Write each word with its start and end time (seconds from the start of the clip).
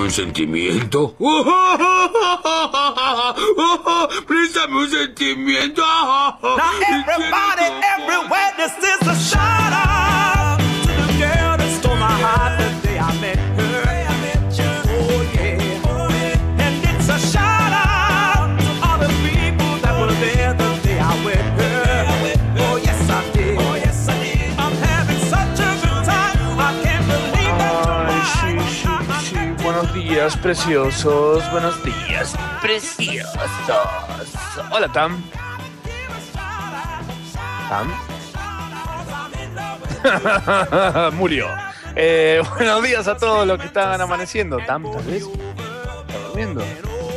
Un 0.00 0.08
sentimiento. 0.08 1.14
Préstame 4.26 4.76
un 4.76 4.88
sentimiento. 4.88 5.82
Now 5.82 6.80
everybody, 6.88 7.66
everywhere, 7.98 8.52
this 8.56 8.72
is 8.78 9.06
a 9.06 9.14
shout 9.14 9.72
out 9.74 10.69
días, 30.20 30.36
preciosos. 30.36 31.50
Buenos 31.50 31.82
días, 31.82 32.34
preciosos. 32.60 33.32
Hola, 34.70 34.92
Tam. 34.92 35.22
Tam. 37.70 37.90
Murió. 41.16 41.46
Eh, 41.96 42.42
buenos 42.54 42.82
días 42.82 43.08
a 43.08 43.16
todos 43.16 43.46
los 43.46 43.58
que 43.58 43.64
están 43.64 43.98
amaneciendo. 43.98 44.58
Tam, 44.66 44.82
tal 44.92 45.02
vez. 45.04 45.22
¿Está 45.22 46.18
durmiendo? 46.26 46.62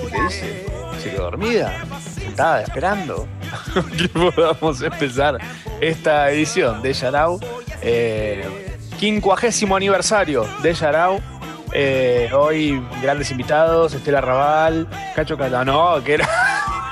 ¿Qué 0.09 0.21
dice? 0.21 0.65
¿Se 1.01 1.11
quedó 1.11 1.23
dormida? 1.23 1.83
¿Sentada 2.15 2.61
esperando? 2.61 3.27
que 3.97 4.07
podamos 4.07 4.81
empezar 4.81 5.39
esta 5.81 6.31
edición 6.31 6.81
de 6.81 6.93
Yarao. 6.93 7.37
Eh, 7.81 8.77
quincuagésimo 8.97 9.75
aniversario 9.75 10.47
de 10.61 10.73
Yarao. 10.73 11.32
Eh, 11.75 12.29
hoy 12.33 12.79
grandes 13.01 13.31
invitados, 13.31 13.93
Estela 13.93 14.21
Raval, 14.21 14.87
Cacho 15.15 15.37
Calano, 15.37 16.03
que 16.03 16.13
era... 16.15 16.29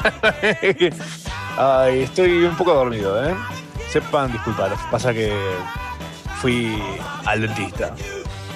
Estoy 1.91 2.45
un 2.45 2.57
poco 2.57 2.73
dormido, 2.73 3.23
¿eh? 3.23 3.35
Sepan 3.89 4.31
disculpar, 4.31 4.71
pasa 4.89 5.13
que 5.13 5.31
fui 6.37 6.81
al 7.25 7.41
dentista 7.41 7.93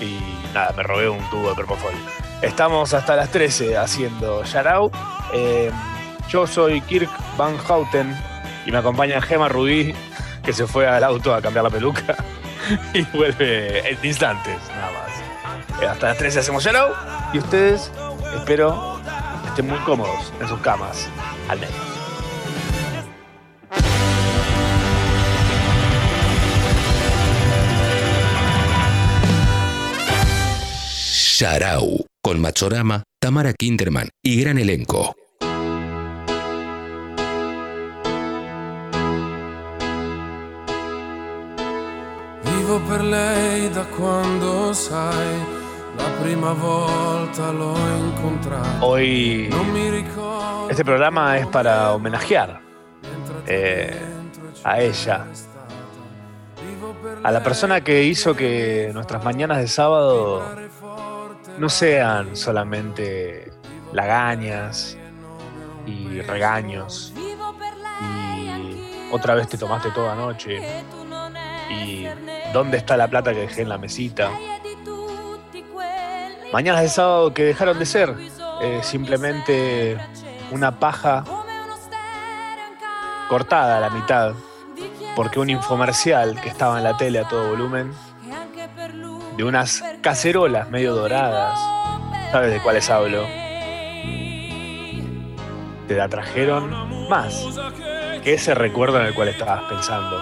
y 0.02 0.20
nada, 0.54 0.74
me 0.76 0.82
robé 0.82 1.10
un 1.10 1.30
tubo 1.30 1.50
de 1.50 1.56
Propofol. 1.56 1.94
Estamos 2.42 2.94
hasta 2.94 3.16
las 3.16 3.30
13 3.30 3.78
haciendo 3.78 4.44
Yarao. 4.44 4.92
Eh, 5.34 5.70
yo 6.30 6.48
soy 6.48 6.82
Kirk 6.82 7.10
Van 7.38 7.58
Houten 7.58 8.18
y 8.66 8.72
me 8.72 8.80
acompaña 8.80 9.22
Gema 9.22 9.48
Rubí, 9.48 9.94
que 10.44 10.54
se 10.54 10.66
fue 10.66 10.88
al 10.88 11.04
auto 11.04 11.36
a 11.36 11.42
cambiar 11.42 11.66
la 11.66 11.70
peluca 11.70 12.16
y 12.94 13.04
vuelve 13.16 13.92
en 13.92 14.00
instantes, 14.04 14.58
nada 14.70 14.92
más. 14.92 15.05
Eh, 15.82 15.86
hasta 15.86 16.08
las 16.08 16.18
13 16.18 16.40
hacemos 16.40 16.64
Yarao 16.64 16.94
y 17.34 17.40
ustedes, 17.40 17.92
espero, 18.36 19.00
estén 19.48 19.68
muy 19.68 19.80
cómodos 19.80 20.32
en 20.40 20.48
sus 20.48 20.60
camas, 20.60 21.08
al 21.50 21.60
menos. 21.60 21.76
Sharau, 31.38 32.06
con 32.24 32.40
Machorama, 32.40 33.04
Tamara 33.20 33.52
Kinderman 33.52 34.08
y 34.24 34.40
gran 34.40 34.58
elenco. 34.58 35.14
Vivo 42.44 42.80
per 42.88 43.04
lei 43.04 43.70
da 43.70 43.86
quando 43.86 44.74
sai, 44.74 45.55
Hoy 48.82 49.50
este 50.70 50.84
programa 50.84 51.38
es 51.38 51.48
para 51.48 51.94
homenajear 51.94 52.60
eh, 53.48 54.00
a 54.64 54.82
ella, 54.82 55.26
a 57.24 57.32
la 57.32 57.44
persona 57.44 57.82
que 57.82 58.04
hizo 58.04 58.36
que 58.36 58.92
nuestras 58.94 59.24
mañanas 59.24 59.60
de 59.60 59.68
sábado 59.68 60.44
no 61.58 61.70
sean 61.70 62.36
solamente 62.36 63.52
lagañas 63.94 64.98
y 65.86 66.22
regaños 66.22 67.14
y 68.02 69.12
otra 69.12 69.36
vez 69.36 69.48
te 69.48 69.58
tomaste 69.58 69.92
toda 69.92 70.16
noche 70.16 70.60
y 71.70 72.08
dónde 72.54 72.78
está 72.78 72.98
la 72.98 73.08
plata 73.08 73.34
que 73.34 73.42
dejé 73.42 73.62
en 73.62 73.70
la 73.70 73.78
mesita. 73.78 74.32
Mañanas 76.56 76.84
de 76.84 76.88
sábado 76.88 77.34
que 77.34 77.44
dejaron 77.44 77.78
de 77.78 77.86
ser 77.86 78.16
eh, 78.62 78.80
simplemente 78.82 79.98
una 80.52 80.80
paja 80.80 81.26
cortada 83.28 83.76
a 83.76 83.82
la 83.82 83.90
mitad 83.90 84.32
porque 85.18 85.42
un 85.42 85.50
infomercial 85.50 86.40
que 86.40 86.48
estaba 86.48 86.78
en 86.78 86.86
la 86.86 86.96
tele 86.96 87.20
a 87.20 87.28
todo 87.28 87.50
volumen 87.50 87.92
de 89.36 89.44
unas 89.44 89.84
cacerolas 90.00 90.70
medio 90.70 90.96
doradas, 90.96 91.60
¿sabes 92.32 92.54
de 92.54 92.62
cuáles 92.62 92.90
hablo? 92.90 93.26
Te 95.90 95.96
la 95.98 96.08
trajeron 96.08 97.10
más 97.10 97.36
que 98.24 98.36
ese 98.36 98.56
recuerdo 98.56 99.02
en 99.02 99.08
el 99.08 99.14
cual 99.14 99.28
estabas 99.28 99.64
pensando. 99.64 100.22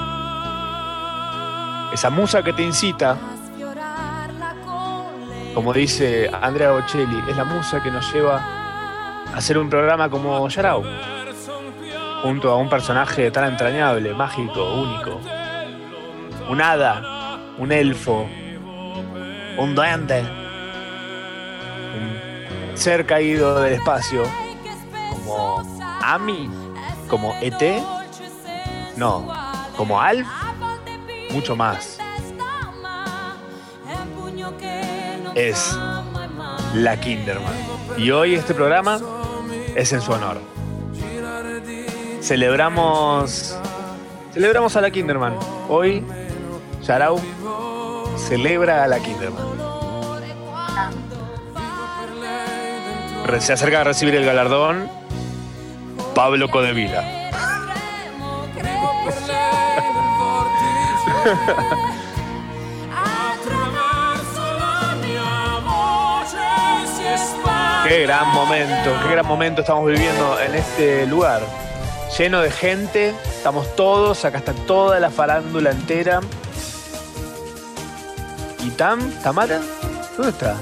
Esa 1.93 2.09
musa 2.09 2.41
que 2.41 2.53
te 2.53 2.63
incita, 2.63 3.19
como 5.53 5.71
dice 5.73 6.29
Andrea 6.41 6.71
Bocelli, 6.71 7.23
es 7.29 7.37
la 7.37 7.43
musa 7.43 7.81
que 7.81 7.91
nos 7.91 8.11
lleva 8.13 8.37
a 8.37 9.37
hacer 9.37 9.57
un 9.57 9.69
programa 9.69 10.09
como 10.09 10.47
Yarao, 10.47 10.83
junto 12.23 12.51
a 12.51 12.55
un 12.55 12.69
personaje 12.69 13.29
tan 13.31 13.45
entrañable, 13.51 14.13
mágico, 14.13 14.73
único. 14.73 15.21
Un 16.49 16.61
hada, 16.61 17.39
un 17.57 17.71
elfo, 17.71 18.27
un 19.57 19.75
duende, 19.75 20.21
un 21.95 22.77
ser 22.77 23.05
caído 23.05 23.61
del 23.61 23.73
espacio, 23.73 24.23
como 25.09 25.63
Ami, 26.01 26.49
como 27.07 27.33
ET, 27.41 27.83
no, 28.97 29.31
como 29.77 30.01
Alf, 30.01 30.27
mucho 31.31 31.55
más. 31.55 32.02
Es 35.35 35.77
la 36.75 36.99
Kinderman. 36.99 37.53
Y 37.97 38.11
hoy 38.11 38.35
este 38.35 38.53
programa 38.53 38.99
es 39.75 39.91
en 39.93 40.01
su 40.01 40.11
honor. 40.11 40.39
Celebramos. 42.21 43.57
Celebramos 44.33 44.75
a 44.75 44.81
la 44.81 44.91
Kinderman. 44.91 45.35
Hoy, 45.69 46.03
Yarau 46.83 47.19
celebra 48.17 48.83
a 48.83 48.87
la 48.87 48.99
Kinderman. 48.99 49.43
Se 53.39 53.53
acerca 53.53 53.81
a 53.81 53.83
recibir 53.83 54.13
el 54.15 54.25
galardón 54.25 54.87
Pablo 56.13 56.49
Codevila. 56.49 57.03
Qué 67.87 68.01
gran 68.03 68.29
momento, 68.29 68.91
qué 69.03 69.11
gran 69.11 69.25
momento 69.25 69.61
estamos 69.61 69.85
viviendo 69.85 70.39
en 70.39 70.55
este 70.55 71.05
lugar. 71.05 71.41
Lleno 72.17 72.41
de 72.41 72.49
gente, 72.49 73.13
estamos 73.25 73.75
todos, 73.75 74.23
acá 74.23 74.37
está 74.37 74.53
toda 74.53 74.99
la 74.99 75.09
farándula 75.09 75.71
entera. 75.71 76.21
¿Y 78.63 78.69
Tam? 78.71 79.11
¿Tamara? 79.21 79.59
¿Dónde 80.15 80.31
está? 80.31 80.55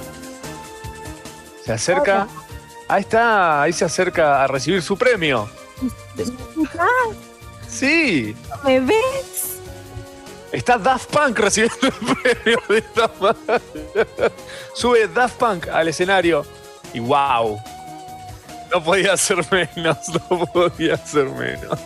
Se 1.63 1.73
acerca. 1.73 2.27
Ahí 2.87 3.01
está, 3.01 3.61
ahí 3.61 3.71
se 3.73 3.85
acerca 3.85 4.43
a 4.43 4.47
recibir 4.47 4.81
su 4.81 4.97
premio. 4.97 5.47
Sí, 7.67 8.35
¿Me 8.65 8.79
ves? 8.79 9.59
está 10.51 10.77
Daft 10.77 11.09
Punk 11.15 11.39
recibiendo 11.39 11.77
el 11.87 12.15
premio 12.43 12.59
de 12.67 12.81
Tamara. 12.81 13.61
Sube 14.73 15.07
Daft 15.07 15.35
Punk 15.37 15.67
al 15.69 15.87
escenario 15.87 16.45
y 16.93 16.99
wow. 16.99 17.59
No 18.71 18.83
podía 18.83 19.17
ser 19.17 19.43
menos, 19.51 19.97
no 20.29 20.45
podía 20.45 20.97
ser 20.97 21.29
menos. 21.29 21.79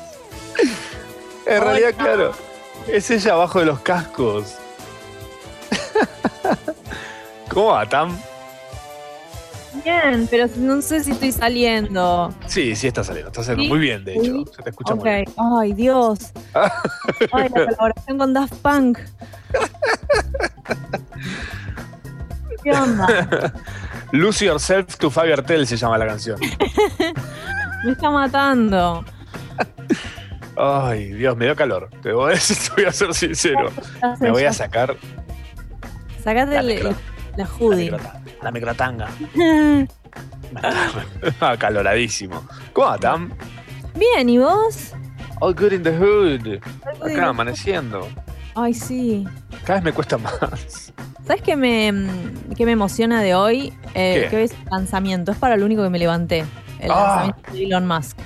En 1.45 1.61
realidad, 1.61 1.93
claro, 1.97 2.33
es 2.87 3.09
ella 3.11 3.33
abajo 3.33 3.59
de 3.59 3.65
los 3.65 3.79
cascos. 3.79 4.55
¿Cómo 7.49 7.67
va, 7.67 7.87
Tam? 7.87 8.17
Bien, 9.83 10.27
pero 10.29 10.47
no 10.57 10.81
sé 10.81 11.03
si 11.03 11.11
estoy 11.11 11.31
saliendo. 11.31 12.33
Sí, 12.47 12.75
sí 12.75 12.87
está 12.87 13.03
saliendo, 13.03 13.29
está 13.29 13.43
saliendo 13.43 13.63
¿Sí? 13.63 13.69
muy 13.69 13.79
bien, 13.79 14.03
de 14.03 14.13
hecho. 14.13 14.23
Sí. 14.23 14.45
Se 14.55 14.63
te 14.63 14.69
escucha 14.69 14.95
muy 14.95 15.09
bien. 15.09 15.25
Ay, 15.37 15.73
Dios. 15.73 16.31
Ay, 17.33 17.49
la 17.49 17.65
colaboración 17.65 18.17
con 18.17 18.33
Daft 18.33 18.53
Punk. 18.55 18.99
¿Qué 22.63 22.71
onda? 22.71 23.07
Lose 24.15 24.45
Yourself 24.45 24.95
to 24.97 25.09
Fabio 25.09 25.33
Artel 25.33 25.67
se 25.67 25.75
llama 25.77 25.97
la 25.97 26.07
canción. 26.07 26.39
Me 27.85 27.91
está 27.91 28.09
matando. 28.09 29.03
Ay, 30.57 31.12
Dios, 31.13 31.35
me 31.35 31.45
dio 31.45 31.56
calor. 31.56 31.89
Te 32.01 32.13
voy 32.13 32.33
a, 32.33 32.35
te 32.38 32.71
voy 32.75 32.85
a 32.85 32.91
ser 32.91 33.13
sincero. 33.13 33.71
Me 34.21 34.31
voy 34.31 34.44
a 34.45 34.53
sacar 34.53 34.95
Sacate 36.23 36.56
La 36.56 36.63
micro- 36.63 36.95
la 37.35 37.45
hoodie. 37.45 37.91
la 38.41 38.51
microtanga. 38.51 39.09
Acaloradísimo. 41.41 42.47
¿Cómo 42.73 42.88
va, 42.88 42.97
Tam? 42.97 43.31
Bien, 43.95 44.29
¿y 44.29 44.38
vos? 44.38 44.94
All 45.41 45.53
good 45.53 45.73
in 45.73 45.83
the 45.83 45.91
hood. 45.97 46.59
Acá 47.03 47.27
amaneciendo. 47.27 48.07
Ay, 48.55 48.73
sí. 48.73 49.25
Cada 49.65 49.75
vez 49.79 49.83
me 49.83 49.93
cuesta 49.93 50.17
más. 50.17 50.93
¿Sabes 51.25 51.41
qué 51.41 51.55
me, 51.55 51.91
qué 52.55 52.65
me 52.65 52.71
emociona 52.71 53.21
de 53.21 53.35
hoy? 53.35 53.73
Eh, 53.93 54.21
¿Qué? 54.23 54.27
que 54.29 54.35
hoy 54.37 54.43
es 54.43 54.51
el 54.51 54.57
lanzamiento. 54.71 55.31
Es 55.31 55.37
para 55.37 55.57
lo 55.57 55.65
único 55.65 55.83
que 55.83 55.89
me 55.89 55.99
levanté. 55.99 56.45
El 56.79 56.91
Ah. 56.91 56.95
lanzamiento 57.33 57.51
de 57.51 57.63
Elon 57.65 57.87
Musk. 57.87 58.17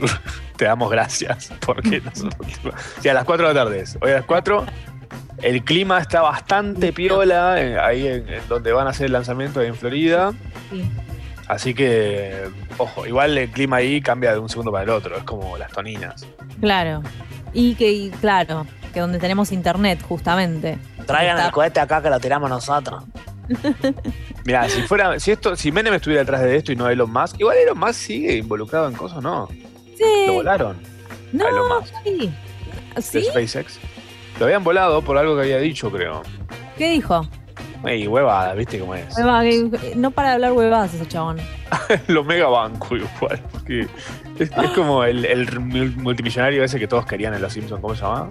Te 0.56 0.64
damos 0.64 0.90
gracias. 0.90 1.52
Porque. 1.64 2.02
Sí, 3.00 3.08
a 3.08 3.14
las 3.14 3.24
4 3.24 3.48
de 3.48 3.54
la 3.54 3.64
tarde 3.64 3.80
es. 3.80 3.96
Hoy 4.02 4.10
a 4.10 4.14
las 4.16 4.24
4. 4.24 4.66
El 5.42 5.64
clima 5.64 5.98
está 5.98 6.20
bastante 6.20 6.92
piola 6.92 7.60
eh, 7.62 7.78
ahí 7.78 8.06
en, 8.06 8.28
en 8.28 8.46
donde 8.48 8.72
van 8.72 8.86
a 8.86 8.90
hacer 8.90 9.06
el 9.06 9.12
lanzamiento 9.12 9.60
ahí 9.60 9.68
en 9.68 9.74
Florida. 9.74 10.32
Sí. 10.70 10.84
Así 11.48 11.72
que, 11.74 12.44
ojo, 12.76 13.06
igual 13.06 13.36
el 13.38 13.50
clima 13.50 13.76
ahí 13.76 14.00
cambia 14.02 14.32
de 14.32 14.38
un 14.38 14.48
segundo 14.48 14.70
para 14.70 14.84
el 14.84 14.90
otro. 14.90 15.16
Es 15.16 15.24
como 15.24 15.56
las 15.56 15.72
toninas. 15.72 16.26
Claro. 16.60 17.02
Y 17.54 17.74
que, 17.74 17.90
y 17.90 18.10
claro, 18.10 18.66
que 18.92 19.00
donde 19.00 19.18
tenemos 19.18 19.52
internet, 19.52 20.02
justamente. 20.06 20.78
Traigan 21.06 21.36
Está- 21.36 21.46
el 21.48 21.52
cohete 21.52 21.80
acá 21.80 22.02
que 22.02 22.10
lo 22.10 22.20
tiramos 22.20 22.48
nosotros. 22.50 23.04
Mira, 24.44 24.68
si 24.68 24.82
fuera, 24.82 25.18
si 25.20 25.32
esto, 25.32 25.56
si 25.56 25.72
Menem 25.72 25.94
estuviera 25.94 26.22
detrás 26.22 26.42
de 26.42 26.56
esto 26.56 26.72
y 26.72 26.76
no 26.76 26.88
Elon 26.88 27.12
Musk, 27.12 27.38
igual 27.40 27.56
Elon 27.58 27.78
Musk 27.78 27.94
sigue 27.94 28.36
involucrado 28.36 28.88
en 28.88 28.94
cosas, 28.94 29.22
¿no? 29.22 29.48
Sí. 29.96 30.04
Lo 30.26 30.34
volaron 30.34 30.76
No, 31.32 31.46
Elon 31.48 31.68
Musk 31.68 31.94
sí. 32.04 32.32
de 32.94 33.02
¿Sí? 33.02 33.24
SpaceX. 33.30 33.78
Lo 34.38 34.46
habían 34.46 34.64
volado 34.64 35.02
por 35.02 35.18
algo 35.18 35.34
que 35.36 35.42
había 35.42 35.58
dicho, 35.58 35.90
creo. 35.90 36.22
¿Qué 36.78 36.90
dijo? 36.92 37.28
Ey, 37.84 38.06
huevada, 38.06 38.52
¿viste 38.54 38.78
cómo 38.78 38.94
es? 38.94 39.14
Hueva, 39.16 39.42
que- 39.42 39.92
No 39.96 40.10
para 40.10 40.28
de 40.30 40.34
hablar 40.34 40.52
huevadas 40.52 40.94
ese 40.94 41.06
chabón. 41.06 41.38
Lo 42.08 42.24
mega 42.24 42.46
banco 42.48 42.96
igual. 42.96 43.42
porque 43.52 43.80
es, 44.38 44.50
es 44.50 44.70
como 44.74 45.04
el, 45.04 45.24
el 45.24 45.60
multimillonario 45.60 46.62
ese 46.64 46.78
que 46.78 46.86
todos 46.88 47.04
querían 47.06 47.34
en 47.34 47.42
Los 47.42 47.52
Simpsons, 47.52 47.80
¿cómo 47.80 47.94
se 47.94 48.02
llama? 48.02 48.30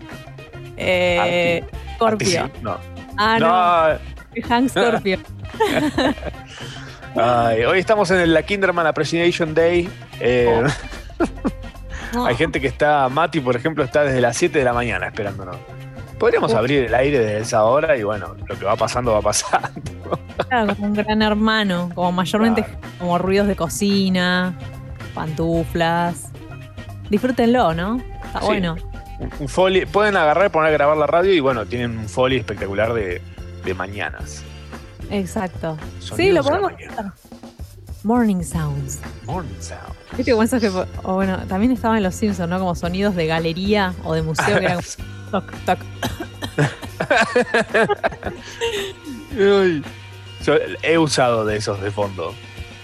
Eh, 0.82 1.64
Scorpio. 1.96 2.50
No. 2.62 2.78
Ah, 3.18 3.38
no. 3.40 3.48
No, 4.42 4.48
Hank 4.48 4.70
Scorpio. 4.70 5.20
Ay, 7.16 7.64
hoy 7.66 7.80
estamos 7.80 8.10
en 8.12 8.20
el- 8.22 8.34
la 8.34 8.44
Kinderman 8.44 8.86
Appreciation 8.88 9.54
Day. 9.54 9.90
Eh, 10.20 10.64
No. 12.14 12.26
Hay 12.26 12.36
gente 12.36 12.60
que 12.60 12.68
está, 12.68 13.08
Mati, 13.10 13.40
por 13.40 13.56
ejemplo, 13.56 13.84
está 13.84 14.04
desde 14.04 14.20
las 14.22 14.36
7 14.38 14.58
de 14.60 14.66
la 14.66 14.74
mañana 14.74 15.08
esperándonos. 15.08 15.58
Podríamos 16.18 16.52
Uf. 16.52 16.58
abrir 16.58 16.86
el 16.86 16.94
aire 16.96 17.20
desde 17.20 17.40
esa 17.40 17.64
hora 17.66 17.96
y 17.98 18.04
bueno, 18.04 18.36
lo 18.48 18.58
que 18.58 18.66
va 18.66 18.76
pasando 18.76 19.14
va 19.14 19.22
pasando. 19.22 19.70
Claro, 20.48 20.76
como 20.76 20.88
un 20.88 20.94
gran 20.96 21.22
hermano. 21.22 21.90
Como 21.94 22.12
mayormente 22.12 22.64
Claro. 22.64 22.80
como 22.98 23.18
ruidos 23.20 23.48
de 23.48 23.56
cocina, 23.56 24.54
pantuflas. 25.14 26.30
Disfrútenlo, 27.10 27.74
¿no? 27.74 27.98
Está 28.26 28.40
Sí. 28.42 28.46
bueno. 28.48 28.76
Un, 29.20 29.50
foley, 29.50 29.86
pueden 29.86 30.16
agarrar 30.16 30.48
y 30.48 30.50
poner 30.50 30.70
a 30.70 30.72
grabar 30.72 30.98
la 30.98 31.08
radio 31.08 31.34
y 31.34 31.40
bueno, 31.40 31.66
tienen 31.66 31.98
un 31.98 32.08
foley 32.08 32.38
espectacular 32.38 32.94
de, 32.94 33.22
de 33.66 33.74
mañanas. 33.74 34.44
Exacto. 35.10 35.78
sí, 36.00 36.32
lo 36.32 36.44
podemos. 36.44 36.72
Morning 38.04 38.42
Sounds. 38.44 39.00
Morning 39.26 39.60
Sound. 39.60 39.94
Viste 40.16 40.32
como 40.32 40.44
esos 40.44 40.62
que. 40.62 40.70
O 40.70 41.16
bueno, 41.16 41.40
también 41.48 41.72
estaban 41.72 41.98
en 41.98 42.04
los 42.04 42.16
Simpsons, 42.16 42.50
¿no? 42.50 42.58
Como 42.60 42.74
sonidos 42.76 43.16
de 43.16 43.28
galería 43.28 43.94
o 44.04 44.14
de 44.14 44.22
museo 44.22 44.58
que 44.58 44.66
eran 44.66 44.80
toc, 45.32 45.52
toc. 45.66 45.80
Yo 49.36 49.64
he 50.82 50.98
usado 50.98 51.46
de 51.46 51.58
esos 51.58 51.82
de 51.82 51.92
fondo. 51.92 52.34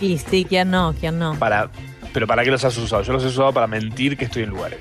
Y 0.02 0.18
sí, 0.18 0.46
¿quién 0.48 0.72
no? 0.72 0.94
¿Quién 1.00 1.18
no? 1.18 1.36
Para, 1.36 1.70
pero 2.14 2.28
¿para 2.28 2.44
qué 2.44 2.52
los 2.52 2.66
has 2.66 2.78
usado? 2.78 3.02
Yo 3.04 3.14
los 3.14 3.24
he 3.24 3.28
usado 3.28 3.54
para 3.54 3.68
mentir 3.68 4.18
que 4.18 4.26
estoy 4.26 4.44
en 4.44 4.50
lugares. 4.50 4.80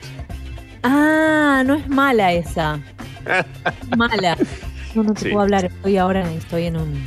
Ah, 0.84 1.62
no 1.66 1.74
es 1.74 1.88
mala 1.88 2.32
esa. 2.32 2.78
Es 3.26 3.96
mala. 3.96 4.36
No, 4.94 5.02
no 5.02 5.12
te 5.14 5.22
Sí. 5.22 5.28
puedo 5.30 5.40
hablar. 5.42 5.64
Estoy 5.64 5.96
ahora, 5.98 6.30
estoy 6.34 6.66
en 6.66 6.76
un. 6.76 7.04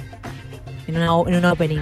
En, 0.87 0.97
una, 0.97 1.05
en 1.05 1.35
un 1.37 1.45
opening. 1.45 1.79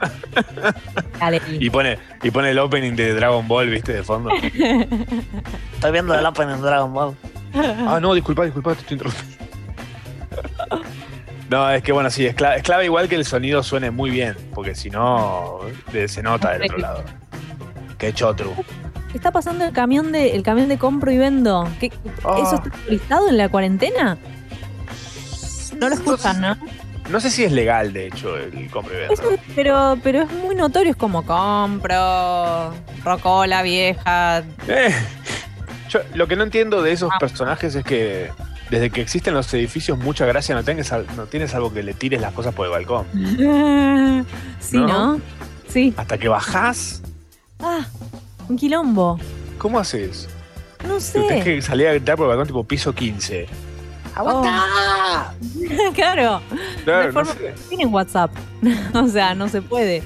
Y 1.60 1.68
pone, 1.70 1.98
y 2.22 2.30
pone 2.30 2.50
el 2.50 2.58
opening 2.58 2.94
de 2.96 3.12
Dragon 3.14 3.46
Ball, 3.46 3.68
¿viste? 3.68 3.92
De 3.92 4.02
fondo. 4.02 4.30
Estoy 5.74 5.92
viendo 5.92 6.14
el 6.18 6.24
opening 6.26 6.54
de 6.56 6.62
Dragon 6.62 6.92
Ball. 6.92 7.14
Ah, 7.54 7.98
no, 8.00 8.14
disculpa, 8.14 8.44
disculpa, 8.44 8.74
te 8.74 8.80
estoy 8.80 8.94
interrumpiendo. 8.96 9.44
No, 11.50 11.70
es 11.70 11.82
que 11.82 11.92
bueno, 11.92 12.08
sí, 12.10 12.26
es 12.26 12.34
clave, 12.34 12.56
es 12.56 12.62
clave 12.62 12.86
igual 12.86 13.08
que 13.08 13.14
el 13.16 13.24
sonido 13.26 13.62
suene 13.62 13.90
muy 13.90 14.08
bien, 14.10 14.34
porque 14.54 14.74
si 14.74 14.88
no, 14.90 15.60
se 16.08 16.22
nota 16.22 16.52
del 16.52 16.62
otro 16.62 16.78
lado. 16.78 17.04
Qué 17.98 18.12
chotru. 18.14 18.54
¿Está 19.14 19.30
pasando 19.30 19.64
el 19.64 19.72
camión 19.72 20.10
de 20.12 20.34
el 20.34 20.42
camión 20.42 20.68
de 20.68 20.78
compro 20.78 21.10
y 21.10 21.18
vendo? 21.18 21.68
¿Qué- 21.80 21.92
Ah. 22.24 22.38
¿Eso 22.42 22.54
está 22.56 22.70
autorizado 22.70 23.28
en 23.28 23.36
la 23.36 23.48
cuarentena? 23.48 24.16
No 25.78 25.88
lo 25.88 25.94
escuchan, 25.94 26.40
¿no? 26.40 26.56
No 27.10 27.20
sé 27.20 27.30
si 27.30 27.44
es 27.44 27.52
legal, 27.52 27.92
de 27.92 28.06
hecho, 28.06 28.36
el 28.36 28.70
compra 28.70 28.94
y 28.94 28.98
venta. 29.00 29.14
Eso- 29.14 29.38
pero, 29.54 29.98
pero 30.02 30.22
es 30.22 30.30
muy 30.32 30.54
notorio, 30.54 30.92
es 30.92 30.96
como 30.96 31.24
compro, 31.26 32.72
rocola 33.04 33.62
vieja. 33.62 34.44
Eh, 34.68 34.94
yo 35.90 36.00
lo 36.14 36.26
que 36.28 36.36
no 36.36 36.44
entiendo 36.44 36.80
de 36.82 36.92
esos 36.92 37.10
Ah. 37.12 37.18
personajes 37.18 37.74
es 37.74 37.84
que 37.84 38.30
desde 38.70 38.88
que 38.90 39.02
existen 39.02 39.34
los 39.34 39.52
edificios, 39.52 39.98
mucha 39.98 40.24
gracia 40.24 40.54
no, 40.54 40.62
al- 40.92 41.06
no 41.16 41.26
tienes 41.26 41.54
algo 41.54 41.72
que 41.74 41.82
le 41.82 41.92
tires 41.92 42.20
las 42.20 42.32
cosas 42.32 42.54
por 42.54 42.66
el 42.66 42.72
balcón. 42.72 43.06
sí, 44.60 44.78
¿No? 44.78 44.86
¿no? 45.16 45.20
Sí. 45.68 45.92
Hasta 45.96 46.16
que 46.18 46.28
bajás, 46.28 47.02
Ah, 47.64 47.86
un 48.52 48.58
quilombo. 48.58 49.18
¿cómo 49.58 49.78
haces? 49.78 50.28
No 50.86 50.98
sé. 51.00 51.40
que 51.44 51.62
salir 51.62 51.86
a 51.88 51.92
gritar 51.92 52.16
por 52.16 52.24
el 52.24 52.28
balcón 52.30 52.46
tipo 52.48 52.64
piso 52.64 52.92
15. 52.94 53.46
¡Aguanta! 54.14 55.32
claro. 55.94 56.40
Claro, 56.84 57.06
de 57.06 57.12
no 57.12 57.24
sé. 57.24 57.54
Tienen 57.68 57.94
WhatsApp. 57.94 58.30
o 58.94 59.08
sea, 59.08 59.34
no 59.34 59.48
se 59.48 59.62
puede. 59.62 60.02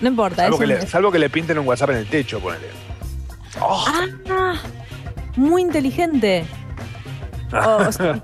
No 0.00 0.08
importa. 0.08 0.42
Salvo 0.42 0.54
es 0.56 0.58
que, 0.58 0.64
un- 0.74 0.80
le, 0.80 0.86
salvo 0.86 1.12
que 1.12 1.18
le 1.18 1.30
pinten 1.30 1.58
un 1.58 1.68
WhatsApp 1.68 1.90
en 1.90 1.96
el 1.98 2.06
techo, 2.06 2.40
ponele. 2.40 2.68
Oh, 3.60 3.84
Ah, 4.30 4.54
muy 5.36 5.62
inteligente. 5.62 6.44
O, 7.66 7.76
o 7.88 7.92
sea, 7.92 8.22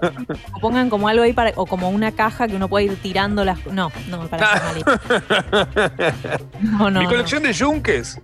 o 0.55 0.61
pongan 0.61 0.89
como 0.89 1.07
algo 1.09 1.23
ahí 1.23 1.33
para, 1.35 1.53
o 1.57 1.67
como 1.67 1.91
una 1.91 2.13
caja 2.13 2.49
que 2.49 2.57
uno 2.57 2.67
puede 2.69 2.87
ir 2.87 2.97
tirando 3.03 3.45
las. 3.45 3.65
No, 3.67 3.93
no, 4.09 4.27
para 4.29 4.73
que 4.75 4.85
No, 6.61 6.91
no. 6.91 7.01
Mi 7.01 7.05
no. 7.05 7.11
colección 7.11 7.43
de 7.43 7.53
yunques. 7.53 8.19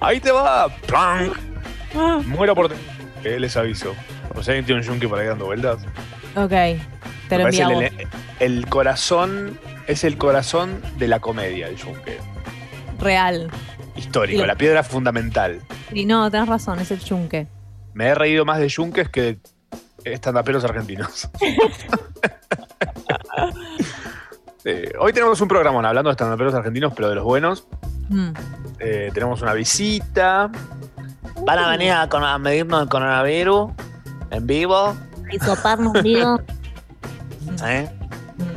Ahí 0.00 0.20
te 0.20 0.30
va. 0.30 0.68
¡Plank! 0.86 1.36
Ah, 1.96 2.20
Muero 2.24 2.54
por. 2.54 2.72
Eh, 3.24 3.38
les 3.40 3.56
aviso. 3.56 3.94
O 4.34 4.42
sea, 4.42 4.52
alguien 4.52 4.64
tiene 4.66 4.80
un 4.80 4.86
yunque 4.86 5.08
por 5.08 5.18
ahí 5.18 5.26
dando 5.26 5.46
vueltas. 5.46 5.78
ok. 6.36 6.48
Te 6.48 6.78
Me 7.30 7.38
lo 7.38 7.42
parece 7.44 7.62
enviamos. 7.62 7.84
el, 8.40 8.56
el 8.56 8.66
corazón. 8.68 9.58
Es 9.88 10.04
el 10.04 10.16
corazón 10.16 10.80
de 10.98 11.08
la 11.08 11.18
comedia, 11.18 11.66
el 11.66 11.76
yunque. 11.76 12.18
Real. 13.00 13.50
Histórico, 13.96 14.46
la 14.46 14.54
piedra 14.54 14.84
fundamental. 14.84 15.60
Sí, 15.92 16.04
no, 16.06 16.30
tenés 16.30 16.48
razón, 16.48 16.78
es 16.78 16.90
el 16.92 17.00
yunque. 17.00 17.48
Me 17.94 18.06
he 18.06 18.14
reído 18.14 18.44
más 18.44 18.58
de 18.58 18.68
yunques 18.68 19.08
que 19.08 19.22
de 20.04 20.12
estandaperos 20.12 20.64
argentinos. 20.64 21.28
Eh, 24.64 24.92
hoy 25.00 25.12
tenemos 25.12 25.40
un 25.40 25.48
programa 25.48 25.78
hablando 25.88 26.08
de 26.08 26.12
estandaperos 26.12 26.54
argentinos, 26.54 26.92
pero 26.94 27.08
de 27.08 27.16
los 27.16 27.24
buenos. 27.24 27.66
Mm. 28.10 28.30
Eh, 28.78 29.10
tenemos 29.12 29.42
una 29.42 29.54
visita. 29.54 30.50
Van 31.44 31.58
a 31.58 31.68
venir 31.70 31.90
a, 31.90 32.08
con- 32.08 32.22
a 32.22 32.38
medirnos 32.38 32.82
el 32.82 32.88
coronavirus 32.88 33.72
en 34.30 34.46
vivo. 34.46 34.94
Y 35.32 35.38
soparnos 35.40 36.00
vivo. 36.04 36.40
¿eh? 37.66 37.90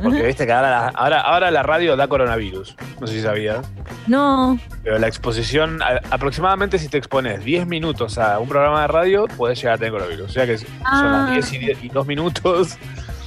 Porque 0.02 0.22
viste 0.22 0.46
que 0.46 0.52
ahora 0.52 0.70
la, 0.70 0.88
ahora, 0.88 1.20
ahora 1.20 1.50
la 1.50 1.62
radio 1.62 1.96
da 1.96 2.08
coronavirus. 2.08 2.76
No 3.00 3.06
sé 3.06 3.14
si 3.14 3.22
sabías. 3.22 3.66
No, 4.06 4.58
Pero 4.84 4.98
la 4.98 5.06
exposición, 5.08 5.82
a- 5.82 6.00
aproximadamente 6.10 6.78
si 6.78 6.88
te 6.88 6.96
expones 6.98 7.44
10 7.44 7.66
minutos 7.66 8.18
a 8.18 8.38
un 8.38 8.48
programa 8.48 8.82
de 8.82 8.86
radio, 8.88 9.26
puedes 9.36 9.58
llegar 9.58 9.74
a 9.74 9.78
tener 9.78 9.92
coronavirus. 9.92 10.30
O 10.30 10.32
sea 10.32 10.46
que 10.46 10.58
son 10.58 10.68
Ah. 10.84 11.24
las 11.28 11.30
10 11.50 11.52
y, 11.54 11.58
10 11.58 11.84
y 11.84 11.88
2 11.88 12.06
minutos. 12.06 12.76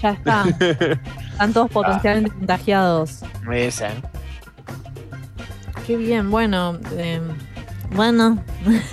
ya 0.02 0.12
está. 0.12 0.44
Están 1.32 1.54
todos 1.54 1.70
potencialmente 1.72 2.32
contagiados. 2.38 3.22
Me 3.44 3.66
dicen. 3.66 3.92
Qué 5.88 5.98
bien, 5.98 6.30
bueno. 6.30 6.78
eh, 6.98 7.20
bueno. 7.92 8.44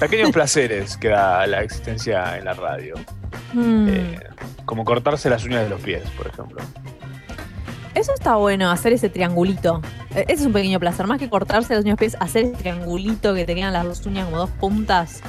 Pequeños 0.00 0.30
placeres 0.32 0.96
que 0.96 1.08
da 1.08 1.46
la 1.46 1.62
existencia 1.62 2.38
en 2.38 2.44
la 2.46 2.54
radio. 2.54 2.94
Mm. 3.52 3.88
Eh, 3.88 4.20
como 4.64 4.84
cortarse 4.84 5.28
las 5.30 5.44
uñas 5.44 5.62
de 5.64 5.68
los 5.70 5.80
pies, 5.80 6.02
por 6.16 6.26
ejemplo. 6.26 6.60
Eso 7.96 8.12
está 8.14 8.36
bueno, 8.36 8.70
hacer 8.70 8.92
ese 8.92 9.08
triangulito. 9.08 9.80
Eh, 10.14 10.24
Ese 10.28 10.42
es 10.42 10.46
un 10.46 10.52
pequeño 10.52 10.78
placer. 10.78 11.06
Más 11.06 11.18
que 11.18 11.28
cortarse 11.30 11.74
las 11.74 11.82
uñas 11.84 11.96
pies, 11.98 12.16
hacer 12.20 12.44
ese 12.44 12.52
triangulito 12.56 13.34
que 13.34 13.44
te 13.46 13.54
quedan 13.54 13.72
las 13.72 13.84
dos 13.84 14.04
uñas 14.06 14.26
como 14.26 14.36
dos 14.36 14.50
puntas. 14.50 15.22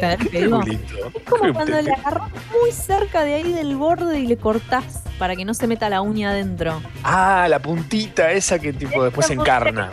¿Sabes 0.00 0.18
Qué 0.18 0.28
qué 0.28 0.40
digo? 0.44 0.60
triangulito. 0.60 0.94
Es 1.18 1.22
como 1.28 1.42
Qué 1.44 1.52
cuando 1.52 1.80
le 1.82 1.92
agarras 1.92 2.30
muy 2.60 2.72
cerca 2.72 3.22
de 3.24 3.34
ahí 3.34 3.52
del 3.52 3.76
borde 3.76 4.18
y 4.20 4.26
le 4.26 4.36
cortás 4.36 5.02
para 5.18 5.34
que 5.36 5.44
no 5.44 5.54
se 5.54 5.66
meta 5.66 5.88
la 5.88 6.00
uña 6.02 6.30
adentro. 6.30 6.80
Ah, 7.02 7.46
la 7.50 7.58
puntita 7.60 8.30
esa 8.32 8.58
que 8.60 8.72
tipo 8.72 9.02
después 9.04 9.26
se 9.26 9.34
encarna. 9.34 9.90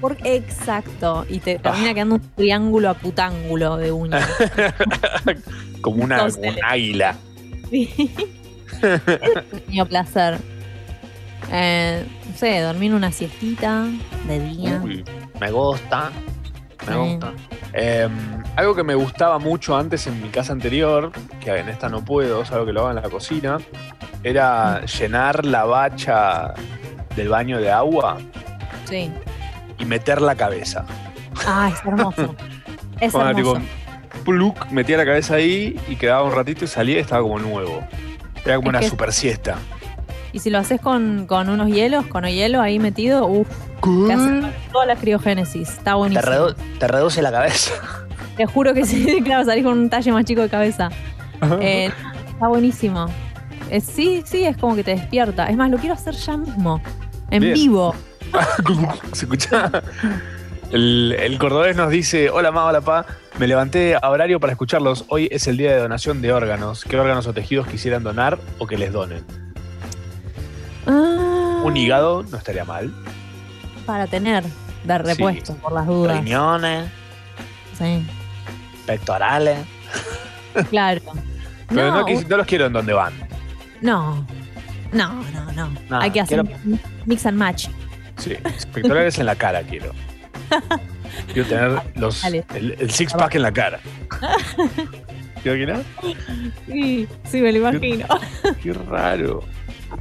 Porque, 0.00 0.36
exacto. 0.36 1.26
Y 1.28 1.40
te 1.40 1.58
termina 1.58 1.92
quedando 1.94 2.14
un 2.16 2.30
triángulo 2.34 2.88
acutángulo 2.90 3.76
de 3.78 3.92
uña. 3.92 4.26
Como 5.82 6.04
una, 6.04 6.16
Entonces- 6.16 6.36
como 6.40 6.50
un 6.50 6.64
águila. 6.64 7.16
Sí. 7.70 7.88
es 8.82 9.36
un 9.36 9.42
pequeño 9.50 9.86
placer. 9.86 10.38
Eh, 11.52 12.06
no 12.30 12.36
sé, 12.36 12.60
dormir 12.60 12.94
una 12.94 13.10
siestita 13.12 13.86
de 14.26 14.40
día. 14.40 14.80
Uy, 14.82 15.04
me 15.40 15.50
gusta. 15.50 16.10
Me 16.86 16.92
Sí. 16.92 16.98
gusta. 16.98 17.32
Eh, 17.72 18.08
algo 18.56 18.74
que 18.74 18.82
me 18.84 18.94
gustaba 18.94 19.38
mucho 19.38 19.76
antes 19.76 20.06
en 20.06 20.20
mi 20.22 20.28
casa 20.28 20.52
anterior, 20.52 21.12
que 21.40 21.50
en 21.56 21.68
esta 21.68 21.88
no 21.88 22.04
puedo, 22.04 22.42
es 22.42 22.50
algo 22.52 22.66
que 22.66 22.72
lo 22.72 22.80
hago 22.80 22.90
en 22.90 22.96
la 22.96 23.08
cocina, 23.10 23.58
era 24.22 24.84
llenar 24.86 25.44
la 25.44 25.64
bacha 25.64 26.54
del 27.16 27.28
baño 27.28 27.58
de 27.58 27.70
agua 27.70 28.18
Sí. 28.84 29.10
y 29.78 29.84
meter 29.84 30.20
la 30.20 30.34
cabeza. 30.34 30.84
Ah, 31.46 31.70
es 31.72 31.80
hermoso. 31.86 32.34
Es 33.00 33.12
Bueno, 33.12 33.30
hermoso. 33.30 33.54
tipo, 34.12 34.24
pluk, 34.24 34.70
metía 34.70 34.98
la 34.98 35.06
cabeza 35.06 35.36
ahí 35.36 35.80
y 35.88 35.96
quedaba 35.96 36.22
un 36.22 36.32
ratito 36.34 36.66
y 36.66 36.68
salía 36.68 36.96
y 36.96 37.00
estaba 37.00 37.22
como 37.22 37.38
nuevo. 37.38 37.82
Era 38.44 38.56
como 38.56 38.70
Es 38.72 38.76
una 38.78 38.82
super 38.82 39.10
siesta. 39.12 39.56
Y 40.32 40.38
si 40.38 40.50
lo 40.50 40.58
haces 40.58 40.80
con, 40.80 41.26
con 41.26 41.48
unos 41.48 41.68
hielos, 41.68 42.06
con 42.06 42.24
el 42.24 42.34
hielo 42.34 42.60
ahí 42.60 42.78
metido, 42.78 43.26
uff, 43.26 43.48
te 44.06 44.12
hace 44.12 44.42
toda 44.72 44.86
la 44.86 44.96
criogénesis. 44.96 45.68
Está 45.70 45.92
Te, 45.92 45.96
buenísimo. 45.96 46.22
redu- 46.32 46.54
te 46.78 46.86
reduce 46.88 47.22
la 47.22 47.32
cabeza. 47.32 47.72
Te 48.36 48.46
juro 48.46 48.72
que 48.72 48.86
sí, 48.86 49.20
claro, 49.24 49.44
salís 49.44 49.64
con 49.64 49.76
un 49.78 49.90
talle 49.90 50.12
más 50.12 50.24
chico 50.24 50.40
de 50.40 50.48
cabeza. 50.48 50.88
Eh, 51.60 51.90
está 52.28 52.48
buenísimo. 52.48 53.06
Eh, 53.70 53.80
sí, 53.80 54.22
sí, 54.24 54.44
es 54.44 54.56
como 54.56 54.74
que 54.76 54.82
te 54.84 54.92
despierta. 54.92 55.46
Es 55.48 55.56
más, 55.56 55.70
lo 55.70 55.76
quiero 55.78 55.94
hacer 55.94 56.14
ya 56.14 56.36
mismo. 56.36 56.80
En 57.30 57.42
Bien. 57.42 57.54
vivo. 57.54 57.94
¿Se 59.12 59.24
escucha? 59.26 59.70
El, 60.70 61.16
el 61.18 61.38
cordobés 61.38 61.76
nos 61.76 61.90
dice, 61.90 62.30
hola 62.30 62.50
ma, 62.52 62.64
hola 62.64 62.80
pa, 62.80 63.04
me 63.38 63.46
levanté 63.46 63.96
a 64.00 64.08
horario 64.08 64.38
para 64.40 64.52
escucharlos. 64.52 65.04
Hoy 65.08 65.28
es 65.30 65.46
el 65.48 65.56
día 65.56 65.72
de 65.72 65.78
donación 65.80 66.22
de 66.22 66.32
órganos. 66.32 66.84
¿Qué 66.84 66.98
órganos 66.98 67.26
o 67.26 67.32
tejidos 67.34 67.66
quisieran 67.66 68.02
donar 68.04 68.38
o 68.58 68.66
que 68.66 68.78
les 68.78 68.92
donen? 68.92 69.24
Ah, 70.86 71.62
Un 71.64 71.76
hígado 71.76 72.22
no 72.24 72.36
estaría 72.36 72.64
mal. 72.64 72.92
Para 73.86 74.06
tener 74.06 74.44
de 74.84 74.98
repuesto, 74.98 75.54
por 75.56 75.72
las 75.72 75.86
dudas. 75.86 76.18
Riñones, 76.22 76.88
Sí, 77.78 78.04
pectorales. 78.86 79.58
claro. 80.70 81.00
Pero 81.68 81.90
no, 81.92 82.00
No, 82.00 82.06
quis- 82.06 82.26
no 82.26 82.36
los 82.36 82.46
quiero 82.46 82.66
en 82.66 82.72
donde 82.72 82.92
van. 82.92 83.12
no, 83.80 84.26
no, 84.92 85.12
no, 85.32 85.52
no. 85.54 85.70
No, 85.88 86.00
Hay 86.00 86.10
que 86.10 86.20
hacer 86.20 86.42
quiero- 86.44 86.58
un 86.64 86.80
mix 87.06 87.26
and 87.26 87.38
match. 87.38 87.68
Sí, 88.18 88.34
pectorales 88.72 89.18
en 89.18 89.26
la 89.26 89.34
cara 89.36 89.62
quiero. 89.62 89.92
Quiero 91.32 91.48
tener 91.48 91.82
los, 91.96 92.22
Dale. 92.22 92.44
el, 92.54 92.76
el 92.78 92.90
six 92.90 93.12
pack 93.12 93.34
en 93.34 93.42
la 93.42 93.52
cara. 93.52 93.80
¿Te 95.42 95.48
imaginas? 95.50 95.80
Sí, 96.66 97.08
sí, 97.24 97.40
me 97.40 97.52
lo 97.52 97.58
imagino. 97.58 98.06
Qué 98.62 98.72
raro, 98.72 99.42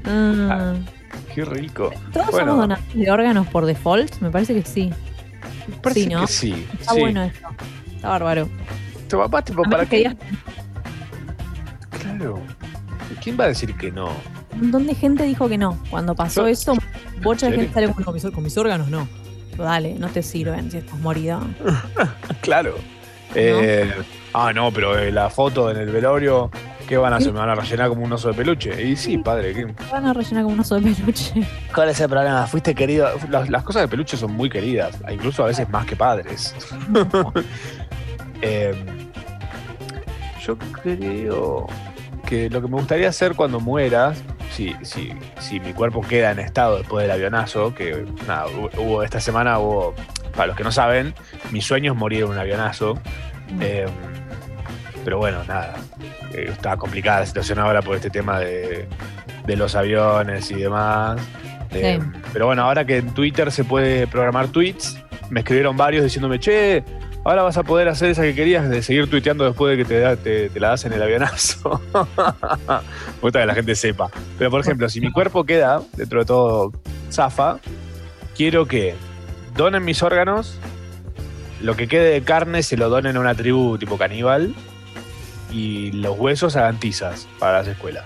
Ah. 0.05 0.75
qué 1.34 1.46
rico. 1.46 1.91
¿Todos 2.13 2.31
Bueno. 2.31 2.51
somos 2.51 2.62
donadores 2.62 2.93
de 2.96 3.12
órganos 3.12 3.48
por 3.48 3.65
default? 3.65 4.19
Me 4.22 4.29
parece 4.31 4.53
que 4.53 4.63
sí. 4.67 4.91
Parece 5.81 6.01
Sí, 6.01 6.08
¿no? 6.10 6.22
que 6.22 6.27
sí. 6.27 6.67
Está 6.79 6.93
sí. 6.93 7.00
bueno 7.00 7.24
eso. 7.24 7.48
Está 7.96 8.10
bárbaro. 8.10 8.50
Tu 9.08 9.17
papá, 9.17 9.41
tipo, 9.41 9.63
¿para 9.63 9.86
qué? 9.86 10.15
Claro. 12.01 12.39
¿Quién 13.24 13.38
va 13.39 13.46
a 13.46 13.48
decir 13.48 13.75
que 13.75 13.91
no? 13.91 14.10
un 14.51 14.62
montón 14.63 14.88
de 14.88 14.96
gente 14.96 15.24
dijo 15.24 15.48
que 15.48 15.58
no. 15.58 15.77
Cuando 15.89 16.15
pasó 16.15 16.46
eso, 16.48 16.74
bocha 17.22 17.48
de 17.48 17.53
¿En 17.53 17.60
gente 17.62 17.74
salió 17.75 17.93
con, 17.93 18.03
"No, 18.03 18.12
mis, 18.12 18.24
con 18.25 18.43
mis 18.43 18.58
órganos, 18.58 18.89
no. 18.89 19.08
Dale, 19.58 19.93
no 19.96 20.10
te 20.10 20.22
sirven 20.22 20.69
si 20.72 20.77
estás 20.77 21.00
morido. 21.00 21.41
Claro. 22.41 22.75
Eh, 23.36 23.91
ah, 24.34 24.51
no, 24.53 24.72
pero 24.72 24.98
eh, 24.98 25.12
la 25.12 25.29
foto 25.29 25.69
en 25.72 25.77
el 25.77 25.89
velorio, 25.91 26.50
¿qué 26.89 26.98
van 26.98 27.13
a 27.13 27.17
hacer? 27.17 27.31
¿Me 27.31 27.38
van 27.39 27.50
a 27.50 27.55
rellenar 27.55 27.88
como 27.89 28.01
un 28.03 28.12
oso 28.12 28.29
de 28.29 28.34
peluche? 28.34 28.84
Y 28.84 28.96
sí, 28.96 29.17
padre, 29.19 29.53
¿qué? 29.53 29.65
Te 29.67 29.84
van 29.91 30.05
a 30.08 30.13
rellenar 30.13 30.43
como 30.43 30.55
un 30.55 30.60
oso 30.62 30.75
de 30.75 30.81
peluche. 30.91 31.48
¿Cuál 31.74 31.89
es 31.89 32.00
el 32.01 32.10
problema? 32.10 32.48
Fuiste 32.48 32.74
querido. 32.74 33.08
Las, 33.29 33.48
las 33.50 33.63
cosas 33.63 33.84
de 33.84 33.88
peluche 33.88 34.17
son 34.17 34.34
muy 34.34 34.50
queridas, 34.50 34.98
incluso 35.12 35.43
a 35.43 35.48
veces 35.48 35.69
más 35.69 35.86
que 35.86 35.96
padres. 35.96 36.55
Eh, 38.41 38.74
yo 40.46 40.58
creo 40.58 41.67
que 42.25 42.50
lo 42.50 42.62
que 42.62 42.67
me 42.69 42.75
gustaría 42.77 43.10
hacer 43.10 43.36
cuando 43.36 43.60
muera, 43.60 44.13
si, 44.50 44.74
si, 44.81 45.12
si 45.39 45.60
mi 45.60 45.74
cuerpo 45.74 46.00
queda 46.01 46.31
en 46.31 46.39
estado 46.39 46.77
después 46.77 47.03
del 47.03 47.12
avionazo, 47.12 47.75
que 47.75 48.05
nada, 48.27 48.48
hubo, 48.48 48.69
hubo- 48.81 49.03
esta 49.03 49.19
semana 49.19 49.60
hubo, 49.60 49.93
para 50.34 50.48
los 50.48 50.55
que 50.55 50.63
no 50.63 50.72
saben, 50.72 51.13
mi 51.51 51.60
sueño 51.62 51.91
es 51.91 51.98
morir 52.00 52.24
en 52.24 52.29
un 52.29 52.38
avionazo. 52.38 52.98
Eh, 53.60 53.88
pero 55.03 55.17
bueno, 55.17 55.43
nada. 55.46 55.75
Eh, 56.33 56.48
está 56.51 56.77
complicada 56.77 57.21
la 57.21 57.25
situación 57.25 57.59
ahora 57.59 57.81
por 57.81 57.95
este 57.95 58.09
tema 58.09 58.39
de, 58.39 58.88
de 59.45 59.55
los 59.55 59.75
aviones 59.75 60.50
y 60.51 60.55
demás. 60.55 61.19
Eh, 61.71 62.00
Sí. 62.01 62.07
Pero 62.33 62.48
bueno, 62.48 62.63
ahora 62.63 62.83
que 62.86 62.98
en 62.98 63.13
Twitter 63.13 63.51
se 63.51 63.63
puede 63.63 64.07
programar 64.07 64.48
tweets, 64.48 64.98
me 65.29 65.41
escribieron 65.41 65.77
varios 65.77 66.03
diciéndome, 66.03 66.39
che, 66.39 66.83
ahora 67.24 67.43
vas 67.43 67.57
a 67.57 67.63
poder 67.63 67.88
hacer 67.89 68.09
esa 68.09 68.24
que 68.24 68.33
querías 68.33 68.67
de 68.69 68.81
seguir 68.81 69.07
tuiteando 69.07 69.45
después 69.45 69.77
de 69.77 69.83
que 69.83 69.88
te, 69.88 70.00
da- 70.00 70.15
te, 70.15 70.50
te 70.50 70.59
la 70.59 70.69
das 70.69 70.86
en 70.86 70.93
el 70.93 71.03
avionazo. 71.03 71.79
me 71.93 72.79
gusta 73.21 73.39
que 73.41 73.45
la 73.45 73.53
gente 73.53 73.75
sepa. 73.75 74.09
Pero 74.39 74.50
por 74.50 74.62
ejemplo, 74.62 74.89
si 74.89 75.00
mi 75.00 75.12
cuerpo 75.12 75.43
queda, 75.45 75.81
dentro 75.95 76.19
de 76.21 76.25
todo, 76.25 76.71
zafa, 77.12 77.59
quiero 78.36 78.65
que 78.65 78.95
donen 79.55 79.86
mis 79.86 80.01
órganos, 80.01 80.57
lo 81.62 81.75
que 81.75 81.88
quede 81.88 82.13
de 82.13 82.21
carne 82.24 82.63
se 82.63 82.77
lo 82.77 82.89
donen 82.89 83.15
a 83.17 83.19
una 83.19 83.36
tribu 83.36 83.77
tipo 83.77 83.98
caníbal 84.00 84.55
y 85.51 85.91
los 85.91 86.17
huesos 86.17 86.55
hagan 86.55 86.79
tizas 86.79 87.27
para 87.39 87.59
las 87.59 87.67
escuelas. 87.67 88.05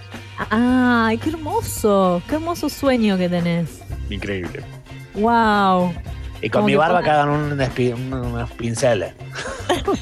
¡Ay, 0.50 1.17
qué 1.17 1.29
hermoso! 1.29 2.21
¡Qué 2.27 2.35
hermoso 2.35 2.69
sueño 2.69 3.17
que 3.17 3.29
tenés! 3.29 3.81
Increíble. 4.09 4.62
¡Wow! 5.15 5.93
Y 6.41 6.50
con 6.50 6.65
mi 6.65 6.75
barba 6.75 7.00
ponga- 7.00 7.03
que 7.03 7.09
hagan 7.12 7.29
un 7.29 7.57
espi- 7.59 7.93
un- 7.93 8.13
unos 8.13 8.51
pinceles. 8.51 9.13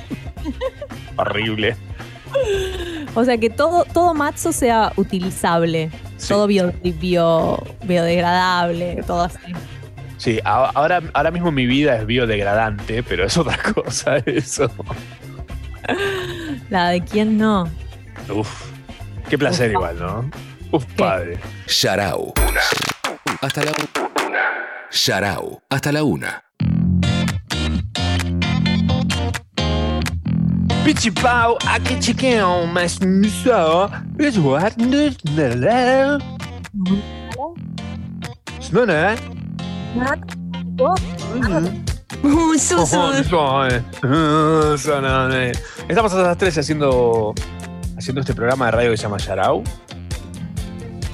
Horrible. 1.17 1.75
O 3.13 3.24
sea, 3.25 3.38
que 3.38 3.50
todo, 3.50 3.83
todo 3.93 4.13
mazo 4.13 4.51
sea 4.53 4.93
utilizable. 4.95 5.91
Sí. 6.17 6.29
Todo 6.29 6.48
bio, 6.48 6.71
bio- 6.83 7.62
biodegradable, 7.83 9.03
todo 9.05 9.24
así. 9.24 9.38
Sí, 10.17 10.39
ahora, 10.45 11.01
ahora 11.13 11.31
mismo 11.31 11.51
mi 11.51 11.65
vida 11.65 11.95
es 11.98 12.05
biodegradante, 12.05 13.03
pero 13.03 13.25
es 13.25 13.38
otra 13.38 13.57
cosa 13.74 14.17
eso. 14.25 14.71
La 16.72 16.88
de 16.88 17.01
quién 17.01 17.38
no. 17.38 17.70
Uf, 18.34 18.72
qué 19.30 19.38
placer 19.38 19.72
igual, 19.72 20.00
¿no? 20.00 20.32
Uf, 20.72 20.86
¿Qué? 20.86 20.94
padre. 20.96 21.40
Sharau. 21.68 22.34
Hasta 23.42 23.66
la 23.66 23.74
una. 23.74 24.40
Sharau. 24.90 25.62
Hasta 25.70 25.92
la 25.92 26.04
una. 26.06 26.46
Pichipau, 30.86 31.58
aquí 31.68 32.00
chiqueo, 32.00 32.66
mas 32.68 32.98
so, 33.44 33.90
is 34.18 34.38
what. 34.38 34.72
No, 38.72 38.86
no. 38.86 39.16
Eh. 45.34 45.51
Estamos 45.90 46.13
hasta 46.13 46.24
las 46.24 46.38
13 46.38 46.60
haciendo, 46.60 47.34
haciendo 47.98 48.22
este 48.22 48.34
programa 48.34 48.66
de 48.66 48.72
radio 48.72 48.92
que 48.92 48.98
se 48.98 49.04
llama 49.04 49.18
Yarau. 49.18 49.63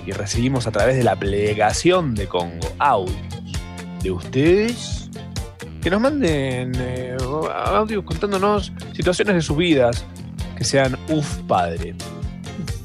Y 0.05 0.11
recibimos 0.11 0.67
a 0.67 0.71
través 0.71 0.97
de 0.97 1.03
la 1.03 1.15
plegación 1.15 2.13
de 2.15 2.27
Congo 2.27 2.67
audios 2.79 3.17
de 4.01 4.11
ustedes 4.11 5.09
que 5.81 5.89
nos 5.89 5.99
manden 6.01 6.71
eh, 6.77 7.17
audios 7.55 8.03
contándonos 8.03 8.71
situaciones 8.93 9.35
de 9.35 9.41
sus 9.41 9.57
vidas 9.57 10.05
que 10.57 10.63
sean 10.63 10.97
uf 11.09 11.37
padre. 11.47 11.95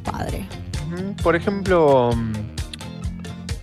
Padre. 0.05 0.47
Ujú. 0.93 1.15
Por 1.23 1.37
ejemplo, 1.37 2.11
mm, 2.15 2.33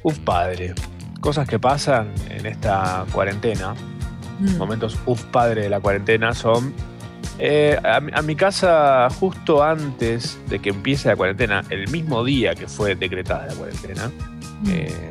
uf 0.03 0.19
padre. 0.19 0.73
Cosas 1.21 1.47
que 1.47 1.59
pasan 1.59 2.13
en 2.29 2.45
esta 2.45 3.05
cuarentena 3.11 3.75
Mm. 4.39 4.57
momentos 4.57 4.97
uf 5.05 5.23
padre 5.25 5.63
de 5.63 5.69
la 5.69 5.79
cuarentena 5.79 6.33
son 6.33 6.73
eh, 7.39 7.77
a, 7.83 7.99
mi- 7.99 8.11
a 8.13 8.21
mi 8.21 8.35
casa 8.35 9.07
justo 9.19 9.63
antes 9.63 10.39
de 10.49 10.59
que 10.59 10.69
empiece 10.69 11.07
la 11.09 11.15
cuarentena, 11.15 11.63
el 11.69 11.87
mismo 11.89 12.23
día 12.23 12.55
que 12.55 12.67
fue 12.67 12.95
decretada 12.95 13.47
la 13.47 13.53
cuarentena, 13.53 14.11
Mm. 14.61 14.69
eh, 14.71 15.09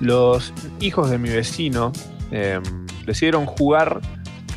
los 0.00 0.52
hijos 0.80 1.10
de 1.10 1.18
mi 1.18 1.28
vecino 1.28 1.92
eh, 2.30 2.60
decidieron 3.06 3.44
jugar 3.46 4.00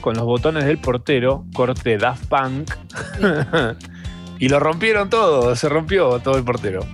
con 0.01 0.15
los 0.15 0.23
botones 0.25 0.65
del 0.65 0.77
portero, 0.77 1.45
corte 1.53 1.97
Daft 1.97 2.25
Punk, 2.27 2.71
y 4.39 4.49
lo 4.49 4.59
rompieron 4.59 5.09
todo, 5.09 5.55
se 5.55 5.69
rompió 5.69 6.19
todo 6.19 6.37
el 6.37 6.43
portero. 6.43 6.85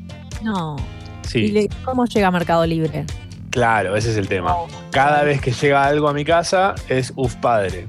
No. 0.44 0.76
Sí, 1.24 1.40
¿Y 1.40 1.52
le- 1.52 1.70
cómo 1.84 2.06
llega 2.06 2.28
a 2.28 2.32
Mercado 2.32 2.66
Libre? 2.66 3.06
Claro, 3.50 3.96
ese 3.96 4.12
es 4.12 4.18
el 4.18 4.28
tema. 4.28 4.56
Cada 4.92 5.24
vez 5.24 5.42
que 5.42 5.52
llega 5.52 5.84
algo 5.86 6.08
a 6.10 6.14
mi 6.14 6.24
casa 6.26 6.76
es 6.90 7.14
uf 7.16 7.36
padre. 7.36 7.88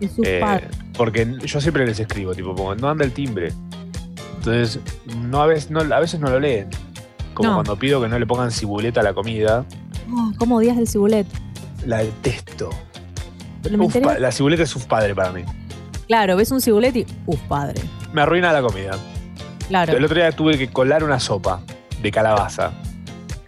Es 0.00 0.12
su 0.12 0.22
Eh, 0.24 0.38
padre. 0.40 0.68
porque 0.96 1.26
yo 1.44 1.60
siempre 1.60 1.84
les 1.86 2.00
escribo, 2.00 2.34
tipo, 2.34 2.74
no 2.74 2.88
anda 2.88 3.04
el 3.04 3.12
timbre. 3.12 3.52
Entonces, 4.38 4.80
no 5.16 5.42
a, 5.42 5.46
veces, 5.46 5.70
no, 5.70 5.80
a 5.80 6.00
veces 6.00 6.18
no 6.20 6.30
lo 6.30 6.40
leen. 6.40 6.68
Como 7.34 7.50
No. 7.50 7.54
cuando 7.56 7.76
pido 7.76 8.00
que 8.00 8.08
no 8.08 8.18
le 8.18 8.26
pongan 8.26 8.50
cibuleta 8.50 9.00
a 9.00 9.02
la 9.02 9.12
comida. 9.12 9.64
Ah, 10.10 10.30
¿Cómo 10.38 10.56
odias 10.56 10.78
el 10.78 10.88
cibulet? 10.88 11.26
La 11.86 11.98
detesto. 11.98 12.70
Uf, 13.78 13.94
la 14.18 14.32
cibuleta 14.32 14.62
es 14.62 14.74
uf 14.74 14.86
padre 14.86 15.14
para 15.14 15.30
mí. 15.32 15.42
Claro, 16.06 16.36
ves 16.36 16.50
un 16.50 16.60
cibulet 16.60 16.96
y. 16.96 17.06
Uf, 17.26 17.38
padre. 17.42 17.80
Me 18.12 18.22
arruina 18.22 18.52
la 18.52 18.62
comida. 18.62 18.92
Claro. 19.68 19.96
El 19.96 20.04
otro 20.04 20.16
día 20.16 20.32
tuve 20.32 20.58
que 20.58 20.68
colar 20.68 21.04
una 21.04 21.20
sopa 21.20 21.60
de 22.02 22.10
calabaza 22.10 22.72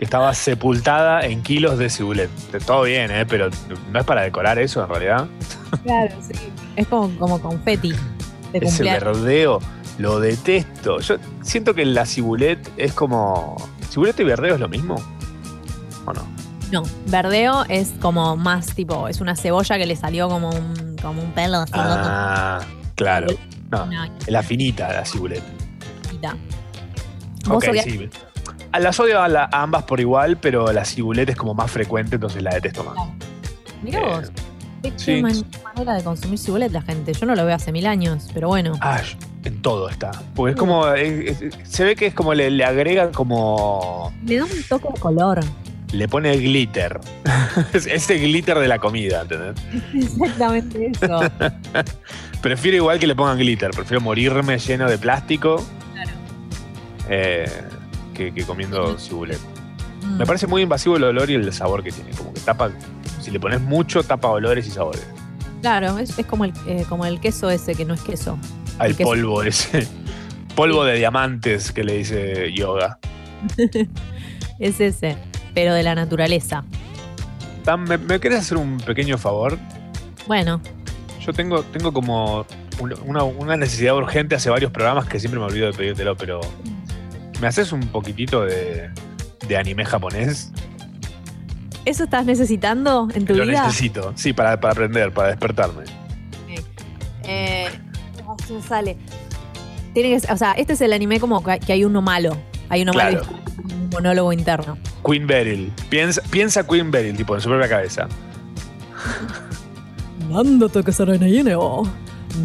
que 0.03 0.05
estaba 0.05 0.35
sepultada 0.35 1.25
en 1.25 1.45
kilos 1.45 1.79
de 1.79 1.89
cibulet. 1.89 2.29
Todo 2.67 2.83
bien, 2.83 3.09
¿eh? 3.13 3.25
Pero 3.25 3.51
no 3.93 4.01
es 4.01 4.05
para 4.05 4.23
decorar 4.23 4.59
eso 4.59 4.83
en 4.83 4.89
realidad. 4.89 5.29
Claro, 5.85 6.13
sí. 6.21 6.35
Es 6.75 6.89
como, 6.89 7.17
como 7.21 7.41
confeti 7.41 7.93
de 8.53 8.59
Ese 8.59 8.83
verdeo 8.83 9.61
lo 9.99 10.19
detesto. 10.19 10.99
Yo 10.99 11.19
siento 11.43 11.73
que 11.73 11.85
la 11.85 12.05
cibulet 12.05 12.59
es 12.77 12.95
como. 12.95 13.57
¿Cibulet 13.93 14.19
y 14.19 14.25
verdeo 14.25 14.55
es 14.55 14.61
lo 14.61 14.69
mismo? 14.69 14.97
¿O 16.05 16.13
no? 16.13 16.27
No, 16.73 16.83
verdeo 17.07 17.65
es 17.69 17.93
como 18.01 18.37
más 18.37 18.75
tipo, 18.75 19.07
es 19.07 19.21
una 19.21 19.37
cebolla 19.37 19.79
que 19.79 19.87
le 19.87 19.95
salió 19.95 20.29
como 20.29 20.51
un, 20.51 20.97
como 21.01 21.23
un 21.23 21.31
pelo 21.31 21.59
así. 21.59 21.75
Ah, 21.77 22.61
claro. 22.97 23.29
No, 23.71 23.89
es 24.03 24.29
la 24.33 24.43
finita, 24.43 24.93
la 24.93 25.05
cibulet. 25.05 25.45
chiquita. 26.03 26.37
Vos 27.47 27.63
sí. 27.85 28.11
A 28.73 28.81
las 28.81 28.99
odio 29.01 29.21
a, 29.23 29.29
la- 29.29 29.49
a 29.53 29.63
ambas 29.63 29.83
por 29.85 30.01
igual, 30.01 30.37
pero 30.39 30.73
la 30.73 30.85
cibulet 30.85 31.29
es 31.29 31.37
como 31.37 31.55
más 31.55 31.71
frecuente, 31.71 32.17
entonces 32.17 32.43
la 32.43 32.55
detesto 32.55 32.83
más. 32.85 32.97
Mirá 33.83 34.01
Eh, 34.01 34.05
vos. 34.05 34.33
Qué, 34.83 34.93
sí. 34.97 35.23
man- 35.23 35.45
manera 35.63 35.95
de 35.95 36.03
consumir 36.03 36.39
cibulet 36.39 36.73
la 36.73 36.83
gente. 36.83 37.13
Yo 37.13 37.25
no 37.27 37.35
lo 37.37 37.45
veo 37.45 37.55
hace 37.55 37.71
mil 37.71 37.87
años, 37.87 38.29
pero 38.35 38.49
bueno. 38.49 38.73
Ah, 38.81 39.01
en 39.45 39.63
todo 39.63 39.89
está. 39.89 40.11
Porque 40.35 40.53
es 40.55 40.59
como. 40.59 40.89
es- 40.89 41.41
es- 41.43 41.55
se 41.63 41.85
ve 41.85 41.95
que 41.97 42.07
es 42.07 42.15
como 42.15 42.35
le, 42.35 42.51
le 42.51 42.65
agrega 42.65 43.11
como. 43.13 44.13
Le 44.27 44.39
da 44.39 44.45
un 44.45 44.51
toque 44.69 44.89
de 44.93 44.99
color. 45.01 45.41
Le 45.93 46.09
pone 46.09 46.35
glitter. 46.39 46.99
Es 47.75 47.87
Ese 47.87 48.17
glitter 48.19 48.59
de 48.59 48.67
la 48.67 48.79
comida, 48.79 49.21
¿entendés? 49.23 49.55
Exactamente 49.95 50.91
eso. 50.91 51.21
Prefiero 52.43 52.79
igual 52.79 52.99
que 52.99 53.07
le 53.07 53.15
pongan 53.15 53.37
glitter. 53.39 53.71
Prefiero 53.73 54.01
morirme 54.01 54.59
lleno 54.59 54.89
de 54.89 54.97
plástico 54.99 55.63
Claro. 55.93 56.11
eh, 57.11 57.45
que, 58.13 58.33
que 58.33 58.45
comiendo 58.45 58.99
cibulet. 58.99 59.39
Mm. 60.03 60.17
Me 60.19 60.27
parece 60.27 60.47
muy 60.47 60.63
invasivo 60.63 60.97
el 60.97 61.05
olor 61.05 61.31
y 61.31 61.35
el 61.35 61.53
sabor 61.53 61.83
que 61.83 61.93
tiene. 61.93 62.11
Como 62.13 62.33
que 62.33 62.41
tapa. 62.41 62.71
Si 63.21 63.31
le 63.31 63.39
pones 63.41 63.61
mucho, 63.61 64.03
tapa 64.03 64.29
olores 64.29 64.67
y 64.67 64.71
sabores. 64.71 65.07
Claro, 65.61 65.99
es, 65.99 66.19
es 66.19 66.27
como, 66.27 66.45
el, 66.45 66.53
eh, 66.67 66.85
como 66.89 67.07
el 67.07 67.21
queso 67.21 67.49
ese 67.51 67.75
que 67.75 67.85
no 67.85 67.95
es 67.95 68.01
queso. 68.01 68.37
Al 68.79 68.91
El 68.91 68.97
queso. 68.97 69.09
polvo 69.09 69.43
ese. 69.43 69.87
Polvo 70.57 70.85
de 70.85 70.97
diamantes 70.99 71.73
que 71.73 71.83
le 71.85 71.99
dice 71.99 72.53
yoga. 72.53 72.99
Es 74.59 74.81
ese, 74.81 75.17
pero 75.55 75.75
de 75.75 75.83
la 75.83 75.95
naturaleza. 75.95 76.63
Tam, 77.65 77.85
¿me, 77.85 77.99
me 77.99 78.21
querés 78.21 78.41
hacer 78.41 78.59
un 78.59 78.79
pequeño 78.79 79.19
favor? 79.19 79.59
Bueno, 80.27 80.61
Yo 81.25 81.33
tengo, 81.33 81.63
tengo 81.63 81.93
como 81.93 82.45
un- 82.81 82.95
una, 83.07 83.23
una 83.25 83.57
necesidad 83.57 83.97
urgente 83.97 84.35
hace 84.35 84.51
varios 84.51 84.71
programas 84.73 85.07
que 85.07 85.19
siempre 85.21 85.41
me 85.41 85.47
olvido 85.47 85.67
de 85.67 85.73
pedírtelo, 85.73 86.17
pero 86.17 86.41
¿me 87.43 87.49
haces 87.49 87.73
un 87.73 87.81
poquitito 87.89 88.43
de, 88.45 88.91
de 89.47 89.57
anime 89.57 89.85
japonés? 89.85 90.51
¿eso 91.85 92.05
estás 92.05 92.25
necesitando 92.25 93.09
en 93.13 93.25
tu 93.27 93.35
Lo 93.35 93.45
vida? 93.45 93.67
necesito, 93.67 94.13
sí, 94.15 94.33
para, 94.33 94.61
para 94.61 94.73
aprender, 94.73 95.13
para 95.13 95.29
despertarme. 95.31 95.83
Eh, 97.25 97.67
no 98.25 98.37
se 98.47 98.53
me 98.53 98.63
sale. 98.63 98.97
Tiene 99.93 100.11
que 100.11 100.21
ser- 100.21 100.33
o 100.33 100.37
sea, 100.37 100.53
este 100.53 100.75
es 100.75 100.81
el 100.81 100.93
anime 100.93 101.19
como 101.19 101.43
que 101.43 101.73
hay 101.73 101.85
uno 101.85 102.01
malo. 102.01 102.37
Hay 102.69 102.83
uno 102.83 102.93
malo 102.93 103.23
y 103.69 103.73
un 103.73 103.89
monólogo 103.91 104.33
interno. 104.33 104.79
Queen 105.05 105.27
Beryl. 105.27 105.73
Piensa, 105.89 106.23
piensa 106.31 106.65
Queen 106.67 106.91
Beryl, 106.93 107.17
tipo, 107.17 107.35
en 107.35 107.41
su 107.41 107.49
propia 107.49 107.69
cabeza. 107.69 108.07
Nando 110.31 110.71
que 110.71 110.93
será 110.93 111.17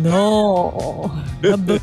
No. 0.04 1.14
Nando 1.44 1.78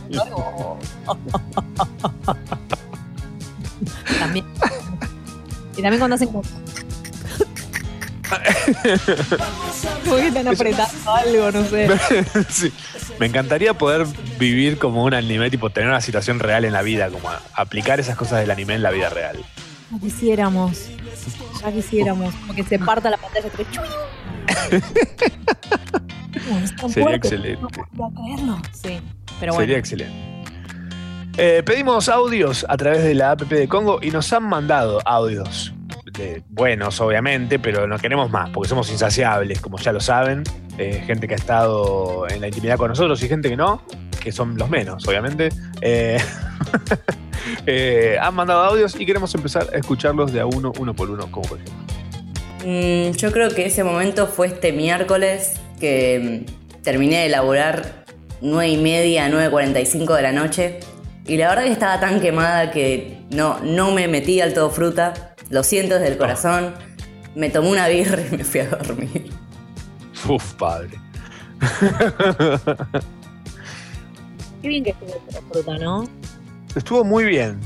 También. 4.42 4.47
Y 5.77 5.83
también 5.83 5.99
cuando 5.99 6.14
hacen 6.16 6.29
como. 6.29 6.42
Como 10.05 10.16
que 10.16 10.29
están 10.29 10.49
apretando 10.49 11.14
algo, 11.14 11.53
no 11.53 11.64
sé. 11.64 11.88
Sí. 12.49 12.73
Me 13.18 13.27
encantaría 13.27 13.75
poder 13.75 14.07
vivir 14.38 14.79
como 14.79 15.05
un 15.05 15.14
anime, 15.14 15.51
tipo, 15.51 15.70
tener 15.70 15.88
una 15.88 16.01
situación 16.01 16.40
real 16.40 16.64
en 16.64 16.73
la 16.73 16.83
vida, 16.83 17.11
como 17.11 17.29
aplicar 17.55 18.01
esas 18.01 18.16
cosas 18.16 18.40
del 18.40 18.51
anime 18.51 18.75
en 18.75 18.83
la 18.83 18.90
vida 18.90 19.09
real. 19.11 19.38
Ya 19.92 19.99
quisiéramos. 20.01 20.88
Ya 21.62 21.70
quisiéramos. 21.70 22.35
Como 22.35 22.55
que 22.55 22.64
se 22.64 22.79
parta 22.79 23.11
la 23.11 23.18
pantalla. 23.18 23.49
No, 26.51 26.66
Sería 26.88 27.05
fuerte, 27.05 27.14
excelente. 27.16 27.62
No 27.92 28.11
podía 28.11 28.35
creerlo. 28.35 28.59
Sí, 28.73 29.01
pero 29.40 29.53
Sería 29.53 29.55
bueno. 29.55 29.75
excelente. 29.77 30.44
Eh, 31.37 31.64
pedimos 31.66 32.09
audios 32.09 32.64
a 32.68 32.77
través 32.77 33.03
de 33.03 33.12
la 33.12 33.33
app 33.33 33.42
de 33.42 33.66
Congo 33.66 33.99
y 34.01 34.11
nos 34.11 34.33
han 34.33 34.44
mandado 34.44 35.01
audios. 35.05 35.73
buenos, 36.49 37.01
obviamente, 37.01 37.59
pero 37.59 37.88
no 37.88 37.99
queremos 37.99 38.31
más 38.31 38.51
porque 38.51 38.68
somos 38.68 38.88
insaciables, 38.90 39.61
como 39.61 39.79
ya 39.79 39.92
lo 39.92 40.01
saben. 40.01 40.44
Eh, 40.79 41.03
gente 41.05 41.27
que 41.27 41.35
ha 41.35 41.37
estado 41.37 42.29
en 42.29 42.40
la 42.40 42.47
intimidad 42.47 42.77
con 42.77 42.88
nosotros 42.88 43.20
y 43.23 43.29
gente 43.29 43.49
que 43.49 43.57
no, 43.57 43.83
que 44.23 44.31
son 44.31 44.57
los 44.57 44.70
menos, 44.70 45.07
obviamente. 45.09 45.49
Eh, 45.81 46.18
han 48.20 48.35
mandado 48.35 48.62
audios 48.62 48.94
y 48.99 49.05
queremos 49.05 49.35
empezar 49.35 49.66
a 49.73 49.77
escucharlos 49.77 50.33
de 50.33 50.40
a 50.40 50.47
uno, 50.47 50.73
uno 50.79 50.94
por 50.94 51.11
uno, 51.11 51.31
como 51.33 51.49
por 51.49 51.59
ejemplo. 51.59 51.85
Mm, 52.64 53.11
yo 53.16 53.33
creo 53.33 53.51
que 53.51 53.66
ese 53.66 53.83
momento 53.83 54.29
fue 54.29 54.47
este 54.47 54.73
miércoles 54.73 55.61
que 55.81 56.47
mm, 56.47 56.83
terminé 56.83 57.18
de 57.18 57.27
elaborar 57.27 58.05
9 58.40 58.68
y 58.68 58.77
media, 58.77 59.29
9.45 59.29 60.14
de 60.14 60.23
la 60.23 60.33
noche. 60.33 60.81
Y 61.26 61.37
la 61.38 61.48
verdad 61.48 61.64
que 61.64 61.72
estaba 61.72 62.00
tan 62.00 62.20
quemada 62.20 62.70
que 62.70 63.22
no, 63.30 63.58
no 63.60 63.92
me 63.92 64.08
metí 64.08 64.40
al 64.40 64.52
todo 64.52 64.70
fruta. 64.70 65.34
Lo 65.48 65.62
siento 65.62 65.94
desde 65.94 66.08
el 66.08 66.18
corazón. 66.18 66.74
Me 67.34 67.48
tomé 67.50 67.70
una 67.70 67.88
birra 67.88 68.20
y 68.20 68.37
me 68.37 68.44
fui 68.44 68.60
a 68.60 68.68
dormir. 68.68 69.30
Uf, 70.28 70.52
padre. 70.54 70.90
Qué 74.62 74.68
bien 74.68 74.84
que 74.84 74.90
estuvo 74.90 75.14
esta 75.28 75.40
fruta, 75.50 75.78
¿no? 75.78 76.08
Estuvo 76.74 77.04
muy 77.04 77.24
bien. 77.24 77.58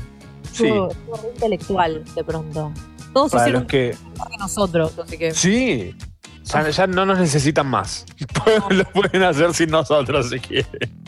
Sí. 0.51 0.67
Estuvo, 0.67 0.91
estuvo 0.91 1.15
re 1.17 1.29
intelectual 1.33 2.05
de 2.15 2.23
pronto. 2.23 2.73
Todos 3.13 3.31
Para 3.31 3.43
hicieron 3.43 3.63
los 3.63 3.71
que 3.71 3.95
nosotros, 4.39 4.97
así 4.99 5.17
que. 5.17 5.33
Sí. 5.33 5.95
Ya, 6.43 6.69
ya 6.69 6.87
no 6.87 7.05
nos 7.05 7.19
necesitan 7.19 7.67
más. 7.67 8.05
Lo 8.69 8.83
pueden 8.85 9.23
hacer 9.23 9.53
sin 9.53 9.69
nosotros 9.69 10.29
si 10.29 10.39
quieren. 10.39 11.03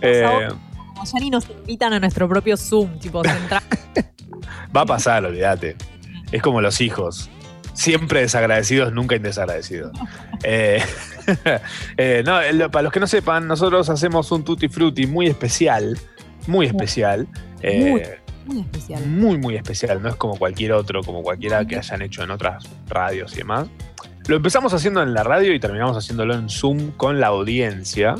Eh, 0.00 0.48
Ya 1.04 1.20
ni 1.20 1.30
nos 1.30 1.48
invitan 1.50 1.92
a 1.92 2.00
nuestro 2.00 2.28
propio 2.28 2.56
Zoom, 2.56 2.98
tipo, 2.98 3.22
central. 3.24 3.62
va 4.76 4.80
a 4.82 4.86
pasar, 4.86 5.24
olvídate. 5.24 5.76
Es 6.32 6.42
como 6.42 6.60
los 6.60 6.80
hijos. 6.80 7.30
Siempre 7.74 8.20
desagradecidos, 8.20 8.92
nunca 8.92 9.16
indesagradecidos. 9.16 9.92
Eh, 10.44 10.82
eh, 11.96 12.22
no, 12.24 12.40
lo- 12.52 12.70
para 12.70 12.84
los 12.84 12.92
que 12.92 13.00
no 13.00 13.06
sepan, 13.06 13.46
nosotros 13.48 13.88
hacemos 13.90 14.30
un 14.32 14.44
tutti 14.44 14.68
frutti 14.68 15.06
muy 15.06 15.26
especial. 15.26 15.98
Muy 16.46 16.66
especial. 16.66 17.26
eh, 17.62 17.90
Muy. 17.90 18.02
Muy 18.46 18.60
especial. 18.60 19.06
muy, 19.06 19.38
muy 19.38 19.56
especial. 19.56 20.02
No 20.02 20.08
es 20.10 20.16
como 20.16 20.36
cualquier 20.38 20.72
otro, 20.72 21.02
como 21.02 21.22
cualquiera 21.22 21.64
que 21.66 21.76
hayan 21.78 22.02
hecho 22.02 22.22
en 22.22 22.30
otras 22.30 22.64
radios 22.88 23.32
y 23.34 23.38
demás. 23.38 23.68
Lo 24.26 24.36
empezamos 24.36 24.72
haciendo 24.74 25.02
en 25.02 25.14
la 25.14 25.22
radio 25.24 25.54
y 25.54 25.58
terminamos 25.60 25.96
haciéndolo 25.96 26.34
en 26.34 26.50
Zoom 26.50 26.90
con 26.92 27.20
la 27.20 27.28
audiencia. 27.28 28.14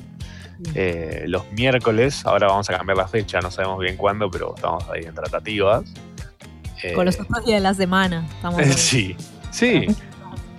Eh, 0.74 1.24
los 1.26 1.50
miércoles, 1.52 2.24
ahora 2.24 2.48
vamos 2.48 2.68
a 2.70 2.76
cambiar 2.76 2.96
la 2.96 3.08
fecha, 3.08 3.40
no 3.40 3.50
sabemos 3.50 3.78
bien 3.80 3.96
cuándo, 3.96 4.30
pero 4.30 4.54
estamos 4.54 4.84
ahí 4.90 5.04
en 5.04 5.14
tratativas. 5.14 5.84
Eh, 6.82 6.92
Con 6.92 7.06
los 7.06 7.18
otros 7.18 7.44
días 7.44 7.58
de 7.58 7.62
la 7.62 7.74
semana. 7.74 8.26
Estamos 8.34 8.58
ahí. 8.60 8.72
sí, 8.72 9.16
sí. 9.50 9.86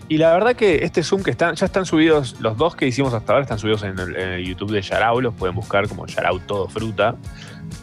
Y 0.07 0.17
la 0.17 0.33
verdad 0.33 0.55
que 0.55 0.83
este 0.83 1.01
Zoom 1.01 1.23
que 1.23 1.31
están, 1.31 1.55
ya 1.55 1.65
están 1.65 1.85
subidos, 1.85 2.39
los 2.39 2.57
dos 2.57 2.75
que 2.75 2.85
hicimos 2.87 3.13
hasta 3.13 3.33
ahora 3.33 3.43
están 3.43 3.57
subidos 3.57 3.81
en 3.83 3.97
el, 3.97 4.15
en 4.15 4.29
el 4.33 4.45
YouTube 4.45 4.71
de 4.71 4.81
Yarao, 4.81 5.19
los 5.19 5.33
pueden 5.33 5.55
buscar 5.55 5.87
como 5.87 6.05
Yarao 6.05 6.39
Todo 6.39 6.69
Fruta. 6.69 7.15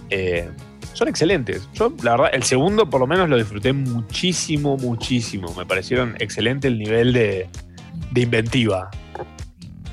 Eh, 0.08 0.48
son 0.92 1.08
excelentes. 1.08 1.68
Yo, 1.72 1.92
la 2.02 2.12
verdad, 2.12 2.30
el 2.32 2.44
segundo 2.44 2.88
por 2.88 3.00
lo 3.00 3.06
menos 3.06 3.28
lo 3.28 3.36
disfruté 3.36 3.72
muchísimo, 3.72 4.76
muchísimo. 4.76 5.52
Me 5.56 5.66
parecieron 5.66 6.14
excelente 6.20 6.68
el 6.68 6.78
nivel 6.78 7.12
de, 7.12 7.48
de 8.12 8.20
inventiva. 8.20 8.90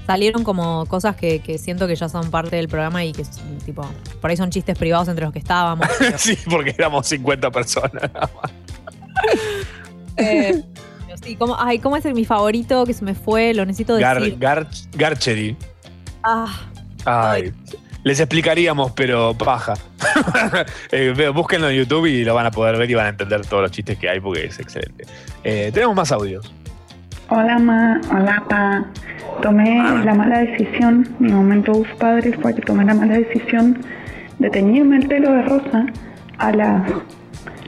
Salieron 0.10 0.44
como 0.44 0.88
cosas 0.88 1.16
que, 1.16 1.38
que 1.38 1.60
siento 1.60 1.86
que 1.86 1.96
ya 1.96 2.10
son 2.10 2.32
parte 2.32 2.56
del 2.56 2.68
programa 2.68 3.06
y 3.06 3.12
que, 3.12 3.24
tipo, 3.64 3.88
por 4.20 4.32
ahí 4.32 4.38
son 4.38 4.50
chistes 4.50 4.76
privados 4.76 5.08
entre 5.08 5.24
los 5.24 5.32
que 5.32 5.38
estábamos. 5.38 5.88
pero- 6.00 6.18
sí, 6.18 6.36
porque 6.50 6.74
éramos 6.76 7.06
50 7.06 7.52
personas. 7.52 8.10
Eh, 10.18 10.64
sí, 11.22 11.36
¿cómo, 11.36 11.56
ay, 11.60 11.78
¿cómo 11.78 11.96
es 11.96 12.04
el, 12.06 12.16
mi 12.16 12.26
favorito 12.26 12.86
que 12.88 12.94
se 12.94 13.06
me 13.06 13.14
fue? 13.14 13.54
Lo 13.54 13.68
necesito 13.68 13.98
Gar, 13.98 14.20
decir. 14.20 14.40
Gar- 14.40 14.68
Garchery. 14.98 15.56
Ah, 16.24 16.60
Ay, 17.06 17.54
les 18.04 18.20
explicaríamos, 18.20 18.92
pero 18.94 19.36
paja. 19.38 19.76
Eh, 20.92 21.14
ve- 21.16 21.30
búsquenlo 21.30 21.70
en 21.70 21.78
YouTube 21.78 22.08
y 22.08 22.24
lo 22.24 22.34
van 22.34 22.48
a 22.48 22.52
poder 22.52 22.78
ver 22.78 22.90
y 22.90 22.96
van 22.96 23.06
a 23.06 23.10
entender 23.10 23.46
todos 23.46 23.62
los 23.62 23.72
chistes 23.72 24.00
que 24.00 24.10
hay 24.10 24.20
porque 24.20 24.46
es 24.46 24.60
excelente. 24.60 25.06
Eh, 25.44 25.70
tenemos 25.72 25.96
más 25.96 26.12
audios. 26.12 26.52
Hola 27.30 27.60
ma, 27.60 28.02
hola 28.12 28.44
pa. 28.50 28.86
Tomé 29.42 30.04
la 30.04 30.14
mala 30.14 30.40
decisión, 30.40 31.08
mi 31.20 31.32
momento 31.32 31.72
uf 31.72 31.88
padre 31.96 32.34
fue 32.42 32.54
que 32.54 32.62
tomé 32.62 32.84
la 32.86 32.94
mala 32.94 33.18
decisión 33.18 33.80
de 34.38 34.50
teñirme 34.50 34.98
el 34.98 35.08
pelo 35.08 35.32
de 35.32 35.42
rosa 35.44 35.86
a 36.38 36.52
las 36.52 36.92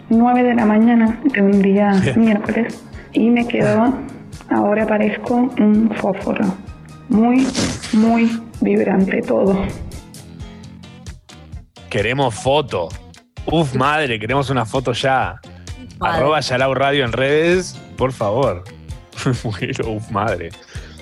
9 0.10 0.43
de 0.43 0.56
la 0.56 0.65
mañana 0.65 1.17
de 1.24 1.41
un 1.41 1.62
día 1.62 1.93
miércoles 2.15 2.84
y 3.13 3.30
me 3.30 3.47
quedó, 3.47 3.93
ahora 4.50 4.86
parezco 4.86 5.50
un 5.58 5.89
fósforo. 5.95 6.45
Muy, 7.10 7.45
muy 7.93 8.41
vibrante 8.62 9.21
todo. 9.21 9.58
Queremos 11.89 12.36
foto. 12.36 12.88
Uf, 13.45 13.76
madre, 13.76 14.17
queremos 14.19 14.50
una 14.50 14.65
foto 14.65 14.93
ya. 14.93 15.39
Madre. 16.00 16.17
Arroba 16.17 16.39
Yalau 16.39 16.74
Radio 16.74 17.06
en 17.06 17.12
redes, 17.12 17.80
por 17.97 18.12
favor. 18.12 18.63
Bueno, 19.43 19.97
uf, 19.97 20.10
madre. 20.10 20.50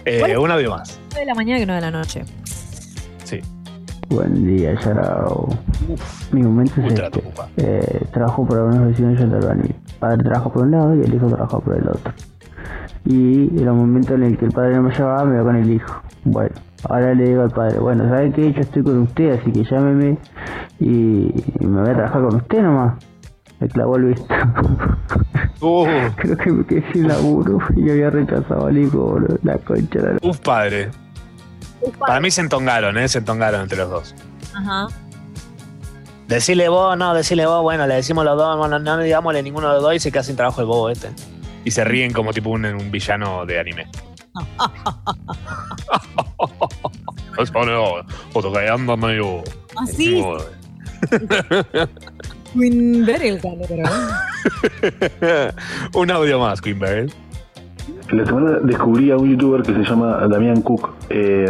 Eh, 0.10 0.20
Bueno. 0.22 0.42
un 0.42 0.52
audio 0.52 0.72
más. 0.72 1.00
9 1.12 1.20
de 1.20 1.26
la 1.26 1.36
mañana 1.36 1.60
que 1.60 1.66
9 1.68 1.82
de 1.82 1.92
la 1.92 1.98
noche. 2.00 2.24
Sí. 3.24 3.40
Buen 4.10 4.44
día, 4.46 4.74
Yarao. 4.80 5.50
Mi 6.32 6.42
momento 6.42 6.82
es 6.82 6.88
Ultra 6.92 7.08
este. 7.08 7.24
Eh, 7.58 8.06
trabajo 8.12 8.44
para 8.48 8.64
una 8.64 8.88
oficina 8.88 9.12
de 9.12 9.24
albañil. 9.38 9.76
El 9.88 9.96
padre 10.00 10.24
trabaja 10.24 10.50
por 10.52 10.64
un 10.64 10.72
lado 10.72 10.96
y 10.96 11.02
el 11.02 11.14
hijo 11.14 11.28
trabaja 11.28 11.60
por 11.60 11.76
el 11.76 11.88
otro. 11.88 12.12
Y 13.06 13.50
en 13.60 13.66
los 13.66 13.76
momentos 13.76 14.12
en 14.16 14.24
el 14.24 14.38
que 14.38 14.46
el 14.46 14.52
padre 14.52 14.76
no 14.76 14.82
me 14.84 14.92
llevaba, 14.96 15.26
me 15.26 15.36
iba 15.36 15.44
con 15.44 15.56
el 15.56 15.70
hijo. 15.72 16.02
Bueno, 16.24 16.56
ahora 16.90 17.14
le 17.14 17.24
digo 17.26 17.44
al 17.44 17.52
padre, 17.52 17.78
bueno, 17.80 18.04
¿sabe 18.10 18.32
qué? 18.32 18.52
Yo 18.52 18.62
estoy 18.62 18.84
con 18.84 18.98
usted, 19.00 19.40
así 19.40 19.52
que 19.52 19.64
llámeme 19.64 20.18
y, 20.80 21.32
y 21.60 21.66
me 21.66 21.82
voy 21.82 21.90
a 21.92 21.94
trabajar 21.94 22.22
con 22.24 22.36
usted 22.36 22.62
nomás. 22.64 22.94
Me 23.60 23.68
clavó 23.68 23.98
el 23.98 24.06
visto. 24.06 24.26
Uh, 25.62 25.86
Creo 26.16 26.38
que 26.38 26.52
me 26.52 26.66
quedé 26.66 26.92
sin 26.94 27.08
laburo 27.08 27.58
y 27.76 27.90
había 27.90 28.10
rechazado 28.10 28.68
al 28.68 28.78
hijo, 28.78 28.98
boludo. 28.98 29.38
La 29.44 29.58
concha 29.58 30.00
de 30.00 30.14
la... 30.14 30.20
uf, 30.22 30.38
padre. 30.40 30.90
Para 32.00 32.20
mí 32.22 32.32
se 32.32 32.42
entongaron, 32.42 32.98
¿eh? 32.98 33.08
Se 33.10 33.18
entongaron 33.20 33.62
entre 33.62 33.78
los 33.80 33.90
dos. 33.90 34.16
Ajá. 34.56 34.88
Decile 36.28 36.70
vos, 36.70 36.96
no, 36.98 37.14
decile 37.14 37.46
vos, 37.48 37.62
bueno, 37.64 37.88
le 37.88 37.96
decimos 37.96 38.24
los 38.24 38.38
dos, 38.38 38.56
no, 38.58 38.68
no, 38.68 38.80
no 38.80 38.98
digámosle 39.00 39.42
ninguno 39.42 39.68
de 39.70 39.74
los 39.76 39.84
dos 39.84 39.96
y 39.96 40.00
se 40.00 40.12
queda 40.12 40.22
sin 40.24 40.36
trabajo 40.36 40.62
el 40.62 40.68
bobo 40.68 40.90
este. 40.90 41.10
Y 41.66 41.72
se 41.72 41.84
ríen 41.84 42.14
como 42.14 42.32
tipo 42.34 42.52
un, 42.52 42.66
un 42.66 42.92
villano 42.92 43.46
de 43.46 43.60
anime. 43.60 43.88
Es 47.40 47.52
bueno, 47.52 47.84
otro 48.34 48.52
que 48.54 48.70
anda 48.70 48.96
medio- 48.96 49.44
Así. 49.78 50.24
Queen 52.58 53.06
Beryl, 53.06 53.40
pero. 53.68 53.84
un 55.94 56.12
audio 56.12 56.40
más, 56.40 56.62
Queen 56.62 56.80
Beryl. 56.80 57.12
La 58.12 58.26
semana 58.26 58.60
descubrí 58.64 59.12
a 59.12 59.18
un 59.18 59.30
youtuber 59.32 59.62
que 59.62 59.74
se 59.74 59.84
llama 59.84 60.28
Damián 60.28 60.62
Cook. 60.62 60.90
Eh, 61.10 61.46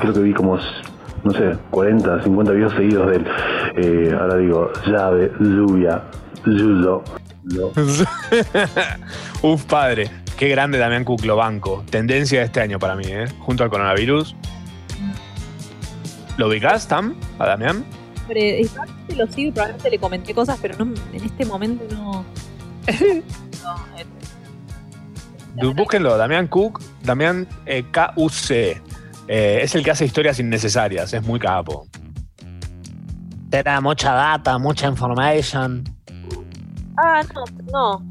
creo 0.00 0.12
que 0.14 0.20
vi 0.20 0.32
como, 0.32 0.58
no 1.24 1.30
sé, 1.32 1.56
40, 1.70 2.22
50 2.22 2.52
videos 2.52 2.72
seguidos 2.74 3.10
de 3.10 3.16
él. 3.16 3.26
Eh, 3.76 4.16
ahora 4.18 4.36
digo, 4.36 4.70
llave, 4.86 5.30
lluvia, 5.40 6.02
yuyo. 6.46 7.02
lo- 7.44 7.72
Uf, 9.42 9.64
padre. 9.64 10.10
Qué 10.38 10.48
grande 10.48 10.78
Damián 10.78 11.04
Cook, 11.04 11.24
lo 11.26 11.36
banco. 11.36 11.84
Tendencia 11.90 12.40
de 12.40 12.46
este 12.46 12.60
año 12.60 12.78
para 12.78 12.96
mí, 12.96 13.04
¿eh? 13.06 13.26
Junto 13.40 13.62
al 13.62 13.70
coronavirus. 13.70 14.34
¿Lo 16.38 16.48
ubicás, 16.48 16.88
Tam? 16.88 17.14
¿A 17.38 17.46
Damián? 17.46 17.84
Eh, 18.30 18.66
probablemente 18.72 19.16
lo 19.16 19.26
sigo 19.26 19.48
y 19.48 19.52
probablemente 19.52 19.90
le 19.90 19.98
comenté 19.98 20.34
cosas, 20.34 20.58
pero 20.60 20.84
no, 20.84 20.94
en 21.12 21.24
este 21.24 21.44
momento 21.44 21.84
no. 21.94 22.24
no 23.62 23.76
eh, 23.98 25.74
Búsquenlo, 25.74 26.16
Damián 26.16 26.48
Cook, 26.48 26.80
Damián 27.02 27.46
eh, 27.66 27.84
K-U-C. 27.90 28.80
Eh, 29.28 29.60
es 29.62 29.74
el 29.74 29.84
que 29.84 29.90
hace 29.90 30.04
historias 30.04 30.38
innecesarias, 30.40 31.12
es 31.12 31.22
muy 31.22 31.38
capo. 31.38 31.86
Te 33.50 33.62
da 33.62 33.80
mucha 33.80 34.12
data, 34.12 34.58
mucha 34.58 34.88
information. 34.88 35.84
Ah, 36.98 37.22
no, 37.34 37.44
no. 37.72 38.04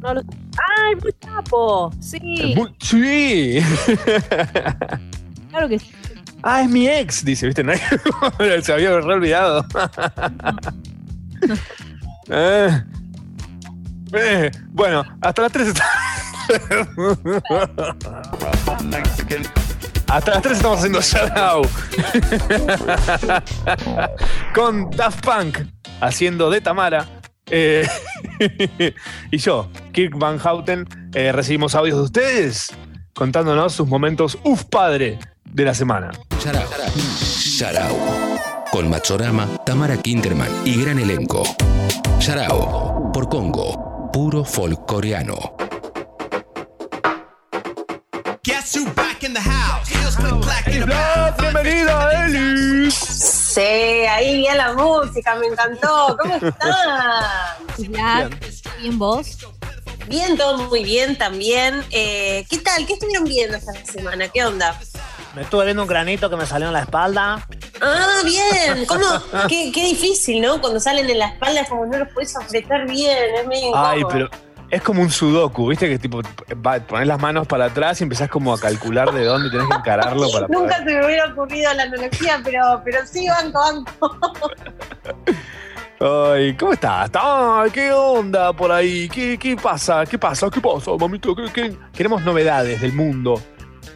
No 0.00 0.14
lo. 0.14 0.20
¡Ay, 0.22 0.94
muy 1.02 1.12
capo! 1.20 1.90
Sí, 2.00 2.54
Muy- 2.56 2.74
sí. 2.80 3.60
claro 5.50 5.68
que 5.68 5.78
sí. 5.78 5.90
Ah, 6.42 6.62
es 6.62 6.68
mi 6.68 6.88
ex, 6.88 7.24
dice, 7.24 7.46
¿viste? 7.46 7.62
No 7.64 7.72
hay- 7.72 8.62
Se 8.62 8.72
había 8.72 9.00
re 9.00 9.14
olvidado. 9.14 9.64
Eh, 12.32 12.84
eh, 14.12 14.50
bueno, 14.68 15.02
hasta 15.20 15.42
las 15.42 15.50
3 15.52 15.68
está... 15.68 15.84
Hasta 20.08 20.32
las 20.32 20.42
3 20.42 20.56
estamos 20.56 20.78
haciendo 20.78 21.00
shout 21.00 21.36
out. 21.36 21.68
Con 24.54 24.90
Daft 24.90 25.24
Punk 25.24 25.58
haciendo 26.00 26.50
de 26.50 26.60
Tamara. 26.60 27.06
Eh, 27.46 27.86
y 29.30 29.36
yo, 29.38 29.70
Kirk 29.92 30.16
Van 30.16 30.38
Houten, 30.38 30.86
eh, 31.14 31.32
recibimos 31.32 31.74
audios 31.74 31.96
de 31.98 32.04
ustedes 32.04 32.72
contándonos 33.14 33.72
sus 33.74 33.88
momentos 33.88 34.38
uf 34.44 34.64
padre 34.64 35.18
de 35.52 35.64
la 35.64 35.74
semana. 35.74 36.10
Sharau. 36.42 36.62
Sharau. 37.20 37.96
Con 38.70 38.88
Machorama, 38.88 39.48
Tamara 39.64 39.96
Kinderman 39.96 40.48
y 40.64 40.82
gran 40.82 40.98
elenco. 40.98 41.42
Sharau. 42.18 43.12
Por 43.12 43.28
Congo. 43.28 44.10
Puro 44.12 44.44
folk 44.44 44.86
coreano. 44.86 45.56
Guess 48.42 48.76
who 48.76 48.84
back 48.94 49.22
in 49.22 49.34
the 49.34 49.40
house? 49.40 49.88
Heels 49.88 50.16
click 50.16 50.42
clack 50.42 50.66
in 50.68 50.80
the 50.80 50.86
back. 50.86 51.38
Bienvenida, 51.38 52.26
Eli. 52.26 52.90
Sí, 52.90 53.60
ahí 53.60 54.38
bien 54.38 54.56
la 54.56 54.72
música, 54.72 55.34
me 55.36 55.46
encantó. 55.46 56.16
¿Cómo 56.20 56.34
estás? 56.36 57.58
Bien 57.78 58.98
vos. 58.98 59.38
Bien, 60.08 60.36
todo 60.36 60.68
muy 60.68 60.82
bien 60.82 61.16
también. 61.16 61.84
Eh, 61.90 62.44
¿Qué 62.48 62.58
tal? 62.58 62.86
¿Qué 62.86 62.94
estuvieron 62.94 63.24
viendo 63.24 63.56
esta 63.56 63.72
semana? 63.84 64.28
¿Qué 64.28 64.44
onda? 64.44 64.76
Me 65.34 65.42
estuve 65.42 65.64
viendo 65.64 65.82
un 65.82 65.88
granito 65.88 66.28
que 66.28 66.36
me 66.36 66.44
salió 66.46 66.66
en 66.68 66.72
la 66.72 66.80
espalda. 66.80 67.46
Ah, 67.80 68.18
bien. 68.24 68.84
¿Cómo? 68.86 69.04
Qué, 69.48 69.70
qué 69.72 69.84
difícil, 69.84 70.42
¿no? 70.42 70.60
Cuando 70.60 70.80
salen 70.80 71.08
en 71.08 71.18
la 71.18 71.26
espalda, 71.28 71.64
como 71.68 71.86
no 71.86 71.98
los 71.98 72.08
puedes 72.12 72.36
apretar 72.36 72.86
bien, 72.88 73.16
es 73.36 73.46
medio 73.46 73.76
Ay, 73.76 74.02
pero 74.10 74.28
es 74.70 74.82
como 74.82 75.02
un 75.02 75.10
sudoku, 75.10 75.68
¿viste? 75.68 75.88
Que 75.88 75.98
tipo, 76.00 76.20
va- 76.66 76.80
pones 76.80 77.06
las 77.06 77.20
manos 77.20 77.46
para 77.46 77.66
atrás 77.66 78.00
y 78.00 78.04
empezás 78.04 78.28
como 78.28 78.52
a 78.52 78.58
calcular 78.58 79.12
de 79.12 79.24
dónde 79.24 79.50
tenés 79.50 79.68
que 79.68 79.74
encararlo 79.76 80.28
para 80.30 80.48
Nunca 80.48 80.76
poder. 80.76 80.88
se 80.88 80.94
me 80.98 81.06
hubiera 81.06 81.26
ocurrido 81.32 81.74
la 81.74 81.82
analogía, 81.84 82.40
pero, 82.44 82.82
pero 82.84 82.98
sí, 83.06 83.26
banco, 83.28 83.58
banco. 83.60 84.50
Ay, 86.00 86.56
¿cómo 86.56 86.72
estás? 86.72 87.10
Ay, 87.14 87.70
¿qué 87.70 87.92
onda 87.92 88.52
por 88.52 88.72
ahí? 88.72 89.08
¿Qué, 89.08 89.38
qué 89.38 89.54
pasa? 89.56 90.04
¿Qué 90.06 90.18
pasa? 90.18 90.48
¿Qué 90.50 90.60
pasa, 90.60 90.90
mamito? 90.98 91.34
¿Qué, 91.36 91.44
qué? 91.52 91.76
Queremos 91.92 92.22
novedades 92.22 92.80
del 92.80 92.92
mundo. 92.94 93.40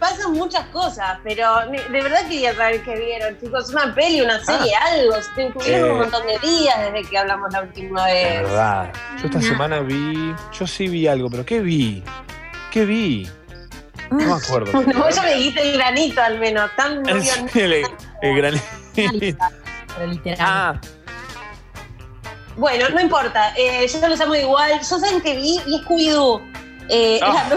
Pasan 0.04 0.32
muchas 0.32 0.66
cosas, 0.66 1.18
pero 1.24 1.60
de 1.70 1.78
de 1.82 2.02
verdad 2.02 2.20
quería 2.28 2.54
saber 2.54 2.82
qué 2.82 2.94
vieron, 2.94 3.38
chicos. 3.40 3.70
Una 3.70 3.94
peli, 3.94 4.20
una 4.20 4.38
serie, 4.44 4.74
algo. 4.76 5.14
Tuvieron 5.34 5.88
Eh. 5.88 5.92
un 5.92 5.98
montón 6.00 6.26
de 6.26 6.38
días 6.46 6.78
desde 6.92 7.08
que 7.08 7.16
hablamos 7.16 7.50
la 7.50 7.62
última 7.62 8.06
De 8.08 8.12
vez. 8.12 8.42
verdad. 8.42 8.92
Yo 9.18 9.26
esta 9.28 9.40
semana 9.40 9.80
vi. 9.80 10.34
Yo 10.52 10.66
sí 10.66 10.88
vi 10.88 11.06
algo, 11.06 11.30
pero 11.30 11.46
¿qué 11.46 11.60
vi? 11.60 12.04
¿Qué 12.70 12.84
vi? 12.84 13.26
No 14.10 14.26
me 14.26 14.32
acuerdo. 14.34 14.72
Bueno, 14.84 15.04
vos 15.04 15.14
ya 15.16 15.22
me 15.22 15.34
dijiste 15.36 15.62
el 15.62 15.78
granito 15.78 16.20
al 16.20 16.38
menos. 16.38 16.70
Tan 16.76 17.02
no 17.02 17.08
el, 17.54 17.86
el 18.20 18.36
gran. 18.36 18.60
Pero 18.94 20.06
literal. 20.06 20.38
Ah, 20.40 20.80
Bueno, 22.58 22.90
no 22.90 23.00
importa. 23.00 23.54
Eh, 23.56 23.86
yo 23.88 24.06
los 24.06 24.20
amo 24.20 24.34
igual. 24.34 24.72
Yo 24.80 24.98
saben 24.98 25.22
que 25.22 25.34
vi 25.36 25.58
y 25.66 25.80
Scooby-Doo. 25.82 26.42
Eh, 26.90 27.20
Ah. 27.22 27.48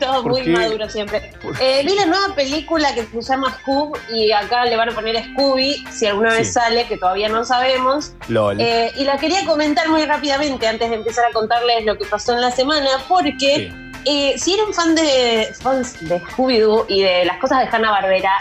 Todo 0.00 0.22
¿Por 0.22 0.32
muy 0.32 0.42
qué? 0.42 0.50
maduro 0.50 0.88
siempre. 0.88 1.30
Eh, 1.60 1.82
vi 1.84 1.94
la 1.94 2.06
nueva 2.06 2.34
película 2.34 2.94
que 2.94 3.04
se 3.04 3.20
llama 3.22 3.54
Scoob 3.60 3.96
y 4.12 4.32
acá 4.32 4.64
le 4.64 4.76
van 4.76 4.88
a 4.88 4.92
poner 4.92 5.22
Scooby, 5.32 5.84
si 5.90 6.06
alguna 6.06 6.30
vez 6.32 6.48
Sí. 6.48 6.54
sale, 6.54 6.86
que 6.86 6.96
todavía 6.96 7.28
no 7.28 7.44
sabemos. 7.44 8.14
LOL. 8.28 8.60
Eh, 8.60 8.90
y 8.96 9.04
la 9.04 9.18
quería 9.18 9.44
comentar 9.44 9.88
muy 9.88 10.04
rápidamente 10.06 10.66
antes 10.66 10.88
de 10.90 10.96
empezar 10.96 11.26
a 11.26 11.32
contarles 11.32 11.84
lo 11.84 11.96
que 11.98 12.06
pasó 12.06 12.32
en 12.32 12.40
la 12.40 12.50
semana, 12.50 12.88
porque 13.08 13.72
eh, 14.06 14.34
si 14.38 14.54
eran 14.54 14.72
fan 14.72 14.94
de, 14.94 15.52
fans 15.60 15.96
de 16.08 16.18
Scooby-Doo 16.20 16.86
y 16.88 17.02
de 17.02 17.24
las 17.26 17.36
cosas 17.38 17.60
de 17.60 17.76
Hanna-Barbera, 17.76 18.32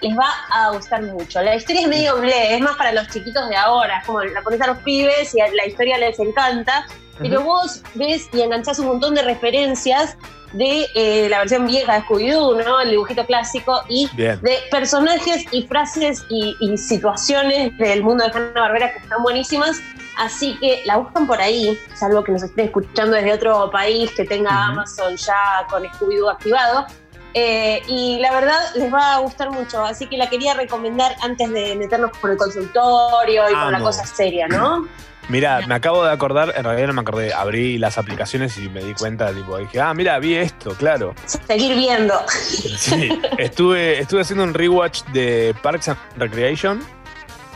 les 0.00 0.16
va 0.18 0.28
a 0.50 0.70
gustar 0.70 1.02
mucho. 1.02 1.42
La 1.42 1.54
historia 1.54 1.82
es 1.82 1.88
medio 1.88 2.16
ble, 2.16 2.54
es 2.54 2.60
más 2.60 2.76
para 2.76 2.92
los 2.92 3.06
chiquitos 3.08 3.48
de 3.48 3.56
ahora, 3.56 4.02
como 4.06 4.20
la 4.24 4.40
pones 4.42 4.60
a 4.62 4.66
los 4.68 4.78
pibes 4.78 5.34
y 5.34 5.38
la 5.38 5.66
historia 5.66 5.98
les 5.98 6.18
encanta, 6.18 6.86
pero 7.18 7.42
vos 7.42 7.82
ves 7.94 8.28
y 8.32 8.40
enganchás 8.40 8.78
un 8.78 8.86
montón 8.86 9.14
de 9.14 9.22
referencias 9.22 10.16
de 10.52 10.86
eh, 10.94 11.28
la 11.30 11.38
versión 11.38 11.66
vieja 11.66 11.94
de 11.94 12.00
Scooby-Doo, 12.02 12.64
¿no? 12.64 12.80
El 12.80 12.90
dibujito 12.90 13.24
clásico 13.26 13.82
y 13.88 14.08
Bien. 14.14 14.38
de 14.42 14.58
personajes 14.70 15.44
y 15.50 15.62
frases 15.62 16.24
y, 16.28 16.56
y 16.60 16.76
situaciones 16.76 17.76
del 17.78 18.02
mundo 18.02 18.24
de 18.24 18.30
Hanna-Barbera 18.30 18.92
que 18.92 18.98
están 18.98 19.22
buenísimas. 19.22 19.80
Así 20.18 20.58
que 20.60 20.82
la 20.84 20.98
buscan 20.98 21.26
por 21.26 21.40
ahí, 21.40 21.78
salvo 21.94 22.22
que 22.22 22.32
nos 22.32 22.42
estén 22.42 22.66
escuchando 22.66 23.16
desde 23.16 23.32
otro 23.32 23.70
país 23.70 24.10
que 24.14 24.24
tenga. 24.24 24.66
Amazon 24.66 25.16
ya 25.16 25.66
con 25.70 25.84
Scooby-Doo 25.84 26.30
activado. 26.30 26.86
Eh, 27.34 27.82
y 27.88 28.18
la 28.18 28.30
verdad 28.32 28.58
les 28.74 28.92
va 28.92 29.14
a 29.14 29.18
gustar 29.20 29.50
mucho, 29.50 29.82
así 29.82 30.06
que 30.06 30.18
la 30.18 30.28
quería 30.28 30.52
recomendar 30.52 31.16
antes 31.22 31.50
de 31.50 31.74
meternos 31.76 32.10
por 32.18 32.30
el 32.30 32.36
consultorio 32.36 33.48
y 33.48 33.54
por 33.54 33.72
la 33.72 33.80
cosa 33.80 34.04
seria, 34.04 34.48
¿no? 34.48 34.86
Mira, 35.28 35.60
me 35.66 35.74
acabo 35.74 36.04
de 36.04 36.10
acordar, 36.12 36.52
en 36.56 36.64
realidad 36.64 36.88
no 36.88 36.92
me 36.94 37.00
acordé, 37.02 37.32
abrí 37.32 37.78
las 37.78 37.96
aplicaciones 37.96 38.58
y 38.58 38.68
me 38.68 38.82
di 38.82 38.92
cuenta, 38.92 39.32
tipo, 39.32 39.56
dije, 39.56 39.80
ah, 39.80 39.94
mira, 39.94 40.18
vi 40.18 40.34
esto, 40.34 40.74
claro. 40.74 41.14
Seguir 41.26 41.76
viendo. 41.76 42.14
Sí, 42.28 43.08
estuve, 43.38 44.00
estuve 44.00 44.22
haciendo 44.22 44.44
un 44.44 44.52
rewatch 44.52 45.04
de 45.12 45.54
Parks 45.62 45.88
and 45.88 45.98
Recreation, 46.16 46.82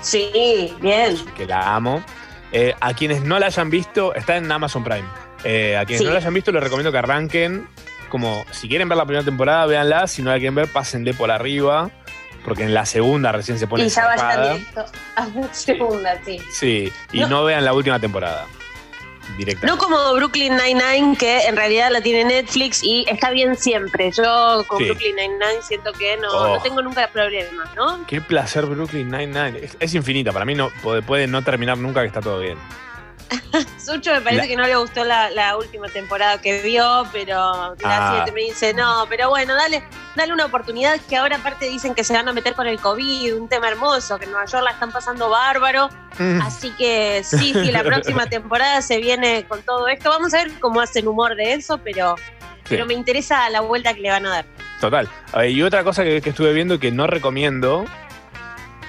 Sí, 0.01 0.75
bien. 0.81 1.17
que 1.37 1.47
la 1.47 1.75
amo. 1.75 2.03
Eh, 2.53 2.75
a 2.81 2.95
quienes 2.95 3.23
no 3.23 3.39
la 3.41 3.47
hayan 3.47 3.69
visto, 3.71 4.15
está 4.15 4.37
en 4.37 4.51
Amazon 4.51 4.85
Prime. 4.85 5.05
Eh, 5.43 5.77
a 5.77 5.85
quienes 5.85 6.01
Sí. 6.01 6.05
no 6.07 6.13
la 6.13 6.19
hayan 6.19 6.33
visto, 6.33 6.53
les 6.53 6.63
recomiendo 6.63 6.93
que 6.93 6.99
arranquen. 6.99 7.69
Como 8.09 8.45
si 8.53 8.69
quieren 8.69 8.89
ver 8.89 8.97
la 8.97 9.05
primera 9.05 9.25
temporada, 9.25 9.67
véanla. 9.67 10.07
Si 10.07 10.23
no 10.23 10.31
la 10.31 10.37
quieren 10.37 10.55
ver, 10.55 10.69
pásenle 10.73 11.13
por 11.13 11.31
arriba. 11.33 11.91
Porque 12.47 12.63
en 12.63 12.73
la 12.73 12.87
segunda 12.87 13.31
recién 13.33 13.59
se 13.59 13.67
pone 13.67 13.85
Y 13.85 13.89
ya 13.91 14.07
vayan 14.07 14.19
zarpada. 14.19 14.53
directo 14.55 14.85
a 15.17 15.27
la 15.27 15.53
segunda, 15.53 16.19
sí. 16.25 16.39
Sí, 16.51 16.93
y 17.13 17.21
No. 17.21 17.29
no. 17.29 17.45
vean 17.45 17.63
la 17.65 17.75
última 17.75 17.99
temporada. 18.01 18.47
No 19.65 19.77
como 19.77 20.15
Brooklyn 20.15 20.57
Nine-Nine, 20.57 21.17
que 21.19 21.47
en 21.49 21.57
realidad 21.57 21.91
la 21.91 22.01
tiene 22.01 22.25
Netflix 22.25 22.81
y 22.85 23.05
está 23.09 23.31
bien 23.31 23.57
siempre. 23.57 24.13
Yo 24.13 24.65
con 24.69 24.79
Sí. 24.79 24.85
Brooklyn 24.85 25.17
Nine-Nine 25.17 25.63
siento 25.63 25.93
que 25.93 26.17
no, 26.17 26.29
Oh. 26.31 26.55
no 26.57 26.63
tengo 26.63 26.81
nunca 26.81 27.09
problemas, 27.09 27.69
¿no? 27.75 28.07
Qué 28.07 28.21
placer 28.21 28.65
Brooklyn 28.67 29.11
Nine-Nine. 29.11 29.59
Es, 29.65 29.77
es 29.81 29.95
infinita. 29.95 30.33
Para 30.33 30.45
mí 30.45 30.55
no 30.55 30.71
puede, 30.81 31.03
puede 31.03 31.27
no 31.27 31.43
terminar 31.43 31.77
nunca 31.77 32.03
que 32.03 32.07
está 32.07 32.21
todo 32.21 32.39
bien. 32.39 32.57
Sucho 33.85 34.13
me 34.13 34.21
parece 34.21 34.43
La- 34.43 34.49
que 34.49 34.57
no 34.57 34.67
le 34.67 34.77
gustó 34.77 35.05
la, 35.05 35.31
la 35.31 35.57
última 35.57 35.89
temporada 35.89 36.41
que 36.41 36.63
vio, 36.63 37.07
pero 37.13 37.75
la 37.81 38.23
Ah. 38.23 38.27
me 38.33 38.43
dice, 38.43 38.73
no, 38.75 39.07
pero 39.09 39.29
bueno, 39.31 39.55
dale, 39.55 39.83
dale 40.15 40.33
una 40.33 40.45
oportunidad 40.47 41.01
que 41.09 41.17
ahora 41.17 41.37
aparte 41.37 41.67
dicen 41.67 41.95
que 41.95 42.05
se 42.05 42.13
van 42.13 42.29
a 42.29 42.33
meter 42.33 42.55
con 42.55 42.67
el 42.67 42.79
COVID, 42.81 43.35
un 43.37 43.49
tema 43.49 43.69
hermoso, 43.69 44.19
que 44.19 44.25
en 44.27 44.33
Nueva 44.33 44.47
York 44.47 44.65
la 44.65 44.71
están 44.73 44.93
pasando 44.93 45.29
bárbaro. 45.31 45.89
Mm. 46.19 46.41
Así 46.43 46.71
que 46.73 47.23
sí, 47.25 47.53
sí, 47.53 47.71
la 47.73 47.83
próxima 47.83 48.27
temporada 48.29 48.81
se 48.83 48.99
viene 48.99 49.45
con 49.47 49.63
todo 49.63 49.89
esto. 49.89 50.11
Vamos 50.11 50.33
a 50.35 50.39
ver 50.45 50.51
cómo 50.61 50.81
hacen 50.81 51.07
humor 51.09 51.35
de 51.37 51.55
eso, 51.55 51.79
pero, 51.79 52.17
pero 52.69 52.87
me 52.87 52.95
interesa 52.95 53.49
la 53.51 53.61
vuelta 53.61 53.95
que 53.95 54.01
le 54.01 54.11
van 54.11 54.27
a 54.27 54.31
dar. 54.31 54.47
Total. 54.81 55.09
Ver, 55.35 55.51
y 55.51 55.63
otra 55.63 55.83
cosa 55.85 56.05
que, 56.05 56.21
que 56.21 56.31
estuve 56.31 56.53
viendo 56.53 56.75
y 56.75 56.79
que 56.79 56.91
no 56.93 57.07
recomiendo 57.07 57.85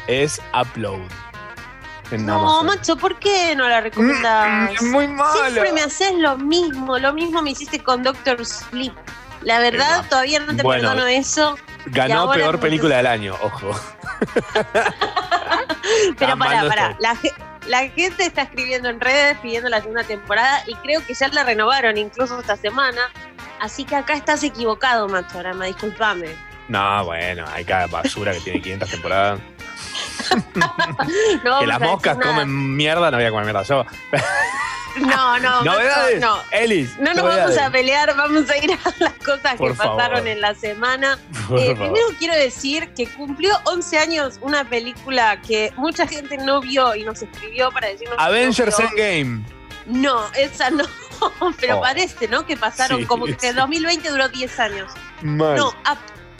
es 0.07 0.41
Upload. 0.53 1.01
En 2.11 2.25
No, 2.25 2.63
macho, 2.63 2.95
¿por 2.95 3.19
qué 3.19 3.55
no 3.55 3.67
la 3.67 3.81
recomiendas? 3.81 4.71
es 4.75 4.81
muy 4.81 5.07
mala. 5.07 5.49
Siempre 5.49 5.73
me 5.73 5.81
haces 5.81 6.13
lo 6.15 6.37
mismo, 6.37 6.97
lo 6.97 7.13
mismo 7.13 7.41
me 7.41 7.51
hiciste 7.51 7.83
con 7.83 8.03
Doctor 8.03 8.45
Sleep. 8.45 8.93
La 9.41 9.59
verdad, 9.59 10.05
todavía 10.09 10.39
no 10.39 10.55
te 10.55 10.63
Bueno, 10.63 10.89
perdono 10.89 11.07
eso. 11.07 11.57
Ganó 11.87 12.31
peor 12.31 12.59
película 12.59 12.97
del 12.97 13.07
año, 13.07 13.35
ojo. 13.41 13.71
Pero 16.17 16.37
pará, 16.37 16.67
pará. 16.67 16.97
la 17.67 17.87
gente 17.89 18.25
está 18.25 18.41
escribiendo 18.43 18.89
en 18.89 18.99
redes 18.99 19.37
pidiendo 19.41 19.69
la 19.69 19.79
segunda 19.79 20.03
temporada 20.03 20.63
y 20.65 20.75
creo 20.75 21.05
que 21.05 21.13
ya 21.13 21.27
la 21.29 21.43
renovaron 21.43 21.97
incluso 21.97 22.39
esta 22.39 22.55
semana. 22.57 23.01
Así 23.59 23.85
que 23.85 23.95
acá 23.95 24.13
estás 24.13 24.43
equivocado, 24.43 25.07
Machorama, 25.07 25.65
discúlpame. 25.65 26.35
No, 26.67 27.05
bueno, 27.05 27.45
hay 27.53 27.63
cada 27.63 27.87
basura 27.87 28.33
que 28.33 28.41
tiene 28.41 28.61
500 28.61 28.89
temporadas. 28.89 29.39
No 31.43 31.59
que 31.59 31.65
vamos 31.65 31.67
las 31.67 31.79
moscas 31.79 32.17
comen 32.17 32.75
mierda, 32.75 33.11
no 33.11 33.17
voy 33.17 33.25
a 33.25 33.29
comer 33.31 33.45
mierda 33.45 33.63
yo. 33.63 33.85
No, 34.97 35.37
no, 35.39 35.63
¿Novedades? 35.63 36.19
no. 36.21 36.37
Elis, 36.51 36.97
No 36.97 37.13
nos 37.13 37.17
novedades. 37.23 37.55
vamos 37.55 37.57
a 37.57 37.71
pelear, 37.71 38.15
vamos 38.15 38.49
a 38.49 38.57
ir 38.57 38.71
a 38.73 38.93
las 38.99 39.13
cosas 39.13 39.55
Por 39.57 39.71
que 39.71 39.77
pasaron 39.77 39.97
favor. 40.17 40.27
en 40.27 40.41
la 40.41 40.55
semana. 40.55 41.19
Eh, 41.57 41.75
primero 41.75 42.05
quiero 42.17 42.33
decir 42.35 42.89
que 42.95 43.07
cumplió 43.07 43.53
11 43.65 43.97
años 43.99 44.39
una 44.41 44.63
película 44.67 45.39
que 45.41 45.71
mucha 45.77 46.07
gente 46.07 46.37
no 46.37 46.61
vio 46.61 46.95
y 46.95 47.03
nos 47.03 47.21
escribió 47.21 47.71
para 47.71 47.87
decirnos 47.87 48.17
no 48.17 48.23
Avengers. 48.23 48.79
Endgame. 48.79 49.45
No, 49.85 50.21
esa 50.35 50.69
no. 50.69 50.83
Pero 51.59 51.77
Oh. 51.77 51.81
parece, 51.81 52.27
¿no? 52.27 52.45
Que 52.45 52.55
pasaron 52.57 52.99
Sí, 52.99 53.05
como 53.05 53.25
que 53.25 53.35
sí. 53.39 53.47
el 53.47 53.55
2020 53.55 54.09
duró 54.09 54.27
10 54.29 54.59
años. 54.59 54.91
Mal. 55.21 55.55
No, 55.55 55.69
Up. 55.69 55.97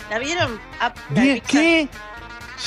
¿La 0.09 0.19
vieron? 0.19 0.53
Up. 0.53 0.93
la 1.09 1.21
¿Diez 1.21 1.35
de 1.35 1.41
Pixar. 1.41 2.01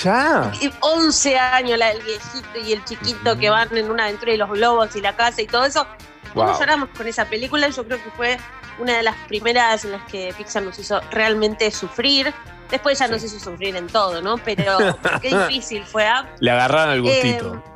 Ya. 0.02 0.52
Y 0.60 0.70
11 0.80 1.38
años 1.38 1.78
la 1.78 1.88
del 1.88 2.02
viejito 2.02 2.58
y 2.64 2.72
el 2.72 2.84
chiquito 2.84 3.36
que 3.38 3.50
van 3.50 3.76
en 3.76 3.90
una 3.90 4.04
aventura 4.04 4.32
y 4.32 4.36
los 4.36 4.50
globos 4.50 4.94
y 4.96 5.00
la 5.00 5.16
casa 5.16 5.42
y 5.42 5.46
todo 5.46 5.64
eso. 5.64 5.86
¿Cómo 6.34 6.46
Wow. 6.50 6.58
lloramos 6.60 6.88
con 6.96 7.08
esa 7.08 7.24
película? 7.24 7.68
Yo 7.68 7.84
creo 7.84 8.02
que 8.02 8.10
fue 8.12 8.38
una 8.78 8.96
de 8.96 9.02
las 9.02 9.16
primeras 9.26 9.84
en 9.84 9.92
las 9.92 10.04
que 10.04 10.32
Pixar 10.38 10.62
nos 10.62 10.78
hizo 10.78 11.00
realmente 11.10 11.70
sufrir. 11.72 12.32
Después 12.70 13.00
ya 13.00 13.08
nos 13.08 13.22
hizo 13.24 13.40
sufrir 13.40 13.74
en 13.74 13.88
todo, 13.88 14.22
¿no? 14.22 14.36
Pero 14.38 14.78
qué 15.22 15.36
difícil 15.36 15.84
fue. 15.84 16.06
¿ah? 16.06 16.28
Le 16.38 16.50
agarraron 16.52 16.94
el 16.94 17.02
gustito. 17.02 17.54
Eh, 17.56 17.70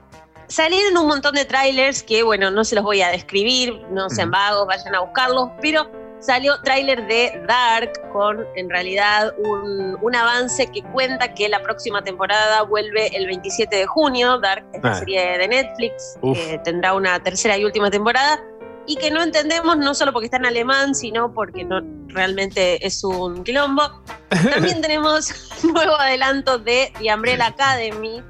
Salieron 0.46 0.96
un 0.98 1.08
montón 1.08 1.34
de 1.34 1.46
trailers 1.46 2.02
que, 2.02 2.22
bueno, 2.22 2.50
no 2.50 2.64
se 2.64 2.74
los 2.76 2.84
voy 2.84 3.00
a 3.02 3.08
describir, 3.08 3.80
no 3.90 4.08
sean 4.10 4.30
vagos, 4.30 4.66
vayan 4.68 4.94
a 4.94 5.00
buscarlos, 5.00 5.48
pero 5.60 5.90
salió 6.24 6.60
tráiler 6.62 7.06
de 7.06 7.42
Dark 7.46 7.92
con, 8.12 8.46
en 8.56 8.70
realidad, 8.70 9.34
un, 9.38 9.96
un 10.00 10.14
avance 10.16 10.66
que 10.68 10.82
cuenta 10.82 11.34
que 11.34 11.48
la 11.48 11.62
próxima 11.62 12.02
temporada 12.02 12.62
vuelve 12.62 13.14
el 13.16 13.26
27 13.26 13.76
de 13.76 13.86
junio. 13.86 14.38
Dark 14.38 14.64
es 14.72 14.82
la 14.82 14.90
Ah. 14.92 14.94
serie 14.94 15.38
de 15.38 15.48
Netflix, 15.48 16.18
que 16.22 16.58
tendrá 16.64 16.94
una 16.94 17.22
tercera 17.22 17.58
y 17.58 17.64
última 17.64 17.90
temporada, 17.90 18.40
y 18.86 18.96
que 18.96 19.10
no 19.10 19.22
entendemos 19.22 19.76
no 19.78 19.94
solo 19.94 20.12
porque 20.12 20.26
está 20.26 20.36
en 20.38 20.46
alemán, 20.46 20.94
sino 20.94 21.32
porque 21.32 21.64
no, 21.64 21.80
realmente 22.08 22.84
es 22.86 23.02
un 23.04 23.42
quilombo. 23.44 23.82
También 24.28 24.80
tenemos 24.82 25.30
nuevo 25.64 25.94
adelanto 25.98 26.58
de 26.58 26.92
The 27.00 27.14
Umbrella 27.14 27.46
Academy, 27.46 28.22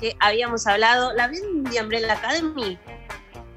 que 0.00 0.16
habíamos 0.20 0.66
hablado. 0.66 1.12
¿La 1.14 1.28
ven 1.28 1.64
The 1.70 1.80
Umbrella 1.82 2.14
Academy? 2.14 2.78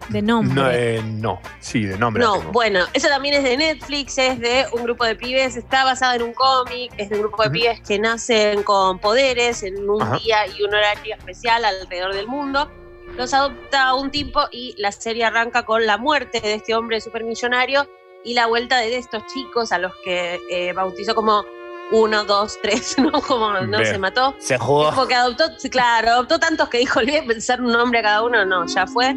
De 0.09 0.21
nombre. 0.21 0.53
No, 0.53 0.71
eh, 0.71 1.01
no, 1.03 1.41
sí, 1.59 1.85
de 1.85 1.97
nombre. 1.97 2.23
No, 2.23 2.39
bueno, 2.51 2.85
esa 2.93 3.09
también 3.09 3.35
es 3.35 3.43
de 3.43 3.57
Netflix, 3.57 4.17
es 4.17 4.39
de 4.39 4.65
un 4.71 4.83
grupo 4.83 5.03
de 5.03 5.15
pibes, 5.15 5.57
está 5.57 5.83
basada 5.83 6.15
en 6.15 6.21
un 6.21 6.33
cómic, 6.33 6.93
es 6.97 7.09
de 7.09 7.15
un 7.15 7.21
grupo 7.21 7.43
de 7.43 7.49
pibes 7.49 7.81
que 7.81 7.97
nacen 7.97 8.63
con 8.63 8.99
poderes 8.99 9.63
en 9.63 9.89
un 9.89 10.01
Ajá. 10.01 10.17
día 10.19 10.47
y 10.47 10.61
un 10.63 10.73
horario 10.73 11.15
especial 11.15 11.65
alrededor 11.65 12.13
del 12.13 12.27
mundo. 12.27 12.69
Los 13.17 13.33
adopta 13.33 13.93
un 13.95 14.11
tipo 14.11 14.41
y 14.51 14.75
la 14.77 14.91
serie 14.91 15.25
arranca 15.25 15.63
con 15.63 15.85
la 15.85 15.97
muerte 15.97 16.39
de 16.39 16.55
este 16.55 16.75
hombre 16.75 17.01
supermillonario 17.01 17.87
y 18.23 18.33
la 18.33 18.47
vuelta 18.47 18.77
de 18.77 18.97
estos 18.97 19.23
chicos 19.27 19.71
a 19.71 19.77
los 19.77 19.93
que 20.03 20.39
eh, 20.49 20.73
bautizó 20.73 21.15
como 21.15 21.45
uno, 21.91 22.25
dos, 22.25 22.57
tres, 22.61 22.97
¿no? 22.99 23.11
Como 23.21 23.53
no 23.53 23.77
Bien. 23.77 23.85
se 23.85 23.97
mató. 23.97 24.35
Se 24.39 24.57
jugó. 24.57 24.89
Como 24.89 25.07
que 25.07 25.15
adoptó, 25.15 25.45
claro, 25.69 26.09
adoptó 26.11 26.39
tantos 26.39 26.69
que 26.69 26.79
dijo, 26.79 27.01
le 27.01 27.11
voy 27.13 27.21
a 27.21 27.25
pensar 27.25 27.61
un 27.61 27.71
nombre 27.71 27.99
a 27.99 28.03
cada 28.03 28.23
uno, 28.23 28.45
no, 28.45 28.65
ya 28.67 28.87
fue. 28.87 29.15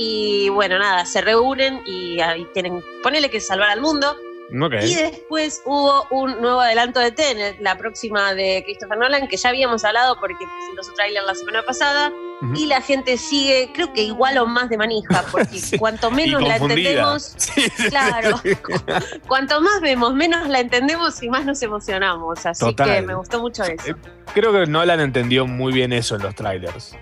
Y 0.00 0.48
bueno, 0.50 0.78
nada, 0.78 1.04
se 1.06 1.20
reúnen 1.20 1.82
y 1.84 2.20
ahí 2.20 2.46
tienen, 2.54 2.84
ponele 3.02 3.28
que 3.30 3.40
salvar 3.40 3.70
al 3.70 3.80
mundo. 3.80 4.16
Ok. 4.62 4.74
Y 4.80 4.94
después 4.94 5.60
hubo 5.66 6.06
un 6.10 6.40
nuevo 6.40 6.60
adelanto 6.60 7.00
de 7.00 7.10
Tenet, 7.10 7.58
la 7.58 7.76
próxima 7.76 8.32
de 8.32 8.62
Christopher 8.64 8.96
Nolan, 8.96 9.26
que 9.26 9.36
ya 9.36 9.48
habíamos 9.48 9.84
hablado 9.84 10.16
porque 10.20 10.46
presentó 10.56 10.84
su 10.84 10.94
tráiler 10.94 11.24
la 11.24 11.34
semana 11.34 11.64
pasada. 11.64 12.12
Y 12.54 12.66
la 12.66 12.80
gente 12.80 13.16
sigue, 13.16 13.72
creo 13.74 13.92
que 13.92 14.02
igual 14.02 14.38
o 14.38 14.46
más 14.46 14.68
de 14.70 14.78
manija, 14.78 15.24
porque 15.32 15.58
cuanto 15.80 16.12
menos 16.12 16.40
la 16.40 16.58
entendemos, 16.58 17.34
claro, 17.88 18.40
cuanto 19.26 19.60
más 19.60 19.80
vemos, 19.80 20.14
menos 20.14 20.48
la 20.48 20.60
entendemos 20.60 21.20
y 21.20 21.28
más 21.28 21.44
nos 21.44 21.60
emocionamos. 21.64 22.46
Así 22.46 22.64
Total. 22.64 22.94
que 22.94 23.02
me 23.02 23.16
gustó 23.16 23.40
mucho 23.40 23.64
eso. 23.64 23.96
Creo 24.32 24.52
que 24.52 24.66
Nolan 24.66 25.00
entendió 25.00 25.48
muy 25.48 25.72
bien 25.72 25.92
eso 25.92 26.14
en 26.14 26.22
los 26.22 26.36
trailers. 26.36 26.96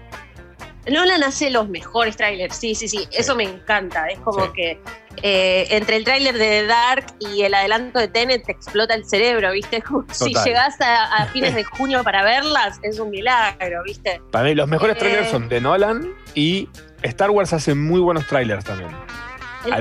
Nolan 0.90 1.22
hace 1.24 1.50
los 1.50 1.68
mejores 1.68 2.16
trailers, 2.16 2.56
sí, 2.56 2.74
sí, 2.74 2.88
sí, 2.88 3.08
eso 3.12 3.34
me 3.34 3.44
encanta. 3.44 4.06
Es 4.08 4.18
como 4.20 4.44
Sí. 4.46 4.50
que 4.54 4.80
eh, 5.22 5.66
entre 5.70 5.96
el 5.96 6.04
tráiler 6.04 6.36
de 6.36 6.66
Dark 6.66 7.06
y 7.20 7.42
el 7.42 7.54
adelanto 7.54 7.98
de 7.98 8.06
Tenet 8.08 8.44
te 8.44 8.52
explota 8.52 8.94
el 8.94 9.04
cerebro, 9.08 9.50
¿viste? 9.52 9.80
Como 9.88 10.04
si 10.12 10.34
llegás 10.44 10.78
a, 10.80 11.04
a 11.22 11.26
fines 11.32 11.54
de 11.54 11.64
junio 11.64 12.04
para 12.04 12.22
verlas, 12.22 12.78
es 12.82 12.98
un 12.98 13.10
milagro, 13.10 13.82
¿viste? 13.84 14.20
Para 14.30 14.44
mí, 14.44 14.54
los 14.54 14.68
mejores 14.68 14.96
Eh. 14.96 14.98
trailers 14.98 15.30
son 15.30 15.48
de 15.48 15.60
Nolan 15.60 16.14
y 16.34 16.68
Star 17.02 17.30
Wars 17.30 17.52
hace 17.54 17.74
muy 17.74 18.00
buenos 18.00 18.26
trailers 18.26 18.64
también. 18.64 18.90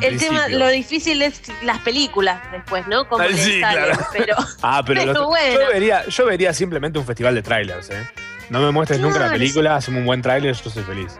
El, 0.01 0.17
tema, 0.17 0.47
lo 0.47 0.67
difícil 0.69 1.21
es 1.21 1.41
las 1.61 1.77
películas 1.79 2.41
después, 2.51 2.87
¿no? 2.87 3.07
Como 3.07 3.23
sí, 3.25 3.59
claro. 3.59 3.95
pero 4.13 4.35
Ah, 4.63 4.81
pero, 4.83 5.01
Pero 5.01 5.13
los- 5.13 5.25
bueno. 5.27 5.59
yo, 5.59 5.67
vería, 5.67 6.05
yo 6.07 6.25
vería 6.25 6.53
simplemente 6.53 6.97
un 6.97 7.05
festival 7.05 7.35
de 7.35 7.43
trailers, 7.43 7.91
¿eh? 7.91 8.07
No 8.49 8.61
me 8.61 8.71
muestres 8.71 8.99
nunca 8.99 9.19
la 9.19 9.31
película, 9.31 9.75
hacemos 9.75 9.99
un 9.99 10.05
buen 10.05 10.21
trailer, 10.21 10.55
yo 10.55 10.69
soy 10.69 10.83
feliz. 10.83 11.19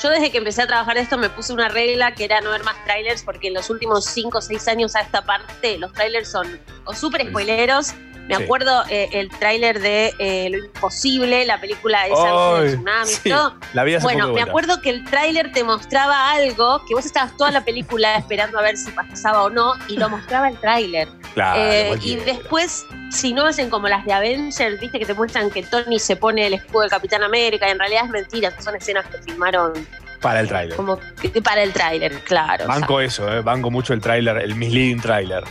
yo 0.00 0.10
desde 0.10 0.30
que 0.30 0.38
empecé 0.38 0.62
a 0.62 0.66
trabajar 0.66 0.96
esto 0.98 1.18
me 1.18 1.28
puse 1.30 1.52
una 1.52 1.68
regla 1.68 2.14
que 2.14 2.24
era 2.24 2.40
no 2.40 2.50
ver 2.50 2.62
más 2.64 2.76
trailers 2.84 3.22
porque 3.22 3.48
en 3.48 3.54
los 3.54 3.70
últimos 3.70 4.04
5 4.06 4.38
o 4.38 4.40
6 4.40 4.68
años 4.68 4.96
a 4.96 5.00
esta 5.00 5.24
parte 5.24 5.78
los 5.78 5.92
trailers 5.92 6.28
son 6.28 6.60
o 6.84 6.94
súper 6.94 7.28
spoileros. 7.28 7.94
Me 8.28 8.36
acuerdo 8.36 8.84
eh, 8.88 9.08
el 9.12 9.28
tráiler 9.28 9.80
de 9.80 10.12
eh, 10.18 10.48
Lo 10.50 10.64
Imposible, 10.64 11.44
la 11.44 11.60
película 11.60 12.06
esa 12.06 12.56
Ay, 12.56 12.62
del 12.64 12.72
tsunami, 12.74 13.06
sí, 13.10 13.28
todo. 13.30 13.54
la 13.74 13.84
vi 13.84 13.94
hace 13.94 14.04
Bueno, 14.04 14.28
de 14.28 14.32
me 14.34 14.42
acuerdo 14.42 14.80
que 14.80 14.90
el 14.90 15.04
tráiler 15.04 15.52
te 15.52 15.62
mostraba 15.64 16.30
algo 16.32 16.82
que 16.86 16.94
vos 16.94 17.04
estabas 17.04 17.36
toda 17.36 17.50
la 17.50 17.64
película 17.64 18.14
esperando 18.18 18.58
a 18.58 18.62
ver 18.62 18.76
si 18.76 18.90
pasaba 18.92 19.42
o 19.44 19.50
no 19.50 19.74
y 19.88 19.96
lo 19.96 20.08
mostraba 20.08 20.48
el 20.48 20.56
tráiler. 20.58 21.08
Claro, 21.34 21.60
Eh, 21.60 21.98
y 22.02 22.16
después, 22.16 22.86
si 23.10 23.32
no 23.32 23.44
hacen 23.46 23.68
como 23.68 23.88
las 23.88 24.04
de 24.04 24.12
Avengers, 24.12 24.80
viste 24.80 24.98
que 24.98 25.04
te 25.06 25.14
muestran 25.14 25.50
que 25.50 25.62
Tony 25.62 25.98
se 25.98 26.16
pone 26.16 26.46
el 26.46 26.54
escudo 26.54 26.82
del 26.82 26.90
Capitán 26.90 27.22
América, 27.24 27.66
y 27.68 27.72
en 27.72 27.78
realidad 27.78 28.04
es 28.04 28.10
mentira, 28.10 28.52
son 28.60 28.76
escenas 28.76 29.04
que 29.06 29.18
filmaron 29.18 29.72
Para 30.20 30.40
el 30.40 30.48
trailer. 30.48 30.76
como 30.76 30.98
que- 31.20 31.42
para 31.42 31.62
el 31.62 31.72
tráiler, 31.72 32.20
claro. 32.20 32.66
Banco 32.68 33.00
eso, 33.00 33.30
¿eh? 33.30 33.40
Banco 33.42 33.70
mucho 33.70 33.92
el 33.92 34.00
trailer, 34.00 34.38
el 34.38 34.54
misleading 34.54 35.00
trailer. 35.00 35.42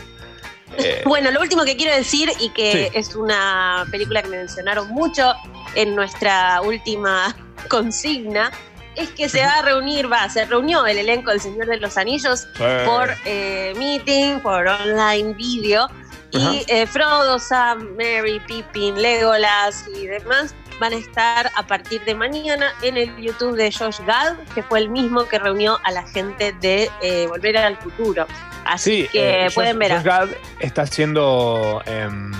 Eh, 0.78 1.02
Bueno, 1.06 1.30
lo 1.30 1.40
último 1.40 1.64
que 1.64 1.76
quiero 1.76 1.94
decir, 1.94 2.30
y 2.40 2.50
que 2.50 2.90
Sí. 2.92 2.98
es 2.98 3.14
una 3.14 3.86
película 3.90 4.22
que 4.22 4.28
me 4.28 4.38
mencionaron 4.38 4.88
mucho 4.88 5.34
en 5.74 5.94
nuestra 5.94 6.60
última 6.62 7.34
consigna, 7.68 8.50
es 8.96 9.10
que 9.10 9.28
se 9.28 9.40
va 9.44 9.58
a 9.58 9.62
reunir, 9.62 10.10
va, 10.12 10.28
se 10.28 10.44
reunió 10.44 10.86
el 10.86 10.98
elenco 10.98 11.30
del 11.30 11.40
Señor 11.40 11.66
de 11.66 11.78
los 11.78 11.96
Anillos 11.96 12.46
Sí. 12.56 12.62
por 12.86 13.12
eh, 13.24 13.72
meeting, 13.76 14.38
por 14.40 14.66
online 14.68 15.32
video, 15.34 15.88
y 16.30 16.64
eh, 16.68 16.86
Frodo, 16.86 17.38
Sam, 17.38 17.96
Mary, 17.96 18.40
Pippin, 18.46 19.00
Legolas 19.00 19.84
y 19.96 20.06
demás 20.08 20.52
van 20.80 20.92
a 20.92 20.96
estar 20.96 21.50
a 21.56 21.66
partir 21.66 22.04
de 22.04 22.14
mañana 22.14 22.72
en 22.82 22.96
el 22.96 23.16
YouTube 23.16 23.56
de 23.56 23.70
Josh 23.72 24.00
Gad, 24.06 24.36
que 24.54 24.62
fue 24.62 24.80
el 24.80 24.88
mismo 24.90 25.26
que 25.26 25.38
reunió 25.38 25.78
a 25.84 25.90
la 25.92 26.02
gente 26.08 26.52
de 26.60 26.90
eh, 27.02 27.26
Volver 27.28 27.56
al 27.56 27.76
Futuro. 27.76 28.26
Así 28.64 29.02
sí, 29.02 29.08
que 29.12 29.46
eh, 29.46 29.50
pueden 29.54 29.76
Josh- 29.76 29.78
ver. 29.78 29.92
Josh 29.92 30.02
Gad 30.04 30.28
está 30.60 30.82
haciendo. 30.82 31.82
em, 31.86 32.32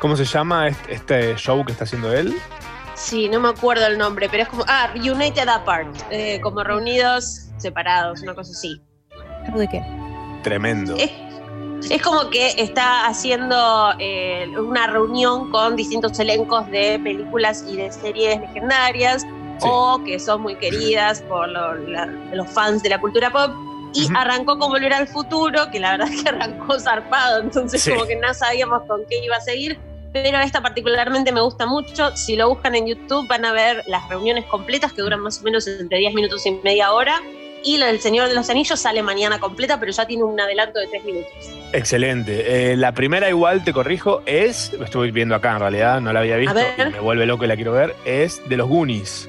¿Cómo 0.00 0.16
se 0.16 0.24
llama 0.24 0.68
este, 0.68 0.94
este 0.94 1.36
show 1.36 1.64
que 1.64 1.72
está 1.72 1.84
haciendo 1.84 2.12
él? 2.12 2.36
Sí, 2.94 3.28
no 3.28 3.40
me 3.40 3.48
acuerdo 3.48 3.86
el 3.86 3.96
nombre, 3.98 4.28
pero 4.28 4.42
es 4.42 4.48
como. 4.48 4.64
Ah, 4.68 4.90
United 4.94 5.48
Apart. 5.48 5.88
eh, 6.10 6.40
como 6.42 6.62
reunidos, 6.62 7.48
separados, 7.56 8.20
una 8.22 8.34
cosa 8.34 8.52
así. 8.52 8.82
¿De 9.54 9.68
qué? 9.68 9.82
Tremendo. 10.42 10.94
Es, 10.96 11.10
es 11.90 12.02
como 12.02 12.30
que 12.30 12.54
está 12.58 13.06
haciendo 13.06 13.92
eh, 13.98 14.48
una 14.58 14.86
reunión 14.86 15.50
con 15.50 15.76
distintos 15.76 16.18
elencos 16.18 16.70
de 16.70 16.98
películas 17.02 17.64
y 17.68 17.76
de 17.76 17.90
series 17.92 18.40
legendarias 18.40 19.24
o 19.60 20.00
que 20.04 20.18
son 20.18 20.42
muy 20.42 20.56
queridas 20.56 21.22
por 21.22 21.48
lo- 21.48 21.74
la- 21.74 22.06
los 22.32 22.48
fans 22.50 22.82
de 22.82 22.88
la 22.90 23.00
cultura 23.00 23.30
pop. 23.30 23.52
Y 23.96 24.06
Ujú. 24.06 24.14
arrancó 24.16 24.58
con 24.58 24.70
Volver 24.70 24.92
al 24.92 25.06
Futuro, 25.06 25.70
que 25.70 25.78
la 25.78 25.92
verdad 25.92 26.08
es 26.12 26.20
que 26.24 26.28
arrancó 26.28 26.78
zarpado, 26.80 27.40
entonces 27.40 27.80
Sí. 27.82 27.92
como 27.92 28.06
que 28.06 28.16
no 28.16 28.34
sabíamos 28.34 28.82
con 28.88 29.02
qué 29.08 29.24
iba 29.24 29.36
a 29.36 29.40
seguir. 29.40 29.78
Pero 30.12 30.38
esta 30.40 30.60
particularmente 30.62 31.32
me 31.32 31.40
gusta 31.40 31.66
mucho. 31.66 32.16
Si 32.16 32.36
lo 32.36 32.48
buscan 32.48 32.74
en 32.76 32.86
YouTube 32.86 33.26
van 33.28 33.44
a 33.44 33.52
ver 33.52 33.82
las 33.86 34.08
reuniones 34.08 34.44
completas 34.46 34.92
que 34.92 35.02
duran 35.02 35.20
más 35.20 35.40
o 35.40 35.42
menos 35.42 35.66
entre 35.66 35.98
10 35.98 36.14
minutos 36.14 36.44
y 36.46 36.52
media 36.62 36.92
hora. 36.92 37.20
Y 37.64 37.78
la 37.78 37.86
del 37.86 38.00
Señor 38.00 38.28
de 38.28 38.34
los 38.34 38.50
Anillos 38.50 38.78
sale 38.78 39.02
mañana 39.02 39.40
completa, 39.40 39.80
pero 39.80 39.90
ya 39.90 40.06
tiene 40.06 40.22
un 40.22 40.38
adelanto 40.38 40.78
de 40.78 40.86
3 40.86 41.04
minutos. 41.04 41.32
Excelente. 41.72 42.72
Eh, 42.72 42.76
la 42.76 42.92
primera, 42.92 43.28
igual 43.28 43.64
te 43.64 43.72
corrijo, 43.72 44.22
es. 44.26 44.72
Lo 44.74 44.84
estuve 44.84 45.10
viendo 45.10 45.34
acá 45.34 45.52
en 45.52 45.60
realidad, 45.60 46.00
no 46.00 46.12
la 46.12 46.20
había 46.20 46.36
visto. 46.36 46.60
y 46.78 46.92
me 46.92 47.00
vuelve 47.00 47.26
loco 47.26 47.44
y 47.44 47.48
la 47.48 47.56
quiero 47.56 47.72
ver. 47.72 47.96
Es 48.04 48.46
de 48.48 48.56
los 48.56 48.68
Goonies. 48.68 49.28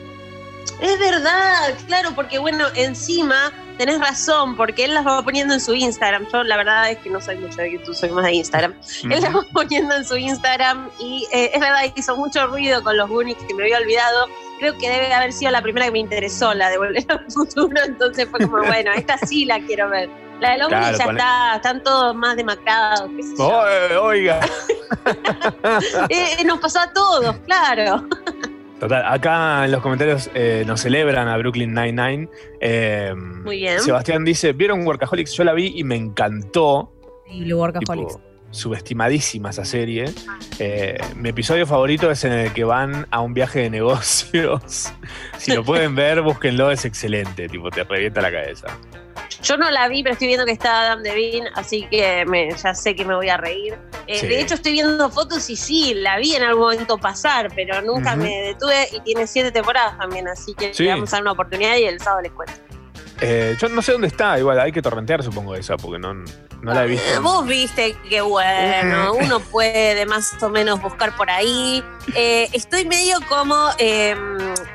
Es 0.81 0.99
verdad, 0.99 1.73
claro, 1.87 2.11
porque 2.15 2.37
bueno, 2.39 2.65
encima 2.75 3.51
tenés 3.77 3.99
razón, 3.99 4.55
porque 4.55 4.85
él 4.85 4.93
las 4.93 5.05
va 5.05 5.21
poniendo 5.21 5.53
en 5.53 5.59
su 5.59 5.73
Instagram. 5.73 6.27
Yo 6.31 6.43
la 6.43 6.57
verdad 6.57 6.91
es 6.91 6.97
que 6.99 7.09
no 7.09 7.21
soy 7.21 7.37
mucho 7.37 7.57
de 7.57 7.73
YouTube, 7.73 7.95
soy 7.95 8.09
más 8.09 8.25
de 8.25 8.33
Instagram. 8.33 8.73
Él 9.03 9.21
las 9.21 9.35
va 9.35 9.45
poniendo 9.53 9.95
en 9.95 10.05
su 10.05 10.17
Instagram 10.17 10.89
y 10.99 11.27
eh, 11.31 11.51
es 11.53 11.59
verdad, 11.59 11.81
hizo 11.95 12.15
mucho 12.17 12.47
ruido 12.47 12.83
con 12.83 12.97
los 12.97 13.09
Goonies 13.09 13.37
que 13.47 13.53
me 13.53 13.63
había 13.63 13.77
olvidado. 13.77 14.27
Creo 14.59 14.77
que 14.77 14.89
debe 14.89 15.13
haber 15.13 15.33
sido 15.33 15.51
la 15.51 15.61
primera 15.61 15.87
que 15.87 15.91
me 15.91 15.99
interesó, 15.99 16.53
la 16.53 16.69
de 16.69 16.77
Volver 16.77 17.05
al 17.09 17.31
Futuro, 17.31 17.81
entonces 17.85 18.27
fue 18.29 18.39
como, 18.41 18.63
bueno, 18.63 18.91
esta 18.93 19.17
sí 19.17 19.45
la 19.45 19.59
quiero 19.59 19.89
ver. 19.89 20.09
La 20.39 20.51
de 20.51 20.57
los 20.57 20.67
Claro, 20.67 20.85
Goonies 20.85 20.97
ya 20.97 21.11
está, 21.11 21.55
están 21.55 21.83
todos 21.83 22.15
más 22.15 22.35
demacrados. 22.35 23.09
Oh, 23.37 23.63
oiga. 24.01 24.39
Eh, 26.09 26.43
nos 26.45 26.59
pasó 26.59 26.79
a 26.79 26.93
todos, 26.93 27.35
claro. 27.45 28.07
Total, 28.79 29.05
acá 29.05 29.65
en 29.65 29.71
los 29.71 29.81
comentarios 29.81 30.29
eh, 30.33 30.63
nos 30.67 30.81
celebran 30.81 31.27
a 31.27 31.37
Brooklyn 31.37 31.73
Nine-Nine. 31.73 32.29
Eh, 32.59 33.13
Muy 33.15 33.57
bien. 33.57 33.79
Sebastián 33.79 34.25
dice: 34.25 34.53
¿Vieron 34.53 34.85
Workaholics? 34.85 35.33
Yo 35.33 35.43
la 35.43 35.53
vi 35.53 35.73
y 35.75 35.83
me 35.83 35.95
encantó. 35.95 36.91
Increíble 37.25 37.53
Workaholics. 37.55 38.15
Tipo, 38.17 38.35
subestimadísima 38.51 39.49
esa 39.49 39.65
serie. 39.65 40.05
Eh, 40.59 40.97
mi 41.15 41.29
episodio 41.29 41.65
favorito 41.65 42.09
es 42.11 42.23
en 42.23 42.33
el 42.33 42.53
que 42.53 42.63
van 42.63 43.07
a 43.11 43.21
un 43.21 43.33
viaje 43.33 43.59
de 43.59 43.69
negocios. 43.69 44.93
si 45.37 45.53
lo 45.53 45.63
pueden 45.63 45.95
ver, 45.95 46.21
búsquenlo, 46.21 46.71
es 46.71 46.85
excelente. 46.85 47.47
Tipo, 47.47 47.69
te 47.69 47.83
revienta 47.83 48.21
la 48.21 48.31
cabeza. 48.31 48.67
Yo 49.45 49.57
no 49.57 49.69
la 49.69 49.87
vi, 49.87 50.01
pero 50.01 50.13
estoy 50.13 50.27
viendo 50.27 50.43
que 50.45 50.51
está 50.53 50.81
Adam 50.81 51.03
Devine, 51.03 51.49
así 51.53 51.85
que 51.91 52.25
me- 52.25 52.49
ya 52.51 52.73
sé 52.73 52.95
que 52.95 53.05
me 53.05 53.13
voy 53.15 53.29
a 53.29 53.37
reír. 53.37 53.77
Eh, 54.07 54.19
Sí. 54.19 54.27
De 54.27 54.41
hecho, 54.41 54.55
estoy 54.55 54.71
viendo 54.71 55.09
fotos 55.11 55.47
y 55.51 55.55
sí, 55.55 55.93
la 55.93 56.17
vi 56.17 56.33
en 56.35 56.41
algún 56.43 56.63
momento 56.63 56.97
pasar, 56.97 57.49
pero 57.55 57.79
nunca 57.83 58.15
me 58.15 58.29
detuve 58.41 58.87
y 58.91 58.99
tiene 59.01 59.27
siete 59.27 59.51
temporadas 59.51 59.97
también, 59.99 60.27
así 60.27 60.55
que 60.55 60.73
Sí. 60.73 60.83
le 60.83 60.89
vamos 60.89 61.13
a 61.13 61.17
dar 61.17 61.21
una 61.21 61.31
oportunidad 61.33 61.77
y 61.77 61.83
el 61.83 61.99
sábado 61.99 62.23
les 62.23 62.31
cuento. 62.31 62.53
Eh, 63.21 63.55
yo 63.61 63.69
no 63.69 63.81
sé 63.81 63.91
dónde 63.93 64.07
está, 64.07 64.37
igual 64.39 64.59
hay 64.59 64.71
que 64.73 64.81
torrentear, 64.81 65.23
supongo, 65.23 65.55
esa, 65.55 65.77
porque 65.77 65.99
no, 65.99 66.13
no 66.15 66.73
la 66.73 66.83
he 66.83 66.87
visto. 66.87 67.07
Eh, 67.13 67.19
Vos 67.19 67.45
viste 67.47 67.95
que 68.09 68.19
bueno, 68.21 69.13
uno 69.13 69.39
puede 69.39 70.05
más 70.05 70.33
o 70.43 70.49
menos 70.49 70.81
buscar 70.81 71.15
por 71.15 71.29
ahí. 71.29 71.81
Eh, 72.15 72.49
estoy 72.51 72.83
medio 72.85 73.19
como 73.29 73.69
eh, 73.77 74.15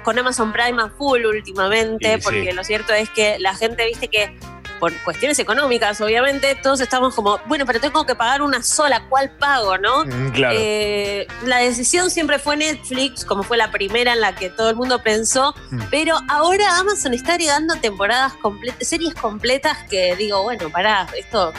con 0.05 0.19
Amazon 0.19 0.53
Prime 0.53 0.81
a 0.81 0.89
full 0.89 1.27
últimamente, 1.27 2.13
Y 2.15 2.17
sí. 2.17 2.21
porque 2.23 2.53
lo 2.55 2.65
cierto 2.65 2.95
es 2.95 3.11
que 3.11 3.39
la 3.41 3.55
gente, 3.55 3.85
viste 3.87 4.09
que 4.09 4.35
por 4.81 4.93
cuestiones 5.05 5.39
económicas, 5.39 6.01
obviamente, 6.01 6.57
todos 6.61 6.81
estamos 6.81 7.15
como, 7.15 7.39
bueno, 7.47 7.65
pero 7.67 7.79
tengo 7.79 8.05
que 8.05 8.17
pagar 8.17 8.43
una 8.43 8.63
sola, 8.63 9.05
¿cuál 9.09 9.31
pago, 9.31 9.79
no? 9.79 10.05
Mm, 10.07 10.31
claro. 10.31 10.57
Eh, 10.59 11.29
la 11.45 11.59
decisión 11.59 12.11
siempre 12.11 12.41
fue 12.41 12.57
Netflix, 12.57 13.25
como 13.25 13.45
fue 13.45 13.57
la 13.57 13.71
primera 13.71 14.15
en 14.15 14.21
la 14.21 14.35
que 14.35 14.49
todo 14.51 14.71
el 14.71 14.77
mundo 14.77 15.01
pensó, 15.03 15.55
Mm. 15.71 15.81
pero 15.91 16.17
ahora 16.29 16.79
Amazon 16.79 17.15
está 17.15 17.35
agregando 17.35 17.77
temporadas 17.77 18.33
completas, 18.43 18.89
series 18.89 19.15
completas 19.15 19.77
que 19.89 20.17
digo, 20.17 20.43
bueno, 20.43 20.69
pará, 20.71 21.07
esto. 21.17 21.53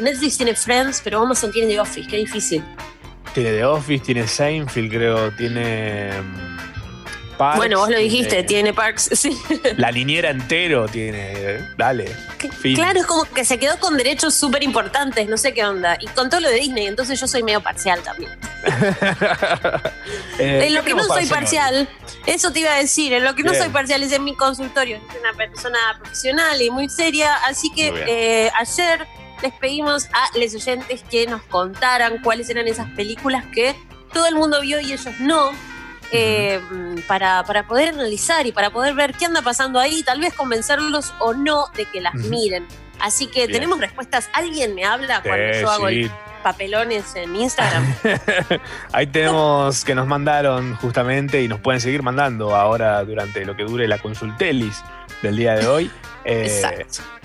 Netflix 0.00 0.36
tiene 0.36 0.54
Friends, 0.54 1.00
pero 1.02 1.20
Amazon 1.20 1.50
tiene 1.50 1.72
The 1.72 1.80
Office, 1.80 2.08
qué 2.08 2.18
difícil. 2.18 2.64
Tiene 3.34 3.50
The 3.52 3.64
Office, 3.64 4.04
tiene 4.04 4.26
Seinfeld, 4.26 4.90
creo, 4.90 5.30
tiene. 5.32 6.10
Parks, 7.40 7.56
bueno, 7.56 7.78
vos 7.78 7.88
lo 7.88 7.96
tiene- 7.96 8.02
dijiste, 8.10 8.42
tiene 8.42 8.74
Parks, 8.74 9.08
sí. 9.14 9.34
La 9.78 9.90
liniera 9.90 10.28
entero 10.28 10.86
tiene. 10.88 11.58
Dale. 11.78 12.14
Claro, 12.74 13.00
es 13.00 13.06
como 13.06 13.24
que 13.24 13.46
se 13.46 13.58
quedó 13.58 13.78
con 13.80 13.96
derechos 13.96 14.34
súper 14.34 14.62
importantes, 14.62 15.26
no 15.26 15.38
sé 15.38 15.54
qué 15.54 15.64
onda. 15.64 15.96
Y 16.00 16.06
con 16.08 16.28
todo 16.28 16.40
lo 16.40 16.50
de 16.50 16.56
Disney, 16.56 16.86
entonces 16.86 17.18
yo 17.18 17.26
soy 17.26 17.42
medio 17.42 17.62
parcial 17.62 18.02
también. 18.02 18.30
Eh, 20.38 20.66
en 20.66 20.74
lo 20.74 20.82
¿qué 20.82 20.88
que 20.90 20.94
no 20.94 21.04
soy 21.04 21.26
parcial, 21.26 21.88
eso 22.26 22.50
te 22.52 22.60
iba 22.60 22.72
a 22.72 22.76
decir, 22.78 23.12
en 23.12 23.24
lo 23.24 23.34
que 23.34 23.42
no 23.42 23.50
Bien. 23.52 23.62
soy 23.64 23.72
parcial 23.72 24.02
es 24.02 24.12
en 24.12 24.24
mi 24.24 24.34
consultorio. 24.34 24.98
Soy 25.10 25.20
una 25.20 25.32
persona 25.34 25.78
profesional 26.00 26.60
y 26.62 26.70
muy 26.70 26.88
seria, 26.88 27.34
así 27.46 27.70
que 27.72 27.92
eh, 28.06 28.50
ayer 28.58 29.06
les 29.42 29.52
pedimos 29.54 30.06
a 30.12 30.28
los 30.38 30.54
oyentes 30.54 31.02
que 31.10 31.26
nos 31.26 31.42
contaran 31.42 32.18
cuáles 32.22 32.48
eran 32.50 32.68
esas 32.68 32.88
películas 32.92 33.44
que 33.54 33.74
todo 34.12 34.26
el 34.26 34.34
mundo 34.34 34.60
vio 34.62 34.80
y 34.80 34.92
ellos 34.92 35.14
no. 35.20 35.50
Eh, 36.12 36.60
para, 37.06 37.44
para 37.44 37.66
poder 37.66 37.90
analizar 37.90 38.46
y 38.46 38.52
para 38.52 38.70
poder 38.70 38.94
ver 38.94 39.14
qué 39.14 39.26
anda 39.26 39.42
pasando 39.42 39.78
ahí, 39.78 40.02
tal 40.02 40.20
vez 40.20 40.34
convencerlos 40.34 41.12
o 41.18 41.34
no 41.34 41.66
de 41.76 41.84
que 41.86 42.00
las 42.00 42.14
miren. 42.14 42.66
Así 43.00 43.26
que 43.26 43.46
Bien. 43.46 43.52
tenemos 43.52 43.80
respuestas. 43.80 44.28
¿Alguien 44.32 44.74
me 44.74 44.84
habla 44.84 45.22
Sí, 45.22 45.28
cuando 45.28 45.52
yo 45.60 45.70
hago 45.70 45.88
sí. 45.88 46.02
el 46.02 46.10
papelones 46.42 47.14
en 47.16 47.34
Instagram. 47.36 47.94
Ahí 48.92 49.06
tenemos 49.06 49.84
que 49.84 49.94
nos 49.94 50.06
mandaron 50.06 50.76
justamente 50.76 51.42
y 51.42 51.48
nos 51.48 51.60
pueden 51.60 51.80
seguir 51.80 52.02
mandando 52.02 52.54
ahora 52.56 53.02
durante 53.04 53.44
lo 53.44 53.56
que 53.56 53.64
dure 53.64 53.86
la 53.88 53.98
consultelis 53.98 54.82
del 55.22 55.36
día 55.36 55.54
de 55.54 55.66
hoy. 55.66 55.90
Eh, 56.26 56.62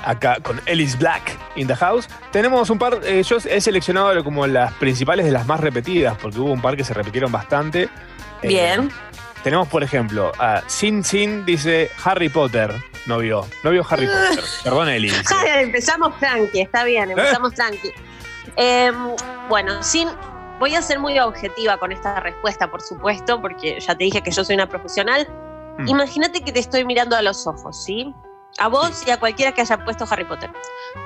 acá 0.05 0.37
con 0.41 0.61
Ellis 0.65 0.97
Black 0.97 1.37
in 1.57 1.67
the 1.67 1.75
house. 1.75 2.07
Tenemos 2.31 2.69
un 2.69 2.79
par, 2.79 3.01
eh, 3.03 3.23
yo 3.23 3.37
he 3.45 3.59
seleccionado 3.59 4.23
como 4.23 4.47
las 4.47 4.71
principales 4.75 5.25
de 5.25 5.33
las 5.33 5.45
más 5.45 5.59
repetidas, 5.59 6.17
porque 6.17 6.39
hubo 6.39 6.53
un 6.53 6.61
par 6.61 6.77
que 6.77 6.85
se 6.85 6.93
repitieron 6.93 7.29
bastante. 7.29 7.89
Eh, 8.45 8.47
Bien. 8.47 8.91
Tenemos, 9.43 9.67
por 9.67 9.83
ejemplo, 9.83 10.31
a 10.39 10.63
Sin 10.67 11.03
Sin 11.03 11.45
dice 11.45 11.89
Harry 12.03 12.29
Potter. 12.29 12.73
No 13.05 13.19
vio, 13.19 13.45
no 13.63 13.69
vio 13.69 13.85
Harry 13.89 14.07
Potter. 14.29 14.43
Perdón. 14.63 14.87
Ay, 14.87 15.09
empezamos 15.57 16.17
tranqui, 16.19 16.61
está 16.61 16.83
bien, 16.83 17.11
empezamos 17.11 17.53
tranqui. 17.53 17.91
Eh, 18.57 18.91
bueno, 19.49 19.83
sin. 19.83 20.09
Voy 20.59 20.73
a 20.73 20.81
ser 20.81 20.99
muy 20.99 21.19
objetiva 21.19 21.77
con 21.77 21.91
esta 21.91 22.19
respuesta, 22.21 22.71
por 22.71 22.81
supuesto, 22.81 23.41
porque 23.41 23.77
ya 23.79 23.93
te 23.95 24.05
dije 24.05 24.21
que 24.21 24.31
yo 24.31 24.43
soy 24.45 24.55
una 24.55 24.69
profesional. 24.69 25.27
Mm. 25.79 25.89
Imagínate 25.89 26.41
que 26.41 26.53
te 26.53 26.59
estoy 26.59 26.85
mirando 26.85 27.17
a 27.17 27.21
los 27.21 27.45
ojos, 27.45 27.83
¿sí? 27.83 28.15
A 28.57 28.67
vos 28.69 29.03
y 29.05 29.11
a 29.11 29.19
cualquiera 29.19 29.51
que 29.53 29.61
haya 29.61 29.83
puesto 29.83 30.05
Harry 30.09 30.23
Potter. 30.23 30.49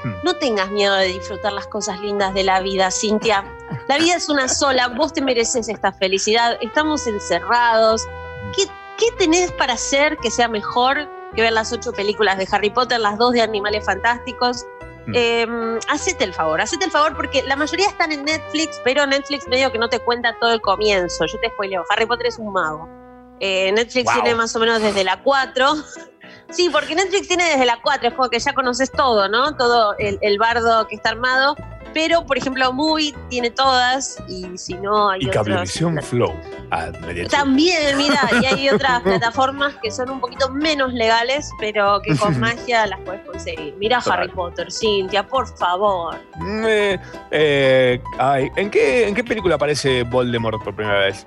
Mm. 0.04 0.14
No 0.24 0.36
tengas 0.36 0.70
miedo 0.70 0.94
de 0.96 1.08
disfrutar 1.08 1.52
las 1.52 1.66
cosas 1.68 2.00
lindas 2.00 2.34
de 2.36 2.44
la 2.44 2.60
vida, 2.62 2.92
Cintia. 2.92 3.44
La 3.88 3.98
vida 3.98 4.16
es 4.16 4.30
una 4.30 4.48
sola, 4.48 4.88
vos 4.90 5.14
te 5.14 5.22
mereces 5.22 5.68
esta 5.68 5.92
felicidad. 5.92 6.58
Estamos 6.62 7.08
encerrados. 7.08 8.08
¿Qué, 8.56 8.66
qué 8.98 9.12
tenés 9.18 9.52
para 9.54 9.74
hacer 9.74 10.18
que 10.18 10.30
sea 10.30 10.48
mejor 10.48 11.10
que 11.36 11.42
ver 11.42 11.54
las 11.54 11.72
ocho 11.74 11.92
películas 11.92 12.38
de 12.38 12.48
Harry 12.52 12.70
Potter, 12.70 13.00
las 13.00 13.18
dos 13.18 13.34
de 13.34 13.42
Animales 13.42 13.84
Fantásticos? 13.86 14.66
Eh, 15.16 15.48
hacete 15.88 16.24
el 16.24 16.36
favor, 16.36 16.62
hacete 16.62 16.86
el 16.86 16.92
favor 16.92 17.16
porque 17.16 17.42
la 17.42 17.56
mayoría 17.56 17.88
están 17.88 18.12
en 18.12 18.26
Netflix, 18.26 18.80
pero 18.84 19.08
Netflix 19.08 19.48
medio 19.48 19.72
que 19.72 19.80
no 19.80 19.90
te 19.90 19.98
cuenta 19.98 20.36
todo 20.40 20.54
el 20.54 20.62
comienzo. 20.62 21.26
Yo 21.26 21.40
te 21.40 21.50
spoileo, 21.50 21.84
Harry 21.90 22.06
Potter 22.06 22.28
es 22.28 22.38
un 22.38 22.54
mago. 22.54 22.88
Eh, 23.40 23.72
Netflix 23.72 24.06
Wow. 24.06 24.14
tiene 24.22 24.36
más 24.36 24.56
o 24.56 24.60
menos 24.60 24.80
desde 24.84 25.04
la 25.04 25.24
4. 25.24 25.74
Sí, 26.50 26.70
porque 26.72 26.96
Netflix 26.96 27.28
tiene 27.28 27.44
desde 27.46 27.66
la 27.66 27.80
4, 27.82 28.10
es 28.10 28.14
como 28.14 28.30
que 28.30 28.40
ya 28.40 28.54
conoces 28.54 28.92
todo, 28.92 29.30
¿no? 29.30 29.56
Todo 29.56 29.96
el, 29.98 30.18
el 30.22 30.38
bardo 30.38 30.88
que 30.88 30.96
está 30.96 31.10
armado. 31.10 31.56
Pero, 31.94 32.26
por 32.26 32.38
ejemplo, 32.38 32.72
Movie 32.72 33.14
tiene 33.30 33.50
todas 33.50 34.18
y 34.28 34.58
si 34.58 34.76
no 34.76 35.10
hay 35.10 35.22
Y. 35.22 35.30
Cablevisión 35.30 36.02
Flow. 36.02 36.36
Ah. 36.72 36.92
También, 37.30 37.98
mira, 37.98 38.30
y 38.42 38.46
hay 38.46 38.70
otras 38.70 39.02
plataformas 39.04 39.76
que 39.82 39.90
son 39.90 40.10
un 40.12 40.20
poquito 40.20 40.52
menos 40.52 40.94
legales, 40.94 41.50
pero 41.60 42.00
que 42.02 42.16
con 42.16 42.40
magia 42.40 42.86
las 42.86 43.00
puedes 43.02 43.26
conseguir. 43.26 43.76
Mira. 43.78 44.00
Harry 44.06 44.30
Potter, 44.30 44.72
Cintia, 44.72 45.26
por 45.26 45.48
favor. 45.58 46.16
Mm, 46.38 46.64
eh, 46.66 47.00
eh, 47.32 48.02
ay, 48.20 48.50
¿en, 48.56 48.70
qué, 48.70 49.08
¿En 49.08 49.16
qué 49.16 49.24
película 49.24 49.56
aparece 49.56 50.04
Voldemort 50.04 50.64
por 50.64 50.76
primera 50.76 51.00
vez? 51.00 51.26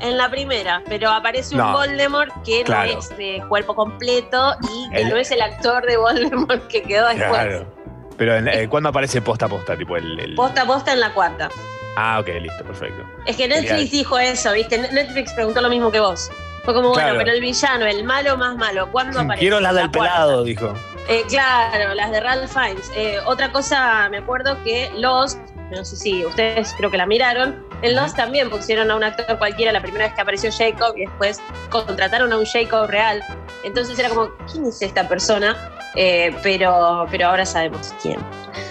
En 0.00 0.16
la 0.16 0.30
primera, 0.30 0.82
pero 0.88 1.10
aparece 1.10 1.54
un 1.54 1.60
No. 1.60 1.72
Voldemort 1.72 2.32
que 2.44 2.62
Claro. 2.64 2.92
no 2.92 2.98
es 2.98 3.08
de 3.16 3.42
cuerpo 3.48 3.74
completo 3.74 4.54
y 4.72 4.90
que 4.90 5.02
El- 5.02 5.10
no 5.10 5.16
es 5.16 5.30
el 5.30 5.42
actor 5.42 5.84
de 5.86 5.96
Voldemort 5.98 6.66
que 6.68 6.82
quedó 6.82 7.06
después. 7.08 7.28
Claro. 7.30 7.74
Pero 8.16 8.36
en- 8.36 8.48
eh, 8.48 8.68
¿cuándo 8.68 8.88
aparece 8.88 9.20
posta 9.22 9.46
a 9.46 9.48
posta? 9.48 9.76
Tipo 9.76 9.96
el, 9.96 10.18
el- 10.18 10.34
Posta 10.34 10.62
a 10.62 10.66
posta 10.66 10.92
en 10.92 11.00
la 11.00 11.12
cuarta. 11.12 11.48
Ah, 11.96 12.18
ok, 12.20 12.28
listo, 12.40 12.64
perfecto. 12.64 13.02
Es 13.26 13.36
que 13.36 13.48
Netflix 13.48 13.70
Genial. 13.70 13.90
dijo 13.90 14.18
eso, 14.18 14.52
¿viste? 14.52 14.78
Netflix 14.78 15.32
preguntó 15.32 15.60
lo 15.60 15.68
mismo 15.68 15.90
que 15.90 16.00
vos. 16.00 16.30
Fue 16.64 16.74
como, 16.74 16.92
Claro. 16.92 17.08
bueno, 17.14 17.18
pero 17.24 17.32
el 17.36 17.40
villano, 17.40 17.86
el 17.86 18.04
malo 18.04 18.36
más 18.36 18.56
malo, 18.56 18.90
¿cuándo 18.92 19.18
aparece? 19.20 19.40
Quiero 19.40 19.60
las 19.60 19.74
la 19.74 19.80
del 19.82 19.90
pelado, 19.90 20.44
dijo. 20.44 20.74
Eh, 21.08 21.24
claro, 21.28 21.94
las 21.94 22.10
de 22.12 22.20
Ralph 22.20 22.50
Fiennes. 22.52 22.90
Eh, 22.94 23.18
otra 23.26 23.50
cosa, 23.50 24.08
me 24.10 24.18
acuerdo 24.18 24.62
que 24.62 24.90
Lost, 24.96 25.38
no 25.70 25.84
sé 25.84 25.96
si 25.96 26.24
ustedes 26.24 26.74
creo 26.76 26.90
que 26.90 26.96
la 26.96 27.06
miraron, 27.06 27.64
en 27.82 27.96
Lost 27.96 28.16
también 28.16 28.50
pusieron 28.50 28.90
a 28.90 28.96
un 28.96 29.04
actor 29.04 29.38
cualquiera 29.38 29.72
la 29.72 29.80
primera 29.80 30.06
vez 30.06 30.14
que 30.14 30.20
apareció 30.20 30.50
Jacob 30.52 30.94
y 30.96 31.06
después 31.06 31.40
contrataron 31.70 32.32
a 32.32 32.38
un 32.38 32.44
Jacob 32.44 32.88
real. 32.88 33.22
Entonces 33.64 33.98
era 33.98 34.08
como, 34.08 34.30
¿quién 34.50 34.66
es 34.66 34.82
esta 34.82 35.08
persona? 35.08 35.56
Eh, 35.94 36.34
pero, 36.42 37.06
pero 37.10 37.28
ahora 37.28 37.46
sabemos 37.46 37.94
quién. 38.02 38.18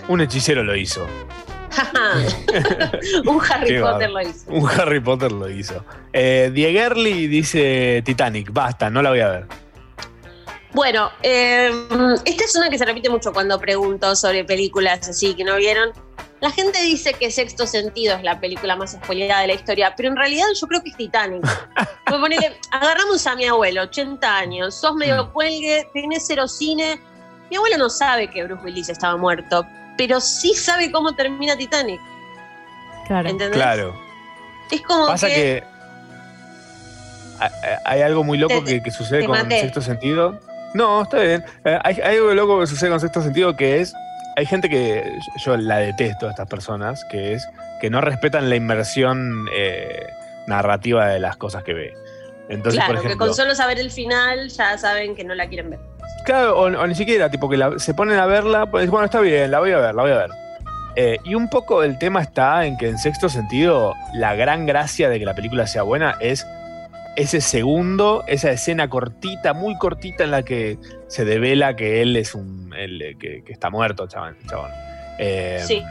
Un 0.08 0.22
hechicero 0.22 0.64
lo 0.64 0.76
hizo. 0.76 1.08
un 3.26 3.42
Harry 3.50 3.80
Potter 3.80 4.10
lo 4.10 4.22
hizo. 4.22 4.52
Un 4.52 4.70
Harry 4.70 5.00
Potter 5.00 5.32
lo 5.32 5.50
hizo. 5.50 5.86
Eh, 6.12 6.52
Diegerly 6.54 7.28
dice 7.28 8.02
Titanic. 8.04 8.52
Basta, 8.52 8.90
no 8.90 9.02
la 9.02 9.10
voy 9.10 9.20
a 9.20 9.30
ver. 9.30 9.48
Bueno, 10.74 11.12
eh, 11.24 11.72
esta 12.26 12.44
es 12.44 12.56
una 12.56 12.70
que 12.70 12.78
se 12.78 12.86
repite 12.86 13.10
mucho 13.10 13.34
cuando 13.34 13.60
pregunto 13.60 14.16
sobre 14.16 14.44
películas 14.46 15.08
así 15.10 15.34
que 15.34 15.44
no 15.44 15.56
vieron. 15.56 15.92
La 16.42 16.52
gente 16.52 16.82
dice 16.82 17.14
que 17.14 17.32
Sexto 17.32 17.68
Sentido 17.68 18.16
es 18.16 18.24
la 18.24 18.40
película 18.40 18.76
más 18.78 18.92
spoilerada 18.94 19.42
de 19.42 19.48
la 19.48 19.54
historia, 19.54 19.94
pero 19.98 20.08
en 20.10 20.16
realidad 20.16 20.46
yo 20.60 20.68
creo 20.68 20.82
que 20.82 20.90
es 20.90 20.98
Titanic. 20.98 21.44
Pues 22.10 22.20
ponele, 22.22 22.58
agarramos 22.72 23.28
a 23.28 23.36
mi 23.36 23.46
abuelo, 23.46 23.84
80 23.84 24.36
años, 24.38 24.74
sos 24.74 24.96
medio 24.96 25.32
cuelgue, 25.32 25.88
tenés 25.94 26.26
cero 26.26 26.48
cine. 26.48 27.00
Mi 27.52 27.58
abuelo 27.58 27.78
no 27.78 27.88
sabe 27.90 28.28
que 28.32 28.44
Bruce 28.46 28.64
Willis 28.64 28.90
estaba 28.90 29.16
muerto, 29.16 29.64
pero 29.96 30.20
sí 30.20 30.56
sabe 30.56 30.92
cómo 30.92 31.14
termina 31.14 31.56
Titanic. 31.56 32.02
Claro. 33.06 33.30
¿Entendés? 33.30 33.56
Claro. 33.58 34.00
Es 34.72 34.82
como 34.82 35.06
Pasa 35.06 35.28
que, 35.28 35.34
que. 35.36 35.64
hay- 37.86 38.02
algo 38.02 38.24
muy 38.24 38.38
loco 38.40 38.56
Te- 38.64 38.64
que, 38.78 38.84
que 38.84 38.92
sucede 38.92 39.26
con 39.26 39.38
maté. 39.38 39.62
sexto 39.62 39.82
sentido. 39.82 40.40
No, 40.74 41.04
está 41.04 41.20
bien. 41.20 41.44
Eh, 41.66 41.80
hay, 41.84 41.96
hay 42.04 42.18
algo 42.18 42.34
loco 42.34 42.60
que 42.60 42.66
sucede 42.68 42.90
con 42.90 43.00
sexto 43.00 43.22
sentido 43.22 43.56
que 43.56 43.82
es. 43.82 43.94
Hay 44.40 44.46
gente 44.46 44.70
que 44.70 45.20
yo 45.36 45.58
la 45.58 45.80
detesto 45.80 46.28
a 46.28 46.30
estas 46.30 46.48
personas, 46.48 47.04
que 47.12 47.34
es 47.34 47.46
que 47.82 47.90
no 47.90 48.00
respetan 48.00 48.50
la 48.50 48.56
inmersión 48.56 49.46
eh, 49.54 50.08
narrativa 50.48 51.08
de 51.10 51.20
las 51.20 51.36
cosas 51.36 51.62
que 51.66 51.74
ve. 51.74 51.94
Entonces, 52.48 52.80
claro, 52.80 52.94
por 52.94 53.02
que 53.02 53.08
ejemplo, 53.08 53.28
con 53.28 53.36
solo 53.36 53.54
saber 53.54 53.80
el 53.80 53.92
final 53.92 54.48
ya 54.48 54.78
saben 54.78 55.14
que 55.14 55.26
no 55.26 55.36
la 55.36 55.48
quieren 55.50 55.72
ver. 55.72 55.80
Claro, 56.24 56.58
o, 56.58 56.64
o 56.68 56.88
ni 56.88 56.96
siquiera, 56.96 57.30
tipo 57.30 57.50
que 57.50 57.58
la- 57.58 57.78
se 57.80 57.94
ponen 57.94 58.18
a 58.18 58.28
verla, 58.28 58.66
pues 58.72 58.90
bueno, 58.90 59.04
está 59.06 59.20
bien, 59.20 59.52
la 59.52 59.60
voy 59.60 59.72
a 59.74 59.78
ver, 59.80 59.94
la 59.94 60.02
voy 60.04 60.12
a 60.12 60.18
ver. 60.18 60.30
Eh, 60.96 61.18
y 61.26 61.36
un 61.36 61.50
poco 61.50 61.84
el 61.84 62.00
tema 62.00 62.22
está 62.22 62.66
en 62.66 62.78
que 62.78 62.88
en 62.88 62.98
sexto 62.98 63.28
sentido, 63.28 63.94
la 64.14 64.36
gran 64.36 64.66
gracia 64.66 65.10
de 65.10 65.20
que 65.20 65.26
la 65.26 65.36
película 65.36 65.68
sea 65.68 65.84
buena 65.84 66.16
es 66.22 66.48
ese 67.16 67.42
segundo, 67.42 68.24
esa 68.28 68.52
escena 68.52 68.90
cortita, 68.90 69.54
muy 69.54 69.78
cortita 69.78 70.24
en 70.24 70.32
la 70.32 70.44
que 70.44 70.78
se 71.08 71.26
devela 71.26 71.76
que 71.76 72.02
él 72.02 72.16
es 72.16 72.36
un. 72.36 72.74
él, 72.78 73.02
eh, 73.02 73.16
que, 73.20 73.44
que 73.44 73.52
está 73.54 73.70
muerto, 73.70 74.08
chabón. 74.08 74.38
chabón. 74.50 74.70
Eh, 75.18 75.62
Sí. 75.68 75.84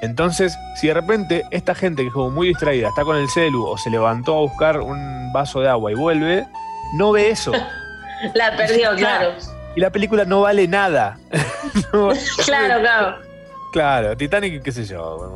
entonces, 0.00 0.56
si 0.76 0.86
de 0.88 0.94
repente 0.94 1.44
esta 1.50 1.74
gente 1.74 2.02
que 2.02 2.08
es 2.08 2.14
como 2.14 2.30
muy 2.30 2.48
distraída 2.48 2.88
está 2.88 3.04
con 3.04 3.16
el 3.16 3.28
celu 3.28 3.66
o 3.66 3.76
se 3.78 3.90
levantó 3.90 4.36
a 4.36 4.40
buscar 4.40 4.80
un 4.80 5.32
vaso 5.32 5.60
de 5.60 5.68
agua 5.68 5.92
y 5.92 5.94
vuelve, 5.94 6.46
no 6.94 7.12
ve 7.12 7.30
eso. 7.30 7.52
La 8.34 8.56
perdió, 8.56 8.94
claro. 8.96 9.32
Y 9.76 9.80
la 9.80 9.90
película 9.90 10.24
no 10.24 10.42
vale 10.42 10.66
nada. 10.68 11.18
No- 11.92 12.10
Claro, 12.46 12.80
claro. 12.80 13.16
Claro, 13.72 14.16
Titanic, 14.16 14.62
qué 14.62 14.70
sé 14.72 14.84
yo. 14.84 15.32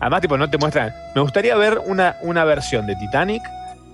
Además, 0.00 0.20
tipo, 0.20 0.36
no 0.36 0.50
te 0.50 0.58
muestran. 0.58 0.92
Me 1.14 1.20
gustaría 1.20 1.54
ver 1.56 1.78
una, 1.86 2.16
una 2.22 2.44
versión 2.44 2.86
de 2.86 2.96
Titanic 2.96 3.40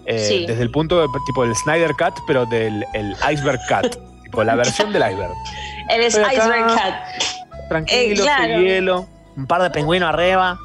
eh, 0.08 0.18
Sí. 0.18 0.46
desde 0.46 0.62
el 0.62 0.70
punto 0.70 1.00
de 1.00 1.06
tipo 1.26 1.44
el 1.44 1.54
Snyder 1.54 1.92
Cut, 1.94 2.14
pero 2.26 2.44
del 2.46 2.84
el 2.94 3.14
Iceberg 3.30 3.60
Cut. 3.68 3.96
tipo, 4.24 4.42
la 4.42 4.54
versión 4.56 4.92
del 4.92 5.02
iceberg. 5.10 5.32
El 5.90 6.04
acá. 6.24 6.32
Iceberg 6.34 6.66
Cat. 6.74 6.94
Tranquilo, 7.68 8.00
Eh, 8.00 8.26
claro. 8.26 8.60
hielo. 8.60 9.06
Un 9.36 9.46
par 9.46 9.62
de 9.62 9.70
pingüinos 9.70 10.08
arriba. 10.08 10.58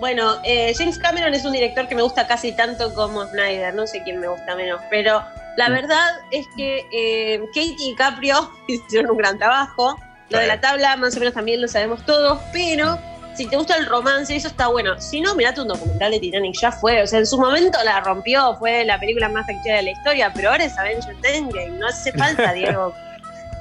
Bueno, 0.00 0.36
eh, 0.44 0.72
James 0.76 0.98
Cameron 0.98 1.34
es 1.34 1.44
un 1.44 1.52
director 1.52 1.86
que 1.86 1.94
me 1.94 2.02
gusta 2.02 2.26
casi 2.26 2.52
tanto 2.52 2.94
como 2.94 3.26
Snyder, 3.26 3.74
no 3.74 3.86
sé 3.86 4.02
quién 4.02 4.18
me 4.18 4.26
gusta 4.26 4.54
menos, 4.56 4.80
pero 4.90 5.22
la 5.58 5.68
Mm. 5.68 5.72
verdad 5.72 6.08
es 6.30 6.46
que 6.56 6.86
eh, 6.92 7.40
Katie 7.48 7.76
y 7.78 7.94
Caprio 7.94 8.50
hicieron 8.68 9.10
un 9.10 9.18
gran 9.18 9.38
trabajo. 9.38 9.98
Lo 10.30 10.38
de 10.38 10.46
la 10.46 10.60
tabla 10.60 10.96
más 10.96 11.14
o 11.16 11.18
menos 11.18 11.34
también 11.34 11.60
lo 11.60 11.68
sabemos 11.68 12.04
todos, 12.06 12.38
pero 12.52 12.98
si 13.34 13.46
te 13.46 13.56
gusta 13.56 13.76
el 13.76 13.86
romance, 13.86 14.34
eso 14.34 14.48
está 14.48 14.68
bueno. 14.68 15.00
Si 15.00 15.20
no, 15.20 15.34
mirate 15.34 15.60
un 15.62 15.68
documental 15.68 16.10
de 16.12 16.20
Titanic, 16.20 16.54
ya 16.60 16.70
fue. 16.72 17.02
O 17.02 17.06
sea, 17.06 17.18
en 17.20 17.26
su 17.26 17.38
momento 17.40 17.78
la 17.84 18.00
rompió, 18.00 18.54
fue 18.56 18.84
la 18.84 18.98
película 19.00 19.28
más 19.28 19.46
taquillera 19.46 19.76
de 19.78 19.82
la 19.84 19.90
historia, 19.90 20.32
pero 20.34 20.50
ahora 20.50 20.64
es 20.64 20.76
Avengers 20.78 21.08
Endgame, 21.22 21.70
no 21.78 21.86
hace 21.86 22.12
falta, 22.12 22.52
Diego. 22.54 22.94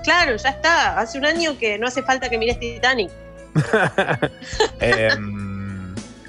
Claro, 0.04 0.36
ya 0.38 0.50
está. 0.50 0.98
Hace 1.00 1.18
un 1.18 1.26
año 1.26 1.58
que 1.58 1.78
no 1.78 1.88
hace 1.88 2.02
falta 2.04 2.30
que 2.30 2.38
mires 2.38 2.60
Titanic. 2.60 3.10
Eh, 4.80 5.10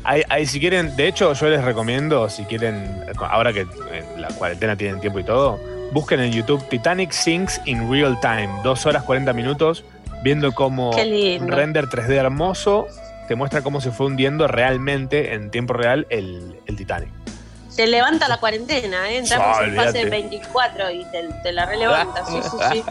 hay- 0.04 0.22
hay- 0.28 0.46
si 0.46 0.58
quieren, 0.60 0.94
de 0.96 1.08
hecho, 1.08 1.32
yo 1.32 1.48
les 1.48 1.62
recomiendo, 1.64 2.28
si 2.28 2.44
quieren, 2.44 3.04
ahora 3.18 3.52
que 3.52 3.60
en 3.60 4.20
la 4.22 4.28
cuarentena 4.28 4.76
tienen 4.76 5.00
tiempo 5.00 5.18
y 5.20 5.24
todo, 5.24 5.58
busquen 5.92 6.20
en 6.20 6.32
YouTube 6.32 6.66
Titanic 6.68 7.10
Sinks 7.12 7.60
in 7.66 7.90
Real 7.90 8.18
Time, 8.20 8.48
dos 8.64 8.86
horas 8.86 9.02
40 9.04 9.32
minutos, 9.32 9.84
viendo 10.22 10.52
un 10.56 10.90
lindo. 10.96 11.56
render 11.56 11.86
3D 11.86 12.16
hermoso 12.16 12.86
te 13.30 13.36
muestra 13.36 13.62
cómo 13.62 13.80
se 13.80 13.92
fue 13.92 14.06
hundiendo 14.06 14.48
realmente 14.48 15.34
en 15.34 15.52
tiempo 15.52 15.72
real 15.72 16.04
el, 16.10 16.56
el 16.66 16.74
Titanic. 16.74 17.10
Se 17.68 17.86
levanta 17.86 18.26
la 18.26 18.38
cuarentena, 18.40 19.08
¿eh? 19.08 19.18
Entramos 19.18 19.56
Ah, 19.56 19.66
en 19.66 19.76
fase 19.76 20.00
olvídate. 20.00 20.10
24 20.10 20.90
y 20.90 21.04
te, 21.12 21.28
te 21.44 21.52
la 21.52 21.64
relevanta. 21.64 22.24
Sí, 22.26 22.40
sí, 22.42 22.56
sí. 22.72 22.84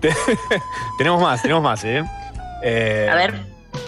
tenemos 0.96 1.20
más, 1.20 1.42
tenemos 1.42 1.62
más, 1.62 1.84
¿eh? 1.84 2.02
Eh, 2.62 3.06
A 3.12 3.16
ver. 3.16 3.34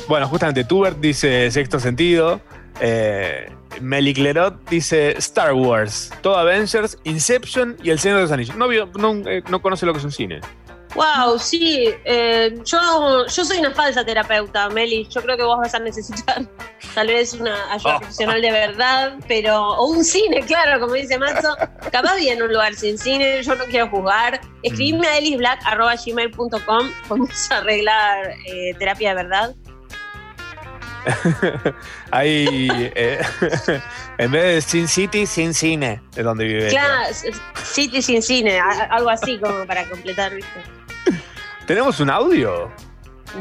Bueno, 0.06 0.28
justamente 0.28 0.62
Tubert 0.62 0.98
dice 0.98 1.50
Sexto 1.50 1.80
Sentido. 1.80 2.42
Eh, 2.82 3.50
Meliclerot 3.80 4.68
dice 4.68 5.16
Star 5.16 5.54
Wars, 5.54 6.12
todo 6.20 6.36
Avengers, 6.36 6.98
Inception 7.04 7.78
y 7.82 7.88
El 7.88 7.98
Señor 7.98 8.18
de 8.18 8.22
los 8.24 8.30
Anillos. 8.32 8.54
No, 8.56 8.70
eh, 9.26 9.42
no 9.48 9.62
conoce 9.62 9.86
lo 9.86 9.94
que 9.94 10.00
es 10.00 10.04
un 10.04 10.12
cine. 10.12 10.40
Wow, 10.96 11.38
sí. 11.38 11.90
eh, 12.04 12.54
yo, 12.64 13.26
yo 13.26 13.44
soy 13.44 13.58
una 13.58 13.70
falsa 13.72 14.04
terapeuta, 14.04 14.68
Meli. 14.70 15.06
Yo 15.10 15.20
creo 15.22 15.36
que 15.36 15.42
vos 15.42 15.58
vas 15.58 15.74
a 15.74 15.78
necesitar 15.78 16.42
tal 16.94 17.06
vez 17.08 17.34
una 17.34 17.72
ayuda 17.72 17.96
Oh. 17.96 18.00
profesional 18.00 18.40
de 18.42 18.50
verdad, 18.50 19.14
pero. 19.28 19.62
O 19.62 19.88
un 19.88 20.02
cine, 20.04 20.40
claro, 20.40 20.80
como 20.80 20.94
dice 20.94 21.18
Matzo. 21.18 21.54
Capaz 21.92 22.16
bien 22.16 22.40
un 22.42 22.48
lugar 22.52 22.74
sin 22.74 22.96
cine, 22.98 23.42
yo 23.42 23.54
no 23.54 23.64
quiero 23.66 23.88
juzgar. 23.90 24.40
Escribime 24.62 25.06
a 25.06 25.18
elisblack.gmail.com. 25.18 26.90
A 27.50 27.56
arreglar 27.58 28.30
eh, 28.46 28.74
terapia 28.78 29.10
de 29.10 29.14
verdad. 29.14 29.54
Ahí, 32.10 32.68
eh, 32.72 33.20
en 34.18 34.30
vez 34.32 34.42
de 34.42 34.60
Sin 34.60 34.88
City, 34.88 35.24
Sin 35.26 35.54
Cine, 35.54 36.00
es 36.16 36.24
donde 36.24 36.44
vive. 36.44 36.68
Claro, 36.68 37.04
City 37.62 38.02
sin 38.02 38.22
cine, 38.22 38.58
algo 38.90 39.10
así 39.10 39.38
como 39.38 39.64
para 39.66 39.88
completar, 39.88 40.34
¿viste? 40.34 40.60
¿Tenemos 41.66 41.98
un 42.00 42.10
audio? 42.10 42.70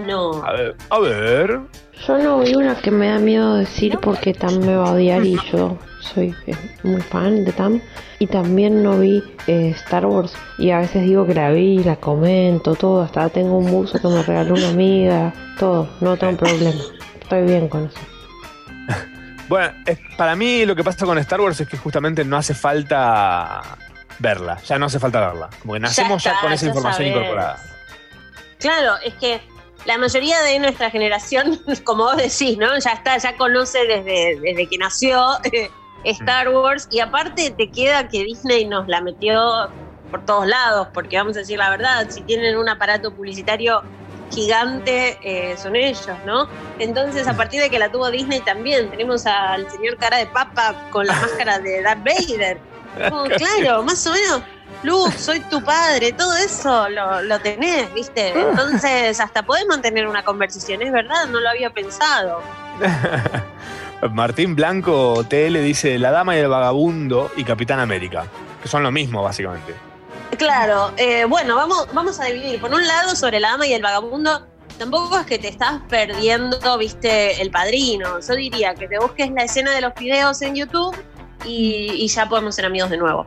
No. 0.05 0.43
A 0.43 0.51
ver, 0.53 0.75
a 0.89 0.99
ver. 0.99 1.59
Yo 2.07 2.17
no 2.17 2.39
vi 2.39 2.53
una 2.55 2.75
que 2.75 2.91
me 2.91 3.07
da 3.07 3.19
miedo 3.19 3.55
decir 3.55 3.97
porque 4.01 4.33
Tam 4.33 4.57
me 4.59 4.75
va 4.75 4.89
a 4.89 4.91
odiar 4.93 5.23
y 5.25 5.37
yo 5.51 5.77
soy 6.01 6.35
eh, 6.47 6.55
muy 6.83 7.01
fan 7.01 7.45
de 7.45 7.51
Tam. 7.53 7.79
Y 8.19 8.27
también 8.27 8.83
no 8.83 8.97
vi 8.99 9.23
eh, 9.47 9.69
Star 9.77 10.05
Wars 10.05 10.33
y 10.57 10.71
a 10.71 10.79
veces 10.79 11.03
digo 11.03 11.25
que 11.25 11.33
la 11.33 11.51
vi, 11.51 11.83
la 11.83 11.95
comento, 11.97 12.75
todo. 12.75 13.03
Hasta 13.03 13.29
tengo 13.29 13.57
un 13.57 13.71
buzo 13.71 13.99
que 13.99 14.07
me 14.07 14.23
regaló 14.23 14.55
una 14.55 14.69
amiga, 14.69 15.33
todo. 15.59 15.87
No 16.01 16.17
tengo 16.17 16.37
problema. 16.37 16.81
Estoy 17.21 17.43
bien 17.43 17.67
con 17.69 17.85
eso. 17.85 17.99
Bueno, 19.47 19.71
es- 19.85 19.99
para 20.17 20.35
mí 20.35 20.65
lo 20.65 20.75
que 20.75 20.83
pasa 20.83 21.05
con 21.05 21.19
Star 21.19 21.39
Wars 21.39 21.61
es 21.61 21.67
que 21.69 21.77
justamente 21.77 22.25
no 22.25 22.35
hace 22.35 22.55
falta 22.55 23.61
verla. 24.17 24.57
Ya 24.65 24.79
no 24.79 24.87
hace 24.87 24.97
falta 24.99 25.19
verla. 25.19 25.49
Como 25.61 25.75
que 25.75 25.79
nacemos 25.81 26.23
ya, 26.23 26.31
está, 26.31 26.41
con 26.41 26.51
esa 26.53 26.63
ya 26.65 26.69
información 26.69 27.07
sabes. 27.07 27.15
incorporada. 27.23 27.59
Claro, 28.65 28.95
es 29.03 29.13
que 29.15 29.39
la 29.85 29.99
mayoría 29.99 30.41
de 30.41 30.57
nuestra 30.57 30.89
generación, 30.89 31.61
como 31.83 32.05
vos 32.05 32.17
decís, 32.17 32.57
¿no? 32.57 32.75
Ya 32.79 32.93
está, 32.93 33.15
ya 33.15 33.37
conoce 33.37 33.85
desde, 33.85 34.39
desde 34.41 34.67
que 34.67 34.79
nació 34.79 35.23
eh, 35.53 35.69
Star 36.03 36.49
Wars 36.49 36.87
y 36.89 36.99
aparte 36.99 37.51
te 37.51 37.69
queda 37.69 38.07
que 38.07 38.23
Disney 38.23 38.65
nos 38.65 38.87
la 38.87 39.01
metió 39.01 39.69
por 40.09 40.25
todos 40.25 40.47
lados, 40.47 40.87
porque 40.95 41.15
vamos 41.15 41.35
a 41.35 41.41
decir 41.41 41.59
la 41.59 41.69
verdad, 41.69 42.07
si 42.09 42.21
tienen 42.21 42.57
un 42.57 42.67
aparato 42.67 43.13
publicitario 43.13 43.83
gigante 44.31 45.19
eh, 45.21 45.55
son 45.57 45.75
ellos, 45.75 46.17
¿no? 46.25 46.49
Entonces 46.79 47.27
a 47.27 47.37
partir 47.37 47.61
de 47.61 47.69
que 47.69 47.77
la 47.77 47.91
tuvo 47.91 48.09
Disney 48.09 48.39
también 48.39 48.89
tenemos 48.89 49.27
al 49.27 49.69
señor 49.69 49.97
cara 49.97 50.17
de 50.17 50.25
papa 50.25 50.89
con 50.89 51.05
la 51.05 51.13
máscara 51.21 51.59
de 51.59 51.83
Darth 51.83 52.03
Vader. 52.03 52.57
Como, 53.09 53.25
claro, 53.25 53.83
más 53.83 54.07
o 54.07 54.11
menos. 54.11 54.41
Luke, 54.85 55.17
soy 55.17 55.39
tu 55.39 55.63
padre, 55.63 56.13
todo 56.13 56.35
eso 56.35 56.87
lo, 56.89 57.21
lo 57.23 57.39
tenés, 57.39 57.91
¿viste? 57.93 58.39
Entonces, 58.39 59.19
hasta 59.19 59.43
podés 59.43 59.65
mantener 59.65 60.07
una 60.07 60.23
conversación, 60.23 60.83
es 60.83 60.91
verdad, 60.91 61.25
no 61.29 61.39
lo 61.39 61.49
había 61.49 61.71
pensado. 61.71 62.39
Martín 64.11 64.55
Blanco 64.55 65.25
TL 65.27 65.63
dice 65.63 65.97
La 65.97 66.11
Dama 66.11 66.35
y 66.35 66.39
el 66.39 66.49
Vagabundo 66.49 67.31
y 67.35 67.43
Capitán 67.43 67.79
América, 67.79 68.27
que 68.61 68.67
son 68.67 68.83
lo 68.83 68.91
mismo 68.91 69.23
básicamente. 69.23 69.73
Claro, 70.37 70.91
eh, 70.97 71.25
bueno, 71.25 71.55
vamos, 71.55 71.87
vamos 71.93 72.19
a 72.19 72.25
dividir. 72.25 72.61
Por 72.61 72.73
un 72.73 72.85
lado, 72.85 73.15
sobre 73.15 73.39
la 73.39 73.51
dama 73.51 73.65
y 73.65 73.73
el 73.73 73.81
vagabundo, 73.81 74.45
tampoco 74.77 75.17
es 75.19 75.25
que 75.25 75.39
te 75.39 75.47
estás 75.47 75.81
perdiendo, 75.89 76.77
viste, 76.77 77.41
el 77.41 77.49
padrino. 77.49 78.19
Yo 78.19 78.35
diría 78.35 78.75
que 78.75 78.87
te 78.87 78.99
busques 78.99 79.31
la 79.31 79.43
escena 79.43 79.71
de 79.71 79.81
los 79.81 79.95
videos 79.95 80.41
en 80.41 80.55
YouTube 80.55 80.95
y, 81.45 81.91
y 81.93 82.07
ya 82.07 82.27
podemos 82.27 82.53
ser 82.55 82.65
amigos 82.65 82.89
de 82.89 82.97
nuevo. 82.97 83.25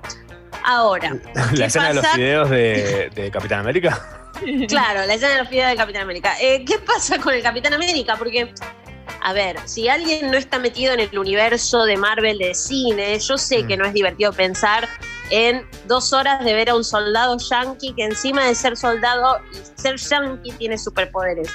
Ahora, 0.64 1.16
La 1.34 1.50
¿qué 1.54 1.64
escena 1.64 1.88
de 1.88 1.94
los 1.94 2.04
pasa? 2.04 2.16
videos 2.16 2.50
de, 2.50 3.10
de 3.14 3.30
Capitán 3.30 3.60
América. 3.60 4.00
Claro, 4.68 5.04
la 5.04 5.14
escena 5.14 5.32
de 5.32 5.38
los 5.40 5.50
videos 5.50 5.66
del 5.68 5.76
Capitán 5.76 6.02
América. 6.02 6.32
Eh, 6.40 6.64
¿Qué 6.64 6.78
pasa 6.78 7.18
con 7.18 7.34
el 7.34 7.42
Capitán 7.42 7.72
América? 7.74 8.14
Porque, 8.16 8.54
a 9.20 9.32
ver, 9.32 9.56
si 9.64 9.88
alguien 9.88 10.30
no 10.30 10.36
está 10.38 10.60
metido 10.60 10.94
en 10.94 11.00
el 11.00 11.18
universo 11.18 11.82
de 11.84 11.96
Marvel 11.96 12.38
de 12.38 12.54
cine, 12.54 13.18
yo 13.18 13.36
sé 13.36 13.66
que 13.66 13.76
no 13.76 13.84
es 13.84 13.92
divertido 13.94 14.32
pensar 14.32 14.88
en 15.30 15.66
dos 15.86 16.12
horas 16.12 16.44
de 16.44 16.54
ver 16.54 16.70
a 16.70 16.76
un 16.76 16.84
soldado 16.84 17.36
yankee 17.50 17.92
que 17.96 18.04
encima 18.04 18.44
de 18.44 18.54
ser 18.54 18.76
soldado 18.76 19.40
y 19.52 19.80
ser 19.82 19.96
yankee 19.96 20.52
tiene 20.52 20.78
superpoderes. 20.78 21.48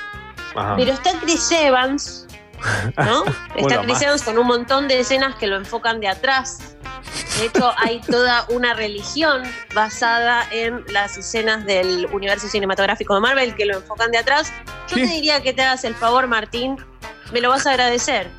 Ajá. 0.54 0.76
Pero 0.76 0.92
está 0.92 1.12
Chris 1.22 1.50
Evans, 1.54 2.28
¿no? 2.98 3.24
Está 3.56 3.82
Chris. 3.82 4.02
Evans 4.02 4.24
con 4.24 4.38
un 4.38 4.48
montón 4.48 4.88
de 4.88 5.00
escenas 5.00 5.36
que 5.36 5.48
lo 5.48 5.58
enfocan 5.58 6.00
de 6.00 6.08
atrás. 6.08 6.60
De 7.38 7.46
hecho, 7.46 7.74
hay 7.78 8.00
toda 8.02 8.46
una 8.50 8.74
religión 8.74 9.44
basada 9.74 10.46
en 10.52 10.84
las 10.88 11.18
escenas 11.18 11.66
del 11.66 12.08
universo 12.12 12.48
cinematográfico 12.48 13.16
de 13.16 13.22
Marvel 13.22 13.56
que 13.56 13.66
lo 13.66 13.78
enfocan 13.78 14.12
de 14.12 14.20
atrás. 14.20 14.52
Yo 14.88 14.96
te 14.96 15.08
diría 15.08 15.42
que 15.42 15.54
te 15.54 15.62
hagas 15.62 15.84
el 15.84 15.96
favor, 15.96 16.28
Martín, 16.28 16.78
me 17.32 17.42
lo 17.42 17.50
vas 17.50 17.66
a 17.66 17.72
agradecer. 17.72 18.30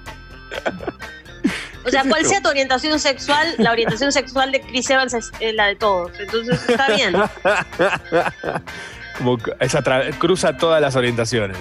O 1.84 1.90
sea, 1.90 2.04
cual 2.08 2.24
sea 2.24 2.40
tu 2.40 2.48
orientación 2.48 2.98
sexual, 2.98 3.54
la 3.58 3.72
orientación 3.72 4.12
sexual 4.12 4.52
de 4.52 4.60
Chris 4.60 4.88
Evans 4.90 5.14
es, 5.14 5.32
la 5.54 5.66
de 5.66 5.76
todos. 5.76 6.12
Entonces 6.18 6.68
está 6.68 6.88
bien. 6.94 7.14
Como 9.18 9.38
cruza 10.18 10.56
todas 10.56 10.80
las 10.80 10.96
orientaciones. 10.96 11.56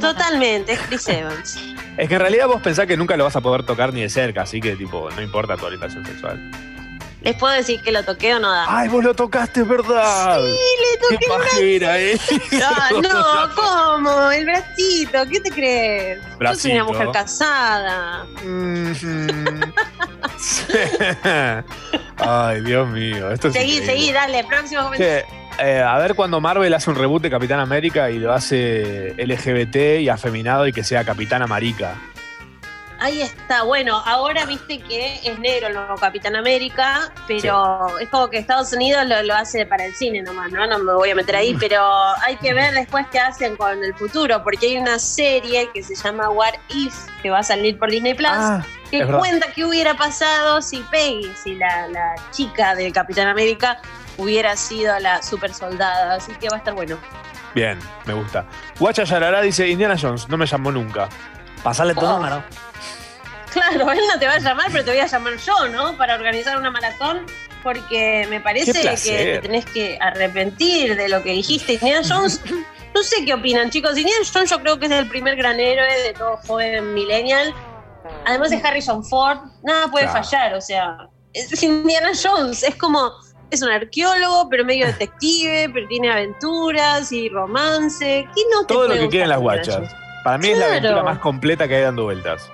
Totalmente, 0.00 0.72
es 0.72 0.80
Chris 0.80 1.08
Evans. 1.08 1.58
Es 1.96 2.08
que 2.08 2.14
en 2.14 2.20
realidad 2.20 2.46
vos 2.46 2.62
pensás 2.62 2.86
que 2.86 2.96
nunca 2.96 3.16
lo 3.16 3.24
vas 3.24 3.34
a 3.36 3.40
poder 3.40 3.64
tocar 3.64 3.92
ni 3.92 4.02
de 4.02 4.08
cerca, 4.08 4.42
así 4.42 4.60
que 4.60 4.76
tipo, 4.76 5.10
no 5.10 5.20
importa 5.22 5.56
tu 5.56 5.66
orientación 5.66 6.04
sexual. 6.06 6.40
¿Les 7.22 7.36
puedo 7.36 7.52
decir 7.52 7.82
que 7.82 7.92
lo 7.92 8.02
toqué 8.02 8.34
o 8.34 8.40
no 8.40 8.50
da? 8.50 8.64
¡Ay, 8.66 8.88
vos 8.88 9.04
lo 9.04 9.12
tocaste, 9.14 9.60
es 9.60 9.68
verdad! 9.68 10.40
Sí, 10.42 10.56
le 10.80 10.96
toqué 10.98 11.18
¡Qué 11.18 11.26
el 11.26 11.30
pajera, 11.38 12.00
eh! 12.00 12.18
Ah, 12.64 12.88
no, 13.02 13.54
¿cómo? 13.54 14.30
El 14.30 14.46
bracito, 14.46 15.18
¿qué 15.30 15.40
te 15.40 15.50
crees? 15.50 16.18
Yo 16.22 16.28
soy 16.28 16.36
Bracito. 16.38 16.74
una 16.76 16.84
mujer 16.84 17.08
casada. 17.12 18.24
Ay, 22.16 22.60
Dios 22.62 22.88
mío, 22.88 23.30
esto 23.30 23.48
es 23.48 23.54
Seguí, 23.54 23.80
seguí, 23.84 24.12
dale, 24.12 24.42
próximo 24.44 24.84
comentario. 24.84 25.26
Eh, 25.58 25.80
a 25.80 25.98
ver 25.98 26.14
cuando 26.14 26.40
Marvel 26.40 26.72
hace 26.72 26.90
un 26.90 26.96
reboot 26.96 27.22
de 27.22 27.30
Capitán 27.30 27.60
América 27.60 28.10
y 28.10 28.18
lo 28.18 28.32
hace 28.32 29.14
LGBT 29.18 30.00
y 30.00 30.08
afeminado 30.08 30.66
y 30.66 30.72
que 30.72 30.84
sea 30.84 31.04
Capitana 31.04 31.46
Marica. 31.46 31.96
Ahí 33.02 33.22
está, 33.22 33.62
bueno, 33.62 34.02
ahora 34.04 34.44
viste 34.44 34.78
que 34.78 35.20
es 35.24 35.38
negro 35.38 35.68
el 35.68 35.74
nuevo 35.74 35.94
Capitán 35.94 36.36
América, 36.36 37.10
pero 37.26 37.98
es 37.98 38.10
como 38.10 38.28
que 38.28 38.36
Estados 38.36 38.74
Unidos 38.74 39.06
lo, 39.06 39.22
lo 39.22 39.34
hace 39.34 39.64
para 39.64 39.86
el 39.86 39.94
cine 39.94 40.20
nomás, 40.20 40.52
¿no? 40.52 40.66
No 40.66 40.78
me 40.80 40.92
voy 40.92 41.08
a 41.08 41.14
meter 41.14 41.36
ahí, 41.36 41.56
pero 41.58 41.82
hay 42.22 42.36
que 42.36 42.52
ver 42.52 42.74
después 42.74 43.06
qué 43.10 43.18
hacen 43.18 43.56
con 43.56 43.82
el 43.82 43.94
futuro, 43.94 44.42
porque 44.44 44.66
hay 44.66 44.76
una 44.76 44.98
serie 44.98 45.70
que 45.72 45.82
se 45.82 45.94
llama 45.94 46.28
What 46.28 46.52
If, 46.68 46.94
que 47.22 47.30
va 47.30 47.38
a 47.38 47.42
salir 47.42 47.78
por 47.78 47.90
Disney 47.90 48.12
Plus, 48.12 48.28
que 48.90 48.98
es 48.98 49.06
verdad. 49.06 49.18
cuenta 49.18 49.46
qué 49.54 49.64
hubiera 49.64 49.94
pasado 49.94 50.60
si 50.60 50.80
Peggy, 50.90 51.32
si 51.42 51.54
la, 51.54 51.88
la 51.88 52.16
chica 52.32 52.74
del 52.74 52.92
Capitán 52.92 53.28
América 53.28 53.80
hubiera 54.16 54.56
sido 54.56 54.98
la 54.98 55.22
super 55.22 55.52
soldada, 55.54 56.14
así 56.14 56.32
que 56.40 56.48
va 56.48 56.56
a 56.56 56.58
estar 56.58 56.74
bueno. 56.74 56.98
Bien, 57.54 57.78
me 58.06 58.14
gusta. 58.14 58.44
Guacha 58.78 59.04
Yarará 59.04 59.40
dice, 59.40 59.66
Indiana 59.68 59.96
Jones, 60.00 60.28
no 60.28 60.36
me 60.36 60.46
llamó 60.46 60.70
nunca. 60.70 61.08
Pasale 61.62 61.94
tu 61.94 62.00
Oh. 62.06 62.16
número. 62.18 62.42
Claro, 63.52 63.90
él 63.90 64.00
no 64.12 64.18
te 64.18 64.26
va 64.26 64.34
a 64.34 64.38
llamar, 64.38 64.66
pero 64.70 64.84
te 64.84 64.90
voy 64.92 65.00
a 65.00 65.06
llamar 65.06 65.36
yo, 65.36 65.68
¿no? 65.68 65.96
Para 65.96 66.14
organizar 66.14 66.56
una 66.56 66.70
maratón, 66.70 67.26
porque 67.64 68.26
me 68.30 68.40
parece 68.40 68.72
que 68.72 68.88
te 68.96 69.38
tenés 69.40 69.64
que 69.66 69.98
arrepentir 70.00 70.96
de 70.96 71.08
lo 71.08 71.20
que 71.22 71.32
dijiste. 71.32 71.72
Indiana 71.74 72.06
Jones, 72.08 72.40
no 72.94 73.02
sé 73.02 73.24
qué 73.24 73.34
opinan, 73.34 73.70
chicos. 73.70 73.98
Indiana 73.98 74.24
Jones 74.32 74.50
yo 74.50 74.60
creo 74.60 74.78
que 74.78 74.86
es 74.86 74.92
el 74.92 75.08
primer 75.08 75.34
gran 75.34 75.58
héroe 75.58 75.92
de 76.02 76.12
todo 76.12 76.36
joven 76.46 76.94
millennial. 76.94 77.52
Además 78.24 78.50
de 78.50 78.56
Harrison 78.62 79.04
Ford, 79.04 79.38
nada 79.64 79.88
puede 79.90 80.06
Claro. 80.06 80.22
fallar, 80.24 80.54
o 80.54 80.60
sea, 80.60 80.96
es 81.32 81.60
Indiana 81.62 82.10
Jones, 82.20 82.62
es 82.62 82.76
como, 82.76 83.10
es 83.50 83.62
un 83.62 83.70
arqueólogo, 83.70 84.48
pero 84.48 84.64
medio 84.64 84.86
detective, 84.86 85.70
pero 85.72 85.86
tiene 85.88 86.10
aventuras 86.10 87.10
y 87.12 87.28
romance. 87.28 88.28
¿Qué 88.34 88.42
no 88.52 88.66
te 88.66 88.74
Todo 88.74 88.88
lo 88.88 88.94
que 88.94 89.08
quieren 89.08 89.28
las 89.28 89.38
guachas. 89.38 89.94
Para 90.24 90.38
mí 90.38 90.48
es 90.48 90.58
la 90.58 90.66
aventura 90.66 91.02
más 91.02 91.18
completa 91.18 91.66
que 91.66 91.76
hay 91.76 91.82
dando 91.82 92.04
vueltas. 92.04 92.50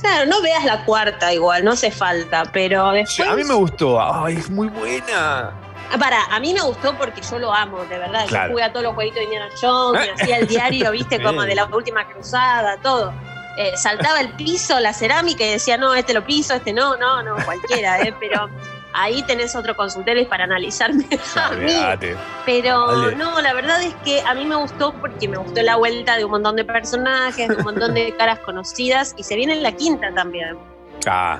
Claro, 0.00 0.26
no 0.26 0.40
veas 0.42 0.64
la 0.64 0.84
cuarta 0.84 1.32
igual, 1.32 1.64
no 1.64 1.72
hace 1.72 1.90
falta, 1.90 2.44
pero 2.52 2.92
después... 2.92 3.28
A 3.28 3.34
mí 3.34 3.42
me 3.42 3.54
gustó. 3.54 4.00
Ay, 4.00 4.36
es 4.36 4.48
muy 4.48 4.68
buena. 4.68 5.52
Ah, 5.90 5.98
Para, 5.98 6.24
a 6.26 6.38
mí 6.38 6.54
me 6.54 6.60
gustó 6.60 6.96
porque 6.96 7.20
yo 7.20 7.38
lo 7.38 7.52
amo, 7.52 7.84
de 7.84 7.98
verdad. 7.98 8.26
Claro. 8.28 8.46
Yo 8.46 8.52
jugué 8.52 8.62
a 8.62 8.72
todos 8.72 8.84
los 8.84 8.94
jueguitos 8.94 9.18
de 9.18 9.24
Indiana 9.24 9.48
Jones, 9.60 10.08
hacía 10.14 10.38
el 10.38 10.46
diario, 10.46 10.90
viste, 10.92 11.20
como 11.20 11.42
de 11.42 11.54
la 11.54 11.64
última 11.64 12.06
cruzada, 12.06 12.76
todo. 12.80 13.12
Eh, 13.56 13.76
saltaba 13.76 14.20
el 14.20 14.28
piso, 14.34 14.78
la 14.78 14.92
cerámica 14.92 15.44
y 15.44 15.50
decía, 15.50 15.76
no, 15.76 15.92
este 15.94 16.14
lo 16.14 16.24
piso, 16.24 16.54
este 16.54 16.72
no, 16.72 16.96
no, 16.96 17.22
no, 17.24 17.34
cualquiera, 17.44 18.00
¿eh? 18.02 18.14
Pero 18.20 18.48
ahí 18.92 19.22
tenés 19.22 19.54
otro 19.54 19.76
consultorio 19.76 20.28
para 20.28 20.44
analizarme 20.44 21.06
a 21.36 21.50
mí. 21.52 21.72
Pero 22.46 22.86
Dale. 23.00 23.16
no, 23.16 23.40
la 23.40 23.52
verdad 23.54 23.82
es 23.82 23.94
que 24.04 24.20
a 24.22 24.34
mí 24.34 24.44
me 24.44 24.56
gustó 24.56 24.92
porque 24.94 25.28
me 25.28 25.36
gustó 25.36 25.62
la 25.62 25.76
vuelta 25.76 26.16
de 26.16 26.24
un 26.24 26.30
montón 26.32 26.56
de 26.56 26.64
personajes, 26.64 27.48
de 27.48 27.56
un 27.56 27.62
montón 27.64 27.94
de 27.94 28.14
caras 28.16 28.38
conocidas 28.40 29.14
y 29.16 29.22
se 29.24 29.36
viene 29.36 29.52
en 29.54 29.62
la 29.62 29.72
quinta 29.72 30.12
también. 30.14 30.56
Ah, 31.06 31.38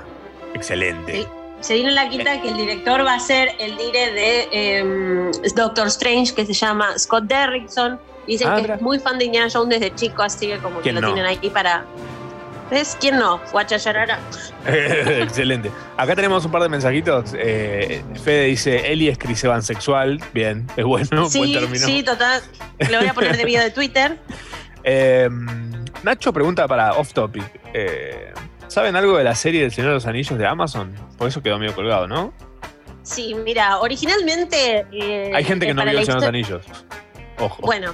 excelente. 0.53 1.27
Se 1.61 1.73
viene 1.73 1.89
en 1.89 1.95
la 1.95 2.07
quinta 2.09 2.41
que 2.41 2.47
el 2.49 2.55
director 2.57 3.05
va 3.05 3.15
a 3.15 3.19
ser 3.19 3.51
el 3.59 3.75
dire 3.77 4.11
de 4.13 4.47
em, 4.51 5.31
Doctor 5.55 5.87
Strange 5.87 6.33
que 6.33 6.45
se 6.45 6.53
llama 6.53 6.97
Scott 6.97 7.25
Derrickson. 7.25 7.99
Dicen 8.27 8.47
Ah, 8.47 8.61
que 8.61 8.71
es 8.71 8.81
muy 8.81 8.99
fan 8.99 9.17
de 9.17 9.25
Indiana 9.25 9.49
Jones 9.51 9.79
desde 9.79 9.93
chico, 9.95 10.21
así 10.21 10.47
que 10.47 10.59
como 10.59 10.77
que 10.77 10.83
¿Quién 10.83 10.95
lo 10.95 11.01
no? 11.01 11.07
tienen 11.13 11.25
ahí 11.25 11.49
para... 11.49 11.83
¿Ves? 12.69 12.95
¿Quién 12.99 13.17
no? 13.17 13.39
Guachayarara. 13.51 14.19
excelente. 14.67 15.71
Acá 15.97 16.15
tenemos 16.15 16.45
un 16.45 16.51
par 16.51 16.61
de 16.61 16.69
mensajitos. 16.69 17.33
Eh, 17.35 18.03
Fede 18.23 18.45
dice, 18.45 18.91
Eli 18.91 19.09
es 19.09 19.17
Chris 19.17 19.43
Evans 19.43 19.65
sexual. 19.65 20.21
Bien, 20.33 20.67
es 20.77 20.85
bueno, 20.85 21.07
buen 21.11 21.29
Sí, 21.31 21.53
término. 21.53 21.85
sí, 21.85 22.03
total. 22.03 22.41
Lo 22.91 22.99
voy 22.99 23.07
a 23.07 23.13
poner 23.13 23.35
de 23.37 23.45
video 23.45 23.61
de 23.63 23.71
Twitter. 23.71 24.17
Eh, 24.85 25.27
Nacho 26.03 26.31
pregunta 26.31 26.65
para 26.65 26.93
Off 26.93 27.11
Topic. 27.11 27.43
eh, 27.73 28.31
¿Saben 28.69 28.95
algo 28.95 29.17
de 29.17 29.25
la 29.25 29.35
serie 29.35 29.61
del 29.61 29.73
Señor 29.73 29.89
de 29.89 29.95
los 29.95 30.05
Anillos 30.05 30.39
de 30.39 30.47
Amazon? 30.47 30.95
Por 31.17 31.27
eso 31.27 31.43
quedó 31.43 31.59
medio 31.59 31.75
colgado, 31.75 32.07
¿no? 32.07 32.33
Sí, 33.03 33.35
mira, 33.43 33.79
originalmente... 33.81 34.85
eh, 34.93 35.31
Hay 35.35 35.43
gente 35.43 35.67
que 35.67 35.73
no 35.73 35.83
vio 35.83 35.99
el 35.99 36.05
Señor 36.05 36.21
de 36.21 36.25
los 36.27 36.29
Anillos. 36.29 36.65
Ojo. 37.39 37.61
Bueno, 37.61 37.93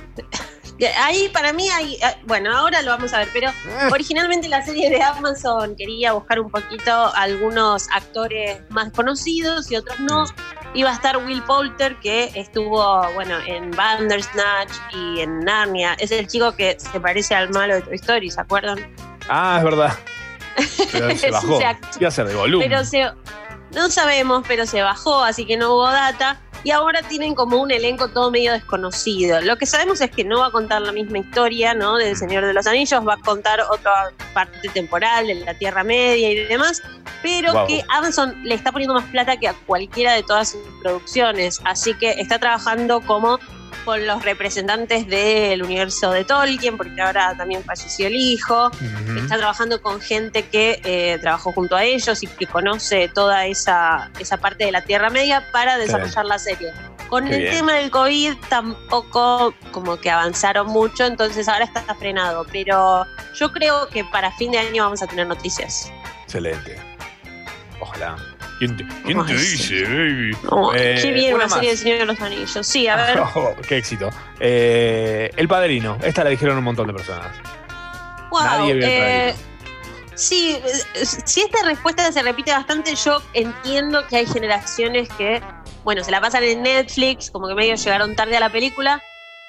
ahí 0.97 1.29
para 1.29 1.53
mí 1.53 1.69
hay, 1.69 1.95
eh, 1.95 2.17
bueno, 2.25 2.55
ahora 2.55 2.81
lo 2.81 2.91
vamos 2.91 3.13
a 3.13 3.19
ver, 3.19 3.29
pero 3.31 3.51
originalmente 3.91 4.47
la 4.49 4.63
serie 4.63 4.89
de 4.89 5.01
Amazon 5.01 5.75
quería 5.75 6.13
buscar 6.13 6.39
un 6.39 6.49
poquito 6.49 7.13
algunos 7.15 7.87
actores 7.93 8.59
más 8.69 8.91
conocidos 8.91 9.71
y 9.71 9.77
otros 9.77 9.99
no. 9.99 10.25
Iba 10.73 10.89
a 10.89 10.93
estar 10.93 11.17
Will 11.17 11.41
Poulter, 11.43 11.97
que 11.99 12.31
estuvo, 12.35 13.01
bueno, 13.13 13.37
en 13.47 13.71
Bandersnatch 13.71 14.73
y 14.91 15.21
en 15.21 15.39
Narnia. 15.39 15.93
Es 15.99 16.11
el 16.11 16.27
chico 16.27 16.53
que 16.53 16.77
se 16.77 16.99
parece 16.99 17.33
al 17.33 17.49
malo 17.51 17.75
de 17.75 17.81
Toy 17.81 17.95
Story, 17.95 18.29
¿se 18.29 18.41
acuerdan? 18.41 18.93
Ah, 19.29 19.55
es 19.59 19.63
verdad. 19.63 19.93
Pero 20.91 21.15
se 21.17 21.31
bajó. 21.31 21.61
Iba 21.99 22.07
a 22.09 22.11
ser 22.11 22.27
de 22.27 22.35
volumen. 22.35 22.67
Pero 22.67 22.83
se, 22.83 23.09
no 23.71 23.89
sabemos, 23.89 24.43
pero 24.47 24.65
se 24.65 24.81
bajó, 24.81 25.23
así 25.23 25.45
que 25.45 25.57
no 25.57 25.73
hubo 25.73 25.89
data. 25.89 26.41
Y 26.65 26.71
ahora 26.71 27.03
tienen 27.03 27.35
como 27.35 27.61
un 27.61 27.69
elenco 27.69 28.07
todo 28.07 28.31
medio 28.31 28.51
desconocido. 28.51 29.39
Lo 29.41 29.55
que 29.55 29.67
sabemos 29.67 30.01
es 30.01 30.09
que 30.09 30.23
no 30.23 30.39
va 30.39 30.47
a 30.47 30.51
contar 30.51 30.81
la 30.81 30.91
misma 30.91 31.19
historia, 31.19 31.75
¿no? 31.75 31.97
Del 31.97 32.17
Señor 32.17 32.43
de 32.43 32.53
los 32.53 32.65
Anillos, 32.65 33.07
va 33.07 33.13
a 33.13 33.17
contar 33.17 33.61
otra 33.61 34.11
parte 34.33 34.67
temporal 34.69 35.27
de 35.27 35.35
la 35.35 35.53
Tierra 35.53 35.83
Media 35.83 36.31
y 36.31 36.35
demás, 36.45 36.81
pero 37.21 37.67
que 37.67 37.83
Amazon 37.89 38.35
le 38.43 38.55
está 38.55 38.71
poniendo 38.71 38.95
más 38.95 39.05
plata 39.11 39.37
que 39.37 39.47
a 39.47 39.53
cualquiera 39.67 40.13
de 40.13 40.23
todas 40.23 40.53
sus 40.53 40.61
producciones. 40.81 41.61
Así 41.65 41.93
que 41.93 42.19
está 42.19 42.39
trabajando 42.39 42.99
como 43.01 43.37
con 43.83 44.05
los 44.05 44.23
representantes 44.23 45.07
del 45.07 45.61
universo 45.63 46.11
de 46.11 46.23
Tolkien, 46.23 46.77
porque 46.77 47.01
ahora 47.01 47.35
también 47.37 47.63
falleció 47.63 48.07
el 48.07 48.15
hijo. 48.15 48.71
Está 49.17 49.37
trabajando 49.37 49.81
con 49.81 49.99
gente 50.01 50.43
que 50.43 50.79
eh, 50.83 51.17
trabajó 51.21 51.51
junto 51.51 51.75
a 51.75 51.83
ellos 51.83 52.23
y 52.23 52.27
que 52.27 52.47
conoce 52.47 53.09
toda 53.09 53.45
esa, 53.45 54.09
esa 54.19 54.37
parte 54.37 54.65
de 54.65 54.71
la 54.71 54.81
Tierra 54.81 55.09
Media 55.09 55.45
para 55.51 55.77
desarrollar 55.77 56.25
la 56.25 56.39
serie. 56.39 56.71
Con 57.09 57.27
Qué 57.27 57.35
el 57.35 57.41
bien. 57.41 57.53
tema 57.55 57.73
del 57.73 57.91
COVID 57.91 58.33
tampoco 58.49 59.53
como 59.71 59.97
que 59.97 60.09
avanzaron 60.09 60.67
mucho, 60.67 61.05
entonces 61.05 61.47
ahora 61.47 61.65
está 61.65 61.81
frenado. 61.95 62.45
Pero 62.51 63.05
yo 63.35 63.51
creo 63.51 63.87
que 63.89 64.03
para 64.05 64.31
fin 64.31 64.51
de 64.51 64.57
año 64.59 64.83
vamos 64.83 65.01
a 65.03 65.07
tener 65.07 65.27
noticias. 65.27 65.91
Excelente. 66.23 66.77
Ojalá. 67.79 68.15
¿Quién 68.65 68.77
te, 68.77 68.85
quién 69.03 69.19
Ay, 69.19 69.33
dice, 69.33 69.83
baby? 69.83 70.37
Oh, 70.49 70.73
Eh, 70.73 70.99
qué 71.01 71.11
bien 71.11 71.33
una 71.35 71.45
una 71.45 71.53
serie 71.53 71.69
del 71.69 71.77
Señor 71.77 71.97
de 71.99 72.05
los 72.05 72.19
Anillos. 72.21 72.67
Sí, 72.67 72.87
a 72.87 72.95
ver. 73.05 73.19
Oh, 73.19 73.55
qué 73.67 73.77
éxito. 73.77 74.09
Eh, 74.39 75.29
el 75.35 75.47
Padrino. 75.47 75.97
Esta 76.01 76.23
la 76.23 76.29
dijeron 76.31 76.57
un 76.57 76.63
montón 76.63 76.87
de 76.87 76.93
personas. 76.93 77.35
Wow, 78.31 78.43
Nadie 78.43 78.73
vio 78.73 78.85
el 78.85 78.91
eh, 78.91 79.35
sí, 80.15 80.57
eh, 80.95 81.05
si 81.05 81.41
esta 81.41 81.63
respuesta 81.63 82.11
se 82.11 82.21
repite 82.21 82.51
bastante, 82.51 82.95
yo 82.95 83.21
entiendo 83.33 84.05
que 84.07 84.17
hay 84.17 84.25
generaciones 84.25 85.07
que, 85.17 85.41
bueno, 85.83 86.03
se 86.03 86.11
la 86.11 86.19
pasan 86.21 86.43
en 86.43 86.63
Netflix, 86.63 87.31
como 87.31 87.47
que 87.47 87.55
medio 87.55 87.75
llegaron 87.75 88.15
tarde 88.15 88.35
a 88.35 88.39
la 88.39 88.49
película, 88.51 89.01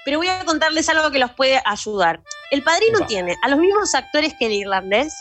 pero 0.05 0.19
voy 0.19 0.29
a 0.29 0.45
contarles 0.45 0.89
algo 0.89 1.11
que 1.11 1.19
los 1.19 1.33
puede 1.33 1.61
ayudar. 1.65 2.21
El 2.53 2.63
padrino 2.63 3.01
tiene 3.09 3.35
a 3.43 3.49
los 3.49 3.59
mismos 3.59 3.93
actores 3.95 4.35
que 4.39 4.47
el 4.47 4.53
irlandés 4.53 5.13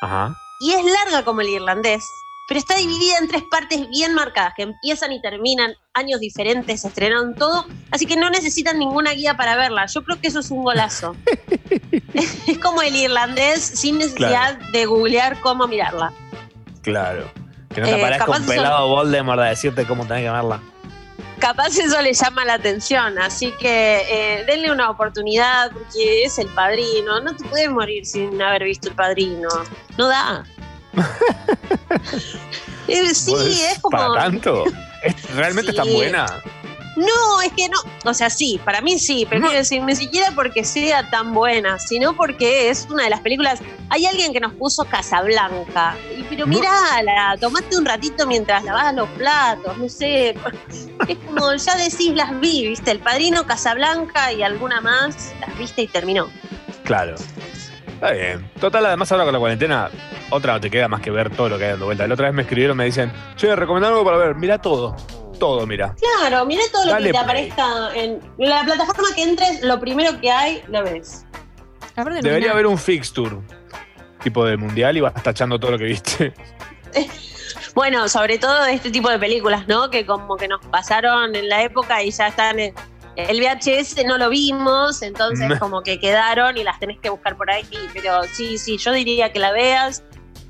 Ajá. 0.00 0.34
y 0.60 0.72
es 0.72 0.82
larga 0.82 1.22
como 1.24 1.42
el 1.42 1.48
irlandés, 1.48 2.02
pero 2.50 2.58
está 2.58 2.74
dividida 2.74 3.14
en 3.20 3.28
tres 3.28 3.44
partes 3.48 3.88
bien 3.90 4.12
marcadas, 4.12 4.54
que 4.56 4.62
empiezan 4.64 5.12
y 5.12 5.22
terminan 5.22 5.72
años 5.94 6.18
diferentes, 6.18 6.80
se 6.80 6.88
estrenaron 6.88 7.36
todo, 7.36 7.64
así 7.92 8.06
que 8.06 8.16
no 8.16 8.28
necesitan 8.28 8.76
ninguna 8.76 9.12
guía 9.12 9.36
para 9.36 9.54
verla. 9.54 9.86
Yo 9.86 10.02
creo 10.02 10.20
que 10.20 10.26
eso 10.26 10.40
es 10.40 10.50
un 10.50 10.64
golazo. 10.64 11.14
es 12.48 12.58
como 12.58 12.82
el 12.82 12.96
irlandés 12.96 13.60
sin 13.62 13.98
necesidad 13.98 14.58
de 14.72 14.84
googlear 14.84 15.38
cómo 15.38 15.68
mirarla. 15.68 16.12
Claro. 16.82 17.30
Que 17.72 17.82
no 17.82 17.86
te 17.86 17.92
Eh, 17.92 18.00
aparezca 18.02 18.28
un 18.28 18.36
eso- 18.38 18.46
pelado 18.46 18.88
Voldemort 18.88 19.38
a 19.42 19.44
decirte 19.44 19.86
cómo 19.86 20.04
tenés 20.04 20.24
que 20.24 20.30
verla. 20.30 20.60
Capaz 21.38 21.78
eso 21.78 22.02
le 22.02 22.12
llama 22.12 22.44
la 22.44 22.54
atención, 22.54 23.16
así 23.20 23.52
que 23.60 24.02
eh, 24.10 24.44
denle 24.44 24.72
una 24.72 24.90
oportunidad 24.90 25.70
porque 25.70 26.24
es 26.24 26.36
el 26.40 26.48
padrino. 26.48 27.20
No 27.20 27.36
te 27.36 27.44
puedes 27.44 27.70
morir 27.70 28.04
sin 28.04 28.42
haber 28.42 28.64
visto 28.64 28.88
el 28.88 28.96
padrino. 28.96 29.48
No 29.96 30.08
da. 30.08 30.44
Eh, 32.88 33.14
sí, 33.14 33.30
Pues, 33.32 33.60
es 33.72 33.78
como. 33.78 33.96
¿Para 33.96 34.14
tanto? 34.24 34.64
¿Es- 35.02 35.34
¿Realmente 35.34 35.70
es 35.70 35.76
tan 35.76 35.86
Sí. 35.86 35.94
buena? 35.94 36.26
No, 36.96 37.40
es 37.40 37.52
que 37.52 37.68
no. 37.68 37.78
O 38.04 38.12
sea, 38.12 38.28
sí, 38.28 38.60
para 38.64 38.80
mí 38.82 38.98
sí, 38.98 39.24
pero 39.30 39.42
quiero 39.42 39.56
decir, 39.56 39.82
ni 39.84 39.94
siquiera 39.96 40.32
porque 40.34 40.64
sea 40.64 41.08
tan 41.08 41.32
buena, 41.32 41.78
sino 41.78 42.14
porque 42.14 42.68
es 42.68 42.86
una 42.90 43.04
de 43.04 43.10
las 43.10 43.20
películas. 43.20 43.60
Hay 43.88 44.04
alguien 44.06 44.32
que 44.32 44.40
nos 44.40 44.52
puso 44.54 44.84
Casablanca. 44.84 45.96
Y, 46.18 46.24
pero 46.24 46.46
mirala, 46.46 47.36
tomate 47.40 47.76
un 47.78 47.86
ratito 47.86 48.26
mientras 48.26 48.64
lavas 48.64 48.92
los 48.94 49.08
platos, 49.10 49.78
no 49.78 49.88
sé. 49.88 50.34
Es 51.08 51.16
como 51.26 51.54
ya 51.54 51.76
decís, 51.76 52.12
las 52.14 52.38
vi, 52.40 52.66
¿viste? 52.68 52.90
El 52.90 52.98
padrino, 52.98 53.46
Casablanca 53.46 54.32
y 54.32 54.42
alguna 54.42 54.80
más, 54.80 55.32
las 55.40 55.56
viste 55.56 55.82
y 55.82 55.86
terminó. 55.86 56.28
Claro. 56.84 57.14
Está 58.00 58.12
bien. 58.12 58.50
Total, 58.58 58.86
además 58.86 59.12
ahora 59.12 59.24
con 59.24 59.34
la 59.34 59.38
cuarentena, 59.38 59.90
otra 60.30 60.54
no 60.54 60.60
te 60.62 60.70
queda 60.70 60.88
más 60.88 61.02
que 61.02 61.10
ver 61.10 61.28
todo 61.28 61.50
lo 61.50 61.58
que 61.58 61.64
hay 61.64 61.70
dando 61.72 61.84
vuelta. 61.84 62.06
La 62.06 62.14
otra 62.14 62.28
vez 62.28 62.34
me 62.34 62.42
escribieron, 62.42 62.74
me 62.74 62.86
dicen, 62.86 63.12
che, 63.36 63.54
recomendá 63.54 63.88
algo 63.88 64.02
para 64.02 64.16
ver. 64.16 64.34
Mira 64.36 64.56
todo. 64.56 64.96
Todo, 65.38 65.66
mira. 65.66 65.94
Claro, 66.18 66.46
mira 66.46 66.62
todo 66.72 66.86
lo 66.86 66.96
que 66.96 67.02
te 67.02 67.10
play. 67.10 67.22
aparezca 67.22 67.94
en 67.94 68.20
la 68.38 68.64
plataforma 68.64 69.08
que 69.14 69.22
entres, 69.22 69.62
lo 69.62 69.78
primero 69.78 70.18
que 70.18 70.30
hay, 70.30 70.62
lo 70.68 70.82
ves. 70.82 71.26
Debería 72.22 72.52
haber 72.52 72.66
un 72.66 72.78
fixture. 72.78 73.36
Tipo 74.22 74.46
de 74.46 74.56
mundial 74.56 74.96
y 74.96 75.00
vas 75.00 75.22
tachando 75.22 75.60
todo 75.60 75.72
lo 75.72 75.78
que 75.78 75.84
viste. 75.84 76.32
Bueno, 77.72 78.08
sobre 78.08 78.36
todo 78.38 78.64
de 78.64 78.74
este 78.74 78.90
tipo 78.90 79.08
de 79.10 79.18
películas, 79.18 79.68
¿no? 79.68 79.90
Que 79.90 80.04
como 80.04 80.36
que 80.36 80.48
nos 80.48 80.64
pasaron 80.66 81.36
en 81.36 81.48
la 81.48 81.62
época 81.62 82.02
y 82.02 82.10
ya 82.10 82.26
están 82.26 82.58
en 82.58 82.74
el 83.16 83.40
VHS 83.40 84.04
no 84.06 84.18
lo 84.18 84.28
vimos, 84.30 85.02
entonces 85.02 85.58
como 85.58 85.82
que 85.82 85.98
quedaron 86.00 86.56
y 86.56 86.64
las 86.64 86.78
tenés 86.78 86.98
que 87.00 87.10
buscar 87.10 87.36
por 87.36 87.50
ahí. 87.50 87.64
Pero 87.92 88.22
sí, 88.24 88.58
sí, 88.58 88.78
yo 88.78 88.92
diría 88.92 89.32
que 89.32 89.38
la 89.38 89.52
veas, 89.52 90.02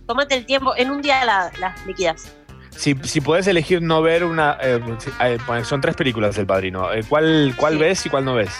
tómate 0.06 0.34
el 0.36 0.46
tiempo, 0.46 0.74
en 0.76 0.90
un 0.90 1.02
día 1.02 1.24
la- 1.24 1.50
las 1.58 1.84
liquidas. 1.86 2.32
Si, 2.70 2.94
si 3.02 3.20
podés 3.20 3.46
elegir 3.46 3.82
no 3.82 4.00
ver 4.00 4.24
una. 4.24 4.56
eh, 4.62 4.80
eh, 5.20 5.38
bueno, 5.46 5.64
son 5.64 5.80
tres 5.80 5.96
películas 5.96 6.36
del 6.36 6.46
padrino. 6.46 6.92
Eh, 6.92 7.02
¿Cuál, 7.08 7.52
cuál 7.56 7.76
ves 7.78 8.06
y 8.06 8.08
cuál 8.08 8.24
no 8.24 8.34
ves? 8.34 8.52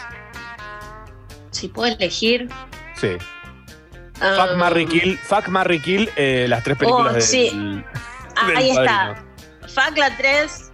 Si 1.50 1.68
puedo 1.68 1.92
elegir. 1.92 2.48
Sí. 2.96 3.16
ah, 4.20 4.46
Fuck, 4.46 4.56
Marry, 4.56 4.86
Kill. 4.86 5.16
Fuck, 5.18 5.48
Marry, 5.48 5.80
Kill, 5.80 6.10
eh, 6.16 6.46
las 6.48 6.62
tres 6.64 6.76
películas 6.76 7.10
Oh, 7.10 7.14
del- 7.14 7.22
sí. 7.22 7.50
del 8.46 8.56
ahí 8.56 8.70
está. 8.70 9.24
Fuck 9.68 9.96
la 9.96 10.16
3. 10.16 10.69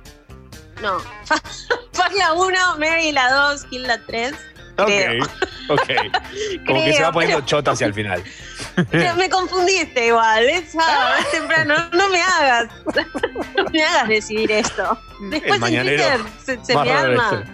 No. 0.82 0.98
La 2.18 2.32
1, 2.34 2.78
Mary 2.78 3.10
la 3.12 3.30
2, 3.32 3.64
Kill 3.64 3.82
la 3.86 3.98
3. 3.98 4.34
Creo. 4.76 5.24
Ok. 5.68 5.80
Como 6.66 6.84
que 6.84 6.92
se 6.92 7.02
va 7.02 7.10
poniendo 7.12 7.38
pero- 7.38 7.46
chota 7.46 7.70
hacia 7.72 7.86
el 7.86 7.94
final. 7.94 8.22
Me 9.16 9.28
confundiste 9.30 10.06
igual, 10.06 10.44
es, 10.48 10.72
sábado, 10.72 11.14
es 11.18 11.30
temprano, 11.30 11.74
no 11.92 12.08
me 12.10 12.20
hagas, 12.20 12.68
no 13.56 13.64
me 13.72 13.82
hagas 13.82 14.08
decidir 14.08 14.52
esto. 14.52 14.98
Después 15.30 15.54
en 15.54 15.60
mañanero 15.60 16.02
Twitter 16.02 16.20
se, 16.44 16.64
se 16.64 16.76
me 16.76 16.84
de 16.84 16.92
arma. 16.92 17.44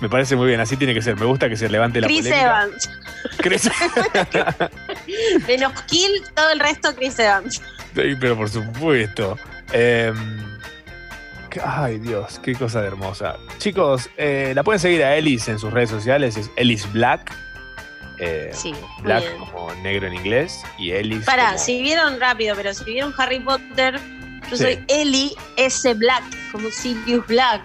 Me 0.00 0.08
parece 0.10 0.36
muy 0.36 0.48
bien, 0.48 0.60
así 0.60 0.76
tiene 0.76 0.92
que 0.92 1.00
ser. 1.00 1.16
Me 1.16 1.24
gusta 1.24 1.48
que 1.48 1.56
se 1.56 1.68
levante 1.68 2.00
la 2.00 2.06
Chris 2.06 2.18
polémica. 2.18 2.46
Evans. 2.46 2.90
Chris 3.38 3.70
Menos 5.48 5.72
Kill, 5.84 6.22
todo 6.34 6.50
el 6.50 6.60
resto 6.60 6.94
Chris 6.94 7.18
Evans. 7.18 7.62
Pero 7.94 8.36
por 8.36 8.50
supuesto. 8.50 9.38
Em, 9.72 10.58
ay, 11.64 11.98
Dios, 11.98 12.38
qué 12.42 12.54
cosa 12.54 12.80
de 12.80 12.88
hermosa. 12.88 13.36
Chicos, 13.58 14.08
eh, 14.16 14.52
la 14.54 14.62
pueden 14.62 14.80
seguir 14.80 15.02
a 15.04 15.16
Ellis 15.16 15.48
en 15.48 15.58
sus 15.58 15.72
redes 15.72 15.90
sociales, 15.90 16.36
es 16.36 16.50
Ellis 16.56 16.90
Black. 16.92 17.32
Eh, 18.18 18.50
Sí, 18.54 18.72
Black 19.02 19.22
bien. 19.24 19.38
como 19.38 19.72
negro 19.82 20.06
en 20.06 20.14
inglés 20.14 20.62
y 20.78 20.92
Ellis. 20.92 21.24
Pará, 21.24 21.46
como- 21.52 21.58
si 21.58 21.82
vieron 21.82 22.20
rápido, 22.20 22.54
pero 22.54 22.72
si 22.72 22.84
vieron 22.84 23.12
Harry 23.18 23.40
Potter, 23.40 24.00
Yo 24.50 24.58
Sí. 24.58 24.62
soy 24.62 24.84
Ellie 24.88 25.30
S. 25.56 25.94
Black, 25.94 26.22
como 26.52 26.70
Sirius 26.70 27.26
Black. 27.26 27.62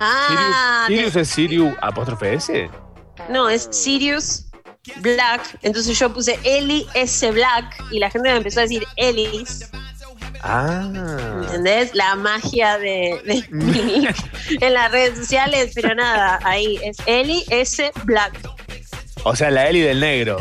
Ah, 0.00 0.84
Sirius, 0.86 1.12
Sirius 1.12 1.16
es 1.16 1.28
Sirius 1.28 1.74
apóstrofe 1.82 2.32
S. 2.34 2.70
no, 3.28 3.46
es 3.50 3.68
Sirius 3.70 4.46
Black. 5.02 5.58
Entonces 5.60 5.98
yo 5.98 6.10
puse 6.12 6.38
Ellie 6.42 6.86
S. 6.94 7.30
Black 7.32 7.76
y 7.90 7.98
la 7.98 8.10
gente 8.10 8.30
me 8.30 8.36
empezó 8.38 8.60
a 8.60 8.62
decir 8.62 8.82
Ellis. 8.96 9.70
Ah. 10.42 11.40
¿Entendés? 11.42 11.94
La 11.94 12.14
magia 12.14 12.78
de, 12.78 13.20
de 13.24 13.44
mi 13.50 13.82
nick 13.82 14.16
en 14.60 14.74
las 14.74 14.90
redes 14.90 15.18
sociales, 15.18 15.72
pero 15.74 15.94
nada, 15.94 16.38
ahí 16.44 16.78
es 16.82 16.96
Ellie 17.06 17.44
S. 17.50 17.90
Black. 18.04 18.38
O 19.24 19.34
sea, 19.34 19.50
la 19.50 19.68
Eli 19.68 19.80
del 19.80 20.00
negro. 20.00 20.40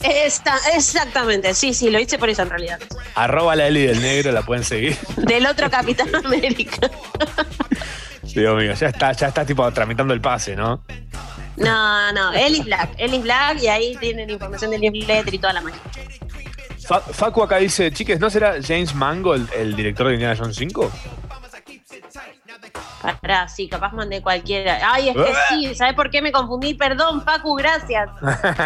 Esta, 0.00 0.56
exactamente, 0.74 1.54
sí, 1.54 1.74
sí, 1.74 1.90
lo 1.90 2.00
hice 2.00 2.18
por 2.18 2.28
eso 2.28 2.42
en 2.42 2.50
realidad. 2.50 2.80
Arroba 3.14 3.54
la 3.54 3.68
Eli 3.68 3.86
del 3.86 4.02
negro, 4.02 4.32
la 4.32 4.42
pueden 4.42 4.64
seguir. 4.64 4.96
Del 5.16 5.46
otro 5.46 5.70
Capitán 5.70 6.14
América. 6.24 6.90
Dios 8.22 8.56
mío, 8.56 8.74
ya 8.74 8.88
está, 8.88 9.12
ya 9.12 9.28
está 9.28 9.44
tipo 9.44 9.70
tramitando 9.72 10.14
el 10.14 10.20
pase, 10.20 10.56
¿no? 10.56 10.82
No, 11.56 12.12
no, 12.12 12.32
Ellie 12.32 12.62
Black, 12.62 12.94
Ellie 12.96 13.20
Black 13.20 13.62
y 13.62 13.68
ahí 13.68 13.96
tienen 13.96 14.30
información 14.30 14.70
del 14.70 14.80
newsletter 14.80 15.34
y 15.34 15.38
toda 15.38 15.52
la 15.52 15.60
magia. 15.60 15.80
Fa- 16.92 17.00
Facu 17.00 17.42
acá 17.42 17.56
dice, 17.56 17.90
chiques, 17.90 18.20
¿no 18.20 18.28
será 18.28 18.56
James 18.62 18.94
Mangold 18.94 19.48
el 19.54 19.74
director 19.74 20.08
de 20.08 20.12
Indiana 20.14 20.36
Jones 20.38 20.56
5? 20.56 20.92
Pará, 23.02 23.48
sí, 23.48 23.68
capaz 23.68 23.92
mandé 23.92 24.22
cualquiera. 24.22 24.80
Ay, 24.92 25.08
es 25.08 25.16
que 25.16 25.32
sí, 25.48 25.74
¿sabes 25.74 25.94
por 25.94 26.10
qué 26.10 26.22
me 26.22 26.30
confundí? 26.30 26.74
Perdón, 26.74 27.22
Facu, 27.24 27.54
gracias. 27.54 28.08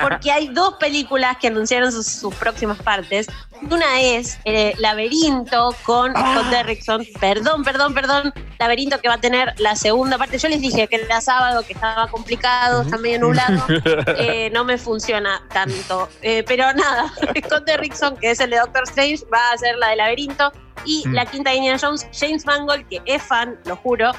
Porque 0.03 0.31
hay 0.31 0.49
dos 0.49 0.75
películas 0.75 1.37
que 1.39 1.49
anunciaron 1.49 1.91
sus, 1.91 2.07
sus 2.07 2.35
próximas 2.35 2.79
partes. 2.79 3.27
Una 3.71 4.01
es 4.01 4.39
eh, 4.45 4.75
Laberinto 4.79 5.75
con 5.83 6.13
Scott 6.13 6.47
Derrickson. 6.51 7.07
Perdón, 7.19 7.65
perdón, 7.65 7.95
perdón. 7.95 8.35
Laberinto 8.59 9.01
que 9.01 9.09
va 9.09 9.15
a 9.15 9.21
tener 9.21 9.55
la 9.59 9.77
segunda 9.77 10.19
parte. 10.19 10.39
Yo 10.39 10.49
les 10.49 10.61
dije 10.61 10.87
que 10.89 10.97
era 10.97 11.21
sábado, 11.21 11.63
que 11.63 11.73
estaba 11.73 12.09
complicado, 12.09 12.83
está 12.83 12.99
medio 12.99 13.21
nublado. 13.21 13.65
Eh, 14.19 14.51
no 14.53 14.65
me 14.65 14.79
funciona 14.79 15.43
tanto. 15.53 16.09
Eh, 16.23 16.43
pero 16.47 16.73
nada, 16.73 17.13
Scott 17.45 17.65
Derrickson, 17.65 18.17
que 18.17 18.31
es 18.31 18.41
el 18.41 18.51
de 18.51 18.59
Doctor 18.59 18.85
Strange, 18.85 19.25
va 19.33 19.51
a 19.51 19.53
hacer 19.53 19.77
la 19.77 19.89
de 19.89 19.97
Laberinto. 19.97 20.53
Y 20.85 21.07
Mm. 21.09 21.13
la 21.15 21.27
quinta 21.27 21.51
de 21.51 21.57
Indiana 21.57 21.79
Jones, 21.81 22.07
James 22.13 22.45
Mangold, 22.47 22.87
que 22.89 23.01
es 23.07 23.23
fan, 23.23 23.59
lo 23.65 23.77
juro, 23.77 24.13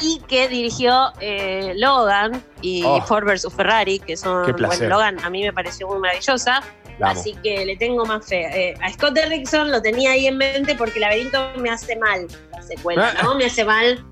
y 0.00 0.20
que 0.28 0.48
dirigió 0.48 1.12
eh, 1.20 1.72
Logan 1.76 2.42
y 2.60 2.82
Oh. 2.84 3.00
Ford 3.02 3.24
vs 3.24 3.46
Ferrari, 3.54 3.98
que 3.98 4.16
son, 4.16 4.42
bueno, 4.58 4.88
Logan 4.88 5.18
a 5.24 5.30
mí 5.30 5.42
me 5.42 5.52
pareció 5.52 5.86
muy 5.88 5.98
maravillosa. 5.98 6.62
Así 7.00 7.34
que 7.42 7.64
le 7.66 7.76
tengo 7.76 8.04
más 8.04 8.26
fe. 8.26 8.70
Eh, 8.70 8.74
a 8.80 8.92
Scott 8.92 9.14
Derrickson 9.14 9.72
lo 9.72 9.82
tenía 9.82 10.12
ahí 10.12 10.26
en 10.28 10.36
mente 10.36 10.76
porque 10.76 11.00
Laberinto 11.00 11.50
me 11.56 11.68
hace 11.70 11.96
mal 11.96 12.28
la 12.52 12.62
secuela, 12.62 13.12
Ah. 13.18 13.22
¿no? 13.24 13.34
Me 13.34 13.46
hace 13.46 13.64
mal. 13.64 14.04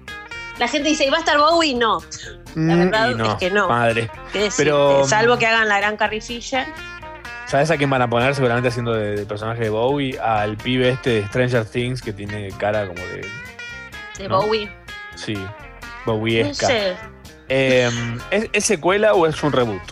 La 0.59 0.67
gente 0.67 0.89
dice, 0.89 1.07
¿y 1.07 1.11
va 1.11 1.19
a 1.19 1.21
estar 1.21 1.39
Bowie? 1.39 1.75
No. 1.75 2.01
La 2.57 2.75
Mm, 2.75 2.79
verdad 2.91 3.11
no, 3.15 3.25
es 3.33 3.35
que 3.37 3.51
no. 3.51 3.69
Madre. 3.69 4.11
Pero, 4.57 5.05
Salvo 5.07 5.39
que 5.39 5.47
hagan 5.47 5.69
la 5.69 5.79
gran 5.79 5.97
Carrie 5.97 6.21
Fisher. 6.21 6.67
¿Sabes 7.51 7.69
a 7.73 7.77
quién 7.77 7.91
van 7.91 8.01
a 8.01 8.09
poner 8.09 8.33
seguramente 8.37 8.69
haciendo 8.69 8.93
de, 8.93 9.17
de 9.17 9.27
personaje 9.27 9.61
de 9.65 9.71
Bowie? 9.71 10.19
Al 10.21 10.57
pibe 10.57 10.89
este 10.91 11.11
de 11.11 11.27
Stranger 11.27 11.65
Things 11.65 12.01
que 12.01 12.13
tiene 12.13 12.49
cara 12.59 12.87
como 12.87 13.01
de. 13.01 13.27
De 14.19 14.29
¿No? 14.29 14.43
Bowie. 14.43 14.71
Sí, 15.17 15.35
No 16.07 16.17
Bowiesca. 16.17 16.67
sé. 16.69 16.97
Em, 17.49 18.21
¿es, 18.31 18.49
es 18.53 18.65
secuela 18.65 19.15
o 19.15 19.27
es 19.27 19.43
un 19.43 19.51
reboot? 19.51 19.83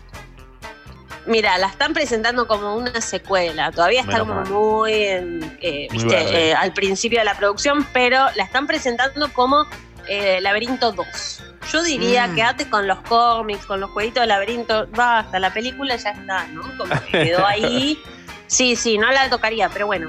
Mira, 1.27 1.59
la 1.59 1.67
están 1.67 1.93
presentando 1.95 2.47
como 2.47 2.77
una 2.77 3.01
secuela. 3.01 3.73
Todavía 3.73 4.01
está 4.03 4.25
Menos 4.25 4.29
como 4.29 4.41
mal. 4.43 4.51
muy, 4.51 4.93
en, 4.93 5.59
eh, 5.61 5.89
Muy 5.91 6.05
viste, 6.05 6.51
eh, 6.51 6.55
al 6.55 6.73
principio 6.73 7.19
de 7.19 7.25
la 7.25 7.35
producción, 7.35 7.85
pero 7.93 8.27
la 8.37 8.45
están 8.45 8.67
presentando 8.69 9.31
como 9.33 9.67
eh, 10.09 10.41
Laberinto 10.41 10.93
2. 10.93 11.43
Yo 11.73 11.83
diría, 11.83 12.27
Mm. 12.29 12.35
quédate 12.35 12.69
con 12.71 12.87
los 12.87 12.99
cómics, 13.03 13.67
con 13.67 13.81
los 13.81 13.91
jueguitos 13.91 14.23
de 14.23 14.27
Laberinto. 14.27 14.87
Basta, 14.89 15.39
la 15.39 15.53
película 15.53 15.97
ya 15.97 16.11
está, 16.11 16.47
¿no? 16.49 16.63
Como 16.77 16.95
que 17.11 17.25
quedó 17.25 17.47
ahí. 17.47 18.01
Sí, 18.47 18.77
sí, 18.77 18.97
no 18.97 19.11
la 19.13 19.29
tocaría, 19.29 19.69
pero 19.69 19.87
bueno, 19.87 20.09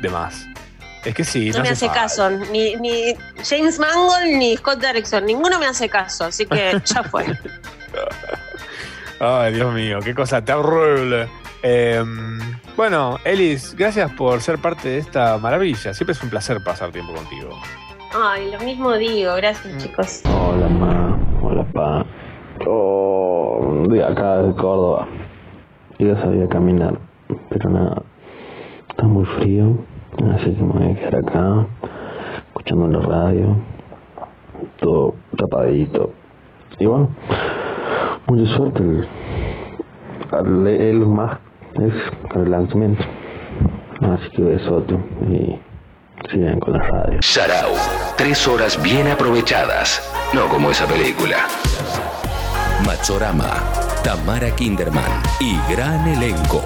De 0.00 0.08
más. 0.08 0.46
Es 1.04 1.14
que 1.14 1.24
sí, 1.24 1.50
no, 1.50 1.58
no, 1.58 1.62
me 1.64 1.70
hace 1.70 1.86
falta. 1.86 2.02
caso. 2.02 2.30
Ni, 2.30 2.76
ni 2.76 3.14
James 3.48 3.78
Mangold 3.78 4.36
ni 4.36 4.56
Scott 4.56 4.78
Derrickson, 4.80 5.24
ninguno 5.24 5.58
me 5.58 5.66
hace 5.66 5.88
caso, 5.88 6.26
así 6.26 6.44
que 6.46 6.80
ya 6.84 7.02
fue. 7.04 7.26
Ay, 9.20 9.52
Dios 9.54 9.72
mío, 9.74 9.98
qué 10.02 10.14
cosa 10.14 10.42
terrible. 10.44 11.28
Em, 11.62 12.38
bueno, 12.76 13.18
Elis, 13.24 13.74
gracias 13.74 14.10
por 14.12 14.40
ser 14.40 14.58
parte 14.58 14.88
de 14.88 14.98
esta 14.98 15.36
maravilla. 15.38 15.92
Siempre 15.92 16.12
es 16.14 16.22
un 16.22 16.30
placer 16.30 16.62
pasar 16.64 16.90
tiempo 16.90 17.12
contigo. 17.14 17.60
Ay, 18.12 18.50
lo 18.50 18.58
mismo 18.64 18.92
digo, 18.94 19.32
Mm. 19.32 19.36
gracias 19.36 19.76
chicos. 19.78 20.22
Hola, 20.26 20.68
ma. 20.68 21.16
Hola, 21.42 21.64
pa. 21.72 22.04
Oh, 22.66 23.84
de 23.88 24.02
acá 24.04 24.38
de 24.38 24.52
Córdoba. 24.54 25.06
Yo 25.98 26.08
ya 26.08 26.20
sabía 26.20 26.48
caminar, 26.48 26.98
pero 27.48 27.70
nada. 27.70 28.02
Está 28.88 29.04
muy 29.04 29.24
frío, 29.24 29.76
así 30.34 30.52
que 30.54 30.62
me 30.62 30.72
voy 30.72 30.90
a 30.90 30.94
quedar 30.96 31.16
acá, 31.16 31.66
escuchando 32.48 32.88
la 32.88 33.06
radio, 33.06 33.56
todo 34.80 35.14
tapadito. 35.36 36.10
Y 36.80 36.86
bueno, 36.86 37.10
mucha 38.26 38.56
suerte 38.56 38.82
el, 40.32 40.98
Musk 41.06 41.38
es 41.74 41.94
con 42.32 42.42
el 42.42 42.50
lanzamiento. 42.50 43.04
Así 44.00 44.30
que 44.30 44.42
besote 44.42 44.94
y 45.28 45.58
sigan 46.28 46.60
con 46.60 46.74
la 46.74 46.80
radio. 46.80 47.18
Sarau. 47.22 47.72
Tres 48.16 48.46
horas 48.46 48.80
bien 48.82 49.08
aprovechadas. 49.08 50.02
No 50.32 50.48
como 50.48 50.70
esa 50.70 50.86
película. 50.86 51.46
Machorama. 52.84 53.62
Tamara 54.04 54.54
Kinderman 54.54 55.22
y 55.40 55.56
gran 55.72 56.06
elenco. 56.08 56.62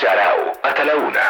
Sarau. 0.00 0.52
Hasta 0.62 0.84
la 0.84 0.96
una. 0.96 1.20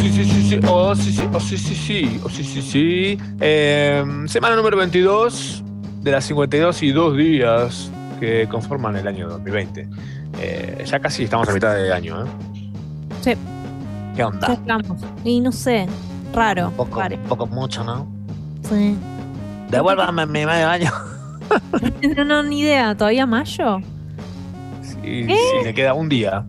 Sí, 0.00 0.10
sí, 0.10 0.24
sí, 0.24 0.48
sí. 0.50 0.60
Oh, 0.66 0.94
sí, 0.94 1.12
sí, 1.12 1.28
oh, 1.32 1.40
sí, 1.40 1.58
sí, 1.58 1.74
sí. 1.74 2.20
Oh, 2.24 2.28
sí, 2.28 2.44
sí, 2.44 2.62
sí. 2.62 3.18
Em, 3.40 4.28
semana 4.28 4.56
número 4.56 4.76
22 4.76 5.62
de 6.02 6.10
las 6.10 6.24
52 6.24 6.82
y 6.82 6.92
2 6.92 7.16
días 7.16 7.90
que 8.20 8.46
conforman 8.48 8.96
el 8.96 9.08
año 9.08 9.28
2020. 9.28 9.88
Eh, 10.40 10.84
ya 10.86 10.98
casi 11.00 11.24
estamos 11.24 11.48
a 11.48 11.52
mitad 11.52 11.74
de 11.74 11.92
año, 11.92 12.24
¿eh? 12.24 12.28
Sí, 13.22 13.30
¿Qué 13.32 14.18
ya 14.18 14.28
onda? 14.28 14.52
estamos. 14.52 15.00
Y 15.24 15.40
no 15.40 15.52
sé, 15.52 15.86
raro. 16.34 16.70
Poco, 16.76 17.00
raro. 17.00 17.16
poco 17.28 17.46
mucho, 17.46 17.84
¿no? 17.84 18.06
Sí. 18.68 18.96
Devuélvame 19.70 20.26
mi 20.26 20.44
medio 20.46 20.68
año. 20.68 20.90
No, 22.16 22.24
no, 22.24 22.42
ni 22.42 22.60
idea. 22.60 22.94
¿Todavía 22.96 23.26
mayo? 23.26 23.78
Sí, 24.82 25.26
sí, 25.26 25.36
me 25.62 25.74
queda 25.74 25.92
un 25.92 26.08
día. 26.08 26.44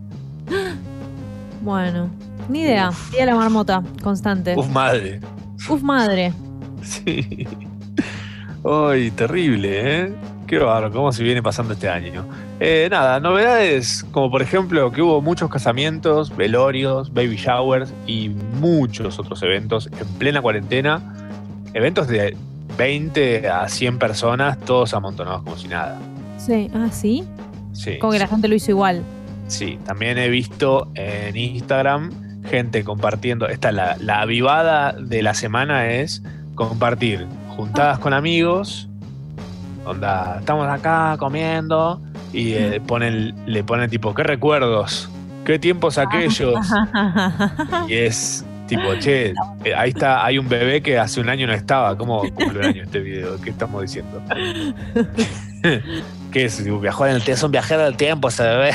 Bueno, 1.62 2.08
ni 2.48 2.60
idea. 2.62 2.90
Día 3.10 3.20
de 3.20 3.26
la 3.26 3.36
marmota, 3.36 3.82
constante. 4.02 4.54
Uf, 4.56 4.68
madre. 4.70 5.20
Uf, 5.68 5.82
madre. 5.82 6.32
Sí. 6.82 7.46
Ay, 8.64 9.10
terrible, 9.10 10.02
¿eh? 10.04 10.14
Qué 10.46 10.58
bárbaro, 10.58 10.92
cómo 10.92 11.12
se 11.12 11.24
viene 11.24 11.42
pasando 11.42 11.72
este 11.72 11.88
año. 11.88 12.24
Eh, 12.60 12.88
nada, 12.90 13.18
novedades 13.18 14.06
como 14.12 14.30
por 14.30 14.42
ejemplo 14.42 14.92
que 14.92 15.02
hubo 15.02 15.20
muchos 15.20 15.50
casamientos, 15.50 16.34
velorios, 16.36 17.12
baby 17.12 17.36
showers 17.36 17.92
y 18.06 18.28
muchos 18.28 19.18
otros 19.18 19.42
eventos 19.42 19.88
en 19.88 20.06
plena 20.18 20.40
cuarentena. 20.40 21.02
Eventos 21.74 22.06
de 22.06 22.36
20 22.78 23.48
a 23.48 23.68
100 23.68 23.98
personas, 23.98 24.58
todos 24.60 24.94
amontonados 24.94 25.42
como 25.42 25.56
si 25.56 25.68
nada. 25.68 25.98
Sí, 26.38 26.70
ah, 26.74 26.88
sí. 26.90 27.24
Sí, 27.72 27.98
Como 27.98 28.12
que 28.12 28.18
la 28.18 28.28
gente 28.28 28.48
lo 28.48 28.54
hizo 28.54 28.70
igual. 28.70 29.02
Sí, 29.48 29.78
también 29.84 30.16
he 30.16 30.28
visto 30.28 30.88
en 30.94 31.36
Instagram 31.36 32.10
gente 32.46 32.84
compartiendo. 32.84 33.48
Esta 33.48 33.72
la, 33.72 33.96
la 34.00 34.20
avivada 34.20 34.92
de 34.92 35.22
la 35.22 35.34
semana 35.34 35.90
es 35.90 36.22
compartir 36.54 37.26
juntadas 37.56 37.98
con 37.98 38.12
amigos. 38.12 38.88
Onda, 39.86 40.38
estamos 40.40 40.66
acá 40.66 41.16
comiendo 41.16 42.00
y 42.32 42.54
eh, 42.54 42.82
ponen, 42.84 43.34
le 43.46 43.62
ponen 43.62 43.88
tipo, 43.88 44.12
¿qué 44.14 44.24
recuerdos? 44.24 45.08
¿Qué 45.44 45.60
tiempos 45.60 45.96
aquellos? 45.96 46.58
Y 47.88 47.94
es 47.94 48.44
tipo, 48.66 48.96
che, 48.98 49.32
eh, 49.64 49.74
ahí 49.76 49.90
está, 49.90 50.24
hay 50.24 50.38
un 50.38 50.48
bebé 50.48 50.82
que 50.82 50.98
hace 50.98 51.20
un 51.20 51.28
año 51.28 51.46
no 51.46 51.52
estaba. 51.52 51.96
¿Cómo 51.96 52.22
cumple 52.34 52.58
un 52.58 52.64
año 52.64 52.82
este 52.82 52.98
video? 52.98 53.40
¿Qué 53.40 53.50
estamos 53.50 53.80
diciendo? 53.80 54.20
¿Qué 56.32 56.44
es? 56.44 56.56
Tipo, 56.56 56.80
viajó 56.80 57.06
en 57.06 57.14
el 57.14 57.22
Es 57.24 57.44
un 57.44 57.52
viajero 57.52 57.84
del 57.84 57.96
tiempo 57.96 58.26
ese 58.26 58.42
bebé. 58.42 58.72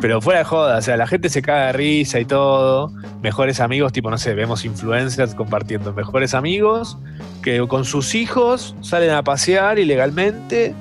Pero 0.00 0.20
fuera 0.20 0.40
de 0.40 0.44
joda, 0.44 0.78
o 0.78 0.82
sea, 0.82 0.96
la 0.96 1.06
gente 1.06 1.28
se 1.28 1.42
caga 1.42 1.66
de 1.66 1.72
risa 1.74 2.18
y 2.18 2.24
todo. 2.24 2.92
Mejores 3.22 3.60
amigos, 3.60 3.92
tipo, 3.92 4.10
no 4.10 4.18
sé, 4.18 4.34
vemos 4.34 4.64
influencers 4.64 5.34
compartiendo 5.34 5.92
mejores 5.92 6.34
amigos 6.34 6.98
que 7.42 7.64
con 7.68 7.84
sus 7.84 8.14
hijos 8.14 8.74
salen 8.80 9.10
a 9.10 9.22
pasear 9.22 9.78
ilegalmente 9.78 10.74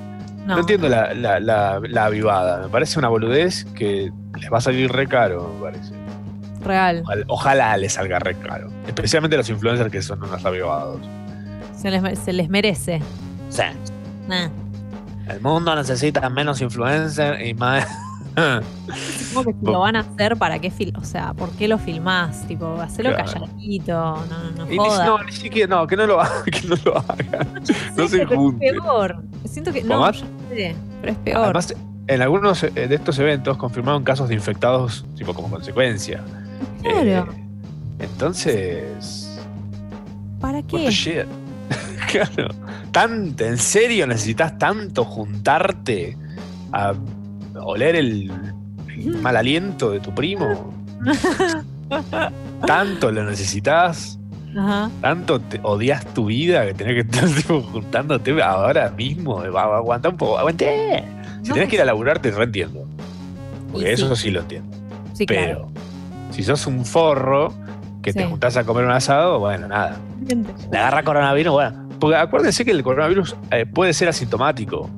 No, 0.45 0.59
entiendo 0.59 0.89
La, 0.89 1.13
la, 1.13 1.39
la, 1.39 1.79
la 1.83 2.05
avivada. 2.05 2.63
Me 2.63 2.69
parece 2.69 2.97
una 2.97 3.09
boludez 3.09 3.65
que 3.75 4.11
les 4.39 4.51
va 4.51 4.57
a 4.57 4.61
salir 4.61 4.91
re 4.91 5.07
caro, 5.07 5.53
me 5.55 5.61
parece. 5.71 5.93
Real. 6.63 7.01
Ojalá, 7.03 7.23
ojalá 7.27 7.77
les 7.77 7.93
salga 7.93 8.19
re 8.19 8.35
caro. 8.35 8.69
Especialmente 8.87 9.35
los 9.37 9.49
influencers 9.49 9.91
que 9.91 10.01
son 10.01 10.23
unos 10.23 10.43
avivados. 10.45 10.99
Se 11.75 11.89
les, 11.91 12.19
se 12.19 12.33
les 12.33 12.49
merece. 12.49 13.01
Sí. 13.49 13.63
Nah. 14.27 14.49
El 15.27 15.41
mundo 15.41 15.75
necesita 15.75 16.27
menos 16.29 16.61
influencers 16.61 17.39
y 17.43 17.53
más. 17.53 17.87
Supongo 19.29 19.51
que 19.51 19.59
si 19.59 19.65
lo 19.71 19.79
van 19.79 19.95
a 19.95 19.99
hacer, 20.01 20.37
¿para 20.37 20.59
qué 20.59 20.71
fil 20.71 20.93
o 20.97 21.03
sea, 21.03 21.33
¿por 21.33 21.49
qué 21.51 21.67
lo 21.67 21.77
filmás? 21.77 22.47
Tipo, 22.47 22.79
hacelo 22.81 23.09
Claro. 23.15 23.31
calladito, 23.33 23.93
no, 24.29 24.51
no 24.57 24.65
Y 24.67 24.71
ni- 24.71 24.77
jodas. 24.77 25.05
no, 25.05 25.23
ni 25.23 25.31
siquiera, 25.31 25.75
no, 25.75 25.87
que 25.87 25.97
no 25.97 26.07
lo 26.07 26.21
hagan, 26.21 26.43
que 26.45 26.67
no 26.67 26.75
lo 26.85 26.97
hagan. 26.97 27.61
No 27.97 28.07
se 28.07 28.17
pero 28.19 28.31
es 28.31 28.37
junten. 28.37 28.69
peor. 28.75 29.23
Siento 29.45 29.73
que. 29.73 29.83
No, 29.83 30.11
yo 30.11 30.23
no 30.25 30.29
sé, 30.49 30.75
pero 31.01 31.13
es 31.13 31.19
peor. 31.19 31.43
Además, 31.45 31.75
en 32.07 32.21
algunos 32.21 32.63
eh, 32.63 32.69
de 32.71 32.95
estos 32.95 33.19
eventos 33.19 33.57
confirmaron 33.57 34.03
casos 34.03 34.29
de 34.29 34.35
infectados, 34.35 35.05
tipo 35.15 35.33
como 35.33 35.49
consecuencia. 35.49 36.21
claro. 36.81 37.31
Eh, 37.31 37.43
entonces. 37.99 39.27
¿Para 40.39 40.59
What 40.59 40.65
qué? 40.67 40.77
the 40.85 40.91
shit. 40.91 41.25
claro. 42.11 42.49
Tanto, 42.91 43.45
¿En 43.45 43.57
serio 43.57 44.07
necesitas 44.07 44.57
tanto 44.57 45.03
juntarte 45.05 46.17
a 46.73 46.93
oler 47.55 47.95
el, 47.95 48.31
el 48.89 49.17
mal 49.21 49.37
aliento 49.37 49.91
de 49.91 49.99
tu 49.99 50.13
primo? 50.13 50.73
¿Tanto 52.65 53.11
lo 53.11 53.23
necesitas? 53.23 54.17
Ajá. 54.57 54.89
¿Tanto 55.01 55.39
te 55.39 55.59
odias 55.63 56.05
tu 56.13 56.25
vida 56.25 56.65
que 56.65 56.73
tenés 56.73 56.93
que 56.93 56.99
estar 57.17 57.29
tipo, 57.41 57.61
juntándote 57.61 58.41
ahora 58.41 58.91
mismo? 58.91 59.39
Aguanta 59.39 60.09
un 60.09 60.17
poco, 60.17 60.37
aguanté. 60.37 61.03
Si 61.41 61.49
No, 61.49 61.53
tenés 61.55 61.69
que 61.69 61.75
ir 61.77 61.81
a 61.81 61.85
laburar, 61.85 62.19
te 62.19 62.31
reentiendo. 62.31 62.85
Porque 63.71 63.91
eso 63.93 64.15
sí. 64.15 64.31
lo 64.31 64.41
entiendo. 64.41 64.75
Sí, 65.13 65.25
Pero 65.25 65.43
claro. 65.43 65.71
si 66.31 66.43
sos 66.43 66.67
un 66.67 66.85
forro 66.85 67.53
que 68.01 68.13
te 68.13 68.25
juntás 68.25 68.57
a 68.57 68.63
comer 68.63 68.85
un 68.85 68.91
asado, 68.91 69.39
bueno, 69.39 69.67
nada. 69.67 69.97
Le 70.71 70.77
agarra 70.77 71.03
coronavirus, 71.03 71.53
bueno. 71.53 71.87
Porque 71.99 72.15
acuérdense 72.17 72.65
que 72.65 72.71
el 72.71 72.83
coronavirus 72.83 73.35
eh, 73.51 73.65
puede 73.65 73.93
ser 73.93 74.09
asintomático. 74.09 74.89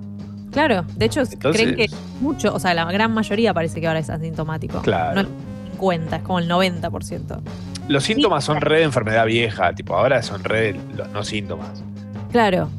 Claro, 0.53 0.85
de 0.95 1.05
hecho, 1.05 1.21
Entonces- 1.21 1.61
creen 1.63 1.75
que 1.75 1.87
mucho, 2.21 2.53
o 2.53 2.59
sea, 2.59 2.73
la 2.73 2.85
gran 2.85 3.11
mayoría 3.13 3.53
parece 3.53 3.81
que 3.81 3.87
ahora 3.87 3.99
es 3.99 4.09
asintomático. 4.09 4.81
Claro. 4.81 5.15
No 5.15 5.21
es 5.21 5.27
50, 5.71 6.15
es 6.17 6.21
como 6.23 6.39
el 6.39 6.47
90%. 6.47 7.41
Los 7.87 8.03
síntomas 8.03 8.43
son 8.45 8.61
re 8.61 8.77
de 8.77 8.83
enfermedad 8.83 9.25
vieja, 9.25 9.73
tipo 9.73 9.95
ahora 9.95 10.21
son 10.21 10.43
re 10.43 10.73
de 10.73 10.79
los 10.95 11.09
no 11.09 11.23
síntomas. 11.23 11.83
Claro, 12.31 12.69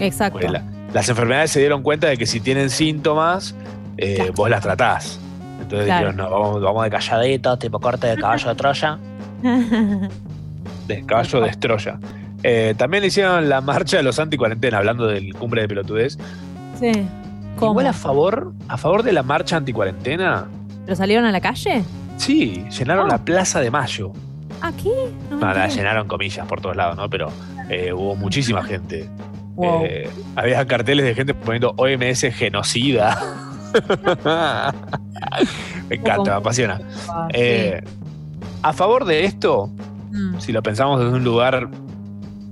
exacto. 0.00 0.48
La- 0.48 0.64
las 0.92 1.08
enfermedades 1.08 1.50
se 1.50 1.60
dieron 1.60 1.82
cuenta 1.82 2.08
de 2.08 2.16
que 2.16 2.26
si 2.26 2.40
tienen 2.40 2.70
síntomas, 2.70 3.54
eh, 3.96 4.14
Claro. 4.16 4.32
vos 4.34 4.50
las 4.50 4.62
tratás. 4.62 5.20
Entonces 5.60 5.86
Claro. 5.86 6.08
dijeron, 6.08 6.16
no, 6.16 6.30
vamos, 6.30 6.62
vamos 6.62 6.84
de 6.84 6.90
Calladito, 6.90 7.56
tipo 7.58 7.78
corte 7.80 8.06
de 8.08 8.16
caballo 8.16 8.48
de 8.48 8.54
Troya. 8.54 8.98
de 10.88 11.06
caballo 11.06 11.40
de 11.40 11.50
Troya. 11.52 11.98
Eh, 12.42 12.74
también 12.76 13.00
le 13.02 13.06
hicieron 13.08 13.48
la 13.48 13.60
marcha 13.60 13.96
de 13.96 14.02
los 14.02 14.18
anti-cuarentena, 14.18 14.78
hablando 14.78 15.06
del 15.06 15.34
cumbre 15.34 15.62
de 15.62 15.68
pelotudez. 15.68 16.18
Sí. 16.78 16.92
¿Cómo? 17.58 17.72
Igual 17.72 17.86
a 17.86 17.92
favor, 17.92 18.52
a 18.68 18.76
favor 18.76 19.02
de 19.02 19.12
la 19.12 19.22
marcha 19.22 19.56
anti-cuarentena, 19.56 20.46
¿Pero 20.84 20.96
salieron 20.96 21.24
a 21.24 21.32
la 21.32 21.40
calle? 21.40 21.82
sí, 22.16 22.64
llenaron 22.76 23.08
la 23.08 23.18
Plaza 23.18 23.60
de 23.60 23.70
Mayo. 23.70 24.12
¿Ah, 24.60 24.72
qué? 24.82 24.90
No 25.30 25.38
la 25.38 25.68
llenaron 25.68 26.06
comillas 26.08 26.46
por 26.46 26.60
todos 26.60 26.76
lados, 26.76 26.96
¿no? 26.96 27.08
Pero 27.10 27.28
eh, 27.68 27.92
hubo 27.92 28.16
muchísima 28.16 28.62
gente. 28.62 29.08
Wow. 29.56 29.84
Eh, 29.84 30.08
había 30.36 30.66
carteles 30.66 31.04
de 31.06 31.14
gente 31.14 31.32
poniendo 31.34 31.74
OMS 31.76 32.22
genocida. 32.34 33.16
me 35.88 35.96
encanta, 35.96 36.30
me 36.32 36.36
apasiona. 36.36 36.80
Ah, 37.08 37.28
Eh, 37.32 37.82
a 38.62 38.72
favor 38.72 39.04
de 39.04 39.24
esto, 39.24 39.70
Mm. 40.10 40.38
si 40.38 40.52
lo 40.52 40.62
pensamos 40.62 41.00
desde 41.00 41.12
un 41.12 41.24
lugar 41.24 41.68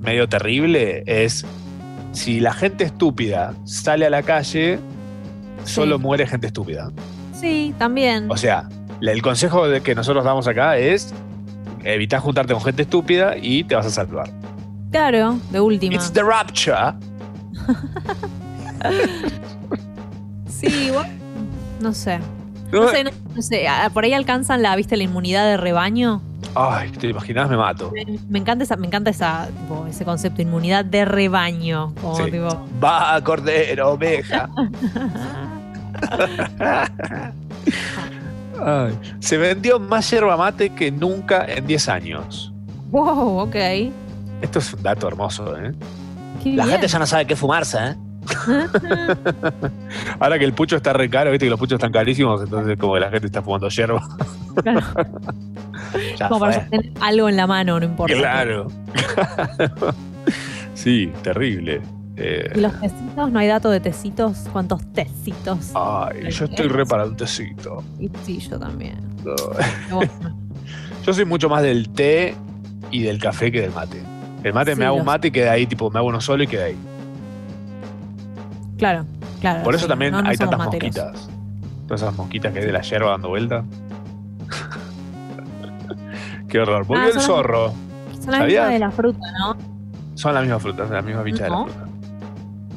medio 0.01 0.29
terrible, 0.29 1.05
es 1.07 1.47
si 2.13 2.41
la 2.41 2.53
gente 2.53 2.85
estúpida 2.85 3.55
sale 3.65 4.07
a 4.07 4.11
la 4.11 4.23
calle, 4.23 4.79
solo 5.65 5.99
muere 5.99 6.27
gente 6.27 6.47
estúpida. 6.49 6.91
Sí, 7.39 7.75
también. 7.79 8.31
O 8.31 8.37
sea, 8.37 8.69
el 9.01 9.21
consejo 9.23 9.67
de 9.69 9.81
que 9.83 9.95
nosotros 9.95 10.25
damos 10.25 10.47
acá 10.47 10.77
es 10.79 11.13
evitar 11.85 12.21
juntarte 12.21 12.53
con 12.53 12.63
gente 12.63 12.83
estúpida 12.83 13.37
y 13.37 13.65
te 13.65 13.75
vas 13.75 13.87
a 13.87 13.91
salvar. 13.91 14.31
claro, 14.91 15.39
de 15.51 15.61
última. 15.61 15.95
It's 15.95 16.13
the 16.13 16.23
rapture. 16.23 16.95
Sí, 20.49 20.67
igual. 20.87 21.07
No 21.81 21.93
sé. 21.93 22.19
No, 22.73 22.85
No 22.85 22.89
sé, 22.91 23.05
no, 23.05 23.11
no 23.35 23.43
sé. 23.43 23.67
ah, 23.69 23.91
Por 23.93 24.05
ahí 24.05 24.13
alcanzan 24.13 24.63
la, 24.63 24.75
¿viste? 24.77 24.97
La 24.97 25.03
inmunidad 25.05 25.45
de 25.47 25.57
rebaño. 25.57 26.21
Ay, 26.55 26.91
te 26.91 27.07
imaginas, 27.09 27.49
me 27.49 27.57
mato. 27.57 27.91
Me, 27.93 28.05
me 28.29 28.39
encanta 28.39 28.65
esa, 28.65 28.77
me 28.77 28.87
encanta 28.87 29.09
esa, 29.11 29.47
tipo, 29.47 29.87
ese 29.87 30.05
concepto, 30.05 30.43
inmunidad 30.43 30.85
de 30.85 31.05
rebaño. 31.05 31.95
Como 32.01 32.17
Sí. 32.17 32.31
tipo. 32.31 32.49
Va, 32.83 33.19
cordero, 33.25 33.93
oveja. 33.93 34.49
Ay, 38.65 38.99
se 39.21 39.39
vendió 39.39 39.79
más 39.81 40.11
yerba 40.11 40.37
mate 40.37 40.71
que 40.71 40.91
nunca 40.91 41.45
en 41.47 41.67
10 41.67 41.89
años. 41.89 42.53
Wow, 42.91 43.39
ok. 43.41 43.57
Esto 44.43 44.59
es 44.59 44.75
un 44.75 44.83
dato 44.83 45.09
hermoso, 45.09 45.57
¿eh? 45.57 45.73
Qué 46.43 46.51
La 46.53 46.65
bien. 46.65 46.73
gente 46.77 46.89
ya 46.89 46.99
no 46.99 47.07
sabe 47.07 47.27
qué 47.27 47.35
fumarse, 47.37 47.79
¿eh? 47.79 47.95
Ahora 50.21 50.39
que 50.39 50.45
el 50.45 50.53
pucho 50.53 50.77
está 50.77 50.93
re 50.93 51.09
caro, 51.11 51.31
viste 51.31 51.47
que 51.47 51.51
los 51.51 51.59
puchos 51.59 51.77
están 51.77 51.91
carísimos, 51.93 52.43
entonces 52.43 52.77
como 52.79 52.95
que 52.95 53.01
la 53.01 53.11
gente 53.11 53.27
está 53.27 53.43
fumando 53.43 53.69
yerba. 53.69 54.03
ya 56.19 56.29
Como 56.29 56.41
para 56.41 56.69
tener 56.69 56.93
algo 57.01 57.29
en 57.29 57.37
la 57.37 57.47
mano, 57.47 57.79
no 57.81 57.87
importa. 57.87 58.15
Claro. 58.15 58.69
sí, 60.75 61.13
terrible. 61.23 61.81
Eh, 62.17 62.53
¿Y 62.55 62.61
los 62.61 62.79
tecitos? 62.81 63.33
¿No 63.33 63.39
hay 63.39 63.49
dato 63.49 63.71
de 63.71 63.81
tecitos? 63.81 64.47
¿Cuántos 64.53 64.85
tecitos? 64.93 65.73
ay, 65.75 66.31
yo 66.31 66.45
estoy 66.45 66.69
re 66.69 66.85
para 66.85 67.05
un 67.05 67.17
tecito. 67.17 67.83
Y 67.99 68.11
sí, 68.25 68.39
yo 68.39 68.59
también. 68.59 68.99
No. 69.25 70.01
Yo 71.05 71.13
soy 71.13 71.25
mucho 71.25 71.49
más 71.49 71.63
del 71.63 71.89
té 71.89 72.37
y 72.93 73.03
del 73.03 73.19
café 73.19 73.51
que 73.51 73.61
del 73.61 73.73
mate. 73.73 74.01
El 74.45 74.53
mate 74.53 74.75
Sí, 74.75 74.79
me 74.79 74.85
hago 74.85 74.97
un 74.99 75.05
mate 75.05 75.29
y 75.29 75.31
queda 75.33 75.51
ahí, 75.51 75.67
tipo, 75.67 75.91
me 75.91 75.99
hago 75.99 76.07
uno 76.07 76.21
solo 76.21 76.45
y 76.45 76.47
queda 76.47 76.67
ahí. 76.67 76.77
claro, 78.79 79.05
claro. 79.41 79.65
Por 79.65 79.75
eso 79.75 79.85
sí, 79.85 79.89
también 79.89 80.13
no, 80.13 80.23
no 80.23 80.29
hay 80.29 80.37
tantas 80.37 80.59
materos. 80.61 80.97
mosquitas. 80.97 81.29
Todas 81.89 82.03
esas 82.03 82.15
mosquitas 82.17 82.53
que 82.53 82.61
hay 82.61 82.67
de 82.67 82.73
la 82.73 82.83
yerba 82.83 83.11
dando 83.11 83.31
vuelta. 83.31 83.65
Qué 86.53 86.61
horror. 86.61 86.85
Volvió 86.87 87.05
Ah, 87.07 87.09
el 87.09 87.15
las- 87.15 87.25
zorro. 87.25 87.73
Son 88.21 88.31
las 88.31 88.41
¿Sabías? 88.41 88.49
mismas 88.69 88.73
de 88.73 88.79
la 88.79 88.91
fruta, 88.91 89.27
¿no? 89.41 89.57
Son 90.15 90.35
las 90.35 90.43
mismas 90.45 90.63
frutas, 90.63 90.91
las 90.91 91.05
mismas 91.05 91.25
bichas 91.25 91.49
No. 91.49 91.65
de 91.65 91.67
la 91.67 91.73
fruta. 91.73 91.89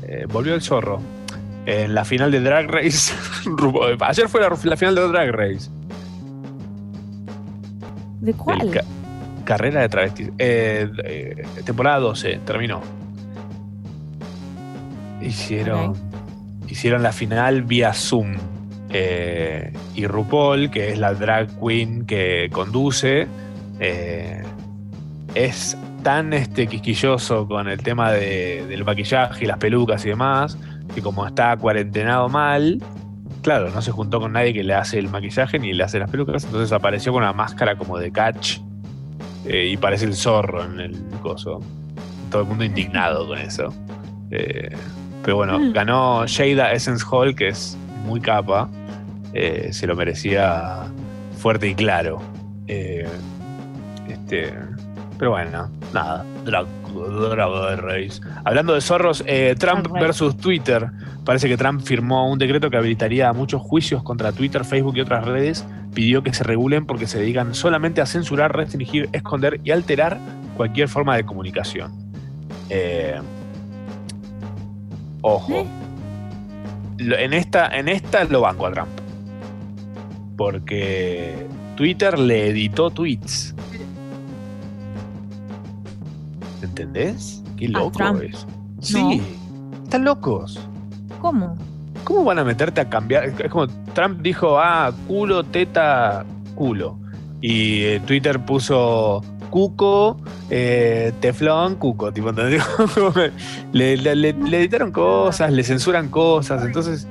Eh, 0.08 0.26
volvió 0.32 0.54
el 0.56 0.62
zorro. 0.62 1.00
En 1.66 1.94
la 1.94 2.06
final 2.06 2.32
de 2.32 2.40
Drag 2.40 2.68
Race. 2.72 3.14
RuPaul- 3.46 3.98
Ayer 4.02 4.30
fue 4.30 4.40
la, 4.40 4.50
la 4.64 4.78
final 4.78 4.96
de 4.96 5.08
Drag 5.10 5.32
Race. 5.32 5.70
¿De 8.22 8.34
cuál? 8.34 8.72
Ca- 8.72 8.84
carrera 9.44 9.82
de 9.82 9.90
travestis. 9.90 10.32
Eh, 10.40 10.90
eh, 11.04 11.44
temporada 11.66 12.00
12, 12.00 12.40
terminó. 12.46 12.82
Hicieron, 15.22 15.94
hicieron 16.68 17.04
la 17.04 17.12
final 17.12 17.64
vía 17.64 17.94
Zoom. 17.94 18.36
Eh, 18.92 19.74
y 19.96 20.08
RuPaul, 20.08 20.70
que 20.72 20.92
es 20.92 20.98
la 20.98 21.14
drag 21.14 21.50
queen 21.60 22.06
que 22.06 22.50
conduce, 22.52 23.28
eh, 23.80 24.42
es 25.34 25.78
tan 26.04 26.34
este, 26.34 26.68
quisquilloso 26.68 27.48
con 27.48 27.68
el 27.68 27.82
tema 27.82 28.12
de- 28.12 28.66
del 28.68 28.86
maquillaje 28.86 29.44
y 29.46 29.48
las 29.48 29.58
pelucas 29.58 30.06
y 30.06 30.10
demás, 30.10 30.58
que 30.94 31.02
como 31.02 31.26
está 31.26 31.58
cuarentenado 31.58 32.30
mal, 32.30 32.82
claro, 33.42 33.70
no 33.72 33.82
se 33.82 33.92
juntó 33.92 34.20
con 34.20 34.34
nadie 34.34 34.54
que 34.54 34.64
le 34.64 34.74
hace 34.76 35.00
el 35.00 35.10
maquillaje 35.10 35.60
ni 35.60 35.74
le 35.74 35.84
hace 35.84 36.00
las 36.00 36.10
pelucas, 36.10 36.46
entonces 36.46 36.72
apareció 36.72 37.12
con 37.12 37.24
una 37.24 37.34
máscara 37.34 37.78
como 37.78 37.98
de 37.98 38.12
catch 38.12 38.60
eh, 39.46 39.68
y 39.72 39.78
parece 39.78 40.06
el 40.06 40.16
zorro 40.16 40.64
en 40.64 40.80
el 40.80 40.96
coso. 41.22 41.60
Todo 42.32 42.44
el 42.44 42.48
mundo 42.48 42.64
indignado 42.64 43.28
con 43.28 43.38
eso. 43.38 43.74
Eh, 44.32 44.70
pero 45.24 45.38
bueno, 45.38 45.60
Mm. 45.60 45.74
ganó 45.74 46.26
Jada 46.28 46.72
Essence 46.72 47.04
Hall, 47.10 47.36
que 47.36 47.50
es 47.50 47.78
muy 48.06 48.20
capa. 48.22 48.70
Eh, 49.34 49.70
se 49.72 49.86
lo 49.88 49.96
merecía 49.96 50.84
fuerte 51.38 51.68
y 51.68 51.76
claro. 51.76 52.22
Este, 54.26 54.52
pero 55.20 55.32
bueno, 55.32 55.70
nada. 55.94 56.26
Hablando 58.44 58.74
de 58.74 58.82
zorros, 58.82 59.24
eh, 59.28 59.56
Trump 59.58 59.88
versus 59.92 60.36
Twitter. 60.38 60.90
Parece 61.24 61.48
que 61.48 61.58
Trump 61.58 61.82
firmó 61.82 62.32
un 62.32 62.40
decreto 62.40 62.70
que 62.70 62.78
habilitaría 62.78 63.32
muchos 63.34 63.62
juicios 63.62 64.02
contra 64.04 64.32
Twitter, 64.32 64.66
Facebook 64.66 64.98
y 64.98 65.02
otras 65.02 65.26
redes. 65.26 65.66
Pidió 65.94 66.24
que 66.24 66.34
se 66.34 66.44
regulen 66.44 66.86
porque 66.86 67.08
se 67.08 67.20
dedican 67.20 67.54
solamente 67.54 68.02
a 68.02 68.06
censurar, 68.06 68.56
restringir, 68.56 69.10
esconder 69.14 69.62
y 69.64 69.72
alterar 69.72 70.18
cualquier 70.58 70.90
forma 70.90 71.16
de 71.16 71.24
comunicación. 71.24 71.94
Eh, 72.70 73.20
ojo. 75.22 75.54
¿Eh? 75.54 75.68
en 76.98 77.34
esta, 77.34 77.68
en 77.78 77.90
esta 77.90 78.24
lo 78.24 78.42
banco 78.42 78.66
a 78.66 78.72
Trump. 78.72 78.90
Porque 80.36 81.48
Twitter 81.76 82.18
le 82.18 82.48
editó 82.48 82.90
tweets. 82.90 83.54
¿Entendés? 86.80 87.42
Qué 87.56 87.70
loco 87.70 88.04
es. 88.22 88.46
Sí, 88.82 89.22
están 89.84 90.04
locos. 90.04 90.60
¿Cómo? 91.22 91.56
¿Cómo 92.04 92.26
van 92.26 92.38
a 92.40 92.44
meterte 92.44 92.82
a 92.82 92.90
cambiar? 92.90 93.24
Es 93.26 93.50
como 93.50 93.68
Trump 93.94 94.22
dijo, 94.22 94.60
ah, 94.60 94.92
culo, 95.08 95.44
teta, 95.46 96.26
culo. 96.54 97.00
Y 97.42 97.84
eh, 97.84 98.02
Twitter 98.06 98.44
puso 98.44 99.24
cuco, 99.50 100.18
eh, 100.50 101.14
teflón, 101.22 101.76
cuco. 101.76 102.12
Tipo, 102.12 102.32
le, 103.72 103.98
le- 103.98 104.16
le- 104.16 104.34
le 104.34 104.58
editaron 104.60 104.92
cosas, 104.92 105.54
le 105.54 105.64
censuran 105.64 106.10
cosas. 106.10 106.62
Entonces, 106.66 107.08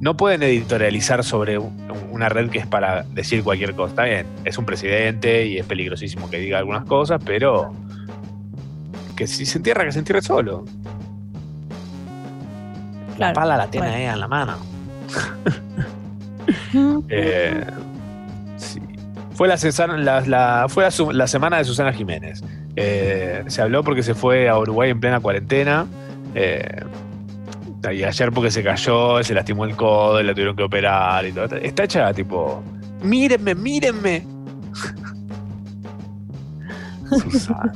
no 0.00 0.16
pueden 0.16 0.42
editorializar 0.42 1.22
sobre 1.22 1.58
un- 1.58 1.84
una 2.10 2.28
red 2.28 2.50
que 2.50 2.58
es 2.58 2.66
para 2.66 3.04
decir 3.04 3.44
cualquier 3.44 3.74
cosa. 3.76 3.90
Está 3.90 4.04
bien, 4.04 4.26
es 4.44 4.58
un 4.58 4.64
presidente 4.66 5.46
y 5.46 5.58
es 5.58 5.66
peligrosísimo 5.66 6.28
que 6.28 6.38
diga 6.38 6.58
algunas 6.58 6.84
cosas, 6.84 7.22
pero 7.24 7.72
que 9.16 9.26
si 9.26 9.46
se 9.46 9.58
entierra, 9.58 9.84
que 9.84 9.92
se 9.92 9.98
entierre 10.00 10.22
solo. 10.22 10.64
La 13.18 13.32
pala 13.32 13.56
la 13.56 13.68
tiene 13.68 13.86
bueno. 13.88 14.00
ahí 14.02 14.12
en 14.12 14.20
la 14.20 14.28
mano. 14.28 14.56
Eh, 17.08 17.64
sí. 18.56 18.80
Fue, 19.32 19.48
la, 19.48 19.54
Cesar- 19.56 19.96
la- 19.98 20.20
la- 20.22 20.66
fue 20.68 20.82
la, 20.84 20.90
su- 20.90 21.10
la 21.12 21.26
semana 21.26 21.56
de 21.58 21.64
Susana 21.64 21.92
Jiménez. 21.92 22.42
Eh, 22.76 23.44
se 23.46 23.62
habló 23.62 23.82
porque 23.84 24.02
se 24.02 24.14
fue 24.14 24.48
a 24.48 24.58
Uruguay 24.58 24.90
en 24.90 25.00
plena 25.00 25.20
cuarentena. 25.20 25.86
Eh, 26.34 26.82
y 27.92 28.02
ayer 28.02 28.32
porque 28.32 28.50
se 28.50 28.62
cayó, 28.62 29.22
se 29.22 29.32
lastimó 29.34 29.64
el 29.64 29.76
codo 29.76 30.20
y 30.20 30.24
la 30.24 30.32
tuvieron 30.32 30.56
que 30.56 30.64
operar 30.64 31.24
y 31.26 31.32
todo. 31.32 31.56
Está 31.56 31.84
hecha 31.84 32.12
tipo, 32.12 32.62
mírenme, 33.02 33.54
mírenme. 33.54 34.26
Susana. 37.30 37.72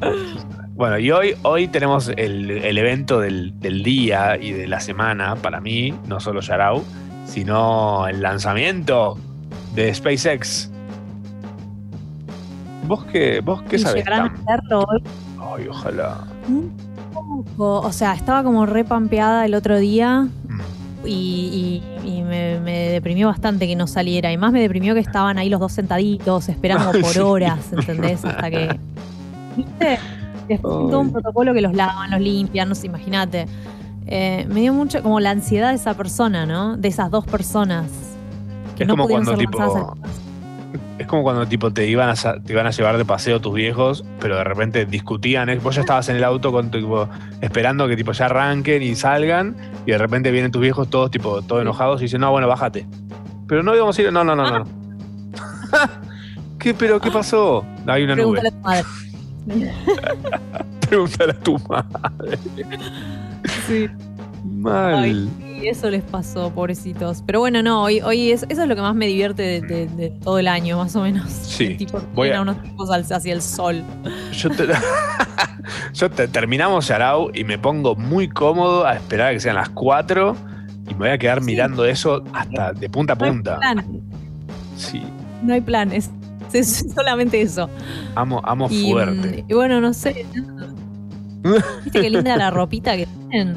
Bueno, 0.78 0.96
y 0.98 1.10
hoy, 1.10 1.34
hoy 1.42 1.66
tenemos 1.68 2.08
el, 2.16 2.50
el 2.52 2.78
evento 2.78 3.18
del, 3.18 3.58
del 3.58 3.82
día 3.82 4.36
y 4.40 4.52
de 4.52 4.68
la 4.68 4.78
semana 4.78 5.34
para 5.34 5.60
mí, 5.60 5.92
no 6.06 6.20
solo 6.20 6.40
Yarau, 6.40 6.84
sino 7.26 8.06
el 8.06 8.22
lanzamiento 8.22 9.18
de 9.74 9.92
SpaceX. 9.92 10.70
¿Vos 12.86 13.04
qué, 13.06 13.40
vos 13.40 13.60
qué 13.62 13.74
¿Y 13.76 13.78
sabés? 13.80 14.04
llegarán 14.04 14.30
a 14.30 14.34
hacerlo 14.54 14.84
hoy? 14.88 15.02
Ay, 15.58 15.66
ojalá. 15.68 16.18
Un 16.48 16.72
poco. 17.12 17.80
O 17.80 17.92
sea, 17.92 18.14
estaba 18.14 18.44
como 18.44 18.64
repampeada 18.64 19.44
el 19.46 19.54
otro 19.54 19.78
día 19.78 20.28
Mm. 20.48 20.60
y, 21.06 21.82
y- 22.04 22.08
y 22.08 22.22
me, 22.22 22.58
me 22.60 22.88
deprimió 22.88 23.26
bastante 23.28 23.66
que 23.66 23.76
no 23.76 23.86
saliera. 23.88 24.32
Y 24.32 24.38
más 24.38 24.52
me 24.52 24.60
deprimió 24.62 24.94
que 24.94 25.00
estaban 25.00 25.38
ahí 25.38 25.48
los 25.50 25.60
dos 25.60 25.72
sentaditos 25.72 26.48
esperando 26.48 26.92
por 27.00 27.18
horas, 27.20 27.72
¿entendés? 27.72 28.24
Hasta 28.24 28.48
que. 28.50 28.78
¿Viste? 29.56 29.98
Después 30.48 30.90
todo 30.90 31.00
un 31.00 31.12
protocolo 31.12 31.52
que 31.54 31.60
los 31.60 31.74
lavan, 31.74 32.10
los 32.10 32.20
limpian, 32.20 32.68
no 32.68 32.74
sé, 32.74 32.86
imagínate. 32.86 33.46
Eh, 34.06 34.46
me 34.48 34.60
dio 34.60 34.72
mucho 34.72 35.02
como 35.02 35.20
la 35.20 35.30
ansiedad 35.30 35.68
de 35.68 35.74
esa 35.74 35.94
persona, 35.94 36.46
¿no? 36.46 36.76
De 36.76 36.88
esas 36.88 37.10
dos 37.10 37.26
personas. 37.26 37.86
Que 38.74 38.84
Es 38.84 38.88
no 38.88 38.94
como 38.94 39.08
cuando 39.08 39.36
tipo. 39.36 39.96
Es 40.98 41.06
como 41.06 41.22
cuando 41.22 41.46
tipo 41.46 41.70
te 41.72 41.86
iban 41.86 42.08
a 42.08 42.14
te 42.14 42.52
iban 42.52 42.66
a 42.66 42.70
llevar 42.70 42.96
de 42.96 43.04
paseo 43.04 43.40
tus 43.40 43.54
viejos, 43.54 44.04
pero 44.18 44.36
de 44.36 44.44
repente 44.44 44.86
discutían, 44.86 45.48
¿eh? 45.48 45.56
vos 45.56 45.74
ya 45.74 45.82
estabas 45.82 46.08
en 46.08 46.16
el 46.16 46.24
auto 46.24 46.50
con 46.50 46.70
tipo, 46.70 47.08
esperando 47.40 47.86
que 47.86 47.96
tipo 47.96 48.12
ya 48.12 48.26
arranquen 48.26 48.82
y 48.82 48.94
salgan, 48.96 49.56
y 49.86 49.92
de 49.92 49.98
repente 49.98 50.30
vienen 50.30 50.50
tus 50.50 50.60
viejos 50.60 50.88
todos 50.90 51.10
tipo 51.10 51.40
todos 51.42 51.62
enojados 51.62 52.00
y 52.00 52.04
dicen, 52.04 52.20
no, 52.20 52.30
bueno, 52.30 52.48
bájate. 52.48 52.86
Pero 53.46 53.62
no 53.62 53.74
íbamos 53.74 53.96
a 53.98 54.02
ir, 54.02 54.12
no, 54.12 54.24
no, 54.24 54.34
no, 54.34 54.58
no. 54.58 54.64
¿Qué, 56.58 56.74
pero 56.74 57.00
qué 57.00 57.10
pasó? 57.10 57.64
Hay 57.86 58.02
una 58.04 58.16
nube. 58.16 58.40
Pregúntale 58.40 58.48
a 58.48 58.50
tu 58.50 58.58
madre. 58.58 59.07
Pregúntale 60.88 61.32
a 61.32 61.40
tu 61.40 61.58
madre. 61.68 62.38
Sí. 63.66 63.86
Mal. 64.44 64.94
Ay, 65.04 65.28
sí, 65.60 65.68
eso 65.68 65.90
les 65.90 66.02
pasó, 66.04 66.50
pobrecitos. 66.52 67.22
Pero 67.26 67.40
bueno, 67.40 67.62
no, 67.62 67.82
hoy, 67.82 68.00
hoy 68.00 68.30
es, 68.30 68.44
eso 68.48 68.62
es 68.62 68.68
lo 68.68 68.74
que 68.76 68.80
más 68.82 68.94
me 68.94 69.06
divierte 69.06 69.42
de, 69.42 69.60
de- 69.60 69.86
de 69.88 70.10
todo 70.10 70.38
el 70.38 70.48
año, 70.48 70.78
más 70.78 70.94
o 70.96 71.02
menos. 71.02 71.28
Sí. 71.30 71.74
Tipo, 71.78 72.00
Voy 72.14 72.30
a- 72.30 72.40
unos 72.40 72.62
tipos 72.62 72.88
hacia 72.90 73.32
el 73.32 73.42
sol. 73.42 73.82
Yo, 74.32 74.48
te- 74.50 74.66
Yo 75.94 76.10
te- 76.10 76.28
terminamos 76.28 76.88
Yarao 76.88 77.30
y 77.34 77.44
me 77.44 77.58
pongo 77.58 77.94
muy 77.96 78.28
cómodo 78.28 78.86
a 78.86 78.94
esperar 78.94 79.28
a 79.28 79.32
que 79.32 79.40
sean 79.40 79.56
las 79.56 79.68
4 79.70 80.34
y 80.88 80.90
me 80.92 80.98
voy 81.00 81.08
a 81.10 81.18
quedar 81.18 81.40
mirando 81.42 81.84
eso 81.84 82.22
hasta 82.32 82.72
de 82.72 82.88
punta 82.88 83.12
a 83.14 83.16
No 83.16 83.24
hay 83.24 83.30
punta. 83.32 83.58
plan, 83.58 83.84
Sí, 84.76 85.02
no 85.42 85.52
hay 85.52 85.60
plan, 85.60 85.92
es, 85.92 86.10
es 86.58 86.84
solamente 86.94 87.40
eso. 87.40 87.68
amo, 88.14 88.40
amo 88.44 88.68
Y, 88.70 88.90
fuerte. 88.90 89.44
y 89.48 89.54
bueno, 89.54 89.80
no 89.80 89.92
sé. 89.92 90.26
¿Viste 91.84 92.00
qué 92.00 92.10
linda 92.10 92.36
la 92.36 92.50
ropita 92.50 92.96
que 92.96 93.06
tienen? 93.30 93.56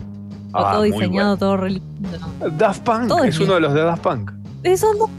Ah, 0.54 0.72
todo 0.74 0.82
diseñado, 0.84 1.38
todo 1.38 1.58
re 1.58 1.70
lindo. 1.72 2.10
Daft 2.58 2.84
Punk 2.84 3.08
Todo 3.08 3.24
es 3.24 3.36
es 3.36 3.40
uno 3.42 3.54
de 3.56 3.62
los 3.62 3.74
de 3.74 3.82
Daft 3.82 4.04
Punk. 4.04 4.32
Esos 4.64 4.98
dos. 4.98 5.10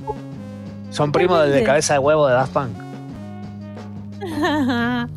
Son 0.91 1.11
primos 1.11 1.49
de 1.49 1.63
cabeza 1.65 1.95
de 1.95 1.99
huevo 2.01 2.27
de 2.29 2.35
Daft 2.35 2.53
Punk. 2.53 2.71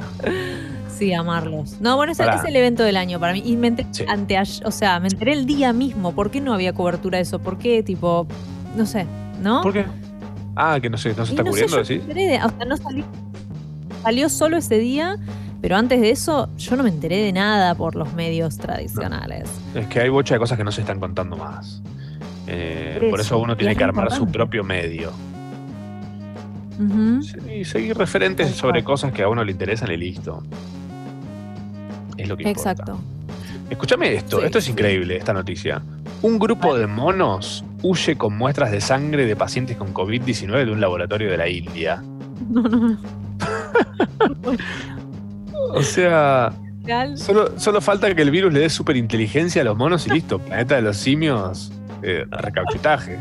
sí, 0.98 1.14
amarlos. 1.14 1.80
No, 1.82 1.96
bueno, 1.98 2.12
ese 2.14 2.24
Pará. 2.24 2.38
es 2.38 2.46
el 2.46 2.56
evento 2.56 2.84
del 2.84 2.98
año 2.98 3.20
para 3.20 3.34
mí. 3.34 3.44
Y 3.46 3.56
me 3.58 3.68
enteré 3.68 3.88
Sí. 3.92 4.04
anteay- 4.06 4.64
o 4.66 4.72
sea, 4.72 5.00
me 5.00 5.08
enteré 5.10 5.34
el 5.34 5.46
día 5.46 5.74
mismo. 5.74 6.14
¿Por 6.14 6.32
qué 6.32 6.42
no 6.42 6.54
había 6.54 6.74
cobertura 6.74 7.18
de 7.18 7.24
eso? 7.24 7.40
¿Por 7.40 7.58
qué, 7.58 7.84
tipo, 7.84 8.26
no 8.76 8.86
sé, 8.86 9.06
¿no? 9.44 9.62
¿Por 9.62 9.74
qué? 9.74 9.86
Ah, 10.56 10.80
que 10.82 10.90
no 10.90 10.98
sé, 10.98 11.14
no 11.16 11.26
se 11.26 11.32
está 11.34 11.44
no 11.44 11.52
sé, 11.54 11.66
cubriendo, 11.66 11.80
enteré 11.92 12.28
de- 12.28 12.38
o 12.44 12.50
sea, 12.50 12.66
no 12.68 12.78
salió, 12.78 13.04
salió 14.04 14.30
solo 14.30 14.58
ese 14.58 14.78
día, 14.80 15.18
pero 15.62 15.76
antes 15.76 16.00
de 16.00 16.10
eso 16.12 16.50
yo 16.58 16.76
no 16.76 16.84
me 16.84 16.90
enteré 16.90 17.18
de 17.24 17.34
nada 17.34 17.76
por 17.76 17.96
los 17.96 18.14
medios 18.14 18.58
tradicionales. 18.58 19.50
Es 19.74 19.88
que 19.88 20.00
hay 20.02 20.10
bocha 20.10 20.36
de 20.36 20.40
cosas 20.40 20.58
que 20.58 20.64
no 20.64 20.72
se 20.72 20.82
están 20.82 21.00
contando 21.00 21.36
más. 21.38 21.82
Eh, 22.48 22.98
Por 23.00 23.10
por 23.10 23.20
eso, 23.20 23.36
eso 23.36 23.44
uno 23.44 23.58
tiene 23.58 23.72
es 23.74 23.78
que 23.78 23.84
armar 23.84 24.12
su 24.14 24.28
propio 24.28 24.64
medio. 24.64 25.12
Y 27.50 27.64
seguir 27.64 27.98
referentes 27.98 28.52
sobre 28.52 28.84
cosas 28.84 29.14
que 29.14 29.24
a 29.24 29.30
uno 29.30 29.44
le 29.44 29.52
interesan 29.54 29.92
y 29.92 29.98
listo. 29.98 30.44
Es 32.18 32.28
lo 32.28 32.36
que 32.36 32.44
importa. 32.44 32.72
Exacto. 32.72 33.00
Escúchame 33.70 34.14
esto, 34.14 34.40
Sí, 34.40 34.46
esto 34.46 34.58
es 34.60 34.66
sí. 34.66 34.72
increíble, 34.72 35.18
esta 35.18 35.34
noticia. 35.34 35.82
Un 36.22 36.38
grupo 36.38 36.78
de 36.78 36.86
monos 36.86 37.64
huye 37.86 38.16
con 38.16 38.36
muestras 38.38 38.72
de 38.72 38.82
sangre 38.82 39.26
de 39.26 39.36
pacientes 39.36 39.78
con 39.78 39.94
COVID-19 39.94 40.66
de 40.66 40.72
un 40.72 40.82
laboratorio 40.82 41.30
de 41.30 41.38
la 41.38 41.48
India. 41.48 42.04
No, 42.50 42.62
no, 42.64 42.80
no. 42.80 42.98
O 45.74 45.82
sea, 45.82 46.52
solo, 47.16 47.60
solo 47.60 47.82
falta 47.82 48.14
que 48.14 48.22
el 48.22 48.32
virus 48.32 48.54
le 48.54 48.62
dé 48.62 48.70
superinteligencia 48.70 49.62
a 49.62 49.66
los 49.66 49.78
monos 49.78 50.08
y 50.08 50.12
listo. 50.12 50.40
Planeta 50.40 50.76
de 50.76 50.82
los 50.82 50.98
simios, 50.98 51.72
eh, 52.02 52.26
recauchutaje. 52.30 53.18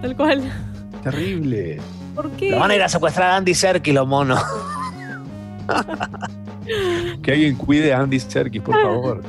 Tal 0.00 0.16
cual. 0.16 0.42
Terrible. 1.02 1.80
¿Por 2.14 2.30
qué? 2.32 2.50
Lo 2.50 2.58
van 2.58 2.70
a 2.70 2.76
ir 2.76 2.82
a 2.82 2.88
secuestrar 2.88 3.30
a 3.32 3.36
Andy 3.36 3.54
Serkis, 3.54 3.94
los 3.94 4.06
monos. 4.06 4.40
Que 7.22 7.32
alguien 7.32 7.56
cuide 7.56 7.92
a 7.92 8.00
Andy 8.00 8.20
Serkis, 8.20 8.62
por 8.62 8.80
favor. 8.80 9.22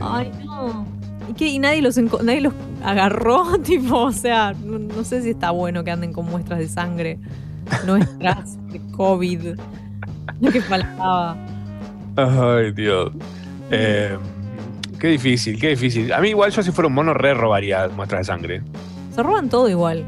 Ay, 0.00 0.30
Ay, 0.38 0.44
no. 0.44 0.86
¿Y, 1.28 1.34
qué? 1.34 1.48
¿Y 1.48 1.58
nadie 1.58 1.82
los, 1.82 1.96
nadie 1.96 2.40
los 2.40 2.52
agarró? 2.84 3.58
tipo, 3.62 3.96
o 4.04 4.12
sea, 4.12 4.54
no, 4.64 4.78
no 4.78 5.04
sé 5.04 5.22
si 5.22 5.30
está 5.30 5.50
bueno 5.50 5.84
que 5.84 5.90
anden 5.90 6.12
con 6.12 6.26
muestras 6.26 6.58
de 6.58 6.68
sangre 6.68 7.18
nuestras 7.86 8.56
de 8.72 8.80
COVID. 8.96 9.54
Lo 10.40 10.50
que 10.50 10.60
faltaba. 10.60 11.36
Ay, 12.16 12.72
Dios. 12.72 13.12
Eh, 13.70 14.16
qué 14.98 15.08
difícil, 15.08 15.58
qué 15.58 15.68
difícil. 15.70 16.12
A 16.12 16.20
mí 16.20 16.28
igual 16.30 16.50
yo 16.50 16.62
si 16.62 16.70
fuera 16.72 16.88
un 16.88 16.94
mono 16.94 17.14
re 17.14 17.34
robaría 17.34 17.88
muestras 17.88 18.20
de 18.20 18.24
sangre. 18.24 18.62
Se 19.14 19.22
roban 19.22 19.48
todo 19.48 19.68
igual. 19.68 20.04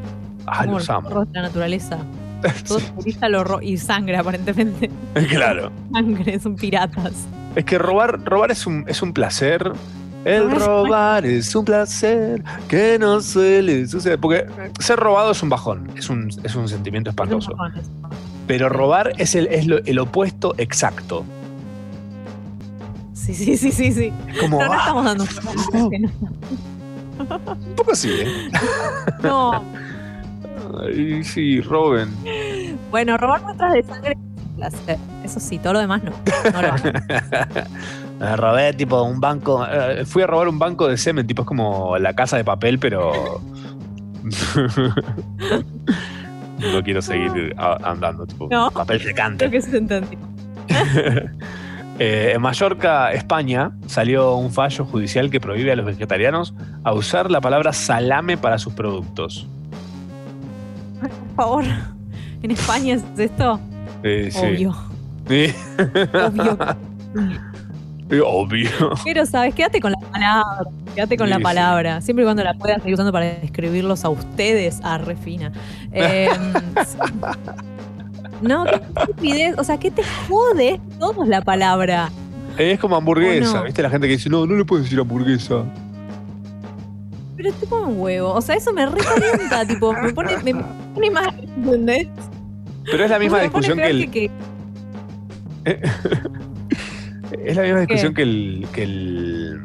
Ah, 0.46 0.60
Como 0.64 0.72
los 0.78 0.82
los 0.82 0.90
amo. 0.90 1.08
perros 1.08 1.32
de 1.32 1.38
la 1.40 1.42
naturaleza. 1.48 1.98
Todo 2.68 2.78
turista 2.78 3.28
lo 3.30 3.42
ro- 3.42 3.62
y 3.62 3.78
sangre, 3.78 4.18
aparentemente. 4.18 4.90
Claro. 5.30 5.70
Sangre, 5.92 6.38
son 6.38 6.56
piratas. 6.56 7.12
Es 7.56 7.64
que 7.64 7.78
robar, 7.78 8.22
robar 8.24 8.50
es 8.50 8.66
un, 8.66 8.84
es 8.86 9.00
un 9.00 9.14
placer. 9.14 9.72
El 10.24 10.50
robar 10.50 11.26
es 11.26 11.54
un 11.54 11.64
placer 11.64 12.42
que 12.68 12.98
no 12.98 13.20
suele 13.20 13.86
suceder. 13.86 14.18
Porque 14.18 14.46
ser 14.80 14.98
robado 14.98 15.32
es 15.32 15.42
un 15.42 15.50
bajón, 15.50 15.90
es 15.96 16.08
un, 16.08 16.30
es 16.42 16.54
un 16.54 16.68
sentimiento 16.68 17.10
espantoso. 17.10 17.52
Pero 18.46 18.68
robar 18.68 19.12
es 19.18 19.34
el, 19.34 19.46
es 19.48 19.66
lo- 19.66 19.78
el 19.84 19.98
opuesto 19.98 20.54
exacto. 20.58 21.24
Sí, 23.12 23.34
sí, 23.34 23.56
sí, 23.56 23.72
sí, 23.72 23.92
sí. 23.92 24.12
como, 24.40 24.60
no, 24.60 24.66
no 24.66 24.72
ah. 24.72 24.78
estamos 24.78 25.04
dando 25.04 25.24
un 25.72 26.12
Un 27.18 27.74
poco 27.76 27.92
así, 27.92 28.10
¿eh? 28.10 28.50
No. 29.22 29.62
Ay, 30.82 31.24
sí, 31.24 31.60
roben. 31.60 32.10
Bueno, 32.90 33.16
robar 33.16 33.42
muestras 33.42 33.72
de 33.72 33.82
sangre 33.82 34.12
es 34.12 34.44
un 34.44 34.56
placer. 34.56 34.98
Eso 35.22 35.40
sí, 35.40 35.58
todo 35.58 35.74
lo 35.74 35.78
demás 35.80 36.02
no. 36.02 36.12
No 36.52 36.62
lo. 36.62 36.74
Me 38.24 38.36
robé 38.36 38.72
tipo 38.72 39.02
un 39.02 39.20
banco. 39.20 39.66
eh, 39.70 40.04
fui 40.06 40.22
a 40.22 40.26
robar 40.26 40.48
un 40.48 40.58
banco 40.58 40.88
de 40.88 40.96
semen, 40.96 41.26
tipo 41.26 41.42
es 41.42 41.48
como 41.48 41.98
la 41.98 42.14
casa 42.14 42.36
de 42.38 42.44
papel, 42.44 42.78
pero. 42.78 43.40
no 46.72 46.82
quiero 46.82 47.02
seguir 47.02 47.54
andando, 47.58 48.26
tipo 48.26 48.48
No. 48.50 48.70
papel 48.70 49.00
secante. 49.02 49.48
Creo 49.48 49.50
que 49.50 49.62
se 49.70 49.76
entendió. 49.76 50.18
Eh, 52.00 52.32
en 52.34 52.42
Mallorca, 52.42 53.12
España, 53.12 53.70
salió 53.86 54.34
un 54.34 54.50
fallo 54.50 54.84
judicial 54.84 55.30
que 55.30 55.38
prohíbe 55.38 55.70
a 55.70 55.76
los 55.76 55.86
vegetarianos 55.86 56.52
a 56.82 56.92
usar 56.92 57.30
la 57.30 57.40
palabra 57.40 57.72
salame 57.72 58.36
para 58.36 58.58
sus 58.58 58.72
productos. 58.72 59.46
Por 61.00 61.10
favor. 61.36 61.64
¿En 62.42 62.50
España 62.50 62.94
es 62.96 63.04
esto? 63.16 63.60
Eh, 64.02 64.28
sí. 64.32 64.40
Obvio. 64.44 64.74
Sí. 65.28 65.54
Obvio. 66.14 66.58
Eh, 68.10 68.20
Obvio. 68.24 68.70
Pero, 69.04 69.24
¿sabes? 69.26 69.54
Quédate 69.54 69.80
con 69.80 69.92
la 69.92 69.98
palabra. 70.10 70.70
Quédate 70.94 71.16
con 71.16 71.26
Sí, 71.26 71.30
la 71.30 71.36
sí. 71.38 71.42
palabra. 71.42 72.00
Siempre 72.00 72.24
y 72.24 72.26
cuando 72.26 72.44
la 72.44 72.54
puedas 72.54 72.78
seguir 72.78 72.94
usando 72.94 73.12
para 73.12 73.26
describirlos 73.26 74.04
a 74.04 74.10
ustedes. 74.10 74.80
Ah, 74.82 74.98
refina. 74.98 75.52
Eh, 75.92 76.28
no, 78.42 78.64
qué 78.64 78.74
estupidez. 79.00 79.58
O 79.58 79.64
sea, 79.64 79.78
¿qué 79.78 79.90
te 79.90 80.02
jode 80.28 80.80
todos 80.98 81.26
la 81.28 81.40
palabra? 81.42 82.10
Es 82.58 82.78
como 82.78 82.96
hamburguesa. 82.96 83.62
¿viste? 83.62 83.82
La 83.82 83.90
gente 83.90 84.06
que 84.06 84.12
dice, 84.14 84.28
no, 84.28 84.46
no 84.46 84.54
le 84.54 84.64
puedes 84.64 84.84
decir 84.84 85.00
hamburguesa. 85.00 85.64
Pero 87.36 87.52
te 87.52 87.66
pone 87.66 87.86
un 87.86 88.00
huevo. 88.00 88.32
O 88.32 88.40
sea, 88.40 88.54
eso 88.54 88.72
me 88.72 88.86
recalienta. 88.86 89.66
tipo, 89.66 89.92
me 89.92 90.12
pone, 90.12 90.36
me 90.44 90.52
pone. 90.54 91.10
¿Entendés? 91.56 92.08
Pero 92.84 93.04
es 93.04 93.10
la 93.10 93.18
misma 93.18 93.40
discusión 93.40 93.78
que 93.78 93.86
el, 93.90 94.10
que- 94.10 94.30
Es 97.44 97.56
la 97.56 97.62
misma 97.62 97.78
¿Qué? 97.80 97.94
discusión 97.94 98.14
que 98.14 98.22
el. 98.22 98.66
que 98.72 98.82
el. 98.84 99.60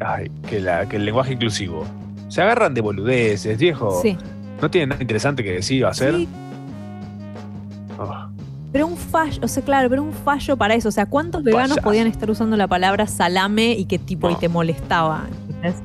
ay, 0.00 0.30
que, 0.48 0.60
la- 0.60 0.88
que 0.88 0.96
el 0.96 1.04
lenguaje 1.04 1.32
inclusivo. 1.34 1.84
Se 2.28 2.42
agarran 2.42 2.74
de 2.74 2.80
boludeces, 2.80 3.58
viejo. 3.58 4.00
Sí. 4.02 4.16
No 4.60 4.70
tiene 4.70 4.88
nada 4.88 5.00
interesante 5.02 5.42
que 5.44 5.52
decir 5.52 5.84
o 5.84 5.88
hacer. 5.88 6.14
Sí. 6.16 6.28
Oh, 7.98 8.26
Pero 8.72 8.86
un 8.86 8.96
fallo, 8.96 9.40
o 9.42 9.48
sea, 9.48 9.62
claro, 9.64 9.88
pero 9.88 10.02
un 10.02 10.12
fallo 10.12 10.56
para 10.56 10.74
eso. 10.74 10.88
O 10.88 10.92
sea, 10.92 11.06
¿cuántos 11.06 11.42
veganos 11.42 11.78
podían 11.78 12.06
estar 12.06 12.30
usando 12.30 12.56
la 12.56 12.66
palabra 12.68 13.06
salame 13.06 13.72
y 13.72 13.86
qué 13.86 13.98
tipo 13.98 14.30
y 14.30 14.34
te 14.36 14.48
molestaba? 14.48 15.26
¿entendés? 15.48 15.76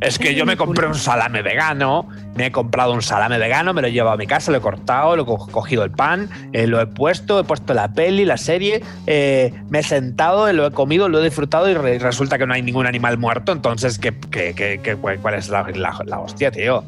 Es 0.00 0.18
que 0.18 0.34
yo 0.34 0.44
me 0.44 0.58
compré 0.58 0.86
un 0.86 0.94
salame 0.94 1.40
vegano, 1.40 2.06
me 2.34 2.46
he 2.46 2.52
comprado 2.52 2.92
un 2.92 3.00
salame 3.00 3.38
vegano, 3.38 3.72
me 3.72 3.80
lo 3.80 3.88
llevo 3.88 4.10
a 4.10 4.16
mi 4.18 4.26
casa, 4.26 4.50
lo 4.52 4.58
he 4.58 4.60
cortado, 4.60 5.16
lo 5.16 5.22
he 5.22 5.26
co- 5.26 5.48
cogido 5.50 5.84
el 5.84 5.90
pan, 5.90 6.28
eh, 6.52 6.66
lo 6.66 6.80
he 6.82 6.86
puesto, 6.86 7.40
he 7.40 7.44
puesto 7.44 7.72
la 7.72 7.88
peli, 7.92 8.26
la 8.26 8.36
serie, 8.36 8.82
eh, 9.06 9.54
me 9.70 9.78
he 9.78 9.82
sentado, 9.82 10.52
lo 10.52 10.66
he 10.66 10.70
comido, 10.70 11.08
lo 11.08 11.18
he 11.20 11.24
disfrutado 11.24 11.70
y 11.70 11.74
re- 11.74 11.98
resulta 11.98 12.36
que 12.36 12.46
no 12.46 12.52
hay 12.52 12.60
ningún 12.60 12.86
animal 12.86 13.16
muerto, 13.16 13.52
entonces, 13.52 13.98
¿qué, 13.98 14.12
qué- 14.30 14.52
qué- 14.54 14.96
cuál 14.96 15.34
es 15.34 15.48
la, 15.48 15.62
la- 15.74 15.98
la 16.04 16.18
hostia, 16.20 16.50
tío? 16.50 16.84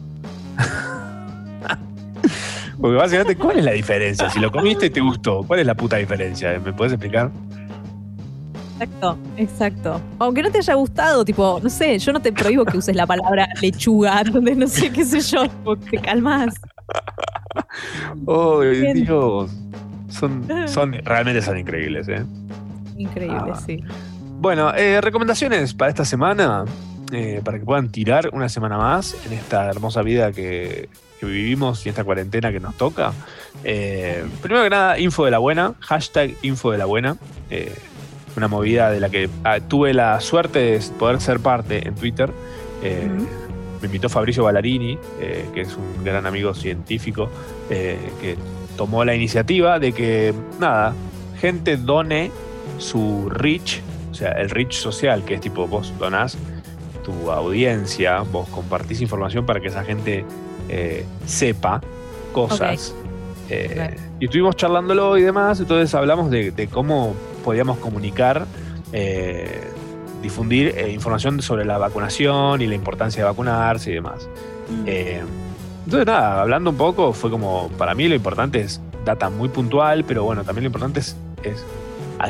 Porque 2.80 2.96
básicamente, 2.96 3.36
¿cuál 3.36 3.58
es 3.58 3.64
la 3.64 3.72
diferencia? 3.72 4.30
Si 4.30 4.38
lo 4.38 4.52
comiste 4.52 4.86
y 4.86 4.90
te 4.90 5.00
gustó, 5.00 5.42
¿cuál 5.44 5.60
es 5.60 5.66
la 5.66 5.74
puta 5.74 5.96
diferencia? 5.96 6.60
¿Me 6.64 6.72
puedes 6.72 6.92
explicar? 6.92 7.30
Exacto, 8.80 9.18
exacto. 9.36 10.00
Aunque 10.20 10.42
no 10.42 10.50
te 10.50 10.58
haya 10.58 10.74
gustado, 10.74 11.24
tipo, 11.24 11.58
no 11.62 11.68
sé, 11.68 11.98
yo 11.98 12.12
no 12.12 12.20
te 12.20 12.32
prohíbo 12.32 12.64
que 12.64 12.76
uses 12.76 12.94
la 12.94 13.06
palabra 13.06 13.48
lechuga, 13.60 14.22
donde 14.32 14.54
no 14.54 14.66
sé 14.68 14.90
qué 14.92 15.04
sé 15.04 15.20
yo, 15.20 15.44
te 15.90 15.98
calmas. 15.98 16.54
Oh. 18.26 18.60
Dios. 18.60 19.50
Son, 20.10 20.46
son, 20.68 20.92
realmente 21.04 21.42
son 21.42 21.58
increíbles, 21.58 22.08
¿eh? 22.08 22.24
Increíble, 22.96 23.52
Ah. 23.52 23.60
sí. 23.64 23.82
Bueno, 24.40 24.72
eh, 24.74 25.00
recomendaciones 25.00 25.74
para 25.74 25.90
esta 25.90 26.04
semana, 26.04 26.64
eh, 27.10 27.40
para 27.44 27.58
que 27.58 27.64
puedan 27.64 27.90
tirar 27.90 28.30
una 28.32 28.48
semana 28.48 28.78
más 28.78 29.16
en 29.26 29.32
esta 29.32 29.68
hermosa 29.68 30.02
vida 30.02 30.30
que, 30.30 30.88
que 31.18 31.26
vivimos 31.26 31.84
y 31.84 31.88
esta 31.88 32.04
cuarentena 32.04 32.52
que 32.52 32.60
nos 32.60 32.76
toca. 32.76 33.12
Eh, 33.64 34.24
primero 34.40 34.62
que 34.62 34.70
nada, 34.70 34.98
info 35.00 35.24
de 35.24 35.32
la 35.32 35.38
buena, 35.38 35.74
hashtag 35.80 36.34
info 36.42 36.70
de 36.70 36.78
la 36.78 36.84
buena. 36.84 37.16
Una 38.38 38.48
movida 38.48 38.90
de 38.90 39.00
la 39.00 39.10
que 39.10 39.28
ah, 39.44 39.60
tuve 39.60 39.92
la 39.92 40.20
suerte 40.20 40.58
de 40.58 40.80
poder 40.98 41.20
ser 41.20 41.40
parte 41.40 41.86
en 41.86 41.94
Twitter. 41.94 42.32
Eh, 42.82 43.08
Me 43.80 43.86
invitó 43.86 44.08
Fabricio 44.08 44.42
Ballarini, 44.42 44.98
eh, 45.20 45.44
que 45.54 45.60
es 45.60 45.76
un 45.76 46.02
gran 46.02 46.26
amigo 46.26 46.52
científico, 46.52 47.28
eh, 47.70 47.96
que 48.20 48.36
tomó 48.76 49.04
la 49.04 49.14
iniciativa 49.14 49.78
de 49.78 49.92
que, 49.92 50.34
nada, 50.58 50.94
gente 51.40 51.76
done 51.76 52.32
su 52.78 53.28
reach, 53.30 53.80
o 54.10 54.14
sea, 54.14 54.32
el 54.32 54.50
reach 54.50 54.72
social, 54.72 55.24
que 55.24 55.34
es 55.34 55.40
tipo 55.40 55.68
vos 55.68 55.92
donás 55.98 56.36
tu 57.04 57.30
audiencia, 57.30 58.22
vos 58.22 58.48
compartís 58.48 59.00
información 59.00 59.46
para 59.46 59.60
que 59.60 59.68
esa 59.68 59.84
gente 59.84 60.24
eh, 60.68 61.04
sepa 61.24 61.80
cosas. 62.32 62.94
Eh, 63.48 63.96
Y 64.20 64.24
estuvimos 64.24 64.56
charlándolo 64.56 65.16
y 65.16 65.22
demás, 65.22 65.60
entonces 65.60 65.94
hablamos 65.94 66.30
de, 66.30 66.50
de 66.50 66.66
cómo 66.66 67.14
podíamos 67.48 67.78
comunicar, 67.78 68.44
eh, 68.92 69.70
difundir 70.20 70.74
eh, 70.76 70.92
información 70.92 71.40
sobre 71.40 71.64
la 71.64 71.78
vacunación 71.78 72.60
y 72.60 72.66
la 72.66 72.74
importancia 72.74 73.22
de 73.22 73.24
vacunarse 73.30 73.90
y 73.90 73.94
demás. 73.94 74.28
Eh, 74.84 75.22
entonces, 75.86 76.06
nada, 76.06 76.42
hablando 76.42 76.68
un 76.68 76.76
poco, 76.76 77.14
fue 77.14 77.30
como, 77.30 77.70
para 77.78 77.94
mí 77.94 78.06
lo 78.06 78.14
importante 78.14 78.60
es 78.60 78.82
data 79.06 79.30
muy 79.30 79.48
puntual, 79.48 80.04
pero 80.04 80.24
bueno, 80.24 80.44
también 80.44 80.64
lo 80.64 80.66
importante 80.66 81.00
es, 81.00 81.16
es 81.42 81.64
a, 82.18 82.28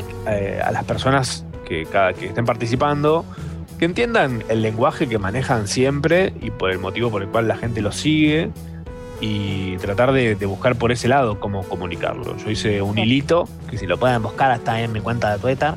a 0.65 0.71
las 0.71 0.85
personas 0.85 1.43
que, 1.67 1.85
cada, 1.85 2.13
que 2.13 2.27
estén 2.27 2.45
participando, 2.45 3.25
que 3.77 3.83
entiendan 3.83 4.45
el 4.47 4.61
lenguaje 4.61 5.09
que 5.09 5.17
manejan 5.17 5.67
siempre 5.67 6.31
y 6.39 6.49
por 6.49 6.71
el 6.71 6.79
motivo 6.79 7.11
por 7.11 7.23
el 7.23 7.27
cual 7.27 7.49
la 7.49 7.57
gente 7.57 7.81
lo 7.81 7.91
sigue 7.91 8.51
y 9.21 9.75
tratar 9.77 10.11
de, 10.13 10.35
de 10.35 10.45
buscar 10.45 10.75
por 10.75 10.91
ese 10.91 11.07
lado 11.07 11.39
cómo 11.39 11.63
comunicarlo. 11.63 12.37
Yo 12.37 12.49
hice 12.49 12.81
un 12.81 12.97
hilito, 12.97 13.47
que 13.69 13.77
si 13.77 13.85
lo 13.85 13.97
pueden 13.97 14.21
buscar 14.23 14.51
está 14.55 14.81
en 14.81 14.91
mi 14.93 15.01
cuenta 15.01 15.33
de 15.33 15.39
Twitter, 15.39 15.73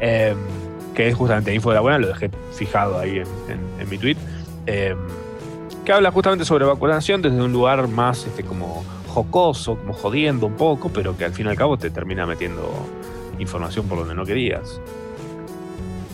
eh, 0.00 0.34
que 0.94 1.08
es 1.08 1.14
justamente 1.14 1.54
Info 1.54 1.68
de 1.70 1.74
la 1.76 1.80
Buena, 1.80 1.98
lo 1.98 2.08
dejé 2.08 2.30
fijado 2.52 2.98
ahí 2.98 3.18
en, 3.18 3.26
en- 3.52 3.80
en 3.82 3.88
mi 3.88 3.98
tweet, 3.98 4.16
eh, 4.66 4.94
que 5.84 5.92
habla 5.92 6.10
justamente 6.10 6.44
sobre 6.44 6.64
vacunación 6.64 7.22
desde 7.22 7.40
un 7.42 7.52
lugar 7.52 7.88
más 7.88 8.26
este, 8.26 8.42
como 8.42 8.84
jocoso, 9.08 9.76
como 9.76 9.92
jodiendo 9.94 10.46
un 10.46 10.54
poco, 10.54 10.88
pero 10.90 11.16
que 11.16 11.24
al 11.24 11.32
fin 11.32 11.46
y 11.46 11.48
al 11.50 11.56
cabo 11.56 11.76
te 11.78 11.90
termina 11.90 12.26
metiendo 12.26 12.70
información 13.38 13.86
por 13.86 13.98
donde 13.98 14.14
no 14.14 14.24
querías. 14.24 14.80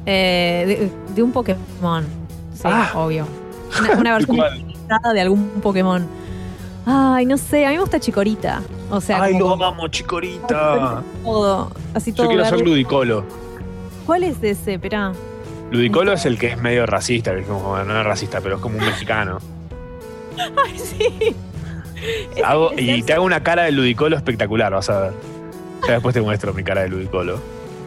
Eh, 0.06 0.92
de, 1.08 1.14
de 1.16 1.24
un 1.24 1.32
Pokémon. 1.32 2.04
Sí, 2.54 2.62
Ah. 2.66 2.92
obvio. 2.96 3.26
Una, 3.80 3.94
una 4.00 4.14
versión 4.18 4.38
estilizada 4.40 5.14
de 5.14 5.22
algún 5.22 5.50
Pokémon. 5.62 6.06
Ay, 6.86 7.26
no 7.26 7.38
sé, 7.38 7.66
a 7.66 7.70
mí 7.70 7.76
me 7.76 7.82
gusta 7.82 8.00
Chicorita. 8.00 8.62
O 8.90 9.00
sea, 9.00 9.22
Ay, 9.24 9.38
como 9.40 9.56
lo 9.56 9.66
amo, 9.66 9.88
chicorita. 9.88 11.02
todo. 11.24 11.72
Así 11.94 12.12
todo. 12.12 12.26
Yo 12.26 12.30
quiero 12.34 12.46
ser. 12.46 12.62
Ludicolo. 12.66 13.24
¿Cuál 14.06 14.24
es 14.24 14.38
ese? 14.42 14.74
Esperá. 14.74 15.14
Ludicolo 15.70 16.12
es 16.12 16.26
el 16.26 16.38
que 16.38 16.48
es 16.48 16.58
medio 16.62 16.86
racista, 16.86 17.34
que 17.34 17.42
es 17.42 17.48
como, 17.48 17.78
no 17.78 18.00
es 18.00 18.06
racista, 18.06 18.42
pero 18.42 18.56
es 18.56 18.62
como 18.62 18.78
un 18.78 18.84
mexicano. 18.84 19.38
Ay, 20.66 20.78
sí. 20.80 21.36
Hago- 22.44 22.72
y 22.78 23.04
te 23.04 23.14
hago 23.14 23.24
una 23.24 23.44
cara 23.44 23.64
de 23.64 23.72
Ludicolo 23.72 24.18
espectacular, 24.18 24.74
vas 24.74 24.90
a 24.90 25.00
ver. 25.02 25.14
Ya 25.88 25.94
después 25.94 26.14
te 26.14 26.22
muestro 26.22 26.54
mi 26.54 26.64
cara 26.64 26.82
de 26.82 26.90
Ludicolo. 26.90 27.40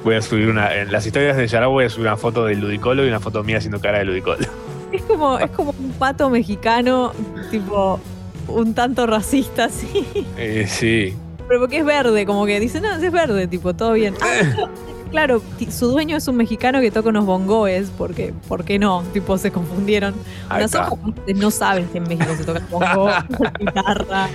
Voy 0.05 0.17
a 0.17 0.23
subir 0.23 0.49
una. 0.49 0.75
En 0.75 0.93
las 0.93 1.07
historias 1.07 1.37
de 1.37 1.47
Yarao 1.47 1.71
voy 1.71 1.87
a 1.87 1.91
subir 1.91 2.07
una 2.07 2.19
foto 2.19 2.45
de 2.45 2.55
Ludicolo 2.55 3.05
y 3.05 3.09
una 3.09 3.21
foto 3.21 3.43
mía 3.43 3.57
haciendo 3.57 3.81
cara 3.81 3.99
de 3.99 4.05
Ludicolo. 4.05 4.47
Es 4.93 5.03
como, 5.03 5.39
es 5.39 5.51
como 5.51 5.75
un 5.79 5.93
pato 5.93 6.31
mexicano, 6.31 7.13
tipo, 7.51 7.99
un 8.47 8.75
tanto 8.75 9.07
racista, 9.07 9.69
sí. 9.71 10.07
Eh, 10.37 10.67
sí. 10.69 11.17
Pero 11.49 11.61
porque 11.61 11.79
es 11.79 11.85
verde, 11.85 12.27
como 12.27 12.47
que 12.47 12.61
dice, 12.61 12.81
no, 12.81 12.95
es 12.95 13.13
verde, 13.13 13.49
tipo, 13.49 13.75
todo 13.75 13.95
bien. 13.95 14.15
Ah, 14.21 14.69
claro, 15.15 15.41
su 15.71 15.87
dueño 15.87 16.17
es 16.17 16.27
un 16.27 16.37
mexicano 16.37 16.81
que 16.81 16.91
toca 16.91 17.09
unos 17.11 17.25
bongoes, 17.25 17.89
porque, 17.97 18.35
¿por 18.49 18.65
qué 18.65 18.81
no? 18.81 19.05
Tipo, 19.13 19.39
se 19.39 19.53
confundieron. 19.53 20.13
Nosotros 20.51 20.99
no 21.37 21.51
saben 21.53 21.87
que 21.87 21.99
en 21.99 22.05
México 22.05 22.35
se 22.37 22.43
toca 22.45 22.61
bongo, 22.69 23.09
guitarra. 23.61 24.29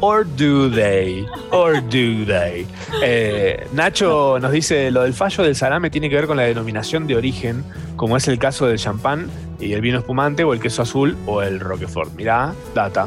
Or 0.00 0.26
do 0.36 0.70
they? 0.70 1.26
Or 1.50 1.80
do 1.80 2.26
they? 2.26 2.66
Eh, 3.02 3.66
Nacho 3.72 4.38
nos 4.38 4.52
dice: 4.52 4.90
lo 4.90 5.02
del 5.02 5.14
fallo 5.14 5.42
del 5.44 5.56
salame 5.56 5.88
tiene 5.88 6.10
que 6.10 6.16
ver 6.16 6.26
con 6.26 6.36
la 6.36 6.42
denominación 6.42 7.06
de 7.06 7.16
origen, 7.16 7.64
como 7.96 8.18
es 8.18 8.28
el 8.28 8.38
caso 8.38 8.66
del 8.66 8.78
champán 8.78 9.30
y 9.58 9.72
el 9.72 9.80
vino 9.80 9.98
espumante, 9.98 10.44
o 10.44 10.52
el 10.52 10.60
queso 10.60 10.82
azul, 10.82 11.16
o 11.26 11.40
el 11.40 11.58
Roquefort. 11.58 12.12
Mirá, 12.16 12.52
data, 12.74 13.06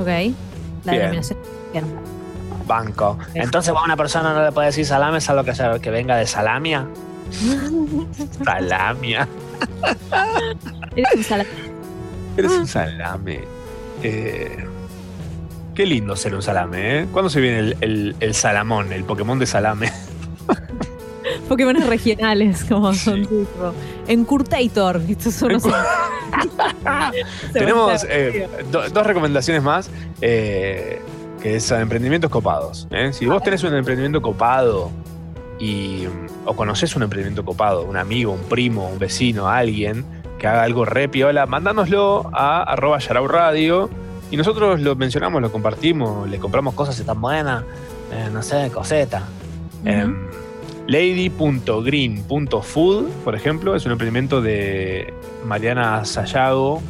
Ok. 0.00 0.06
La 0.06 0.92
Bien. 0.92 0.98
denominación. 1.02 1.38
Banco. 2.68 3.18
Entonces, 3.34 3.74
¿a 3.74 3.82
una 3.82 3.96
persona 3.96 4.32
no 4.32 4.44
le 4.44 4.52
puede 4.52 4.68
decir 4.68 4.86
salame, 4.86 5.18
es 5.18 5.28
algo 5.28 5.42
que, 5.42 5.54
sea- 5.56 5.78
que 5.80 5.90
venga 5.90 6.16
de 6.16 6.26
salamia? 6.28 6.86
Salamia. 8.44 9.28
Eres 10.94 11.14
un 11.16 11.24
salame. 11.24 11.48
Eres 12.36 12.52
un 12.52 12.66
salame. 12.68 13.40
Eh, 14.02 14.64
qué 15.74 15.84
lindo 15.86 16.14
ser 16.16 16.34
un 16.34 16.42
salame, 16.42 17.00
¿eh? 17.00 17.06
¿Cuándo 17.12 17.28
se 17.30 17.40
viene 17.40 17.58
el, 17.58 17.76
el- 17.80 18.16
el 18.20 18.34
salamón, 18.34 18.92
el 18.92 19.04
Pokémon 19.04 19.38
de 19.38 19.46
salame? 19.46 19.92
Pokémones 21.48 21.86
regionales, 21.86 22.64
como 22.64 22.92
son 22.94 23.22
tipo. 23.26 23.72
Encurtator. 24.06 25.00
Estos 25.08 25.34
son 25.34 25.52
los. 25.54 25.62
Tenemos 27.52 28.06
eh, 28.08 28.48
do- 28.70 28.88
dos 28.90 29.06
recomendaciones 29.06 29.62
más, 29.62 29.90
eh, 30.20 31.00
que 31.40 31.56
es 31.56 31.70
emprendimientos 31.70 32.30
copados. 32.30 32.88
¿eh? 32.90 33.12
Si 33.12 33.26
vos 33.26 33.42
tenés 33.42 33.62
un 33.64 33.74
emprendimiento 33.74 34.22
copado 34.22 34.90
y, 35.58 36.04
o 36.44 36.54
conoces 36.54 36.94
un 36.96 37.02
emprendimiento 37.02 37.44
copado, 37.44 37.84
un 37.84 37.96
amigo, 37.96 38.32
un 38.32 38.42
primo, 38.42 38.88
un 38.88 38.98
vecino, 38.98 39.48
alguien 39.48 40.04
que 40.38 40.46
haga 40.46 40.62
algo 40.62 40.84
re 40.84 41.08
piola, 41.08 41.46
mandánoslo 41.46 42.30
a 42.32 42.62
arroba 42.62 42.98
Yarau 42.98 43.26
Radio 43.26 43.90
y 44.30 44.36
nosotros 44.36 44.80
lo 44.80 44.94
mencionamos, 44.94 45.42
lo 45.42 45.50
compartimos, 45.50 46.28
le 46.28 46.38
compramos 46.38 46.74
cosas 46.74 47.02
Tan 47.04 47.20
buena, 47.20 47.64
eh, 48.12 48.28
no 48.32 48.40
sé, 48.42 48.70
coseta. 48.70 49.24
Em, 49.84 50.28
Lady.green.food, 50.86 53.08
por 53.24 53.34
ejemplo, 53.34 53.74
es 53.76 53.84
un 53.84 53.92
emprendimiento 53.92 54.40
de 54.40 55.12
Mariana 55.44 56.04
Sayago, 56.04 56.80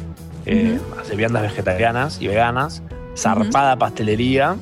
eh, 0.45 0.79
hace 0.99 1.15
viandas 1.15 1.41
vegetarianas 1.43 2.21
y 2.21 2.27
veganas, 2.27 2.83
zarpada 3.19 3.75
pastelería 3.75 4.55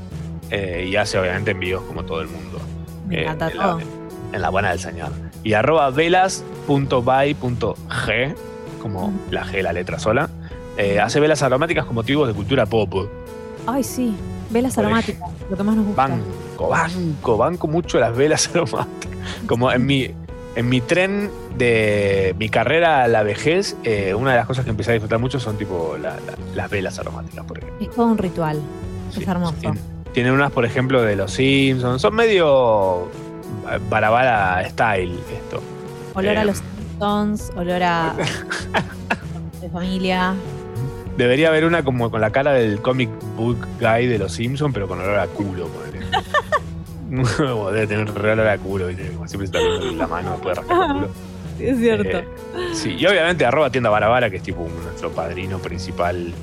eh, 0.49 0.87
y 0.89 0.95
hace 0.95 1.19
obviamente 1.19 1.51
envíos 1.51 1.83
como 1.83 2.03
todo 2.03 2.21
el 2.21 2.27
mundo. 2.27 2.59
Me 3.07 3.23
eh, 3.23 3.35
la, 3.53 3.77
en 4.33 4.41
la 4.41 4.49
buena 4.49 4.71
del 4.71 4.79
señor. 4.79 5.11
Y 5.43 5.53
arroba 5.53 5.91
velas.by.g, 5.91 7.35
como 8.81 9.13
la 9.31 9.45
G, 9.45 9.61
la 9.61 9.73
letra 9.73 9.99
sola, 9.99 10.29
eh, 10.77 10.99
hace 10.99 11.19
velas 11.19 11.41
aromáticas 11.43 11.85
con 11.85 11.95
motivos 11.95 12.27
de 12.27 12.33
cultura 12.33 12.65
pop. 12.65 13.07
Ay, 13.65 13.83
sí. 13.83 14.15
Velas 14.49 14.77
aromáticas, 14.77 15.29
lo 15.49 15.57
que 15.57 15.63
más 15.63 15.75
nos 15.75 15.85
gusta. 15.87 16.07
Banco, 16.07 16.69
banco, 16.69 17.37
banco 17.37 17.67
mucho 17.67 17.99
las 17.99 18.15
velas 18.15 18.47
aromáticas. 18.53 19.17
Como 19.45 19.69
en 19.71 19.85
mi, 19.85 20.11
en 20.57 20.67
mi 20.69 20.81
tren 20.81 21.29
de 21.57 22.35
mi 22.39 22.49
carrera 22.49 23.03
a 23.03 23.07
la 23.07 23.23
vejez, 23.23 23.77
eh, 23.83 24.13
una 24.13 24.31
de 24.31 24.37
las 24.37 24.45
cosas 24.47 24.65
que 24.65 24.71
empecé 24.71 24.89
a 24.91 24.93
disfrutar 24.93 25.19
mucho 25.19 25.39
son 25.39 25.57
tipo 25.57 25.95
la- 26.01 26.15
la- 26.15 26.37
las 26.55 26.69
velas 26.69 26.97
aromáticas, 26.99 27.45
por 27.45 27.59
ejemplo. 27.59 27.77
Es 27.87 27.95
todo 27.95 28.07
un 28.07 28.17
ritual. 28.17 28.59
es 29.15 29.25
hermoso. 29.27 29.55
Tienen 30.13 30.33
unas, 30.33 30.51
por 30.51 30.65
ejemplo, 30.65 31.01
de 31.01 31.15
los 31.15 31.31
Simpsons. 31.31 32.01
Son 32.01 32.13
medio 32.15 33.05
eh, 33.71 33.79
barabara 33.89 34.67
style 34.69 35.17
esto. 35.33 35.61
Olor 36.13 36.33
Eh, 36.33 36.37
a 36.39 36.45
los 36.45 36.57
Simpsons, 36.57 37.51
olor 37.55 37.83
a. 37.83 38.15
de 39.61 39.69
familia. 39.69 40.33
Debería 41.17 41.47
haber 41.49 41.65
una 41.65 41.83
como 41.83 42.09
con 42.11 42.19
la 42.21 42.31
cara 42.31 42.51
del 42.53 42.79
comic 42.81 43.09
book 43.35 43.57
guy 43.79 44.07
de 44.07 44.17
los 44.19 44.31
Simpsons, 44.33 44.73
pero 44.73 44.87
con 44.87 44.99
olor 44.99 45.19
a 45.19 45.27
culo, 45.27 45.67
ponele. 45.67 46.05
Debe 47.71 47.87
tener 47.87 48.13
re 48.13 48.31
olor 48.31 48.47
a 48.47 48.57
culo, 48.57 48.87
¿viste? 48.87 49.09
como 49.11 49.27
siempre 49.27 49.45
está 49.45 49.59
viendo 49.59 49.91
la 49.93 50.07
mano, 50.07 50.35
puede 50.37 50.55
rascar 50.55 50.83
el 50.83 50.93
culo. 50.93 51.09
Sí, 51.57 51.65
es 51.67 51.77
cierto. 51.79 52.17
Eh, 52.17 52.27
sí, 52.73 52.95
y 52.99 53.05
obviamente 53.05 53.45
arroba 53.45 53.69
tienda 53.69 53.89
Barabara, 53.89 54.29
que 54.29 54.37
es 54.37 54.43
tipo 54.43 54.67
nuestro 54.83 55.11
padrino 55.11 55.59
principal 55.59 56.33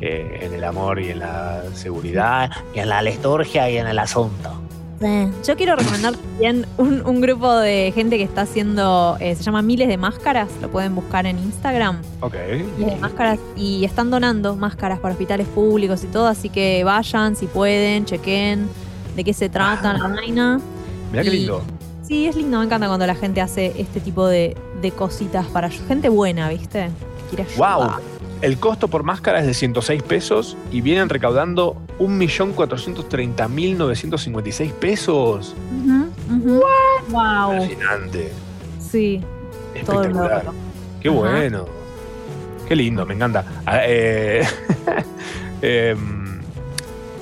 eh, 0.00 0.40
en 0.42 0.54
el 0.54 0.64
amor 0.64 1.00
y 1.00 1.10
en 1.10 1.20
la 1.20 1.62
seguridad. 1.74 2.50
Y 2.74 2.78
en 2.78 2.88
la 2.88 3.02
liturgia 3.02 3.68
y 3.70 3.76
en 3.76 3.86
el 3.86 3.98
asunto. 3.98 4.60
Sí. 5.00 5.28
Yo 5.44 5.56
quiero 5.56 5.76
recomendar 5.76 6.14
también 6.14 6.66
un, 6.78 7.04
un 7.04 7.20
grupo 7.20 7.52
de 7.58 7.92
gente 7.94 8.16
que 8.16 8.22
está 8.22 8.42
haciendo, 8.42 9.16
eh, 9.20 9.34
se 9.34 9.42
llama 9.42 9.60
Miles 9.60 9.88
de 9.88 9.98
Máscaras, 9.98 10.48
lo 10.62 10.70
pueden 10.70 10.94
buscar 10.94 11.26
en 11.26 11.38
Instagram. 11.38 12.00
Ok. 12.20 12.34
Miles 12.78 12.94
de 12.94 13.00
Máscaras 13.00 13.38
y 13.56 13.84
están 13.84 14.10
donando 14.10 14.56
máscaras 14.56 15.00
para 15.00 15.12
hospitales 15.12 15.46
públicos 15.48 16.02
y 16.04 16.06
todo, 16.06 16.28
así 16.28 16.48
que 16.48 16.84
vayan 16.84 17.36
si 17.36 17.46
pueden, 17.46 18.06
chequen 18.06 18.68
de 19.14 19.24
qué 19.24 19.32
se 19.32 19.48
trata 19.48 19.92
la 19.92 20.08
vaina. 20.08 20.60
Mirá 21.10 21.22
qué 21.22 21.30
lindo. 21.30 21.62
Sí, 22.02 22.26
es 22.26 22.36
lindo, 22.36 22.58
me 22.58 22.64
encanta 22.66 22.86
cuando 22.86 23.06
la 23.06 23.14
gente 23.14 23.40
hace 23.40 23.72
este 23.78 23.98
tipo 24.00 24.26
de, 24.26 24.54
de 24.82 24.90
cositas 24.90 25.46
para 25.46 25.70
gente 25.70 26.10
buena, 26.10 26.50
¿viste? 26.50 26.90
Que 27.30 27.36
quiere 27.36 27.50
ayudar. 27.50 27.78
¡Wow! 27.78 27.90
El 28.42 28.58
costo 28.58 28.88
por 28.88 29.04
máscara 29.04 29.40
es 29.40 29.46
de 29.46 29.54
106 29.54 30.02
pesos 30.02 30.54
y 30.70 30.82
vienen 30.82 31.08
recaudando 31.08 31.76
1.430.956 31.98 34.72
pesos. 34.72 35.54
Ujú, 35.82 36.08
ujú. 36.36 36.62
Wow. 37.08 37.52
Fascinante. 37.60 38.32
Sí. 38.78 39.22
Todo 39.86 40.02
Espectacular. 40.02 40.44
logro. 40.44 40.52
Qué 41.00 41.08
Ajá. 41.08 41.18
bueno. 41.18 41.64
Qué 42.68 42.76
lindo, 42.76 43.04
me 43.06 43.14
encanta. 43.14 43.44
Ah, 43.66 43.80
eh, 43.84 44.42
em, 45.62 46.13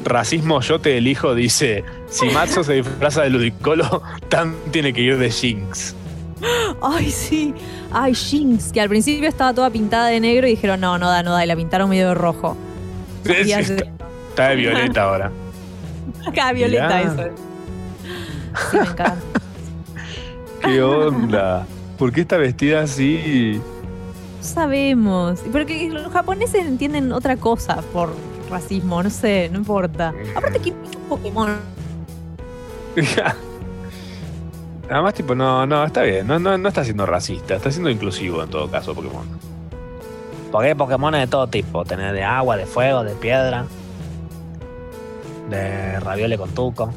racismo 0.05 0.61
yo 0.61 0.81
te 0.81 0.97
elijo 0.99 1.35
dice, 1.35 1.85
si 2.09 2.27
Matzo 2.27 2.65
se 2.65 2.75
disfraza 2.75 3.23
de 3.23 3.31
Ludicolo, 3.31 4.03
Tan 4.29 4.55
tiene 4.71 4.93
que 4.93 5.01
ir 5.03 5.19
de 5.19 5.31
Jinx. 5.31 5.95
Ay, 6.83 7.11
sí. 7.11 7.55
Ay, 7.93 8.15
Jinx, 8.15 8.73
que 8.73 8.81
al 8.81 8.89
principio 8.89 9.29
estaba 9.29 9.53
toda 9.55 9.71
pintada 9.71 10.09
de 10.09 10.19
negro 10.21 10.47
y 10.47 10.51
dijeron, 10.51 10.81
no, 10.81 10.99
no 10.99 11.09
da, 11.09 11.23
no 11.23 11.33
da, 11.33 11.45
y 11.45 11.47
la 11.47 11.55
pintaron 11.57 11.89
medio 11.91 12.09
de 12.09 12.15
rojo. 12.15 12.57
Sí, 13.25 13.33
Y 13.33 13.45
sí, 13.45 13.53
hace- 13.53 13.75
está, 13.77 13.87
está 14.31 14.49
de 14.49 14.57
violeta 14.57 15.03
ahora. 15.05 15.31
Acá, 16.27 16.53
violeta, 16.53 16.87
Mirá. 16.89 17.01
eso. 17.03 17.23
es. 17.23 17.33
Sí, 18.71 18.77
me 18.77 18.83
encanta. 18.83 19.17
¿Qué 20.65 20.83
onda? 20.83 21.67
¿Por 21.99 22.13
qué 22.13 22.23
está 22.23 22.37
vestida 22.37 22.83
así? 22.83 23.61
No 24.39 24.45
sabemos. 24.45 25.41
Porque 25.53 25.89
los 25.91 26.13
japoneses 26.13 26.65
entienden 26.67 27.13
otra 27.13 27.37
cosa 27.37 27.77
por 27.93 28.15
racismo, 28.53 29.03
no 29.03 29.11
sé, 29.11 29.49
no 29.51 29.59
importa. 29.59 30.15
Aparte, 30.37 30.61
que 30.61 30.69
es 30.71 30.77
un 30.97 31.09
Pokémon? 31.09 31.57
Además, 34.91 35.15
tipo, 35.15 35.35
no, 35.35 35.67
no, 35.67 35.85
está 35.85 36.03
bien. 36.03 36.27
No, 36.27 36.39
no, 36.39 36.57
no 36.59 36.69
está 36.69 36.85
siendo 36.85 37.07
racista, 37.07 37.57
está 37.57 37.71
siendo 37.71 37.91
inclusivo 37.91 38.43
en 38.43 38.51
todo 38.51 38.71
caso, 38.71 38.95
Pokémon. 38.95 39.27
Porque 40.51 40.69
hay 40.69 40.75
Pokémon 40.75 41.13
de 41.13 41.27
todo 41.27 41.47
tipo. 41.47 41.85
Tener 41.85 42.13
de 42.13 42.23
agua, 42.23 42.57
de 42.59 42.67
fuego, 42.67 43.03
de 43.03 43.15
piedra. 43.15 43.65
De 45.49 45.99
raviole 45.99 46.37
con 46.37 46.51
tuco. 46.51 46.93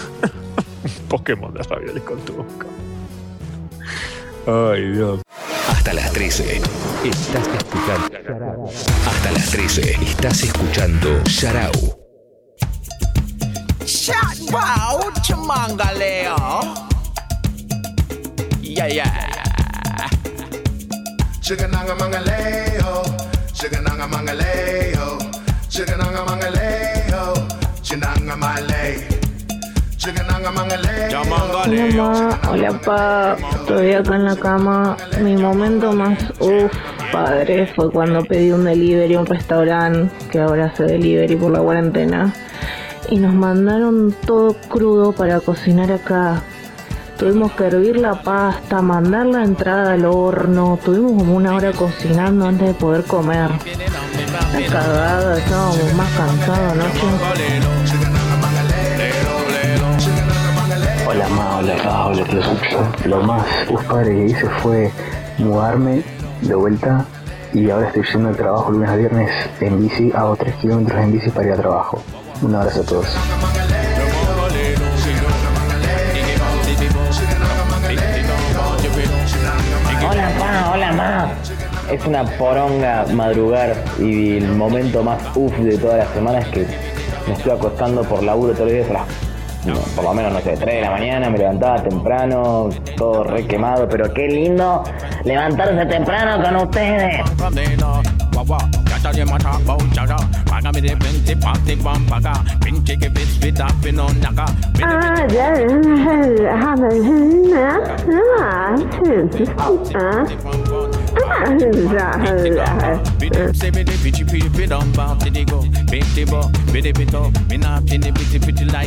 Pokémon 1.08 1.54
de 1.54 1.62
ravioles 1.62 2.02
con 2.02 2.18
tuco. 2.20 2.66
Ay, 4.46 4.92
Dios. 4.92 5.20
Hasta 5.70 5.92
las 5.94 6.12
13. 6.12 6.60
Estás 7.04 7.48
escuchando. 7.48 8.68
Hasta 9.06 9.30
las 9.32 9.50
13. 9.50 9.96
Estás 10.02 10.42
escuchando 10.42 11.22
Sharau. 11.24 11.72
Wow, 14.50 15.12
chamangaleo. 15.22 16.36
Yeah, 18.62 18.88
yeah. 18.88 19.30
Chigananga 21.40 21.94
mangaleo, 21.96 23.02
chigananga 23.52 24.06
mangaleo, 24.06 25.18
chigananga 25.68 26.24
mangaleo, 26.24 27.34
chinanga 27.82 28.36
mangaleo. 28.36 28.79
Hola 30.02 31.86
ma, 31.94 32.40
hola 32.48 32.72
pa, 32.80 33.36
todavía 33.66 33.98
acá 33.98 34.16
en 34.16 34.24
la 34.24 34.36
cama. 34.36 34.96
Mi 35.20 35.36
momento 35.36 35.92
más 35.92 36.18
uff, 36.38 36.72
padre, 37.12 37.66
fue 37.66 37.90
cuando 37.90 38.24
pedí 38.24 38.50
un 38.50 38.64
delivery 38.64 39.14
a 39.14 39.20
un 39.20 39.26
restaurante 39.26 40.10
que 40.30 40.40
ahora 40.40 40.66
hace 40.66 40.84
delivery 40.84 41.36
por 41.36 41.52
la 41.52 41.60
cuarentena. 41.60 42.32
Y 43.10 43.18
nos 43.18 43.34
mandaron 43.34 44.14
todo 44.24 44.54
crudo 44.70 45.12
para 45.12 45.38
cocinar 45.40 45.92
acá. 45.92 46.42
Tuvimos 47.18 47.52
que 47.52 47.64
hervir 47.64 47.98
la 47.98 48.22
pasta, 48.22 48.80
mandar 48.80 49.26
la 49.26 49.44
entrada 49.44 49.92
al 49.92 50.06
horno. 50.06 50.78
Tuvimos 50.82 51.12
como 51.12 51.36
una 51.36 51.54
hora 51.54 51.72
cocinando 51.72 52.46
antes 52.46 52.68
de 52.68 52.74
poder 52.74 53.04
comer. 53.04 53.50
La 54.54 54.66
cagada, 54.66 55.38
estábamos 55.38 55.92
más 55.92 56.10
cansados 56.12 56.72
anoche. 56.72 57.99
Hola 61.10 61.28
ma, 61.28 61.56
hola 61.56 61.74
pa, 61.82 62.06
hola 62.06 62.22
tío 62.22 62.40
Sucho. 62.40 62.86
Lo 63.06 63.20
más 63.24 63.44
uf, 63.68 63.84
padre 63.86 64.14
que 64.14 64.24
hice 64.26 64.48
fue 64.62 64.92
mudarme 65.38 66.04
de 66.40 66.54
vuelta 66.54 67.04
y 67.52 67.68
ahora 67.68 67.88
estoy 67.88 68.04
yendo 68.12 68.28
al 68.28 68.36
trabajo 68.36 68.70
lunes 68.70 68.90
a 68.90 68.94
viernes 68.94 69.30
en 69.58 69.80
bici, 69.80 70.12
hago 70.14 70.36
3 70.36 70.54
kilómetros 70.60 71.00
en 71.00 71.12
bici 71.12 71.30
para 71.30 71.48
ir 71.48 71.52
a 71.54 71.56
trabajo. 71.56 72.00
Un 72.42 72.54
abrazo 72.54 72.82
a 72.82 72.84
todos. 72.84 73.08
Hola 80.08 80.30
pa, 80.38 80.70
hola 80.72 80.92
ma. 80.92 81.28
Es 81.90 82.06
una 82.06 82.24
poronga 82.38 83.04
madrugar 83.12 83.74
y 83.98 84.36
el 84.36 84.52
momento 84.52 85.02
más 85.02 85.20
uff 85.34 85.58
de 85.58 85.76
toda 85.76 85.96
la 85.96 86.06
semana 86.14 86.38
es 86.38 86.46
que 86.50 86.66
me 87.26 87.32
estoy 87.32 87.50
acostando 87.50 88.04
por 88.04 88.22
laburo 88.22 88.52
todos 88.52 88.66
los 88.66 88.74
días 88.74 88.90
a 88.90 88.92
las, 88.92 89.29
por 89.94 90.04
lo 90.04 90.14
menos, 90.14 90.32
no 90.32 90.40
sé, 90.40 90.56
3 90.56 90.64
de 90.76 90.80
la 90.80 90.90
mañana, 90.90 91.30
me 91.30 91.38
levantaba 91.38 91.82
temprano, 91.82 92.68
todo 92.96 93.24
re 93.24 93.46
quemado, 93.46 93.88
pero 93.88 94.12
qué 94.12 94.28
lindo 94.28 94.82
levantarse 95.24 95.86
temprano 95.86 96.42
con 96.42 96.56
ustedes. 96.56 97.20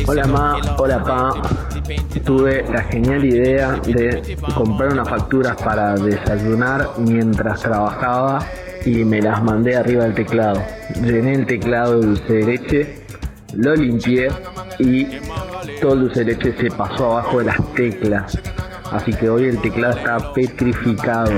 Hola 0.08 0.26
ma, 0.26 0.56
hola 0.78 1.02
pa. 1.02 1.32
Tuve 2.24 2.64
la 2.72 2.82
genial 2.84 3.24
idea 3.24 3.72
de 3.84 4.36
comprar 4.54 4.92
unas 4.92 5.08
facturas 5.08 5.56
para 5.62 5.94
desayunar 5.94 6.88
mientras 6.98 7.60
trabajaba 7.60 8.46
y 8.86 9.04
me 9.04 9.20
las 9.20 9.42
mandé 9.42 9.76
arriba 9.76 10.04
del 10.04 10.14
teclado. 10.14 10.62
Llené 11.02 11.34
el 11.34 11.46
teclado 11.46 12.00
de 12.00 12.06
dulce 12.06 12.32
de 12.32 12.44
leche, 12.44 13.04
lo 13.54 13.74
limpié 13.74 14.28
y 14.78 15.06
todo 15.80 15.94
el 15.94 16.00
dulce 16.00 16.24
de 16.24 16.32
leche 16.32 16.54
se 16.58 16.70
pasó 16.70 17.12
abajo 17.12 17.38
de 17.38 17.44
las 17.44 17.74
teclas. 17.74 18.38
Así 18.94 19.12
que 19.12 19.28
hoy 19.28 19.46
el 19.46 19.60
teclado 19.60 19.96
está 19.98 20.32
petrificado. 20.32 21.32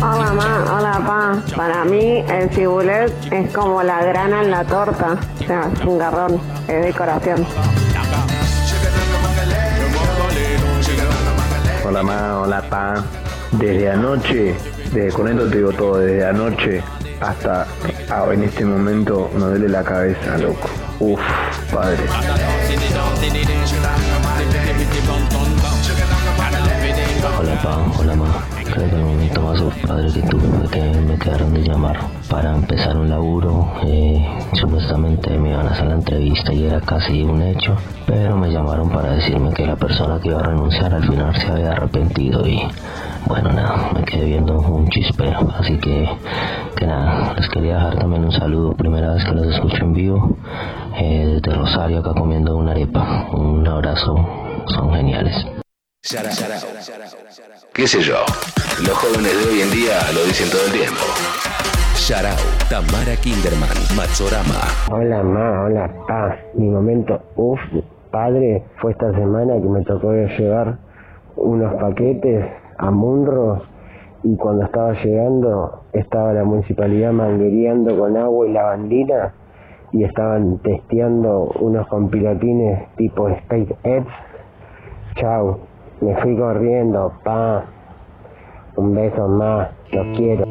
Hola 0.00 0.32
ma, 0.32 0.64
hola 0.72 1.02
pa. 1.04 1.56
Para 1.56 1.84
mí 1.84 2.24
el 2.28 2.48
cibulet 2.50 3.12
es 3.32 3.52
como 3.52 3.82
la 3.82 4.04
grana 4.04 4.44
en 4.44 4.52
la 4.52 4.64
torta. 4.64 5.18
O 5.40 5.44
sea, 5.44 5.68
es 5.74 5.80
un 5.84 5.98
garrón, 5.98 6.40
es 6.68 6.84
decoración. 6.84 7.44
Hola 11.84 12.02
ma, 12.04 12.38
hola 12.38 12.62
pa. 12.70 13.04
Desde 13.50 13.90
anoche, 13.90 14.54
desde 14.92 15.10
con 15.12 15.26
esto 15.26 15.50
te 15.50 15.56
digo 15.56 15.72
todo, 15.72 15.98
desde 15.98 16.24
anoche 16.24 16.84
hasta 17.20 17.66
en 18.32 18.42
este 18.44 18.64
momento 18.64 19.30
me 19.34 19.40
duele 19.40 19.68
la 19.68 19.82
cabeza, 19.82 20.38
loco. 20.38 20.68
Uf, 21.00 21.20
padre. 21.72 22.04
Hola 27.38 27.62
pa, 27.62 27.76
hola 27.98 28.14
ma. 28.16 28.59
Creo 28.80 30.12
que 30.14 30.22
tuve 30.22 30.68
que 30.70 31.00
me 31.00 31.18
quedaron 31.18 31.52
de 31.52 31.62
llamar 31.62 31.98
para 32.30 32.54
empezar 32.54 32.96
un 32.96 33.10
laburo. 33.10 33.70
Eh, 33.84 34.26
supuestamente 34.54 35.36
me 35.38 35.50
iban 35.50 35.66
a 35.66 35.70
hacer 35.70 35.88
la 35.88 35.94
entrevista 35.94 36.52
y 36.52 36.64
era 36.64 36.80
casi 36.80 37.22
un 37.22 37.42
hecho, 37.42 37.76
pero 38.06 38.36
me 38.36 38.50
llamaron 38.50 38.88
para 38.88 39.12
decirme 39.12 39.52
que 39.52 39.66
la 39.66 39.76
persona 39.76 40.18
que 40.20 40.28
iba 40.28 40.40
a 40.40 40.44
renunciar 40.44 40.94
al 40.94 41.06
final 41.06 41.36
se 41.36 41.46
había 41.46 41.72
arrepentido 41.72 42.46
y 42.46 42.60
bueno 43.26 43.52
nada, 43.52 43.90
me 43.94 44.02
quedé 44.04 44.24
viendo 44.24 44.58
un 44.58 44.88
chispero. 44.88 45.46
Así 45.58 45.76
que, 45.76 46.08
que 46.76 46.86
nada, 46.86 47.34
les 47.34 47.48
quería 47.50 47.74
dejar 47.74 47.98
también 47.98 48.24
un 48.24 48.32
saludo. 48.32 48.72
Primera 48.72 49.12
vez 49.12 49.24
que 49.24 49.32
los 49.32 49.46
escucho 49.46 49.84
en 49.84 49.92
vivo 49.92 50.36
eh, 50.96 51.38
desde 51.40 51.56
Rosario 51.56 51.98
acá 51.98 52.14
comiendo 52.14 52.56
una 52.56 52.70
arepa. 52.70 53.26
Un 53.32 53.68
abrazo, 53.68 54.16
son 54.66 54.94
geniales. 54.94 55.59
¿Qué 56.02 57.86
sé 57.86 58.00
yo? 58.00 58.24
Los 58.86 58.96
jóvenes 58.96 59.36
de 59.36 59.52
hoy 59.52 59.60
en 59.60 59.70
día 59.70 60.00
lo 60.14 60.24
dicen 60.24 60.48
todo 60.50 60.64
el 60.64 60.72
tiempo. 60.72 61.04
Sharau, 61.94 62.40
Tamara 62.70 63.14
Kinderman, 63.20 63.76
Matsorama. 63.94 64.64
Hola 64.90 65.22
ma, 65.22 65.64
hola 65.64 65.92
pa. 66.08 66.38
Mi 66.54 66.70
momento, 66.70 67.20
uff, 67.36 67.60
padre, 68.10 68.64
fue 68.80 68.92
esta 68.92 69.12
semana 69.12 69.60
que 69.60 69.68
me 69.68 69.84
tocó 69.84 70.12
llevar 70.14 70.78
unos 71.36 71.74
paquetes 71.74 72.46
a 72.78 72.90
Munro 72.90 73.62
y 74.22 74.34
cuando 74.38 74.64
estaba 74.64 74.94
llegando 75.04 75.84
estaba 75.92 76.32
la 76.32 76.44
municipalidad 76.44 77.12
manguereando 77.12 77.98
con 77.98 78.16
agua 78.16 78.48
y 78.48 78.52
lavandina 78.52 79.34
y 79.92 80.04
estaban 80.04 80.60
testeando 80.60 81.52
unos 81.60 81.86
compilotines 81.88 82.88
tipo 82.96 83.28
SpaceX. 83.28 84.06
Chau, 85.16 85.69
me 86.00 86.20
fui 86.22 86.36
corriendo, 86.36 87.12
pa. 87.24 87.66
Un 88.76 88.94
beso 88.94 89.28
más, 89.28 89.68
los 89.92 90.16
quiero. 90.16 90.46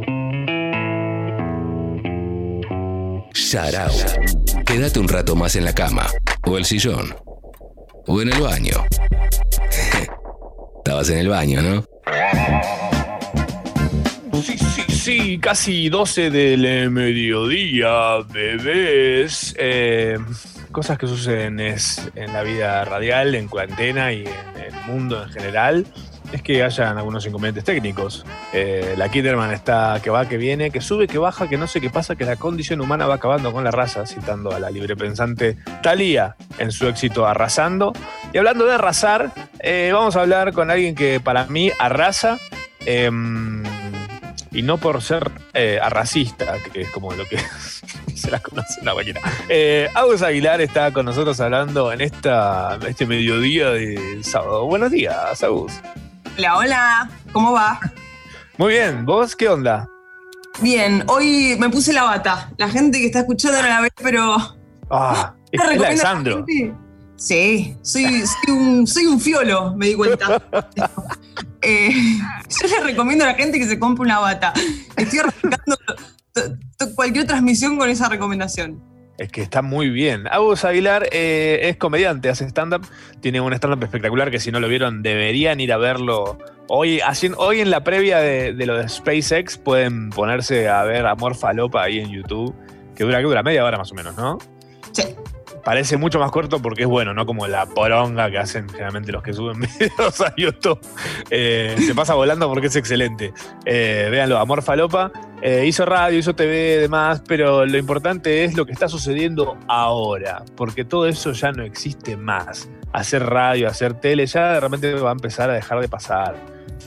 Sharau. 3.33 3.89
Quédate 4.65 4.99
un 4.99 5.07
rato 5.07 5.35
más 5.35 5.55
en 5.55 5.65
la 5.65 5.73
cama, 5.73 6.05
o 6.45 6.57
el 6.57 6.65
sillón, 6.65 7.15
o 8.07 8.21
en 8.21 8.31
el 8.31 8.41
baño. 8.41 8.73
Estabas 10.77 11.09
en 11.09 11.17
el 11.19 11.29
baño, 11.29 11.61
¿no? 11.61 11.83
Sí, 14.41 14.57
sí, 14.57 14.83
sí, 14.87 15.39
casi 15.39 15.89
12 15.89 16.29
del 16.29 16.91
mediodía, 16.91 18.19
bebés. 18.31 19.55
Eh, 19.57 20.17
cosas 20.71 20.97
que 20.97 21.07
suceden 21.07 21.59
es 21.59 22.11
en 22.15 22.33
la 22.33 22.43
vida 22.43 22.83
radial, 22.85 23.35
en 23.35 23.47
cuarentena 23.47 24.13
y 24.13 24.25
en 24.25 24.63
el 24.63 24.73
mundo 24.85 25.23
en 25.23 25.29
general. 25.29 25.85
Es 26.31 26.43
que 26.43 26.63
hayan 26.63 26.97
algunos 26.97 27.25
inconvenientes 27.25 27.63
técnicos. 27.63 28.23
Eh, 28.53 28.93
la 28.97 29.09
Kinderman 29.09 29.51
está 29.51 29.99
que 30.03 30.11
va, 30.11 30.27
que 30.29 30.37
viene, 30.37 30.69
que 30.69 30.79
sube, 30.79 31.07
que 31.07 31.17
baja, 31.17 31.49
que 31.49 31.57
no 31.57 31.65
sé 31.65 31.81
qué 31.81 31.89
pasa, 31.89 32.15
que 32.15 32.23
la 32.23 32.35
condición 32.35 32.81
humana 32.81 33.07
va 33.07 33.15
acabando 33.15 33.51
con 33.51 33.63
la 33.63 33.71
raza, 33.71 34.05
citando 34.05 34.51
a 34.51 34.59
la 34.59 34.69
librepensante 34.69 35.57
Thalía 35.81 36.35
en 36.59 36.71
su 36.71 36.87
éxito 36.87 37.25
Arrasando. 37.25 37.93
Y 38.31 38.37
hablando 38.37 38.65
de 38.67 38.75
arrasar, 38.75 39.31
eh, 39.59 39.89
vamos 39.91 40.15
a 40.15 40.21
hablar 40.21 40.53
con 40.53 40.69
alguien 40.69 40.93
que 40.93 41.19
para 41.19 41.45
mí 41.45 41.71
arrasa. 41.79 42.37
em, 42.85 43.58
y 44.51 44.61
no 44.61 44.77
por 44.77 45.01
ser 45.01 45.31
eh, 45.53 45.79
arracista, 45.81 46.55
que 46.71 46.81
es 46.81 46.89
como 46.89 47.13
lo 47.13 47.25
que 47.25 47.37
se 48.15 48.31
las 48.31 48.41
conoce 48.41 48.81
una 48.81 48.93
máquina. 48.93 49.19
Eh, 49.47 49.89
Agus 49.93 50.21
Aguilar 50.21 50.61
está 50.61 50.91
con 50.91 51.05
nosotros 51.05 51.39
hablando 51.39 51.91
en 51.91 52.01
esta, 52.01 52.79
este 52.87 53.05
mediodía 53.05 53.69
de 53.69 54.19
sábado. 54.23 54.65
Buenos 54.65 54.91
días, 54.91 55.43
Agus. 55.43 55.73
Hola, 56.37 56.57
hola, 56.57 57.09
¿cómo 57.31 57.53
va? 57.53 57.79
Muy 58.57 58.73
bien, 58.73 59.05
¿vos 59.05 59.35
qué 59.35 59.47
onda? 59.49 59.87
Bien, 60.61 61.03
hoy 61.07 61.55
me 61.59 61.69
puse 61.69 61.93
la 61.93 62.03
bata. 62.03 62.51
La 62.57 62.69
gente 62.69 62.99
que 62.99 63.05
está 63.05 63.19
escuchando 63.19 63.61
no 63.61 63.67
la 63.67 63.81
ve, 63.81 63.89
pero 64.01 64.35
Ah, 64.89 65.33
es, 65.51 65.59
la 65.63 65.69
de 65.69 65.77
la 65.79 65.97
Sandro. 65.97 66.45
Sí, 67.19 67.75
soy, 67.81 68.23
soy, 68.25 68.53
un, 68.55 68.87
soy 68.87 69.05
un 69.05 69.19
fiolo, 69.19 69.75
me 69.75 69.87
di 69.87 69.95
cuenta. 69.95 70.41
Eh, 71.61 71.91
yo 71.91 72.67
le 72.69 72.79
recomiendo 72.85 73.25
a 73.25 73.27
la 73.27 73.33
gente 73.33 73.59
que 73.59 73.65
se 73.65 73.77
compre 73.77 74.05
una 74.05 74.19
bata. 74.19 74.53
Estoy 74.95 75.19
arrancando 75.19 75.77
cualquier 76.95 77.27
transmisión 77.27 77.77
con 77.77 77.89
esa 77.89 78.07
recomendación. 78.07 78.81
Es 79.17 79.29
que 79.29 79.41
está 79.41 79.61
muy 79.61 79.89
bien. 79.89 80.25
Agus 80.31 80.63
Aguilar 80.63 81.09
eh, 81.11 81.59
es 81.63 81.75
comediante, 81.75 82.29
hace 82.29 82.45
stand-up. 82.45 82.87
Tiene 83.19 83.41
un 83.41 83.51
stand-up 83.51 83.83
espectacular 83.83 84.31
que 84.31 84.39
si 84.39 84.53
no 84.53 84.61
lo 84.61 84.69
vieron 84.69 85.03
deberían 85.03 85.59
ir 85.59 85.73
a 85.73 85.77
verlo. 85.77 86.37
Hoy, 86.69 87.01
hoy 87.35 87.59
en 87.59 87.69
la 87.69 87.83
previa 87.83 88.19
de, 88.19 88.53
de 88.53 88.65
lo 88.65 88.77
de 88.77 88.87
SpaceX 88.87 89.57
pueden 89.57 90.11
ponerse 90.11 90.69
a 90.69 90.83
ver 90.83 91.05
Amor 91.05 91.35
Falopa 91.35 91.83
ahí 91.83 91.99
en 91.99 92.09
YouTube, 92.09 92.55
que 92.95 93.03
dura, 93.03 93.17
que 93.17 93.25
dura 93.25 93.43
media 93.43 93.65
hora 93.65 93.77
más 93.77 93.91
o 93.91 93.95
menos, 93.95 94.15
¿no? 94.15 94.37
Sí. 94.93 95.03
Parece 95.69 95.97
mucho 95.97 96.17
más 96.17 96.31
corto 96.31 96.59
porque 96.59 96.81
es 96.81 96.87
bueno, 96.87 97.13
no 97.13 97.27
como 97.27 97.45
la 97.45 97.67
poronga 97.67 98.31
que 98.31 98.39
hacen 98.39 98.67
generalmente 98.67 99.11
los 99.11 99.21
que 99.21 99.33
suben 99.33 99.59
videos 99.79 100.19
a 100.19 100.33
YouTube. 100.35 100.79
Eh, 101.29 101.75
se 101.77 101.93
pasa 101.93 102.15
volando 102.15 102.49
porque 102.49 102.65
es 102.65 102.75
excelente. 102.75 103.31
Eh, 103.65 104.07
véanlo, 104.09 104.39
Amor 104.39 104.63
Falopa. 104.63 105.11
Eh, 105.43 105.65
hizo 105.67 105.85
radio, 105.85 106.17
hizo 106.17 106.33
TV 106.33 106.79
demás, 106.79 107.21
pero 107.27 107.67
lo 107.67 107.77
importante 107.77 108.45
es 108.45 108.55
lo 108.57 108.65
que 108.65 108.71
está 108.71 108.89
sucediendo 108.89 109.59
ahora, 109.67 110.43
porque 110.55 110.85
todo 110.85 111.05
eso 111.05 111.33
ya 111.33 111.51
no 111.51 111.61
existe 111.61 112.17
más. 112.17 112.67
Hacer 112.91 113.27
radio, 113.27 113.67
hacer 113.67 113.93
tele, 113.93 114.25
ya 114.25 114.53
de 114.53 114.61
repente 114.61 114.91
va 114.95 115.09
a 115.09 115.13
empezar 115.13 115.51
a 115.51 115.53
dejar 115.53 115.81
de 115.81 115.87
pasar, 115.87 116.35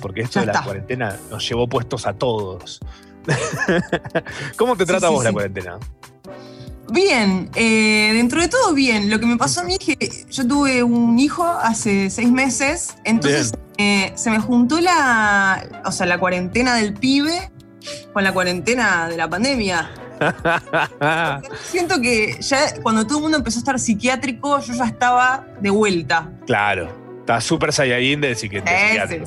porque 0.01 0.23
esto 0.23 0.41
Ya 0.41 0.41
de 0.41 0.47
la 0.47 0.53
está. 0.55 0.65
cuarentena 0.65 1.17
nos 1.31 1.49
llevó 1.49 1.69
puestos 1.69 2.05
a 2.05 2.15
todos. 2.15 2.81
¿Cómo 4.57 4.75
te 4.75 4.85
trata 4.87 5.07
sí, 5.07 5.15
vos 5.15 5.23
la 5.23 5.33
cuarentena? 5.33 5.79
Bien, 6.93 7.49
eh, 7.55 8.11
dentro 8.13 8.41
de 8.43 8.49
todo 8.49 8.75
bien. 8.75 9.09
Lo 9.09 9.19
que 9.19 9.25
me 9.25 9.39
pasó 9.39 9.63
a 9.63 9.65
mí 9.65 9.77
es 9.81 9.97
que 9.97 10.27
yo 10.31 10.47
tuve 10.47 10.83
un 10.83 11.19
hijo 11.19 11.45
hace 11.45 12.11
seis 12.11 12.31
meses, 12.31 12.95
entonces 13.05 13.53
eh, 13.79 14.13
se 14.15 14.31
me 14.31 14.39
juntó 14.39 14.79
la, 14.79 15.83
o 15.87 15.93
sea, 15.93 16.07
la 16.07 16.19
cuarentena 16.19 16.77
del 16.77 16.93
pibe 16.93 17.51
con 18.13 18.23
la 18.23 18.33
cuarentena 18.33 19.09
de 19.09 19.17
la 19.17 19.29
pandemia. 19.29 19.91
Siento 21.65 22.01
que 22.01 22.37
ya 22.41 22.75
cuando 22.83 23.07
todo 23.07 23.19
el 23.19 23.23
mundo 23.23 23.39
empezó 23.39 23.59
a 23.59 23.61
estar 23.61 23.79
psiquiátrico, 23.79 24.61
yo 24.61 24.75
ya 24.75 24.85
estaba 24.85 25.47
de 25.61 25.71
vuelta. 25.71 26.31
Claro, 26.47 26.95
está 27.21 27.41
súper 27.41 27.73
saiyajin 27.73 28.21
de 28.21 28.35
psiquiátrico. 28.35 29.27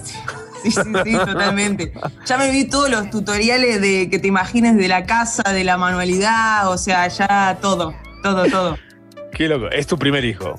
Sí, 0.71 0.81
sí, 0.83 0.93
sí, 1.03 1.13
totalmente. 1.13 1.93
Ya 2.25 2.37
me 2.37 2.49
vi 2.51 2.65
todos 2.65 2.89
los 2.89 3.09
tutoriales 3.09 3.79
de 3.81 4.09
que 4.09 4.19
te 4.19 4.27
imagines 4.27 4.75
de 4.77 4.87
la 4.87 5.05
casa, 5.05 5.43
de 5.51 5.63
la 5.63 5.77
manualidad, 5.77 6.69
o 6.69 6.77
sea, 6.77 7.07
ya 7.07 7.57
todo, 7.61 7.93
todo, 8.23 8.45
todo. 8.45 8.77
Qué 9.31 9.47
loco. 9.47 9.69
Es 9.69 9.85
tu 9.87 9.97
primer 9.97 10.23
hijo. 10.25 10.55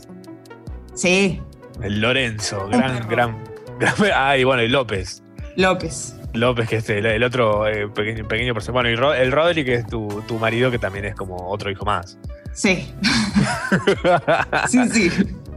Sí, 0.95 1.41
El 1.83 2.01
Lorenzo, 2.01 2.69
gran, 2.69 3.07
gran, 3.09 3.37
gran. 3.79 3.95
Ah, 4.15 4.37
y 4.37 4.45
bueno, 4.45 4.63
y 4.63 4.69
López. 4.69 5.23
López. 5.57 6.15
López, 6.35 6.69
que 6.69 6.77
es 6.77 6.91
el, 6.91 7.07
el 7.07 7.23
otro 7.23 7.67
eh, 7.67 7.89
pequeño, 7.89 8.29
pequeño 8.29 8.53
personaje. 8.53 8.73
Bueno, 8.75 8.91
y 8.91 8.97
Ro- 8.97 9.15
el 9.15 9.33
Rodri, 9.33 9.65
que 9.65 9.75
es 9.77 9.87
tu, 9.87 10.23
tu 10.29 10.39
marido, 10.39 10.71
que 10.71 10.79
también 10.79 11.07
es 11.07 11.15
como 11.15 11.37
otro 11.49 11.71
hijo 11.71 11.85
más. 11.87 12.19
Sí. 12.53 12.93
Sí, 14.69 14.89
sí. 14.91 15.11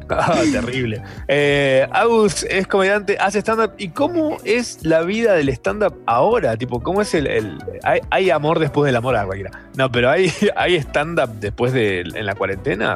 Ah, 0.17 0.41
terrible. 0.51 1.01
Eh, 1.27 1.87
Agus 1.91 2.43
es 2.49 2.65
comediante, 2.67 3.17
hace 3.19 3.39
stand-up. 3.39 3.73
¿Y 3.77 3.89
cómo 3.89 4.37
es 4.43 4.79
la 4.83 5.01
vida 5.01 5.33
del 5.33 5.49
stand-up 5.49 5.95
ahora? 6.07 6.57
Tipo, 6.57 6.81
¿cómo 6.81 7.01
es 7.01 7.13
el. 7.13 7.27
el- 7.27 7.57
hay, 7.83 7.99
hay 8.09 8.29
amor 8.31 8.59
después 8.59 8.87
del 8.87 8.95
amor 8.95 9.15
a 9.15 9.25
cualquiera? 9.25 9.51
No, 9.75 9.91
pero 9.91 10.09
¿hay, 10.09 10.31
hay 10.55 10.75
stand-up 10.77 11.29
después 11.39 11.73
de 11.73 12.01
en 12.01 12.25
la 12.25 12.35
cuarentena? 12.35 12.95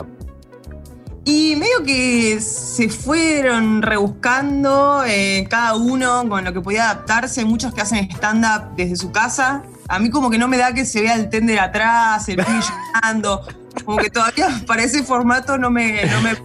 Y 1.26 1.56
medio 1.56 1.84
que 1.86 2.42
se 2.42 2.90
fueron 2.90 3.82
rebuscando 3.82 5.04
eh, 5.08 5.48
cada 5.50 5.76
uno 5.76 6.28
con 6.28 6.44
lo 6.44 6.52
que 6.52 6.60
podía 6.60 6.90
adaptarse. 6.92 7.46
Muchos 7.46 7.74
que 7.74 7.80
hacen 7.82 8.10
stand-up 8.12 8.76
desde 8.76 8.98
su 8.98 9.12
casa. 9.12 9.64
A 9.88 10.00
mí 10.00 10.10
como 10.10 10.30
que 10.30 10.38
no 10.38 10.48
me 10.50 10.58
da 10.58 10.74
que 10.74 10.84
se 10.86 11.02
vea 11.02 11.16
el 11.16 11.30
tender 11.30 11.60
atrás, 11.60 12.28
el 12.28 12.36
pibe 12.44 12.60
llorando. 12.60 13.42
Como 13.86 13.98
que 13.98 14.10
todavía 14.10 14.48
para 14.68 14.84
ese 14.84 15.02
formato 15.04 15.58
no 15.58 15.70
me... 15.70 16.06
no 16.06 16.22
me- 16.22 16.36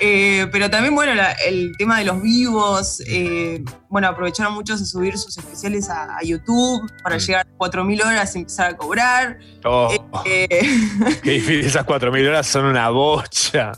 Eh, 0.00 0.46
pero 0.52 0.70
también, 0.70 0.94
bueno, 0.94 1.14
la- 1.14 1.32
el 1.32 1.72
tema 1.76 1.98
de 1.98 2.04
los 2.04 2.22
vivos. 2.22 3.02
eh, 3.06 3.62
bueno, 3.88 4.08
aprovecharon 4.08 4.54
muchos 4.54 4.80
de 4.80 4.86
subir 4.86 5.18
sus 5.18 5.36
especiales 5.36 5.90
a, 5.90 6.16
a 6.16 6.22
YouTube 6.22 6.90
para 7.02 7.18
llegar 7.18 7.46
a 7.46 7.58
4.000 7.58 8.02
horas 8.04 8.34
y 8.34 8.38
empezar 8.38 8.70
a 8.72 8.76
cobrar. 8.76 9.38
Oh, 9.64 9.92
Eh, 10.24 10.48
qué 11.22 11.30
difícil. 11.32 11.60
Esas 11.66 11.84
4.000 11.84 12.28
horas 12.28 12.46
son 12.46 12.64
una 12.66 12.88
bocha. 12.90 13.72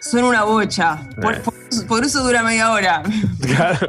son 0.00 0.24
una 0.24 0.44
bocha. 0.44 1.08
Por, 1.20 1.40
por 1.42 1.54
eso- 1.70 1.86
por 1.88 2.04
eso 2.04 2.22
dura 2.22 2.42
media 2.42 2.70
hora. 2.72 3.02
Claro. 3.40 3.88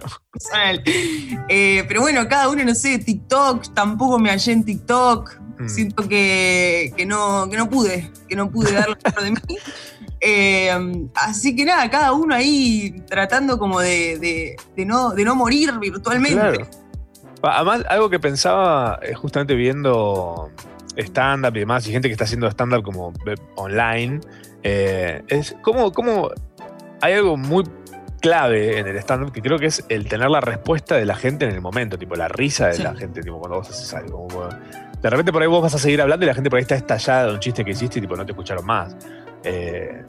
Eh, 1.49 1.84
pero 1.88 2.02
bueno, 2.02 2.27
cada 2.27 2.49
uno, 2.49 2.64
no 2.64 2.76
sé, 2.76 2.99
TikTok, 2.99 3.73
tampoco 3.73 4.19
me 4.19 4.30
hallé 4.30 4.52
en 4.52 4.64
TikTok. 4.64 5.39
Mm. 5.59 5.67
Siento 5.69 6.07
que, 6.07 6.93
que 6.95 7.05
no, 7.05 7.49
que 7.49 7.57
no 7.57 7.69
pude, 7.69 8.11
que 8.27 8.35
no 8.35 8.49
pude 8.51 8.71
dar 8.73 8.89
lo 8.89 8.95
mejor 9.03 9.23
de 9.23 9.31
mí. 9.31 9.57
Eh, 10.19 10.71
así 11.15 11.55
que 11.55 11.65
nada, 11.65 11.89
cada 11.89 12.11
uno 12.13 12.34
ahí 12.35 13.03
tratando 13.07 13.57
como 13.57 13.79
de, 13.79 14.17
de- 14.19 14.55
de 14.75 14.85
no, 14.85 15.11
de 15.11 15.23
no 15.23 15.35
morir 15.35 15.71
virtualmente. 15.79 16.35
Claro. 16.39 16.67
Además, 17.43 17.84
algo 17.89 18.09
que 18.09 18.19
pensaba 18.19 18.99
eh, 19.03 19.13
justamente 19.13 19.53
viendo 19.55 20.49
stand-up 20.97 21.55
y 21.55 21.59
demás, 21.59 21.88
y 21.88 21.91
gente 21.91 22.07
que 22.07 22.13
está 22.13 22.23
haciendo 22.25 22.47
stand-up 22.49 22.84
como 22.84 23.13
eh, 23.27 23.35
online, 23.55 24.19
eh, 24.63 25.21
es 25.27 25.55
cómo, 25.61 25.91
cómo 25.91 26.29
hay 27.01 27.13
algo 27.13 27.38
muy 27.38 27.63
clave 28.21 28.79
en 28.79 28.88
el 28.88 28.97
stand-up 28.97 29.31
que 29.31 29.43
creo 29.43 29.59
que 29.59 29.67
es 29.67 29.85
el 29.89 30.07
tener 30.07 30.29
la 30.31 30.41
respuesta 30.41 30.95
de 30.95 31.05
la 31.05 31.15
gente 31.15 31.45
en 31.45 31.51
el 31.51 31.61
momento, 31.61 31.99
tipo 31.99 32.15
la 32.15 32.27
risa 32.27 32.67
de 32.69 32.73
Sí. 32.73 32.81
la 32.84 32.95
gente, 32.95 33.21
tipo 33.21 33.38
cuando 33.39 33.57
vos 33.59 33.69
haces 33.69 33.93
algo. 33.93 34.27
como, 34.27 34.49
de 35.07 35.11
repente 35.11 35.31
por 35.31 35.41
ahí 35.41 35.47
vos 35.47 35.61
vas 35.61 35.73
a 35.73 35.77
seguir 35.79 36.01
hablando 36.01 36.25
y 36.25 36.27
la 36.27 36.34
gente 36.35 36.49
por 36.49 36.57
ahí 36.57 36.63
está 36.63 36.75
estallada 36.75 37.27
de 37.27 37.34
un 37.35 37.39
chiste 37.39 37.63
que 37.63 37.71
hiciste 37.71 37.99
y 37.99 38.01
tipo 38.01 38.15
no 38.17 38.25
te 38.25 38.34
escucharon 38.34 38.65
más. 38.65 38.93
Eh, 39.43 40.03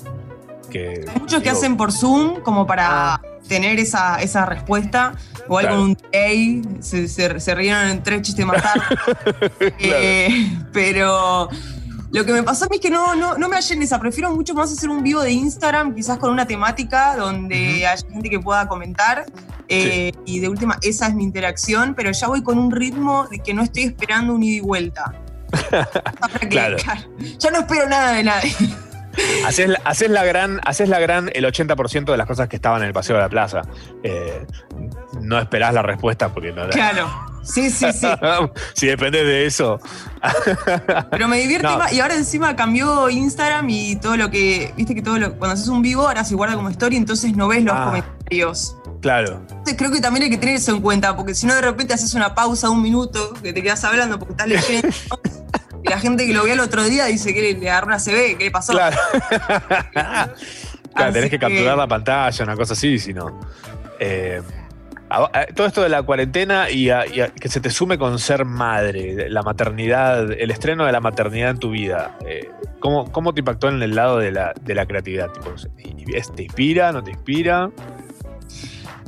que, 0.70 1.04
Hay 1.08 1.20
muchos 1.20 1.40
que 1.40 1.50
hacen 1.50 1.76
por 1.76 1.92
Zoom 1.92 2.40
como 2.42 2.66
para 2.66 3.20
tener 3.48 3.78
esa, 3.78 4.20
esa 4.20 4.44
respuesta. 4.44 5.12
Igual 5.44 5.64
Claro. 5.66 5.76
con 5.80 5.84
un 5.90 5.94
delay, 6.10 6.62
se, 6.80 7.06
se- 7.08 7.38
se 7.38 7.54
rieron 7.54 7.88
en 7.88 8.02
tres 8.02 8.22
chistes 8.22 8.44
más 8.44 8.60
tarde. 8.62 8.82
Eh, 9.78 10.50
pero 10.72 11.48
lo 12.10 12.24
que 12.24 12.32
me 12.32 12.42
pasó 12.42 12.64
a 12.64 12.68
mí 12.68 12.76
es 12.76 12.82
que 12.82 12.90
no, 12.90 13.14
no, 13.14 13.38
no 13.38 13.48
me 13.48 13.54
hallé 13.56 13.74
en 13.74 13.82
esa. 13.82 13.98
Prefiero 14.00 14.34
mucho 14.34 14.52
más 14.54 14.72
hacer 14.72 14.90
un 14.90 15.02
vivo 15.02 15.22
de 15.22 15.30
Instagram, 15.30 15.94
quizás 15.94 16.18
con 16.18 16.30
una 16.30 16.44
temática 16.46 17.16
donde 17.16 17.86
haya 17.86 17.96
gente 18.10 18.28
que 18.28 18.40
pueda 18.40 18.66
comentar. 18.66 19.26
Eh, 19.68 20.12
Y 20.24 20.40
de 20.40 20.48
última, 20.48 20.78
esa 20.82 21.08
es 21.08 21.14
mi 21.14 21.24
interacción, 21.24 21.94
pero 21.94 22.10
ya 22.10 22.28
voy 22.28 22.42
con 22.42 22.58
un 22.58 22.70
ritmo 22.70 23.26
de 23.28 23.38
que 23.40 23.54
no 23.54 23.62
estoy 23.62 23.84
esperando 23.84 24.34
un 24.34 24.42
ida 24.42 24.56
y 24.56 24.60
vuelta. 24.60 25.12
Claro. 26.50 26.76
Ya 27.38 27.50
no 27.50 27.60
espero 27.60 27.88
nada 27.88 28.12
de 28.12 28.24
nadie. 28.24 28.52
Haces 29.44 29.68
la, 29.68 29.80
haces 29.84 30.10
la 30.10 30.24
gran, 30.24 30.60
haces 30.64 30.88
la 30.88 31.00
gran, 31.00 31.30
el 31.32 31.44
80% 31.44 32.04
de 32.04 32.16
las 32.16 32.26
cosas 32.26 32.48
que 32.48 32.56
estaban 32.56 32.82
en 32.82 32.88
el 32.88 32.92
paseo 32.92 33.16
de 33.16 33.22
la 33.22 33.28
plaza. 33.28 33.62
Eh, 34.02 34.46
no 35.20 35.38
esperás 35.38 35.74
la 35.74 35.82
respuesta 35.82 36.28
porque 36.32 36.52
no. 36.52 36.68
Claro. 36.68 37.08
Sí, 37.43 37.70
sí, 37.70 37.86
sí. 37.93 38.06
si 38.74 38.86
depende 38.86 39.24
de 39.24 39.47
eso. 39.47 39.81
Pero 41.10 41.28
me 41.28 41.39
divierte 41.39 41.66
No. 41.66 41.78
más. 41.78 41.93
Y 41.93 42.01
ahora 42.01 42.15
encima 42.15 42.55
cambió 42.56 43.09
Instagram 43.09 43.69
y 43.70 43.97
todo 43.97 44.16
lo 44.16 44.31
que. 44.31 44.73
Viste 44.77 44.94
que 44.94 45.02
todo 45.02 45.19
lo. 45.19 45.36
Cuando 45.36 45.55
haces 45.55 45.69
un 45.69 45.82
vivo, 45.82 46.06
ahora 46.06 46.24
se 46.24 46.35
guarda 46.35 46.55
como 46.56 46.69
story, 46.70 46.97
entonces 46.97 47.35
no 47.36 47.48
ves 47.48 47.62
los 47.65 47.74
Ah. 47.77 47.85
comentarios. 47.86 48.77
Claro. 49.01 49.40
Entonces 49.48 49.77
creo 49.78 49.90
que 49.93 50.01
también 50.01 50.24
hay 50.24 50.31
que 50.31 50.39
tener 50.39 50.56
eso 50.56 50.73
en 50.74 50.81
cuenta, 50.82 51.15
porque 51.16 51.35
si 51.35 51.47
no 51.47 51.55
de 51.55 51.60
repente 51.60 51.94
haces 51.94 52.15
una 52.15 52.35
pausa 52.35 52.69
un 52.69 52.82
minuto, 52.82 53.32
que 53.43 53.52
te 53.52 53.62
quedas 53.62 53.85
hablando 53.85 54.19
porque 54.19 54.32
estás 54.32 54.48
leyendo. 54.48 54.89
y 55.85 55.89
la 55.89 56.01
gente 56.01 56.27
que 56.27 56.35
lo 56.35 56.43
vio 56.44 56.55
el 56.55 56.60
otro 56.60 56.82
día 56.85 57.05
dice 57.06 57.32
que 57.32 57.55
le, 57.55 57.70
agarró 57.70 57.86
una 57.86 57.98
CB, 57.98 58.36
¿qué 58.39 58.44
le 58.44 58.51
pasó? 58.51 58.73
Claro. 58.73 58.97
Claro, 60.94 61.12
tenés 61.12 61.31
que 61.31 61.39
que- 61.39 61.39
capturar 61.39 61.77
la 61.77 61.86
pantalla, 61.86 62.44
una 62.44 62.56
cosa 62.56 62.73
así, 62.73 62.98
si 62.98 63.15
no. 63.15 63.39
Eh, 64.01 64.43
todo 65.55 65.66
esto 65.66 65.82
de 65.82 65.89
la 65.89 66.02
cuarentena 66.02 66.70
y, 66.70 66.90
a- 66.90 67.05
que 67.05 67.48
se 67.48 67.60
te 67.60 67.70
sume 67.70 67.98
con 67.98 68.18
ser 68.18 68.44
madre, 68.44 69.28
la 69.30 69.43
maternidad, 69.43 70.30
el 70.32 70.51
estreno 70.51 70.85
de 70.86 70.93
la 70.93 71.01
maternidad 71.01 71.51
en 71.51 71.59
tu 71.59 71.70
vida. 71.70 72.16
eh, 72.26 72.48
¿cómo, 72.80 73.10
cómo 73.10 73.32
te 73.35 73.40
impactó 73.40 73.68
en 73.68 73.82
el 73.82 73.94
lado 73.94 74.18
de 74.18 74.30
la, 74.32 74.52
de 74.60 74.74
la 74.74 74.86
creatividad? 74.86 75.30
Tipo, 75.30 75.52
¿es- 76.14 76.32
¿Te 76.35 76.43
inspira? 76.44 76.93
¿No 76.93 77.02
te 77.02 77.10
inspira? 77.10 77.70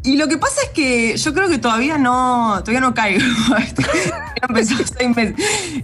Y 0.02 0.16
lo 0.16 0.28
que 0.28 0.38
pasa 0.38 0.62
es 0.62 0.70
que 0.70 1.16
yo 1.18 1.34
creo 1.34 1.48
que 1.48 1.58
todavía 1.58 1.98
no, 1.98 2.58
todavía 2.60 2.80
no 2.80 2.94
caigo. 2.94 3.20
Ya 4.40 4.46
empezó 4.48 4.74
seis 4.96 5.14
meses. 5.14 5.34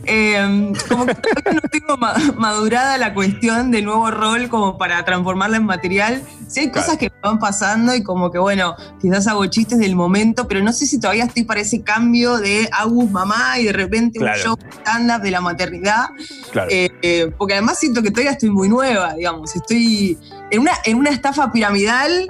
Eh, 0.06 0.72
como 0.88 1.04
que 1.04 1.14
todavía 1.14 1.60
no 1.62 1.68
tengo 1.68 1.96
ma- 1.98 2.14
madurada 2.38 2.96
la 2.96 3.12
cuestión 3.12 3.70
del 3.70 3.84
nuevo 3.84 4.10
rol 4.10 4.48
como 4.48 4.78
para 4.78 5.04
transformarla 5.04 5.58
en 5.58 5.66
material. 5.66 6.22
Sí 6.48 6.60
hay 6.60 6.70
cosas 6.70 6.96
que 6.96 7.10
me 7.10 7.16
van 7.22 7.38
pasando 7.38 7.94
y 7.94 8.02
como 8.02 8.30
que 8.30 8.38
bueno, 8.38 8.74
quizás 8.98 9.26
hago 9.26 9.44
chistes 9.46 9.78
del 9.78 9.94
momento, 9.94 10.48
pero 10.48 10.62
no 10.62 10.72
sé 10.72 10.86
si 10.86 10.98
todavía 10.98 11.24
estoy 11.24 11.44
para 11.44 11.60
ese 11.60 11.82
cambio 11.82 12.38
de 12.38 12.66
Agus 12.72 13.10
mamá 13.10 13.58
y 13.58 13.64
de 13.64 13.72
repente 13.74 14.18
Claro. 14.18 14.38
un 14.38 14.42
show 14.42 14.58
stand-up 14.80 15.20
de 15.20 15.30
la 15.32 15.42
maternidad. 15.42 16.06
Claro. 16.50 16.70
Eh, 16.70 16.88
eh, 17.02 17.30
porque 17.36 17.52
además 17.54 17.78
siento 17.78 18.02
que 18.02 18.10
todavía 18.10 18.30
estoy 18.32 18.48
muy 18.48 18.70
nueva, 18.70 19.12
digamos. 19.12 19.54
Estoy 19.54 20.16
en 20.50 20.60
una, 20.60 20.72
en 20.84 20.96
una 20.96 21.10
estafa 21.10 21.50
piramidal 21.52 22.26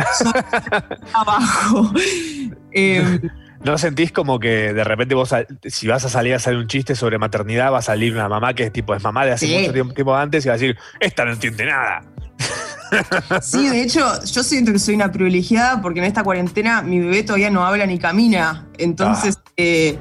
abajo. 1.13 1.93
Eh, 2.73 3.21
¿No 3.65 3.79
sentís 3.79 4.13
como 4.13 4.39
que 4.39 4.73
de 4.73 4.85
repente 4.85 5.15
vos, 5.15 5.35
si 5.65 5.89
vas 5.89 6.05
a 6.05 6.09
salir 6.09 6.35
a 6.35 6.37
hacer 6.37 6.57
un 6.57 6.67
chiste 6.69 6.95
sobre 6.95 7.19
maternidad, 7.19 7.73
va 7.73 7.79
a 7.79 7.83
salir 7.83 8.13
una 8.13 8.29
mamá 8.29 8.55
que 8.55 8.65
es 8.65 8.73
tipo, 8.73 8.95
es 8.95 9.03
mamá 9.03 9.25
de 9.25 9.33
hace 9.33 9.47
Sí. 9.47 9.59
mucho 9.59 9.73
tiempo, 9.73 9.95
tiempo 9.95 10.15
antes 10.15 10.45
y 10.45 10.49
va 10.49 10.55
a 10.55 10.59
decir, 10.59 10.77
esta 11.01 11.25
no 11.25 11.33
entiende 11.33 11.65
nada? 11.67 12.03
sí, 13.43 13.69
de 13.69 13.83
hecho, 13.83 14.23
yo 14.25 14.43
siento 14.45 14.73
que 14.73 14.79
soy 14.79 14.95
una 14.95 15.11
privilegiada 15.11 15.81
porque 15.83 15.99
en 15.99 16.05
esta 16.05 16.23
cuarentena 16.23 16.83
mi 16.83 17.01
bebé 17.01 17.23
todavía 17.25 17.51
no 17.51 17.67
habla 17.67 17.87
ni 17.87 17.99
camina. 17.99 18.67
Entonces, 18.79 19.39
eh, 19.57 19.99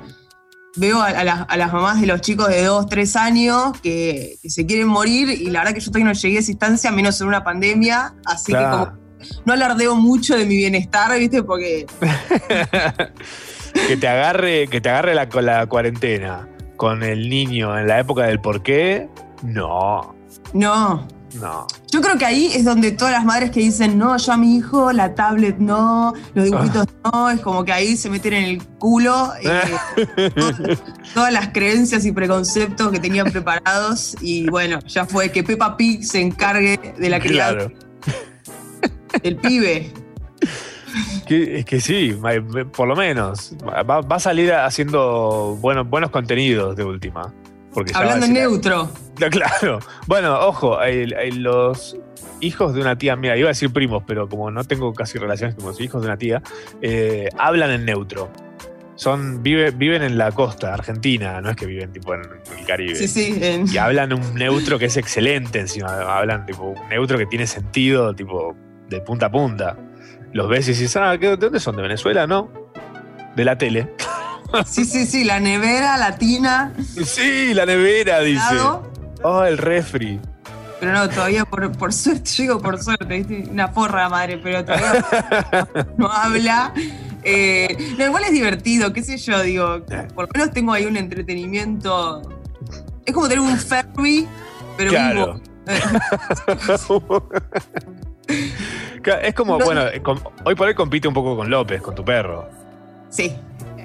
veo 0.76 1.02
a, 1.02 1.08
a 1.08 1.24
las, 1.24 1.46
a 1.48 1.58
las 1.58 1.72
mamás 1.74 2.02
de 2.02 2.08
los 2.08 2.22
chicos 2.22 2.50
de 2.50 2.64
2, 2.64 2.88
3 2.88 3.16
años 3.16 3.80
que, 3.82 4.38
que 4.42 4.50
se 4.50 4.66
quieren 4.66 4.88
morir 4.88 5.30
y 5.30 5.50
la 5.50 5.60
verdad 5.60 5.74
que 5.74 5.80
yo 5.80 5.92
todavía 5.92 6.08
no 6.08 6.14
llegué 6.14 6.38
a 6.38 6.40
esa 6.42 6.52
instancia, 6.52 6.92
menos 6.92 7.20
en 7.22 7.28
una 7.28 7.44
pandemia. 7.44 8.14
Así 8.26 8.52
Claro. 8.52 8.86
que 8.86 8.86
como 8.92 9.06
no 9.46 9.54
alardeo 9.54 9.96
mucho 9.96 10.38
de 10.38 10.46
mi 10.46 10.56
bienestar, 10.58 11.18
¿viste? 11.18 11.42
Porque 11.44 11.86
que 13.88 13.98
te 13.98 14.08
agarre, 14.08 14.68
que 14.68 14.82
te 14.82 14.90
agarre 14.90 15.16
la, 15.16 15.28
la 15.42 15.66
cuarentena 15.68 16.48
con 16.78 17.04
el 17.04 17.30
niño 17.30 17.78
en 17.78 17.88
la 17.88 18.00
época 18.00 18.24
del 18.24 18.40
porqué, 18.40 19.10
no, 19.44 20.16
no. 20.54 21.08
No. 21.40 21.68
Yo 21.92 22.02
creo 22.02 22.18
que 22.18 22.26
ahí 22.26 22.48
es 22.54 22.64
donde 22.66 22.92
todas 22.92 23.14
las 23.14 23.24
madres 23.26 23.52
que 23.52 23.60
dicen, 23.60 23.98
no, 23.98 24.18
yo 24.18 24.32
a 24.34 24.38
mi 24.38 24.56
hijo, 24.58 24.92
la 24.92 25.14
tablet 25.16 25.58
no, 25.58 26.14
los 26.34 26.46
dibujitos 26.46 26.88
no, 27.04 27.30
es 27.30 27.40
como 27.42 27.64
que 27.64 27.72
ahí 27.74 27.96
se 27.98 28.10
meten 28.10 28.34
en 28.34 28.44
el 28.46 28.64
culo 28.64 29.32
eh, 29.42 30.30
todas, 30.36 30.84
todas 31.14 31.34
las 31.34 31.50
creencias 31.50 32.06
y 32.06 32.12
preconceptos 32.12 32.92
que 32.92 33.00
tenían 33.00 33.32
preparados 33.32 34.16
y 34.22 34.50
bueno, 34.50 34.80
ya 34.88 35.06
fue 35.06 35.32
que 35.32 35.44
Peppa 35.44 35.78
Pig 35.78 36.04
se 36.04 36.22
encargue 36.22 36.80
de 36.98 37.10
la 37.10 37.20
crianza 37.20 37.36
Claro. 37.56 37.72
del 39.24 39.38
pibe. 39.38 39.94
Que- 41.28 41.60
es 41.60 41.66
que 41.66 41.82
sí, 41.82 42.16
ma- 42.22 42.32
por 42.72 42.88
lo 42.88 42.96
menos. 42.96 43.54
Va, 43.68 44.02
va 44.02 44.16
a 44.16 44.20
salir 44.20 44.54
haciendo 44.54 45.58
buenos, 45.60 45.90
buenos 45.90 46.10
contenidos 46.12 46.76
de 46.76 46.84
última. 46.84 47.34
Porque 47.76 47.92
Hablando 47.94 48.26
en 48.26 48.34
neutro. 48.34 48.90
Claro. 49.30 49.80
Bueno, 50.08 50.40
ojo, 50.48 50.82
el- 50.82 51.14
el- 51.14 51.44
los 51.44 51.96
hijos 52.42 52.74
de 52.74 52.82
una 52.82 52.98
tía 52.98 53.16
mía, 53.16 53.38
iba 53.38 53.48
a 53.48 53.52
decir 53.52 53.72
primos, 53.72 54.04
pero 54.08 54.28
como 54.28 54.50
no 54.52 54.64
tengo 54.64 54.92
casi 54.94 55.18
relaciones 55.20 55.56
con 55.56 55.66
los 55.68 55.80
hijos 55.80 56.02
de 56.02 56.08
una 56.08 56.18
tía, 56.18 56.42
eh, 56.82 57.30
hablan 57.38 57.70
en 57.72 57.86
neutro. 57.86 58.30
Son, 58.96 59.44
vive, 59.44 59.72
viven 59.72 60.04
en 60.04 60.18
la 60.18 60.32
costa 60.32 60.74
argentina, 60.74 61.40
no 61.42 61.50
es 61.50 61.56
que 61.58 61.66
viven 61.66 61.92
tipo 61.92 62.14
en 62.16 62.22
el 62.58 62.66
Caribe. 62.66 62.96
Sí, 62.96 63.08
sí. 63.08 63.38
en- 63.42 63.68
Y 63.68 63.78
hablan 63.78 64.14
un 64.14 64.36
neutro 64.36 64.80
que 64.80 64.86
es 64.86 64.96
excelente 64.98 65.60
encima. 65.60 65.90
Hablan 66.18 66.46
tipo 66.46 66.64
un 66.64 66.90
neutro 66.90 67.18
que 67.18 67.26
tiene 67.26 67.46
sentido, 67.48 68.14
tipo, 68.16 68.56
de 68.90 69.02
punta 69.02 69.28
a 69.28 69.32
punta. 69.32 69.78
Los 70.34 70.48
ves 70.50 70.68
y 70.68 70.72
dices, 70.72 70.96
ah, 70.98 71.18
¿qué- 71.20 71.30
¿de 71.30 71.38
dónde 71.38 71.60
son? 71.60 71.76
¿De 71.76 71.82
Venezuela? 71.82 72.26
No. 72.28 72.52
De 73.36 73.44
la 73.46 73.58
tele. 73.58 73.94
Sí, 74.66 74.86
sí, 74.86 75.06
sí, 75.06 75.24
la 75.24 75.40
nevera 75.40 75.98
latina. 75.98 76.74
Sí, 77.06 77.54
la 77.54 77.66
nevera, 77.66 78.20
dice. 78.22 78.56
Oh, 79.24 79.44
el 79.44 79.58
refri. 79.58 80.20
Pero 80.80 80.92
no, 80.94 81.10
todavía 81.10 81.46
por, 81.46 81.72
por 81.78 81.92
suerte, 81.94 82.30
yo 82.32 82.44
digo 82.44 82.60
por 82.62 82.82
suerte, 82.82 83.06
¿viste? 83.06 83.50
una 83.50 83.72
porra 83.72 84.08
madre, 84.10 84.38
pero 84.44 84.64
todavía 84.64 85.06
no 85.98 86.12
habla. 86.12 86.74
Eh, 87.24 87.76
no, 87.98 88.06
igual 88.06 88.24
es 88.26 88.32
divertido, 88.32 88.94
qué 88.94 89.02
sé 89.02 89.18
yo, 89.18 89.42
digo, 89.42 89.82
por 90.14 90.26
lo 90.28 90.32
menos 90.34 90.52
tengo 90.54 90.74
ahí 90.74 90.86
un 90.86 90.96
entretenimiento. 90.98 92.22
Es 93.06 93.14
como 93.14 93.28
tener 93.28 93.40
un 93.40 93.58
ferry, 93.58 94.28
pero 94.78 94.92
Claro. 94.92 95.40
vivo. 95.66 97.30
Es 99.22 99.36
como, 99.36 99.60
No- 99.60 99.66
bueno, 99.66 99.82
eh, 99.88 100.02
hoy 100.46 100.56
por 100.56 100.68
hoy 100.68 100.74
compite 100.74 101.08
un 101.08 101.14
poco 101.14 101.36
con 101.38 101.48
López, 101.50 101.80
con 101.82 101.94
tu 101.94 102.04
perro. 102.04 102.50
Sí. 103.10 103.36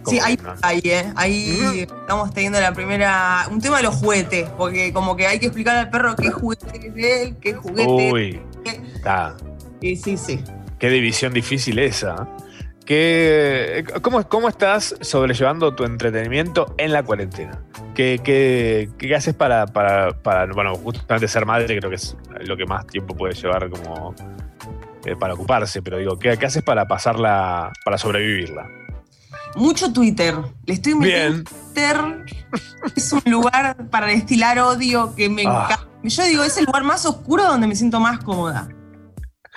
Sí, 0.06 0.18
ahí, 0.20 0.36
que 0.36 0.42
no. 0.42 0.54
ahí, 0.62 0.80
¿eh? 0.84 1.12
Ahí 1.16 1.80
estamos 1.80 2.32
teniendo 2.32 2.60
la 2.60 2.72
primera. 2.72 3.46
Un 3.50 3.60
tema 3.60 3.78
de 3.78 3.84
los 3.84 3.96
juguetes, 3.96 4.48
porque 4.56 4.92
como 4.92 5.16
que 5.16 5.26
hay 5.26 5.38
que 5.38 5.46
explicar 5.46 5.76
al 5.76 5.90
perro 5.90 6.16
qué 6.16 6.30
juguete 6.30 6.86
es 6.86 6.94
de 6.94 7.22
él, 7.22 7.36
qué 7.40 7.54
juguete. 7.54 8.12
Uy, 8.12 8.42
está. 8.94 9.36
Y 9.80 9.96
sí, 9.96 10.16
sí. 10.16 10.42
Qué 10.78 10.88
división 10.88 11.32
difícil 11.32 11.78
esa. 11.78 12.26
¿Qué, 12.86 13.84
cómo, 14.02 14.26
¿Cómo 14.28 14.48
estás 14.48 14.96
sobrellevando 15.00 15.74
tu 15.76 15.84
entretenimiento 15.84 16.74
en 16.76 16.92
la 16.92 17.04
cuarentena? 17.04 17.62
¿Qué, 17.94 18.20
qué, 18.24 18.88
qué 18.98 19.14
haces 19.14 19.34
para, 19.34 19.66
para, 19.66 20.10
para, 20.10 20.52
bueno, 20.52 20.74
justamente 20.74 21.28
ser 21.28 21.46
madre? 21.46 21.78
Creo 21.78 21.88
que 21.88 21.96
es 21.96 22.16
lo 22.40 22.56
que 22.56 22.66
más 22.66 22.86
tiempo 22.86 23.14
puede 23.14 23.34
llevar 23.34 23.70
como 23.70 24.14
eh, 25.04 25.14
para 25.14 25.34
ocuparse, 25.34 25.82
pero 25.82 25.98
digo, 25.98 26.18
¿qué, 26.18 26.36
qué 26.36 26.46
haces 26.46 26.62
para 26.62 26.86
pasarla, 26.86 27.72
para 27.84 27.96
sobrevivirla? 27.96 28.68
Mucho 29.56 29.92
Twitter. 29.92 30.34
Le 30.66 30.74
estoy 30.74 30.94
metiendo 30.94 31.32
Bien. 31.32 31.44
Twitter. 31.44 32.24
Es 32.96 33.12
un 33.12 33.22
lugar 33.26 33.76
para 33.90 34.06
destilar 34.06 34.58
odio 34.58 35.14
que 35.14 35.28
me 35.28 35.42
Ah. 35.46 35.66
encanta. 35.68 35.86
Yo 36.02 36.24
digo, 36.24 36.44
es 36.44 36.56
el 36.56 36.64
lugar 36.64 36.82
más 36.84 37.04
oscuro 37.06 37.44
donde 37.44 37.66
me 37.66 37.74
siento 37.76 38.00
más 38.00 38.18
cómoda. 38.20 38.68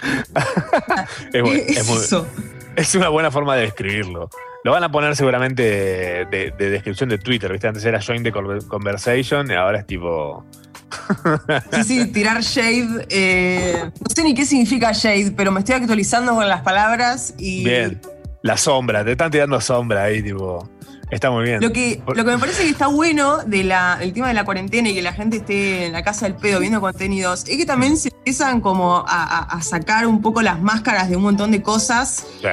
Es, 1.33 1.41
bu- 1.41 1.51
Es 1.53 1.77
es 1.77 1.87
muy- 1.87 1.97
eso. 1.99 2.27
es 2.75 2.95
una 2.95 3.09
buena 3.09 3.31
forma 3.31 3.55
de 3.55 3.61
describirlo. 3.63 4.29
Lo 4.63 4.71
van 4.71 4.83
a 4.83 4.91
poner 4.91 5.15
seguramente 5.15 5.61
de, 5.63 6.25
de- 6.25 6.51
de 6.57 6.69
descripción 6.69 7.09
de 7.09 7.17
Twitter, 7.17 7.51
¿viste? 7.51 7.67
Antes 7.67 7.83
era 7.85 8.01
Join 8.01 8.23
the 8.23 8.31
Conver- 8.33 8.65
Conversation 8.67 9.49
y 9.51 9.53
ahora 9.55 9.79
es 9.79 9.85
tipo. 9.87 10.45
Sí, 11.73 11.83
sí, 11.83 12.05
tirar 12.13 12.41
shade. 12.41 13.05
eh, 13.09 13.83
no 13.99 14.13
sé 14.13 14.23
ni 14.23 14.33
qué 14.33 14.45
significa 14.45 14.91
shade, 14.93 15.31
pero 15.35 15.51
me 15.51 15.59
estoy 15.59 15.75
actualizando 15.75 16.33
con 16.35 16.47
las 16.47 16.61
palabras 16.61 17.33
y 17.37 17.63
Bien. 17.63 17.99
La 18.43 18.57
sombra, 18.57 19.03
te 19.03 19.11
están 19.13 19.31
tirando 19.31 19.59
sombra 19.61 20.03
ahí, 20.03 20.21
tipo. 20.21 20.69
Está 21.09 21.31
muy 21.31 21.43
bien. 21.45 21.61
Lo 21.61 21.71
que, 21.71 22.01
lo 22.07 22.25
que 22.25 22.31
me 22.31 22.37
parece 22.37 22.63
que 22.63 22.69
está 22.69 22.87
bueno 22.87 23.37
del 23.45 23.69
tema 24.13 24.27
de 24.27 24.33
la 24.33 24.43
cuarentena 24.45 24.89
y 24.89 24.95
que 24.95 25.01
la 25.01 25.13
gente 25.13 25.37
esté 25.37 25.85
en 25.85 25.93
la 25.93 26.03
casa 26.03 26.25
del 26.25 26.35
pedo 26.35 26.59
viendo 26.59 26.81
contenidos, 26.81 27.45
es 27.47 27.55
que 27.57 27.65
también 27.65 27.95
se 27.97 28.09
empiezan 28.09 28.61
como 28.61 28.97
a, 28.97 29.03
a- 29.07 29.43
a 29.43 29.61
sacar 29.61 30.07
un 30.07 30.21
poco 30.21 30.41
las 30.41 30.59
máscaras 30.61 31.09
de 31.09 31.15
un 31.15 31.23
montón 31.23 31.51
de 31.51 31.61
cosas, 31.61 32.25
Sí. 32.41 32.47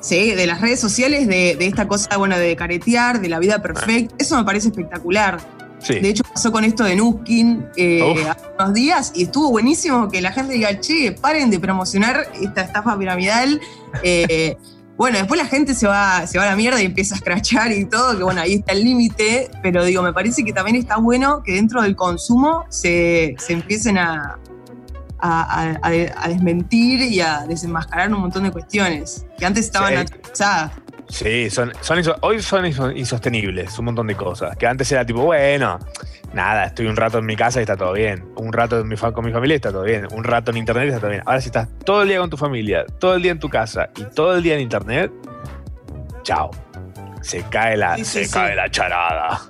sí, 0.00 0.34
de 0.34 0.46
las 0.46 0.60
redes 0.60 0.78
sociales, 0.78 1.26
de, 1.26 1.56
de 1.58 1.66
esta 1.66 1.88
cosa, 1.88 2.16
bueno, 2.18 2.38
de 2.38 2.54
caretear, 2.54 3.20
de 3.20 3.28
la 3.30 3.38
vida 3.38 3.60
perfecta. 3.62 4.14
Eso 4.18 4.36
me 4.36 4.44
parece 4.44 4.68
espectacular. 4.68 5.38
Sí. 5.80 6.00
De 6.00 6.08
hecho, 6.08 6.22
pasó 6.24 6.50
con 6.50 6.64
esto 6.64 6.84
de 6.84 6.96
Nuskin 6.96 7.66
eh, 7.76 8.26
hace 8.28 8.44
unos 8.58 8.74
días 8.74 9.12
y 9.14 9.22
estuvo 9.24 9.50
buenísimo 9.50 10.08
que 10.08 10.20
la 10.20 10.32
gente 10.32 10.54
diga, 10.54 10.80
che, 10.80 11.12
paren 11.12 11.50
de 11.50 11.60
promocionar 11.60 12.26
esta 12.40 12.62
estafa 12.62 12.98
piramidal. 12.98 13.60
Eh, 14.02 14.56
bueno, 14.96 15.18
después 15.18 15.40
la 15.40 15.46
gente 15.46 15.74
se 15.74 15.86
va, 15.86 16.26
se 16.26 16.36
va 16.38 16.44
a 16.44 16.50
la 16.50 16.56
mierda 16.56 16.82
y 16.82 16.86
empieza 16.86 17.14
a 17.14 17.18
escrachar 17.18 17.70
y 17.70 17.84
todo, 17.84 18.16
que 18.16 18.24
bueno, 18.24 18.40
ahí 18.40 18.54
está 18.54 18.72
el 18.72 18.82
límite, 18.82 19.50
pero 19.62 19.84
digo, 19.84 20.02
me 20.02 20.12
parece 20.12 20.44
que 20.44 20.52
también 20.52 20.76
está 20.76 20.96
bueno 20.96 21.42
que 21.44 21.52
dentro 21.52 21.80
del 21.82 21.94
consumo 21.94 22.64
se, 22.70 23.36
se 23.38 23.52
empiecen 23.52 23.98
a, 23.98 24.36
a, 25.20 25.42
a- 25.42 25.70
a- 25.82 26.24
a 26.24 26.28
desmentir 26.28 27.00
y 27.02 27.20
a 27.20 27.44
desenmascarar 27.46 28.12
un 28.12 28.20
montón 28.20 28.42
de 28.42 28.50
cuestiones 28.50 29.24
que 29.38 29.46
antes 29.46 29.66
estaban 29.66 29.90
Sí. 29.90 29.96
naturalizadas. 29.96 30.72
Sí, 31.08 31.48
son, 31.50 31.72
hoy 32.20 32.42
son 32.42 32.64
inso- 32.66 32.94
insostenibles, 32.96 33.78
un 33.78 33.86
montón 33.86 34.06
de 34.06 34.14
cosas. 34.14 34.56
Que 34.56 34.66
antes 34.66 34.90
era 34.92 35.06
tipo, 35.06 35.22
bueno, 35.22 35.78
nada, 36.34 36.66
estoy 36.66 36.86
un 36.86 36.96
rato 36.96 37.18
en 37.18 37.26
mi 37.26 37.34
casa 37.34 37.60
y 37.60 37.62
está 37.62 37.76
todo 37.76 37.92
bien. 37.94 38.24
Un 38.36 38.52
rato 38.52 38.78
en 38.80 38.88
mi 38.88 38.96
fa- 38.96 39.12
con 39.12 39.24
mi 39.24 39.32
familia 39.32 39.54
y 39.54 39.56
está 39.56 39.70
todo 39.72 39.84
bien. 39.84 40.06
Un 40.12 40.22
rato 40.24 40.50
en 40.50 40.58
internet 40.58 40.84
y 40.84 40.88
está 40.88 41.00
todo 41.00 41.10
bien. 41.10 41.22
Ahora 41.24 41.40
si 41.40 41.46
estás 41.48 41.68
todo 41.84 42.02
el 42.02 42.08
día 42.08 42.18
con 42.18 42.28
tu 42.30 42.36
familia, 42.36 42.84
todo 42.98 43.14
el 43.14 43.22
día 43.22 43.32
en 43.32 43.38
tu 43.38 43.48
casa 43.48 43.88
y 43.96 44.04
todo 44.04 44.36
el 44.36 44.42
día 44.42 44.54
en 44.54 44.60
internet, 44.60 45.10
chao. 46.22 46.50
Se 47.22 47.42
cae 47.44 47.76
la, 47.76 47.96
Sí, 47.96 48.04
se 48.04 48.24
sí. 48.26 48.30
cae 48.32 48.54
la 48.54 48.70
charada. 48.70 49.40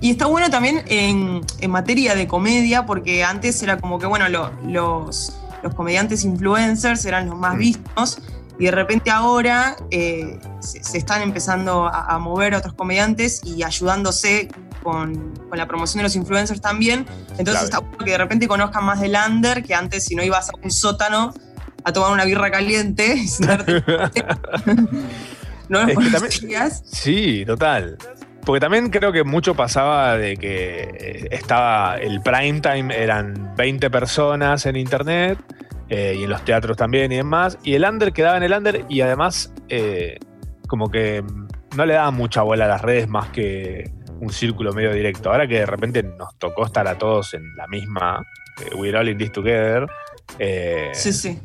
Y 0.00 0.10
está 0.10 0.26
bueno 0.26 0.50
también 0.50 0.82
en, 0.86 1.40
en 1.60 1.70
materia 1.70 2.14
de 2.14 2.26
comedia, 2.28 2.84
porque 2.84 3.24
antes 3.24 3.62
era 3.62 3.78
como 3.78 3.98
que, 3.98 4.04
bueno, 4.06 4.28
lo- 4.28 4.52
los, 4.68 5.40
los 5.62 5.74
comediantes 5.74 6.24
influencers 6.24 7.04
eran 7.06 7.30
los 7.30 7.38
más 7.38 7.56
vistos, 7.56 8.20
y 8.58 8.66
de 8.66 8.70
repente 8.70 9.10
ahora 9.10 9.76
eh, 9.90 10.38
se, 10.60 10.84
se 10.84 10.98
están 10.98 11.22
empezando 11.22 11.86
a, 11.86 12.14
a 12.14 12.18
mover 12.18 12.54
otros 12.54 12.74
comediantes 12.74 13.40
y 13.44 13.62
ayudándose 13.62 14.48
con, 14.82 15.32
con 15.48 15.58
la 15.58 15.66
promoción 15.66 15.98
de 15.98 16.04
los 16.04 16.14
influencers 16.14 16.60
también. 16.60 17.06
Entonces 17.38 17.44
Clave. 17.44 17.64
está 17.64 17.78
bueno 17.80 17.98
que 17.98 18.10
de 18.12 18.18
repente 18.18 18.46
conozcan 18.46 18.84
más 18.84 19.00
del 19.00 19.16
under, 19.28 19.62
que 19.64 19.74
antes 19.74 20.04
si 20.04 20.14
no 20.14 20.22
ibas 20.22 20.50
a 20.50 20.52
un 20.62 20.70
sótano 20.70 21.34
a 21.82 21.92
tomar 21.92 22.12
una 22.12 22.24
birra 22.24 22.50
caliente 22.50 23.16
no 25.68 25.84
los 25.84 26.12
también-. 26.12 26.70
Sí, 26.84 27.44
total. 27.46 27.98
Porque 28.44 28.60
también 28.60 28.90
creo 28.90 29.10
que 29.10 29.24
mucho 29.24 29.54
pasaba 29.54 30.18
de 30.18 30.36
que 30.36 30.82
eh, 30.82 31.28
estaba 31.30 31.96
el 31.96 32.20
prime 32.20 32.60
time, 32.60 32.94
eran 32.94 33.54
20 33.56 33.88
personas 33.90 34.66
en 34.66 34.76
internet 34.76 35.38
eh, 35.88 36.14
y 36.18 36.24
en 36.24 36.30
los 36.30 36.44
teatros 36.44 36.76
también 36.76 37.12
y 37.12 37.16
demás, 37.16 37.58
y 37.62 37.74
el 37.74 37.84
under 37.84 38.12
quedaba 38.12 38.36
en 38.36 38.42
el 38.42 38.52
under 38.52 38.84
y 38.88 39.00
además 39.00 39.52
eh, 39.68 40.18
como 40.66 40.90
que 40.90 41.22
no 41.76 41.86
le 41.86 41.94
daban 41.94 42.14
mucha 42.14 42.42
bola 42.42 42.64
a 42.64 42.68
las 42.68 42.82
redes 42.82 43.08
más 43.08 43.28
que 43.30 43.90
un 44.20 44.30
círculo 44.30 44.72
medio 44.72 44.92
directo. 44.92 45.30
Ahora 45.30 45.46
que 45.46 45.58
de 45.60 45.66
repente 45.66 46.02
nos 46.02 46.36
tocó 46.38 46.64
estar 46.66 46.86
a 46.88 46.96
todos 46.96 47.34
en 47.34 47.54
la 47.56 47.66
misma, 47.66 48.24
eh, 48.60 48.74
We're 48.74 48.96
all 48.96 49.08
in 49.08 49.18
this 49.18 49.32
together, 49.32 49.86
eh, 50.38 50.90
Sí, 50.92 51.12
sí. 51.12 51.38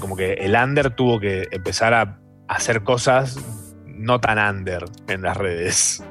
como 0.00 0.16
que 0.16 0.34
el 0.34 0.54
under 0.54 0.90
tuvo 0.90 1.20
que 1.20 1.46
empezar 1.50 1.94
a 1.94 2.18
hacer 2.48 2.82
cosas 2.82 3.38
no 3.86 4.20
tan 4.20 4.38
under 4.38 4.84
en 5.08 5.22
las 5.22 5.36
redes. 5.36 6.02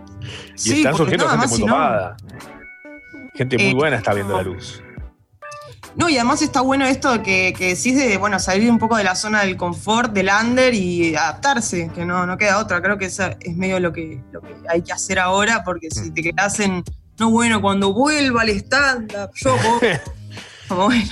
Y 0.55 0.57
Sí, 0.57 0.77
están 0.77 0.95
surgiendo 0.95 1.27
gente 1.27 1.47
muy 1.47 1.57
si 1.57 1.65
no-. 1.65 2.15
Gente 3.33 3.57
muy 3.57 3.73
buena 3.73 3.97
está 3.97 4.13
viendo 4.13 4.35
la 4.35 4.43
luz. 4.43 4.83
No, 5.97 6.07
y 6.09 6.15
además 6.15 6.41
está 6.43 6.61
bueno 6.61 6.85
esto 6.85 7.23
que, 7.23 7.53
que 7.57 7.69
decís 7.75 7.95
de, 7.95 8.17
bueno, 8.17 8.39
salir 8.39 8.69
un 8.69 8.77
poco 8.77 8.95
de 8.97 9.03
la 9.03 9.15
zona 9.15 9.41
del 9.41 9.57
confort, 9.57 10.13
del 10.13 10.29
under 10.29 10.73
y 10.73 11.15
adaptarse, 11.15 11.89
que 11.93 12.05
no, 12.05 12.25
no 12.27 12.37
queda 12.37 12.59
otra. 12.59 12.81
Creo 12.81 12.97
que 12.99 13.05
esa 13.05 13.35
es 13.39 13.55
medio 13.57 13.79
lo 13.79 13.91
que, 13.91 14.21
lo 14.31 14.39
que 14.41 14.55
hay 14.69 14.83
que 14.83 14.93
hacer 14.93 15.17
ahora, 15.19 15.63
porque 15.63 15.87
Mm. 15.87 16.03
si 16.03 16.11
te 16.11 16.21
quedás 16.21 16.59
en, 16.59 16.83
no, 17.17 17.31
bueno, 17.31 17.61
cuando 17.61 17.93
vuelva 17.93 18.43
al 18.43 18.49
stand-up, 18.49 19.31
yo 19.35 19.55
voy. 19.57 19.89
Como 20.67 20.83
bueno, 20.85 21.09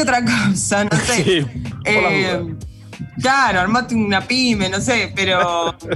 otra 0.00 0.22
cosa, 0.24 0.84
no 0.84 0.96
sé. 0.98 1.24
Sí, 1.24 1.46
Eh, 1.86 2.54
claro, 3.20 3.60
armate 3.60 3.94
una 3.94 4.20
pyme, 4.20 4.68
no 4.68 4.80
sé, 4.80 5.12
pero. 5.16 5.74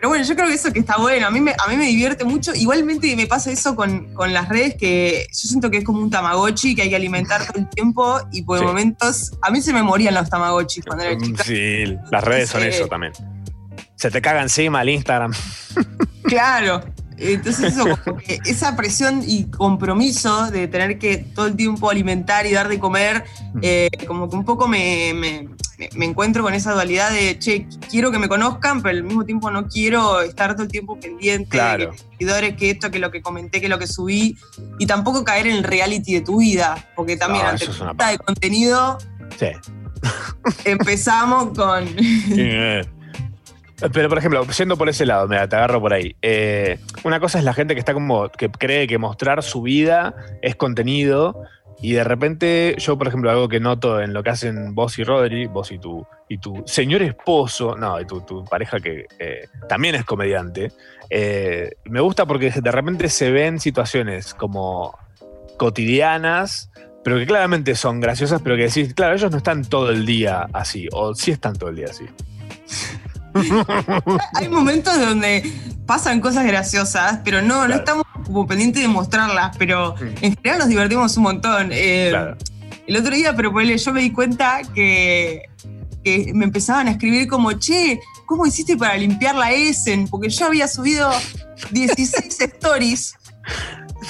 Pero 0.00 0.08
bueno, 0.08 0.24
yo 0.24 0.34
creo 0.34 0.48
que 0.48 0.54
eso 0.54 0.72
que 0.72 0.78
está 0.78 0.96
bueno. 0.96 1.26
A 1.26 1.30
mí 1.30 1.40
me, 1.40 1.50
a 1.52 1.68
mí 1.68 1.76
me 1.76 1.84
divierte 1.86 2.24
mucho. 2.24 2.54
Igualmente 2.54 3.14
me 3.16 3.26
pasa 3.26 3.50
eso 3.50 3.76
con, 3.76 4.14
con 4.14 4.32
las 4.32 4.48
redes, 4.48 4.74
que 4.76 5.26
yo 5.28 5.48
siento 5.48 5.70
que 5.70 5.76
es 5.78 5.84
como 5.84 6.00
un 6.00 6.08
tamagotchi 6.08 6.74
que 6.74 6.82
hay 6.82 6.88
que 6.88 6.96
alimentar 6.96 7.46
todo 7.46 7.58
el 7.58 7.68
tiempo 7.68 8.18
y 8.32 8.40
por 8.42 8.60
Sí. 8.60 8.64
momentos. 8.64 9.32
A 9.42 9.50
mí 9.50 9.60
se 9.60 9.74
me 9.74 9.82
morían 9.82 10.14
los 10.14 10.30
tamagotchis 10.30 10.86
cuando 10.86 11.04
era 11.04 11.18
chica. 11.18 11.44
Sí, 11.44 11.84
las 12.10 12.24
redes 12.24 12.48
son 12.48 12.62
Sí. 12.62 12.68
eso 12.68 12.86
también. 12.88 13.12
Se 13.96 14.10
te 14.10 14.22
caga 14.22 14.40
encima 14.40 14.80
el 14.80 14.88
Instagram. 14.88 15.32
Claro. 16.24 16.82
Entonces 17.18 17.74
eso, 17.74 17.84
como 18.04 18.16
que 18.16 18.38
esa 18.46 18.74
presión 18.76 19.22
y 19.26 19.50
compromiso 19.50 20.50
de 20.50 20.66
tener 20.68 20.98
que 20.98 21.18
todo 21.18 21.46
el 21.46 21.56
tiempo 21.56 21.90
alimentar 21.90 22.46
y 22.46 22.52
dar 22.52 22.68
de 22.68 22.78
comer, 22.78 23.24
eh, 23.60 23.90
como 24.06 24.30
que 24.30 24.36
un 24.36 24.44
poco 24.46 24.66
me, 24.66 25.12
me- 25.14 25.48
me- 25.94 26.04
encuentro 26.06 26.42
con 26.42 26.52
esa 26.54 26.72
dualidad 26.72 27.10
de, 27.10 27.38
che, 27.38 27.66
quiero 27.90 28.10
que 28.10 28.18
me 28.18 28.28
conozcan, 28.28 28.82
pero 28.82 28.96
al 28.96 29.04
mismo 29.04 29.24
tiempo 29.24 29.50
no 29.50 29.66
quiero 29.68 30.20
estar 30.20 30.52
todo 30.54 30.64
el 30.64 30.68
tiempo 30.70 30.98
pendiente 31.00 31.48
Claro. 31.50 31.86
de 31.86 31.96
que 31.96 32.02
seguidores, 32.18 32.56
que 32.56 32.70
esto, 32.70 32.90
que 32.90 32.98
lo 32.98 33.10
que 33.10 33.22
comenté, 33.22 33.60
que 33.60 33.68
lo 33.68 33.78
que 33.78 33.86
subí, 33.86 34.36
y 34.78 34.86
tampoco 34.86 35.24
caer 35.24 35.46
en 35.46 35.56
el 35.56 35.64
reality 35.64 36.14
de 36.14 36.20
tu 36.20 36.38
vida, 36.40 36.76
porque 36.96 37.16
también 37.16 37.44
No, 37.44 37.50
ante 37.50 37.64
es 37.64 37.76
falta 37.76 38.08
de 38.10 38.18
contenido 38.18 38.98
Sí. 39.38 39.48
empezamos 40.64 41.56
con... 41.56 41.84
Eh, 42.36 42.84
Pero, 43.94 44.08
por 44.10 44.18
ejemplo, 44.18 44.46
yendo 44.46 44.76
por 44.76 44.88
ese 44.90 45.06
lado, 45.06 45.26
mira, 45.26 45.48
te 45.48 45.56
agarro 45.56 45.80
por 45.80 45.94
ahí. 45.94 46.14
Eh, 46.20 46.78
una 47.02 47.18
cosa 47.18 47.38
es 47.38 47.44
la 47.44 47.54
gente 47.54 47.72
que 47.74 47.78
está 47.80 47.94
como, 47.94 48.28
que 48.28 48.50
cree 48.50 48.86
que 48.86 48.98
mostrar 48.98 49.42
su 49.42 49.62
vida 49.62 50.14
es 50.42 50.54
contenido. 50.54 51.42
Y 51.82 51.92
de 51.92 52.04
repente, 52.04 52.74
yo, 52.78 52.98
por 52.98 53.08
ejemplo, 53.08 53.30
algo 53.30 53.48
que 53.48 53.58
noto 53.58 54.00
en 54.00 54.12
lo 54.12 54.22
que 54.22 54.30
hacen 54.30 54.74
vos 54.74 54.98
y 54.98 55.04
Rodri, 55.04 55.46
vos 55.46 55.72
y 55.72 55.78
tu, 55.78 56.06
y 56.28 56.38
tu 56.38 56.62
señor 56.66 57.02
esposo, 57.02 57.74
no, 57.76 57.98
y 58.00 58.06
tu, 58.06 58.44
pareja 58.44 58.80
que 58.80 59.06
eh, 59.18 59.48
también 59.68 59.94
es 59.94 60.04
comediante, 60.04 60.72
eh, 61.08 61.70
me 61.84 62.00
gusta 62.00 62.26
porque 62.26 62.50
de 62.50 62.70
repente 62.70 63.08
se 63.08 63.30
ven 63.30 63.58
situaciones 63.60 64.34
como 64.34 64.96
cotidianas, 65.56 66.70
pero 67.02 67.16
que 67.16 67.26
claramente 67.26 67.74
son 67.74 68.00
graciosas, 68.00 68.42
pero 68.42 68.56
que 68.56 68.64
decís, 68.64 68.92
claro, 68.92 69.14
ellos 69.14 69.30
no 69.30 69.38
están 69.38 69.64
todo 69.64 69.90
el 69.90 70.04
día 70.04 70.48
así, 70.52 70.86
o 70.92 71.14
sí 71.14 71.30
están 71.30 71.56
todo 71.56 71.70
el 71.70 71.76
día 71.76 71.86
así. 71.88 72.04
Hay 74.34 74.48
momentos 74.48 74.98
donde 74.98 75.50
pasan 75.86 76.20
cosas 76.20 76.46
graciosas, 76.46 77.20
pero 77.24 77.42
no, 77.42 77.66
no 77.66 77.74
estamos 77.74 78.04
como 78.24 78.46
pendientes 78.46 78.82
de 78.82 78.88
mostrarlas, 78.88 79.56
pero 79.58 79.94
en 80.00 80.34
general 80.36 80.60
nos 80.60 80.68
divertimos 80.68 81.16
un 81.16 81.22
montón. 81.24 81.70
Eh, 81.72 82.12
El 82.86 82.96
otro 82.96 83.14
día, 83.14 83.34
pero 83.34 83.52
ponele, 83.52 83.76
yo 83.78 83.92
me 83.92 84.00
di 84.00 84.12
cuenta 84.12 84.60
que, 84.74 85.42
que 86.04 86.32
me 86.34 86.44
empezaban 86.44 86.88
a 86.88 86.92
escribir 86.92 87.28
como, 87.28 87.52
che, 87.52 88.00
¿cómo 88.26 88.46
hiciste 88.46 88.76
para 88.76 88.96
limpiar 88.96 89.34
la 89.34 89.52
Essen? 89.52 90.08
Porque 90.08 90.28
yo 90.28 90.46
había 90.46 90.68
subido 90.68 91.10
16 91.70 92.40
stories 92.40 93.14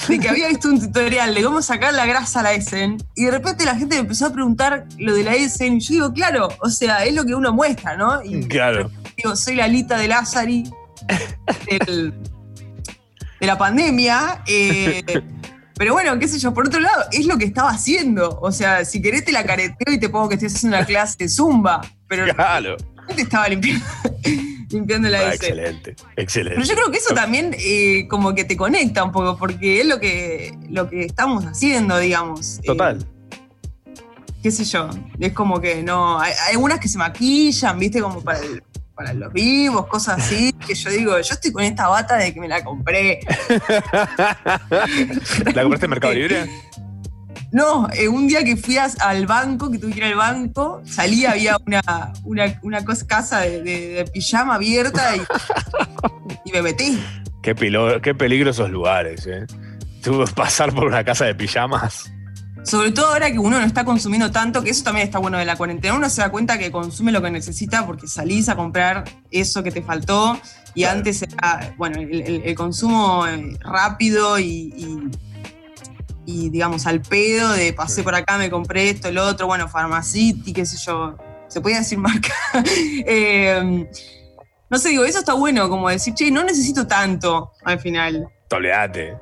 de 0.07 0.19
que 0.19 0.29
había 0.29 0.47
visto 0.47 0.69
un 0.69 0.79
tutorial 0.79 1.33
de 1.35 1.43
cómo 1.43 1.61
sacar 1.61 1.93
la 1.93 2.05
grasa 2.05 2.39
a 2.39 2.43
la 2.43 2.53
Essen 2.53 2.97
y 3.15 3.25
de 3.25 3.31
repente 3.31 3.65
la 3.65 3.75
gente 3.75 3.95
me 3.95 4.01
empezó 4.01 4.27
a 4.27 4.33
preguntar 4.33 4.85
lo 4.97 5.13
de 5.13 5.23
la 5.23 5.33
Essen 5.35 5.77
y 5.77 5.79
yo 5.81 5.93
digo, 5.93 6.13
claro, 6.13 6.47
o 6.61 6.69
sea, 6.69 7.03
es 7.05 7.13
lo 7.13 7.25
que 7.25 7.35
uno 7.35 7.51
muestra, 7.53 7.97
¿no? 7.97 8.23
Y 8.23 8.47
Claro. 8.47 8.89
digo, 9.17 9.35
soy 9.35 9.55
la 9.55 9.67
Lita 9.67 9.97
de 9.97 10.07
Lázari 10.07 10.63
del- 11.69 12.13
de 13.39 13.47
la 13.47 13.57
pandemia. 13.57 14.43
eh, 14.47 15.03
pero 15.75 15.93
bueno, 15.93 16.17
qué 16.19 16.27
sé 16.27 16.37
yo, 16.37 16.53
por 16.53 16.67
otro 16.67 16.79
lado, 16.79 17.05
es 17.11 17.25
lo 17.25 17.37
que 17.39 17.45
estaba 17.45 17.71
haciendo. 17.71 18.37
O 18.41 18.51
sea, 18.51 18.85
si 18.85 19.01
querés 19.01 19.25
te 19.25 19.31
la 19.31 19.43
careteo 19.43 19.93
y 19.93 19.99
te 19.99 20.09
pongo 20.09 20.29
que 20.29 20.35
estés 20.35 20.53
haciendo 20.55 20.77
una 20.77 20.85
clase 20.85 21.15
de 21.17 21.27
zumba. 21.27 21.81
Pero 22.07 22.25
Claro. 22.35 22.77
te 23.15 23.23
estaba 23.23 23.49
limpiando, 23.49 23.83
limpiando 24.73 25.09
la 25.09 25.19
Ah, 25.19 25.33
excelente, 25.33 25.95
excelente. 26.15 26.55
Pero 26.55 26.67
yo 26.67 26.75
creo 26.75 26.91
que 26.91 26.97
eso 26.97 27.13
también 27.13 27.55
eh, 27.59 28.07
como 28.09 28.33
que 28.35 28.43
te 28.43 28.55
conecta 28.57 29.03
un 29.03 29.11
poco, 29.11 29.37
porque 29.37 29.81
es 29.81 29.85
lo 29.87 29.99
que, 29.99 30.53
lo 30.69 30.89
que 30.89 31.05
estamos 31.05 31.45
haciendo, 31.45 31.97
digamos. 31.99 32.59
Eh, 32.59 32.61
Total. 32.65 33.05
qué 34.43 34.51
sé 34.51 34.63
yo, 34.65 34.89
es 35.19 35.33
como 35.33 35.59
que 35.61 35.83
no, 35.83 36.19
hay, 36.19 36.33
hay 36.47 36.53
algunas 36.53 36.79
que 36.79 36.87
se 36.87 36.97
maquillan, 36.97 37.77
viste, 37.79 38.01
como 38.01 38.21
para, 38.23 38.39
el- 38.39 38.63
para 38.95 39.13
los 39.13 39.31
vivos, 39.33 39.87
cosas 39.87 40.19
así, 40.19 40.53
que 40.67 40.75
yo 40.75 40.89
digo, 40.91 41.11
yo 41.19 41.33
estoy 41.33 41.51
con 41.51 41.63
esta 41.63 41.87
bata 41.87 42.17
de 42.17 42.33
que 42.33 42.39
me 42.39 42.47
la 42.47 42.63
compré. 42.63 43.19
¿La 45.55 45.61
compraste 45.63 45.85
en 45.85 45.89
Mercado 45.89 46.13
Libre? 46.13 46.45
No, 47.51 47.89
eh, 47.93 48.07
un 48.07 48.27
día 48.27 48.43
que 48.45 48.55
fui 48.55 48.77
as- 48.77 48.99
al 49.01 49.25
banco, 49.25 49.69
que 49.69 49.77
tuve 49.77 49.91
que 49.91 49.97
ir 49.97 50.03
al 50.05 50.15
banco, 50.15 50.81
salí, 50.85 51.25
había 51.25 51.57
una, 51.67 51.81
una, 52.23 52.59
una 52.63 52.85
cosa, 52.85 53.05
casa 53.05 53.39
de, 53.41 53.61
de- 53.61 53.87
de 53.89 54.05
pijama 54.05 54.55
abierta 54.55 55.15
y, 55.17 55.21
y 56.45 56.51
me 56.51 56.61
metí. 56.61 56.97
Qué, 57.43 57.55
pilo- 57.55 57.99
qué 58.01 58.15
peligro 58.15 58.51
esos 58.51 58.69
lugares, 58.69 59.27
¿eh? 59.27 59.45
Tú 60.01 60.23
pasar 60.35 60.73
por 60.73 60.85
una 60.85 61.03
casa 61.03 61.25
de 61.25 61.35
pijamas. 61.35 62.11
Sobre 62.63 62.91
todo 62.91 63.07
ahora 63.07 63.31
que 63.31 63.39
uno 63.39 63.59
no 63.59 63.65
está 63.65 63.83
consumiendo 63.83 64.29
tanto, 64.29 64.63
que 64.63 64.69
eso 64.69 64.83
también 64.83 65.05
está 65.07 65.17
bueno 65.17 65.39
de 65.39 65.45
la 65.45 65.55
cuarentena. 65.55 65.95
Uno 65.95 66.07
se 66.11 66.21
da 66.21 66.29
cuenta 66.29 66.59
que 66.59 66.71
consume 66.71 67.11
lo 67.11 67.19
que 67.21 67.31
necesita 67.31 67.87
porque 67.87 68.07
salís 68.07 68.49
a 68.49 68.55
comprar 68.55 69.03
eso 69.31 69.63
que 69.63 69.71
te 69.71 69.81
faltó. 69.81 70.39
Y 70.75 70.83
antes 70.83 71.23
era, 71.23 71.73
bueno, 71.77 71.99
el, 71.99 72.21
el- 72.21 72.41
el 72.45 72.55
consumo 72.55 73.25
eh, 73.27 73.57
rápido 73.61 74.37
y, 74.39 74.45
y- 74.77 75.09
y, 76.31 76.49
digamos, 76.49 76.87
al 76.87 77.01
pedo 77.01 77.51
de 77.51 77.73
pasé 77.73 78.03
por 78.03 78.15
acá, 78.15 78.37
me 78.37 78.49
compré 78.49 78.89
esto, 78.89 79.09
el 79.09 79.17
otro, 79.17 79.47
bueno, 79.47 79.67
Pharmacity, 79.67 80.53
qué 80.53 80.65
sé 80.65 80.77
yo. 80.85 81.17
Se 81.47 81.59
podía 81.59 81.79
decir 81.79 81.97
marca. 81.97 82.33
Eh, 83.05 83.87
no 84.69 84.77
sé, 84.77 84.89
digo, 84.89 85.03
eso 85.03 85.19
está 85.19 85.33
bueno, 85.33 85.67
como 85.67 85.89
decir, 85.89 86.13
che, 86.13 86.31
no 86.31 86.43
necesito 86.43 86.87
tanto 86.87 87.51
al 87.65 87.79
final. 87.79 88.29
Toleate. 88.47 89.17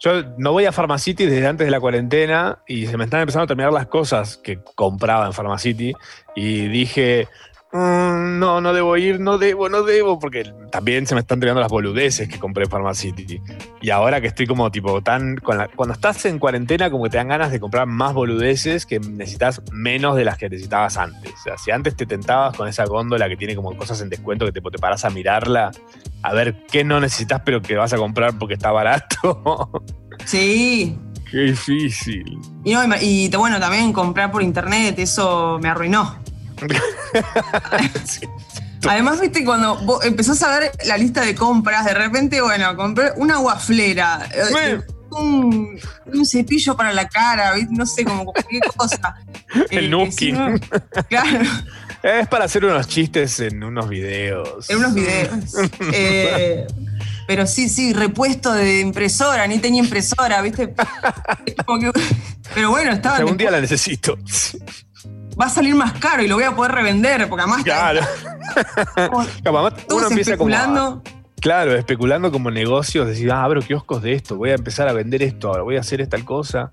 Yo 0.00 0.22
no 0.36 0.52
voy 0.52 0.66
a 0.66 0.72
Pharmacity 0.72 1.26
desde 1.26 1.48
antes 1.48 1.66
de 1.66 1.72
la 1.72 1.80
cuarentena 1.80 2.62
y 2.68 2.86
se 2.86 2.96
me 2.96 3.04
están 3.04 3.20
empezando 3.20 3.44
a 3.44 3.46
terminar 3.48 3.72
las 3.72 3.88
cosas 3.88 4.36
que 4.36 4.62
compraba 4.76 5.26
en 5.26 5.32
Pharmacity 5.32 5.92
y 6.36 6.68
dije, 6.68 7.26
"Mm, 7.72 8.38
no, 8.38 8.60
no 8.60 8.72
debo 8.72 8.96
ir, 8.96 9.20
no 9.20 9.36
debo, 9.36 9.68
no 9.68 9.82
debo, 9.82 10.18
porque 10.18 10.50
también 10.72 11.06
se 11.06 11.14
me 11.14 11.20
están 11.20 11.38
terminando 11.38 11.60
las 11.60 11.70
boludeces 11.70 12.28
que 12.28 12.38
compré 12.38 12.64
en 12.64 12.70
Pharmacity. 12.70 13.42
Y 13.82 13.90
ahora 13.90 14.20
que 14.20 14.28
estoy 14.28 14.46
como 14.46 14.70
tipo 14.70 15.02
tan... 15.02 15.36
con 15.36 15.58
la- 15.58 15.68
cuando 15.68 15.92
estás 15.92 16.24
en 16.24 16.38
cuarentena 16.38 16.90
como 16.90 17.04
que 17.04 17.10
te 17.10 17.16
dan 17.18 17.28
ganas 17.28 17.50
de 17.52 17.60
comprar 17.60 17.86
más 17.86 18.14
boludeces 18.14 18.86
que 18.86 18.98
necesitas 19.00 19.60
menos 19.70 20.16
de 20.16 20.24
las 20.24 20.38
que 20.38 20.48
necesitabas 20.48 20.96
antes. 20.96 21.32
O 21.34 21.42
sea, 21.42 21.58
si 21.58 21.70
antes 21.70 21.94
te 21.96 22.06
tentabas 22.06 22.56
con 22.56 22.68
esa 22.68 22.84
góndola 22.86 23.28
que 23.28 23.36
tiene 23.36 23.54
como 23.54 23.76
cosas 23.76 24.00
en 24.00 24.08
descuento 24.08 24.46
que 24.46 24.52
te, 24.52 24.60
te 24.60 24.78
paras 24.78 25.04
a 25.04 25.10
mirarla, 25.10 25.70
a 26.22 26.32
ver 26.32 26.64
qué 26.70 26.84
no 26.84 27.00
necesitas 27.00 27.42
pero 27.44 27.60
que 27.60 27.76
vas 27.76 27.92
a 27.92 27.96
comprar 27.96 28.38
porque 28.38 28.54
está 28.54 28.70
barato. 28.72 29.70
Sí, 30.24 30.98
Qué 31.30 31.38
difícil. 31.38 32.24
Y, 32.64 32.72
no, 32.72 32.82
y, 33.00 33.26
y, 33.26 33.28
bueno, 33.36 33.60
también 33.60 33.92
comprar 33.92 34.32
por 34.32 34.42
internet, 34.42 34.98
eso 34.98 35.58
me 35.62 35.68
arruinó. 35.68 36.16
Además, 38.88 39.20
viste, 39.20 39.44
cuando 39.44 39.76
vos 39.84 40.04
empezás 40.04 40.40
a 40.42 40.58
ver 40.58 40.70
la 40.86 40.96
lista 40.96 41.22
de 41.22 41.34
compras, 41.34 41.84
de 41.84 41.94
repente, 41.94 42.40
bueno, 42.40 42.76
compré 42.76 43.10
una 43.16 43.38
guaflera, 43.38 44.28
eh, 44.32 44.80
un, 45.10 45.78
un 46.06 46.26
cepillo 46.26 46.76
para 46.76 46.92
la 46.92 47.08
cara, 47.08 47.54
¿viste? 47.54 47.74
no 47.74 47.84
sé, 47.86 48.04
como 48.04 48.24
cualquier 48.26 48.62
cosa. 48.76 49.16
El 49.70 49.86
Eh, 49.86 49.88
Nuki. 49.88 50.32
claro, 51.08 51.40
Es 52.02 52.28
para 52.28 52.44
hacer 52.44 52.64
unos 52.64 52.86
chistes 52.86 53.40
en 53.40 53.64
unos 53.64 53.88
videos. 53.88 54.70
en 54.70 54.76
unos 54.78 54.94
videos. 54.94 55.54
Eh, 55.92 56.64
pero 57.26 57.46
sí, 57.48 57.68
sí, 57.68 57.92
repuesto 57.92 58.52
de 58.52 58.78
impresora, 58.80 59.46
ni 59.48 59.58
tenía 59.58 59.82
impresora, 59.82 60.40
¿viste? 60.40 60.72
Que- 61.44 61.56
pero 62.54 62.70
bueno, 62.70 62.92
estaba. 62.92 63.16
Algún 63.16 63.36
día 63.36 63.50
la 63.50 63.60
necesito. 63.60 64.16
Va 65.40 65.46
a 65.46 65.50
salir 65.50 65.74
más 65.74 65.92
caro 65.94 66.22
y 66.22 66.28
lo 66.28 66.34
voy 66.34 66.44
a 66.44 66.54
poder 66.54 66.72
revender, 66.72 67.28
porque 67.28 67.42
además 67.42 67.60
está- 67.60 67.90
Claro. 67.92 68.00
Uno 69.90 70.08
empieza 70.08 70.36
como 70.36 70.48
a. 70.48 71.02
Claro, 71.40 71.76
especulando 71.76 72.32
como 72.32 72.50
negocios, 72.50 73.06
decir, 73.06 73.30
ah, 73.30 73.44
abro 73.44 73.62
kioscos 73.62 74.02
de 74.02 74.14
esto, 74.14 74.36
voy 74.36 74.50
a 74.50 74.54
empezar 74.54 74.88
a 74.88 74.92
vender 74.92 75.22
esto, 75.22 75.48
ahora 75.48 75.62
voy 75.62 75.76
a 75.76 75.80
hacer 75.80 76.00
esta 76.00 76.18
cosa. 76.24 76.72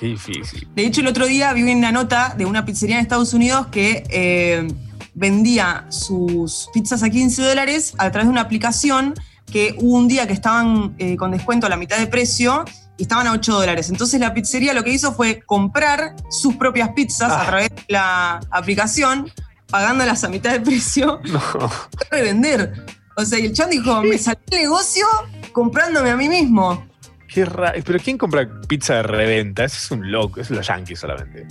Qué 0.00 0.06
difícil. 0.06 0.66
De 0.74 0.86
hecho, 0.86 1.02
el 1.02 1.06
otro 1.08 1.26
día 1.26 1.52
vi 1.52 1.62
una 1.70 1.92
nota 1.92 2.34
de 2.36 2.46
una 2.46 2.64
pizzería 2.64 2.96
en 2.96 3.02
Estados 3.02 3.34
Unidos 3.34 3.66
que 3.66 4.04
eh, 4.08 4.66
vendía 5.14 5.84
sus 5.90 6.68
pizzas 6.72 7.02
a 7.02 7.10
15 7.10 7.42
dólares 7.42 7.94
a 7.98 8.10
través 8.10 8.26
de 8.26 8.32
una 8.32 8.40
aplicación 8.40 9.14
que 9.52 9.74
hubo 9.78 9.96
un 9.98 10.08
día 10.08 10.26
que 10.26 10.32
estaban 10.32 10.94
eh, 10.98 11.16
con 11.16 11.30
descuento 11.30 11.66
a 11.66 11.68
la 11.70 11.76
mitad 11.76 11.98
de 11.98 12.06
precio 12.06 12.64
y 12.96 13.02
estaban 13.02 13.26
a 13.26 13.32
8 13.32 13.52
dólares. 13.52 13.90
Entonces 13.90 14.20
la 14.20 14.32
pizzería 14.34 14.74
lo 14.74 14.84
que 14.84 14.90
hizo 14.90 15.14
fue 15.14 15.40
comprar 15.40 16.14
sus 16.30 16.56
propias 16.56 16.90
pizzas 16.90 17.32
a 17.32 17.46
través 17.46 17.70
de 17.70 17.84
la 17.88 18.40
aplicación, 18.50 19.30
pagándolas 19.68 20.24
a 20.24 20.28
mitad 20.28 20.52
de 20.52 20.60
precio, 20.60 21.20
y 21.24 22.14
revender. 22.14 22.84
O 23.16 23.24
sea, 23.24 23.38
y 23.38 23.46
el 23.46 23.52
chan 23.52 23.70
dijo, 23.70 24.02
me 24.02 24.18
salió 24.18 24.40
el 24.50 24.62
negocio 24.62 25.06
comprándome 25.52 26.10
a 26.10 26.16
mí 26.16 26.28
mismo. 26.28 26.86
Qué 27.28 27.44
raro. 27.44 27.80
Pero 27.84 27.98
¿quién 27.98 28.18
compra 28.18 28.48
pizza 28.68 28.94
de 28.94 29.02
reventa? 29.02 29.64
Ese 29.64 29.78
es 29.78 29.90
un 29.90 30.10
loco, 30.10 30.40
es 30.40 30.50
los 30.50 30.66
yankees 30.66 31.00
solamente. 31.00 31.46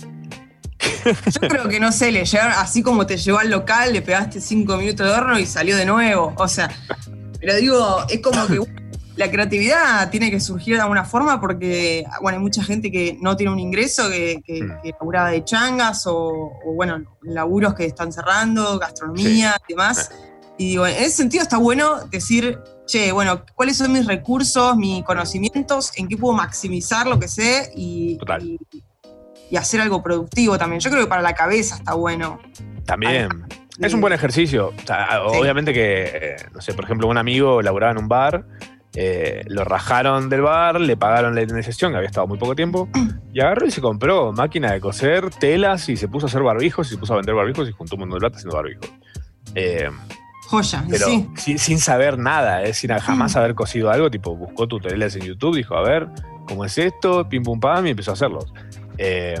Yo 1.04 1.40
creo 1.48 1.68
que 1.68 1.80
no 1.80 1.92
sé, 1.92 2.10
le 2.12 2.24
llegaron, 2.24 2.54
así 2.56 2.82
como 2.82 3.06
te 3.06 3.16
llegó 3.16 3.38
al 3.38 3.50
local, 3.50 3.92
le 3.92 4.02
pegaste 4.02 4.40
cinco 4.40 4.76
minutos 4.76 5.06
de 5.06 5.12
horno 5.12 5.38
y 5.38 5.46
salió 5.46 5.76
de 5.76 5.86
nuevo. 5.86 6.34
O 6.36 6.48
sea, 6.48 6.70
pero 7.40 7.56
digo, 7.56 8.06
es 8.08 8.20
como 8.20 8.46
que 8.46 8.58
la 9.16 9.30
creatividad 9.30 10.10
tiene 10.10 10.30
que 10.30 10.40
surgir 10.40 10.74
de 10.74 10.82
alguna 10.82 11.04
forma 11.04 11.40
porque, 11.40 12.04
bueno, 12.20 12.38
hay 12.38 12.42
mucha 12.42 12.62
gente 12.64 12.90
que 12.90 13.16
no 13.20 13.36
tiene 13.36 13.52
un 13.52 13.58
ingreso, 13.60 14.10
que, 14.10 14.42
que, 14.44 14.62
Mm. 14.62 14.82
que 14.82 14.90
laburaba 14.98 15.30
de 15.30 15.44
changas 15.44 16.06
o, 16.06 16.52
o, 16.64 16.72
bueno, 16.74 17.02
laburos 17.22 17.74
que 17.74 17.86
están 17.86 18.12
cerrando, 18.12 18.78
gastronomía 18.78 19.56
y 19.68 19.72
demás. 19.72 20.10
Y 20.58 20.68
digo, 20.70 20.86
en 20.86 20.94
ese 20.96 21.10
sentido 21.10 21.42
está 21.42 21.58
bueno 21.58 22.06
decir, 22.10 22.58
che, 22.86 23.10
bueno, 23.12 23.42
¿cuáles 23.54 23.76
son 23.76 23.92
mis 23.92 24.06
recursos, 24.06 24.76
mis 24.76 25.02
conocimientos, 25.04 25.92
en 25.96 26.06
qué 26.08 26.16
puedo 26.16 26.34
maximizar 26.34 27.06
lo 27.06 27.18
que 27.18 27.26
sé 27.28 27.72
y, 27.74 28.18
y, 28.40 28.58
y 29.50 29.56
hacer 29.56 29.80
algo 29.80 30.02
productivo 30.02 30.56
también? 30.58 30.80
Yo 30.80 30.90
creo 30.90 31.02
que 31.02 31.08
para 31.08 31.22
la 31.22 31.34
cabeza 31.34 31.76
está 31.76 31.94
bueno. 31.94 32.40
También. 32.84 33.28
Es 33.80 33.92
un 33.92 34.00
buen 34.00 34.12
ejercicio. 34.12 34.68
O 34.68 34.86
sea, 34.86 35.22
Obviamente 35.24 35.72
que, 35.72 36.02
eh, 36.04 36.36
no 36.52 36.60
sé, 36.60 36.74
por 36.74 36.84
ejemplo, 36.84 37.08
un 37.08 37.18
amigo 37.18 37.60
laburaba 37.60 37.90
en 37.92 37.98
un 37.98 38.08
bar, 38.08 38.46
eh, 38.94 39.42
lo 39.48 39.64
rajaron 39.64 40.28
del 40.28 40.42
bar, 40.42 40.80
le 40.80 40.96
pagaron 40.96 41.34
la 41.34 41.42
indemnización, 41.42 41.92
que 41.92 41.96
había 41.98 42.08
estado 42.08 42.26
muy 42.26 42.38
poco 42.38 42.54
tiempo, 42.54 42.88
y 43.32 43.40
agarró 43.40 43.66
y 43.66 43.70
se 43.70 43.80
compró 43.80 44.32
máquina 44.32 44.72
de 44.72 44.80
coser, 44.80 45.30
telas, 45.30 45.88
y 45.88 45.96
se 45.96 46.08
puso 46.08 46.26
a 46.26 46.28
hacer 46.28 46.42
barbijos, 46.42 46.86
y 46.86 46.90
se 46.90 46.98
puso 46.98 47.14
a 47.14 47.16
vender 47.16 47.34
barbijos, 47.34 47.68
y 47.68 47.72
juntó 47.72 47.96
un 47.96 48.00
montón 48.00 48.18
de 48.18 48.20
plata 48.20 48.36
haciendo 48.36 48.56
barbijos. 48.56 48.90
Eh, 49.54 49.88
Joya, 50.48 50.84
pero 50.90 51.06
sí. 51.06 51.28
sin, 51.36 51.58
sin 51.58 51.78
saber 51.78 52.18
nada, 52.18 52.62
es 52.62 52.76
sin 52.76 52.90
jamás 52.96 53.34
haber 53.34 53.54
cosido 53.54 53.90
algo, 53.90 54.10
tipo, 54.10 54.36
buscó 54.36 54.68
tutoriales 54.68 55.16
en 55.16 55.22
YouTube, 55.22 55.56
dijo, 55.56 55.74
a 55.76 55.82
ver, 55.82 56.06
¿cómo 56.46 56.64
es 56.64 56.76
esto? 56.78 57.28
Pim 57.28 57.42
pum 57.42 57.58
pam, 57.58 57.86
y 57.86 57.90
empezó 57.90 58.10
a 58.10 58.14
hacerlos. 58.14 58.52
Eh, 58.98 59.34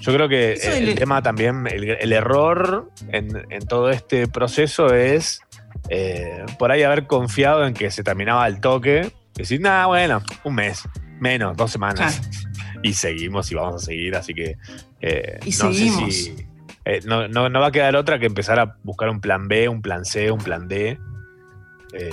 yo 0.00 0.12
creo 0.14 0.28
que 0.28 0.54
el, 0.54 0.86
del- 0.86 0.94
tema 0.96 1.22
también, 1.22 1.66
el, 1.66 1.84
el 1.90 2.12
error 2.12 2.90
en, 3.08 3.44
en 3.50 3.66
todo 3.66 3.90
este 3.90 4.26
proceso 4.28 4.92
es 4.94 5.40
eh, 5.88 6.44
por 6.58 6.70
ahí 6.72 6.82
haber 6.82 7.06
confiado 7.06 7.66
en 7.66 7.74
que 7.74 7.90
se 7.90 8.02
terminaba 8.02 8.44
al 8.44 8.60
toque, 8.60 9.12
decir, 9.34 9.60
nada, 9.60 9.86
bueno, 9.86 10.22
un 10.44 10.54
mes, 10.54 10.82
menos, 11.20 11.56
dos 11.56 11.70
semanas. 11.70 12.20
Y 12.84 12.94
seguimos 12.94 13.52
y 13.52 13.54
vamos 13.54 13.82
a 13.82 13.86
seguir, 13.86 14.16
así 14.16 14.34
que 14.34 14.56
eh, 15.00 15.38
Y 15.44 15.50
no 15.50 15.72
seguimos. 15.72 16.00
sé 16.00 16.10
si. 16.10 16.46
eh, 16.84 17.00
no, 17.04 17.28
no- 17.28 17.48
no 17.48 17.60
va 17.60 17.68
a 17.68 17.70
quedar 17.70 17.94
otra 17.94 18.18
que 18.18 18.26
empezar 18.26 18.58
a 18.58 18.76
buscar 18.82 19.08
un 19.08 19.20
plan 19.20 19.46
B, 19.46 19.68
un 19.68 19.82
plan 19.82 20.04
C, 20.04 20.32
un 20.32 20.40
plan 20.40 20.66
D. 20.66 20.98
Eh, 21.92 22.10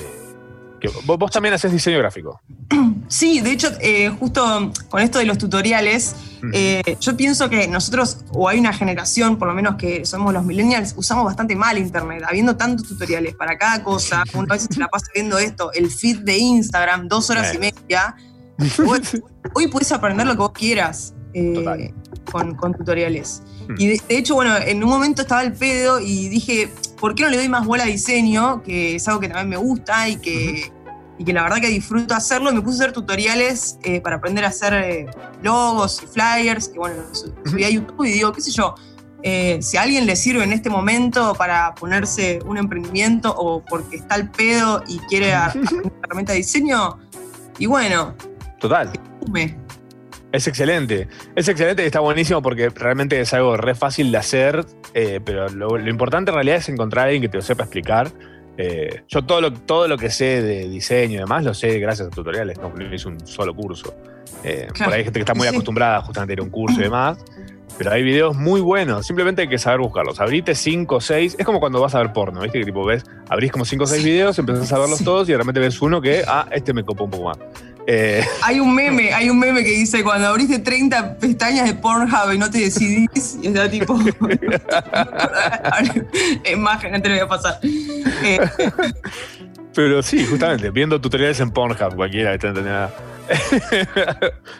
que 0.79 0.87
vos, 0.87 1.17
vos 1.17 1.31
también 1.31 1.53
haces 1.53 1.71
diseño 1.71 1.97
gráfico. 1.99 2.41
Sí, 3.09 3.41
de 3.41 3.51
hecho, 3.51 3.69
eh, 3.81 4.09
justo 4.19 4.71
con 4.87 5.01
esto 5.01 5.17
de 5.17 5.25
los 5.25 5.39
tutoriales, 5.39 6.15
eh, 6.53 6.95
yo 7.01 7.17
pienso 7.17 7.49
que 7.49 7.67
nosotros, 7.67 8.19
o 8.31 8.47
hay 8.47 8.59
una 8.59 8.71
generación, 8.71 9.37
por 9.37 9.47
lo 9.47 9.55
menos 9.55 9.77
que 9.77 10.05
somos 10.05 10.31
los 10.31 10.45
millennials, 10.45 10.93
usamos 10.95 11.25
bastante 11.25 11.55
mal 11.55 11.79
Internet, 11.79 12.23
habiendo 12.27 12.55
tantos 12.55 12.87
tutoriales 12.87 13.35
para 13.35 13.57
cada 13.57 13.83
cosa. 13.83 14.23
Uno 14.35 14.45
a 14.47 14.53
veces 14.53 14.69
se 14.71 14.79
la 14.79 14.89
pasa 14.89 15.07
viendo 15.15 15.39
esto, 15.39 15.71
el 15.73 15.89
feed 15.89 16.19
de 16.19 16.37
Instagram, 16.37 17.07
dos 17.07 17.31
horas 17.31 17.51
y 17.55 17.57
media. 17.57 18.15
Hoy, 18.87 19.01
hoy 19.55 19.67
puedes 19.69 19.91
aprender 19.91 20.27
lo 20.27 20.33
que 20.33 20.39
vos 20.39 20.51
quieras 20.51 21.13
eh, 21.33 21.93
con, 22.31 22.55
con 22.55 22.73
tutoriales. 22.73 23.41
Y 23.77 23.87
de, 23.87 24.01
de 24.07 24.17
hecho, 24.17 24.35
bueno, 24.35 24.55
en 24.57 24.83
un 24.83 24.89
momento 24.89 25.21
estaba 25.21 25.41
el 25.43 25.53
pedo 25.53 25.99
y 25.99 26.27
dije, 26.29 26.69
¿por 26.99 27.13
qué 27.15 27.23
no 27.23 27.29
le 27.29 27.37
doy 27.37 27.49
más 27.49 27.65
bola 27.65 27.83
a 27.83 27.87
diseño? 27.87 28.63
Que 28.63 28.95
es 28.95 29.07
algo 29.07 29.19
que 29.19 29.27
también 29.27 29.49
me 29.49 29.57
gusta 29.57 30.09
y 30.09 30.15
que, 30.17 30.71
y 31.19 31.23
que 31.23 31.33
la 31.33 31.43
verdad 31.43 31.57
que 31.61 31.67
disfruto 31.67 32.15
hacerlo. 32.15 32.51
Y 32.51 32.55
me 32.55 32.61
puse 32.61 32.77
a 32.77 32.85
hacer 32.85 32.93
tutoriales 32.93 33.77
eh, 33.83 34.01
para 34.01 34.15
aprender 34.15 34.43
a 34.45 34.47
hacer 34.47 34.73
eh, 34.73 35.05
logos 35.43 36.01
y 36.03 36.07
flyers, 36.07 36.69
que 36.69 36.79
bueno, 36.79 36.95
su- 37.11 37.31
subí 37.45 37.63
a 37.63 37.69
YouTube 37.69 38.05
y 38.05 38.11
digo, 38.11 38.31
qué 38.31 38.41
sé 38.41 38.51
yo, 38.51 38.73
eh, 39.21 39.59
si 39.61 39.75
a 39.77 39.81
alguien 39.83 40.05
le 40.05 40.15
sirve 40.15 40.43
en 40.43 40.53
este 40.53 40.69
momento 40.69 41.35
para 41.35 41.75
ponerse 41.75 42.39
un 42.45 42.57
emprendimiento 42.57 43.35
o 43.37 43.63
porque 43.65 43.97
está 43.97 44.15
al 44.15 44.31
pedo 44.31 44.81
y 44.87 44.97
quiere 45.09 45.33
aprender 45.33 45.73
una 45.83 45.91
herramienta 46.05 46.31
de 46.31 46.37
diseño, 46.39 46.97
y 47.59 47.65
bueno, 47.65 48.15
Total. 48.59 48.89
me. 49.31 49.57
Es 50.31 50.47
excelente. 50.47 51.07
Es 51.35 51.47
excelente 51.47 51.83
y 51.83 51.87
está 51.87 51.99
buenísimo 52.01 52.41
porque 52.41 52.69
realmente 52.69 53.19
es 53.19 53.33
algo 53.33 53.57
re 53.57 53.73
fácil 53.73 54.11
de 54.11 54.17
hacer, 54.19 54.63
eh, 54.93 55.19
pero 55.23 55.49
lo, 55.49 55.77
lo 55.77 55.89
importante 55.89 56.29
en 56.31 56.35
realidad 56.35 56.57
es 56.57 56.69
encontrar 56.69 57.05
a 57.05 57.05
alguien 57.07 57.21
que 57.23 57.29
te 57.29 57.37
lo 57.37 57.41
sepa 57.41 57.63
explicar. 57.63 58.11
Eh, 58.57 59.03
yo 59.07 59.23
todo 59.23 59.39
lo, 59.41 59.53
todo 59.53 59.87
lo 59.87 59.97
que 59.97 60.09
sé 60.11 60.41
de 60.43 60.67
diseño 60.69 61.15
y 61.15 61.17
demás 61.19 61.43
lo 61.45 61.53
sé 61.53 61.79
gracias 61.79 62.09
a 62.09 62.11
tutoriales, 62.11 62.57
no 62.59 62.71
no 62.75 62.93
hice 62.93 63.07
un 63.07 63.25
solo 63.25 63.55
curso. 63.55 63.95
Eh, 64.43 64.67
Claro. 64.73 64.89
Por 64.89 64.93
ahí 64.93 64.97
hay 64.99 65.03
gente 65.05 65.19
que 65.19 65.23
está 65.23 65.33
muy 65.33 65.47
Sí. 65.47 65.53
acostumbrada 65.53 66.01
justamente 66.01 66.33
a 66.33 66.35
ir 66.35 66.39
a 66.41 66.43
un 66.43 66.49
curso 66.49 66.79
y 66.79 66.83
demás, 66.83 67.17
pero 67.77 67.91
hay 67.91 68.03
videos 68.03 68.35
muy 68.35 68.59
buenos, 68.59 69.07
simplemente 69.07 69.43
hay 69.43 69.47
que 69.47 69.57
saber 69.57 69.79
buscarlos. 69.79 70.19
Abrite 70.19 70.53
5 70.55 70.97
o 70.97 71.01
6, 71.01 71.37
es 71.39 71.45
como 71.45 71.61
cuando 71.61 71.79
vas 71.79 71.95
a 71.95 71.99
ver 71.99 72.11
porno, 72.11 72.41
¿viste? 72.41 72.59
Que 72.59 72.65
tipo 72.65 72.83
ves, 72.85 73.03
abrís 73.29 73.51
como 73.51 73.63
5 73.63 73.85
o 73.85 73.87
6 73.87 74.03
videos, 74.03 74.37
empezás 74.37 74.71
a 74.73 74.77
verlos 74.79 75.01
todos 75.05 75.27
y 75.29 75.31
de 75.31 75.37
repente 75.37 75.61
ves 75.61 75.81
uno 75.81 76.01
que, 76.01 76.23
ah, 76.27 76.45
este 76.51 76.73
me 76.73 76.83
copó 76.83 77.05
un 77.05 77.11
poco 77.11 77.23
más. 77.29 77.37
Eh, 77.91 78.23
Hay 78.43 78.59
un 78.59 78.75
meme, 78.75 79.11
hay 79.11 79.31
un 79.31 79.39
meme 79.39 79.63
que 79.63 79.71
dice 79.71 80.03
cuando 80.03 80.27
abriste 80.27 80.59
30 80.59 81.17
pestañas 81.17 81.65
de 81.65 81.73
Pornhub 81.73 82.31
y 82.33 82.37
no 82.37 82.47
te 82.51 82.59
decidís, 82.59 83.39
y 83.41 83.47
está 83.47 83.67
tipo. 83.67 83.97
es 86.43 86.57
más, 86.57 86.83
no 86.83 87.01
te 87.01 87.09
lo 87.09 87.15
voy 87.15 87.23
a 87.23 87.27
pasar. 87.27 87.59
Eh, 87.63 88.39
Pero 89.73 90.03
sí, 90.03 90.23
justamente, 90.25 90.69
viendo 90.69 91.01
tutoriales 91.01 91.39
en 91.39 91.49
Pornhub, 91.49 91.95
cualquiera 91.95 92.35
está 92.35 92.49
entendiendo 92.49 92.79
nada. 92.79 92.93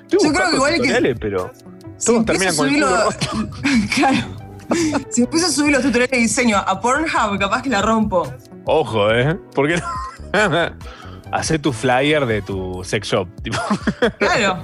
Yo 0.09 0.17
creo 0.19 0.49
que 0.49 0.55
igual 0.55 0.81
que- 0.81 1.15
pero 1.19 1.51
si 1.97 2.05
todos 2.05 2.19
empiezo 2.19 2.25
terminan 2.25 2.55
con 2.55 2.67
el 2.67 2.73
culo. 2.73 2.87
claro. 3.95 4.17
Si 5.09 5.21
empiezo 5.23 5.47
a 5.47 5.51
subir 5.51 5.71
los 5.73 5.81
tutoriales 5.83 6.11
de 6.11 6.17
diseño 6.17 6.57
a 6.57 6.79
Pornhub, 6.79 7.37
capaz 7.39 7.61
que 7.61 7.69
la 7.69 7.81
rompo. 7.83 8.31
Ojo, 8.65 9.11
¿eh? 9.11 9.35
¿Por 9.53 9.67
qué 9.67 9.77
no? 9.77 9.83
Hacé 11.31 11.59
tu 11.59 11.73
flyer 11.73 12.25
de 12.25 12.41
tu 12.41 12.83
sex 12.83 13.07
shop. 13.07 13.27
tipo, 13.43 13.57
Claro. 14.17 14.63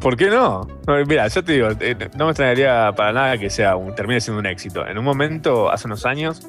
¿Por 0.00 0.16
qué 0.16 0.30
no? 0.30 0.66
No, 0.88 1.06
Mira, 1.06 1.28
yo 1.28 1.44
te 1.44 1.52
digo, 1.52 1.68
eh, 1.78 1.96
no 2.16 2.24
me 2.24 2.32
extrañaría 2.32 2.92
para 2.96 3.12
nada 3.12 3.38
que 3.38 3.48
sea 3.50 3.76
un, 3.76 3.94
termine 3.94 4.20
siendo 4.20 4.40
un 4.40 4.46
éxito. 4.46 4.84
En 4.84 4.98
un 4.98 5.04
momento, 5.04 5.70
hace 5.70 5.86
unos 5.86 6.04
años, 6.04 6.42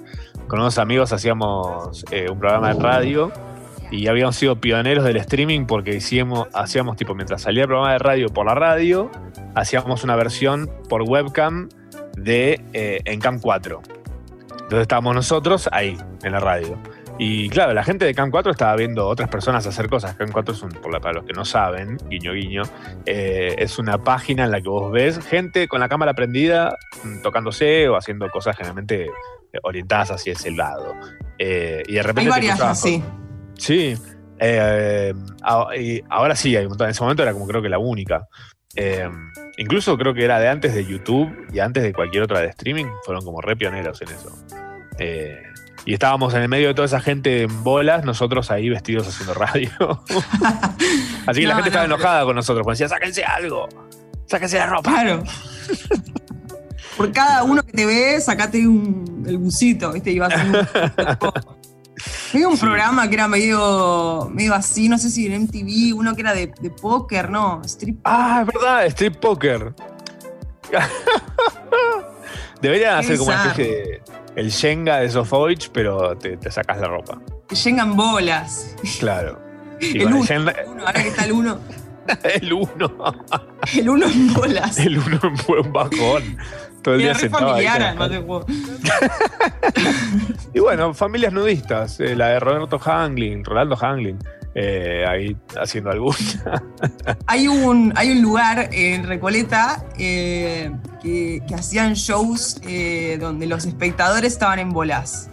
con 0.48 0.60
unos 0.60 0.80
amigos 0.80 1.14
hacíamos 1.14 2.04
eh, 2.10 2.32
un 2.32 2.40
programa 2.40 2.74
de 2.74 2.82
radio 2.82 3.32
y 3.92 4.08
habíamos 4.08 4.38
sido 4.38 4.60
pioneros 4.60 5.04
del 5.06 5.18
streaming 5.18 5.68
porque 5.68 5.96
hicimos, 5.96 6.48
hacíamos, 6.54 6.98
tipo, 6.98 7.14
mientras 7.14 7.44
salía 7.44 7.62
el 7.62 7.68
programa 7.68 7.94
de 7.94 8.00
radio 8.00 8.30
por 8.30 8.48
la 8.48 8.56
radio, 8.56 9.12
hacíamos 9.54 10.04
una 10.04 10.16
versión 10.16 10.68
por 10.90 11.04
webcam 11.04 11.70
de 12.18 12.60
eh, 12.74 13.02
Encam 13.06 13.40
4. 13.40 13.82
Entonces 14.50 14.80
estábamos 14.82 15.14
nosotros 15.14 15.70
ahí, 15.72 15.96
en 16.24 16.32
la 16.32 16.40
radio. 16.40 16.80
Y 17.20 17.48
claro, 17.50 17.74
la 17.74 17.84
gente 17.84 18.06
de 18.06 18.14
Cam 18.16 18.32
4 18.32 18.52
estaba 18.52 18.76
viendo 18.76 19.08
otras 19.08 19.30
personas 19.30 19.66
hacer 19.68 19.88
cosas. 19.88 20.16
Cam 20.16 20.32
4 20.32 20.54
es 20.54 20.62
un, 20.64 20.72
para 20.72 21.14
los 21.14 21.26
que 21.26 21.34
no 21.34 21.46
saben, 21.46 21.98
guiño 22.10 22.34
guiño, 22.34 22.64
eh, 23.06 23.56
es 23.60 23.78
una 23.78 23.98
página 24.00 24.46
en 24.46 24.52
la 24.52 24.62
que 24.62 24.70
vos 24.70 24.92
ves 24.92 25.20
gente 25.26 25.68
con 25.68 25.80
la 25.80 25.88
cámara 25.90 26.14
prendida 26.16 26.76
mm, 27.04 27.22
tocándose 27.22 27.88
o 27.88 27.96
haciendo 27.96 28.28
cosas 28.30 28.56
generalmente 28.58 29.04
eh, 29.06 29.10
orientadas 29.62 30.12
hacia 30.12 30.34
ese 30.34 30.52
lado. 30.52 30.96
Eh, 31.38 31.84
y 31.88 31.94
de 31.94 32.04
repente 32.04 32.22
Hay 32.22 32.28
varias 32.30 32.60
así. 32.62 33.04
Sí. 33.58 33.96
eh, 34.40 35.14
a- 35.44 35.68
y 35.78 36.02
ahora 36.10 36.36
sí 36.36 36.56
hay 36.56 36.64
un 36.66 36.70
montón. 36.70 36.88
En 36.88 36.92
ese 36.92 37.02
momento 37.04 37.22
era 37.24 37.34
como 37.34 37.46
creo 37.48 37.62
que 37.62 37.70
la 37.70 37.78
única. 37.80 38.28
Eh, 38.76 39.08
incluso 39.58 39.96
creo 40.00 40.16
que 40.16 40.26
era 40.26 40.40
de 40.40 40.48
antes 40.48 40.74
de 40.74 40.84
YouTube 40.84 41.32
y 41.54 41.60
antes 41.60 41.84
de 41.84 41.94
cualquier 41.94 42.24
otra 42.24 42.40
de 42.40 42.48
streaming. 42.48 42.88
Fueron 43.06 43.24
como 43.24 43.40
re 43.40 43.56
pioneros 43.56 44.02
en 44.02 44.08
eso. 44.10 44.36
Eh, 44.98 45.44
y 45.86 45.94
estábamos 45.94 46.34
en 46.34 46.42
el 46.44 46.50
medio 46.50 46.70
de 46.70 46.74
toda 46.74 46.86
esa 46.86 47.00
gente 47.02 47.44
en 47.44 47.64
bolas, 47.64 48.06
nosotros 48.06 48.50
ahí 48.52 48.70
vestidos 48.70 49.08
haciendo 49.08 49.34
radio. 49.34 49.70
Así 51.28 51.42
que 51.42 51.48
la 51.48 51.54
No, 51.56 51.64
gente 51.64 51.70
estaba 51.70 51.88
no, 51.88 51.96
enojada 51.96 52.24
con 52.26 52.36
nosotros. 52.36 52.64
Porque 52.64 52.76
decía, 52.76 52.90
sáquense 52.90 53.24
algo. 53.24 53.68
Sáquense 54.26 54.58
la 54.58 54.68
ropa. 54.68 54.92
Claro. 54.92 55.24
Por 56.98 57.12
cada 57.12 57.44
uno 57.44 57.64
que 57.64 57.72
te 57.72 57.86
ve, 57.86 58.22
sacate 58.22 58.68
un, 58.68 59.24
el 59.28 59.38
busito, 59.38 59.92
¿viste? 59.92 60.12
Y 60.12 60.20
vas 60.20 60.34
haciendo- 60.34 60.68
Había 62.34 62.48
un 62.48 62.58
programa 62.58 63.08
que 63.08 63.14
era 63.16 63.28
medio, 63.28 64.28
medio 64.34 64.54
así, 64.56 64.90
no 64.90 64.98
sé 64.98 65.10
si 65.12 65.28
en 65.28 65.44
MTV, 65.44 65.96
uno 65.96 66.16
que 66.16 66.22
era 66.22 66.34
de, 66.34 66.52
de 66.60 66.70
póker, 66.72 67.30
¿no? 67.30 67.62
Strip. 67.64 68.00
Ah, 68.04 68.40
es 68.42 68.54
verdad, 68.54 68.86
Street 68.88 69.18
Poker. 69.20 69.74
Deberían 72.64 72.98
hacer 72.98 73.18
como 73.18 73.30
una 73.30 73.44
especie 73.50 73.72
de. 73.72 74.02
El 74.36 74.50
Shenga 74.50 74.98
de 74.98 75.10
Sofovich, 75.12 75.70
pero 75.72 76.18
te, 76.18 76.38
te 76.38 76.50
sacas 76.50 76.80
la 76.80 76.88
ropa. 76.88 77.20
Que 77.48 77.56
llegan 77.56 77.96
bolas. 77.96 78.76
Claro. 79.00 79.40
Y 79.80 79.98
El 80.00 80.04
con 80.06 80.14
uno, 80.14 80.26
Shenga- 80.26 80.56
el 80.60 80.68
uno, 80.70 80.86
ahora 80.88 81.04
que 81.04 81.10
está 81.10 81.26
el 81.26 81.32
uno. 81.34 81.60
el 82.24 82.54
uno. 82.54 83.14
El 83.78 83.90
uno 83.90 84.08
en 84.08 84.34
bolas. 84.34 84.80
El 84.80 84.98
uno 84.98 85.20
fue 85.46 85.62
un 85.62 85.72
bajón. 85.72 86.38
Todo 86.82 86.96
el 86.96 87.02
día 87.02 87.14
sentado 87.16 87.54
ahí. 87.54 87.66
familiar, 87.66 87.78
con- 87.78 87.84
además 87.88 88.10
del 88.10 88.24
juego. 88.24 88.46
Y 90.54 90.60
bueno, 90.60 90.94
familias 90.94 91.32
nudistas. 91.34 92.00
eh, 92.00 92.16
la 92.16 92.28
de 92.30 92.40
Roberto 92.40 92.80
Hanglin, 92.84 93.44
Rolando 93.46 93.78
Hanglin. 93.80 94.20
Eh, 94.56 95.06
ahí 95.08 95.36
haciendo 95.60 95.92
alguna. 95.92 96.18
Hay 97.28 97.48
un, 97.48 97.92
hay 97.96 98.12
un 98.12 98.22
lugar 98.22 98.70
en 98.72 99.08
Recoleta 99.08 99.84
eh, 99.98 100.72
que, 101.02 101.42
que 101.48 101.56
hacían 101.56 101.94
shows 101.94 102.62
eh, 102.68 103.18
donde 103.20 103.48
los 103.48 103.66
espectadores 103.66 104.34
estaban 104.34 104.60
en 104.60 104.70
bolas. 104.70 105.30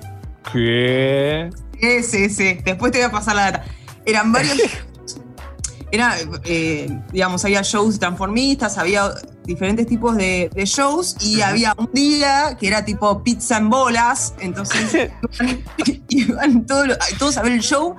¿Qué? 0.52 1.50
Ese, 1.80 2.24
ese. 2.24 2.62
Después 2.64 2.92
te 2.92 2.98
voy 2.98 3.08
a 3.08 3.10
pasar 3.10 3.36
la 3.36 3.50
data. 3.50 3.64
Eran 4.06 4.32
varios. 4.32 4.58
Era, 5.92 6.14
eh, 6.44 6.88
digamos, 7.12 7.44
había 7.44 7.62
shows 7.62 7.98
transformistas, 7.98 8.78
había 8.78 9.10
diferentes 9.44 9.86
tipos 9.86 10.16
de, 10.16 10.48
de 10.54 10.64
shows 10.64 11.16
y 11.20 11.40
había 11.40 11.74
un 11.76 11.90
día 11.92 12.56
que 12.60 12.68
era 12.68 12.84
tipo 12.84 13.24
pizza 13.24 13.56
en 13.56 13.68
bolas, 13.70 14.34
entonces 14.38 14.94
iban, 15.40 15.64
iban 16.08 16.64
todos, 16.64 16.96
todos 17.18 17.36
a 17.38 17.42
ver 17.42 17.54
el 17.54 17.60
show 17.60 17.96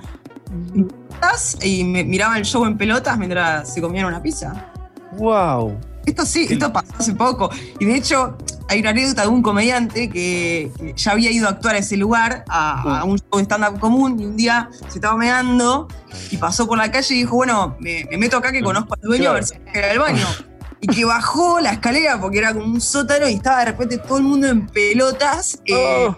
pelotas 1.22 1.56
y 1.62 1.84
me- 1.84 2.04
miraban 2.04 2.36
el 2.38 2.44
show 2.44 2.64
en 2.64 2.76
pelotas 2.76 3.16
mientras 3.18 3.72
se 3.72 3.80
comían 3.80 4.06
una 4.06 4.22
pizza. 4.22 4.70
¡Wow! 5.12 5.78
Esto 6.04 6.26
sí, 6.26 6.46
esto 6.50 6.72
pasó 6.72 6.92
hace 6.98 7.14
poco. 7.14 7.48
Y 7.78 7.84
de 7.84 7.94
hecho, 7.94 8.36
hay 8.68 8.80
una 8.80 8.90
anécdota 8.90 9.22
de 9.22 9.28
un 9.28 9.40
comediante 9.42 10.08
que, 10.10 10.72
que 10.76 10.94
ya 10.96 11.12
había 11.12 11.30
ido 11.30 11.46
a 11.46 11.50
actuar 11.50 11.76
a 11.76 11.78
ese 11.78 11.96
lugar, 11.96 12.44
a, 12.48 13.00
a 13.00 13.04
un 13.04 13.18
show 13.18 13.38
de 13.38 13.44
stand-up 13.44 13.78
común, 13.78 14.18
y 14.18 14.24
un 14.26 14.36
día 14.36 14.68
se 14.88 14.98
estaba 14.98 15.16
meando 15.16 15.86
y 16.32 16.38
pasó 16.38 16.66
por 16.66 16.76
la 16.78 16.90
calle 16.90 17.14
y 17.14 17.18
dijo, 17.18 17.36
bueno, 17.36 17.76
me, 17.78 18.04
me 18.10 18.16
meto 18.18 18.36
acá 18.36 18.50
que 18.50 18.62
conozco 18.62 18.94
al 18.94 19.00
dueño 19.00 19.30
a 19.30 19.34
ver 19.34 19.44
si 19.44 19.58
me 19.60 19.72
queda 19.72 19.92
el 19.92 19.98
baño. 20.00 20.26
Y 20.80 20.88
que 20.88 21.04
bajó 21.04 21.60
la 21.60 21.70
escalera 21.74 22.20
porque 22.20 22.38
era 22.38 22.52
como 22.52 22.64
un 22.64 22.80
sótano 22.80 23.28
y 23.28 23.34
estaba 23.34 23.60
de 23.60 23.66
repente 23.66 23.98
todo 23.98 24.18
el 24.18 24.24
mundo 24.24 24.48
en 24.48 24.66
pelotas. 24.66 25.60
eh, 25.66 26.08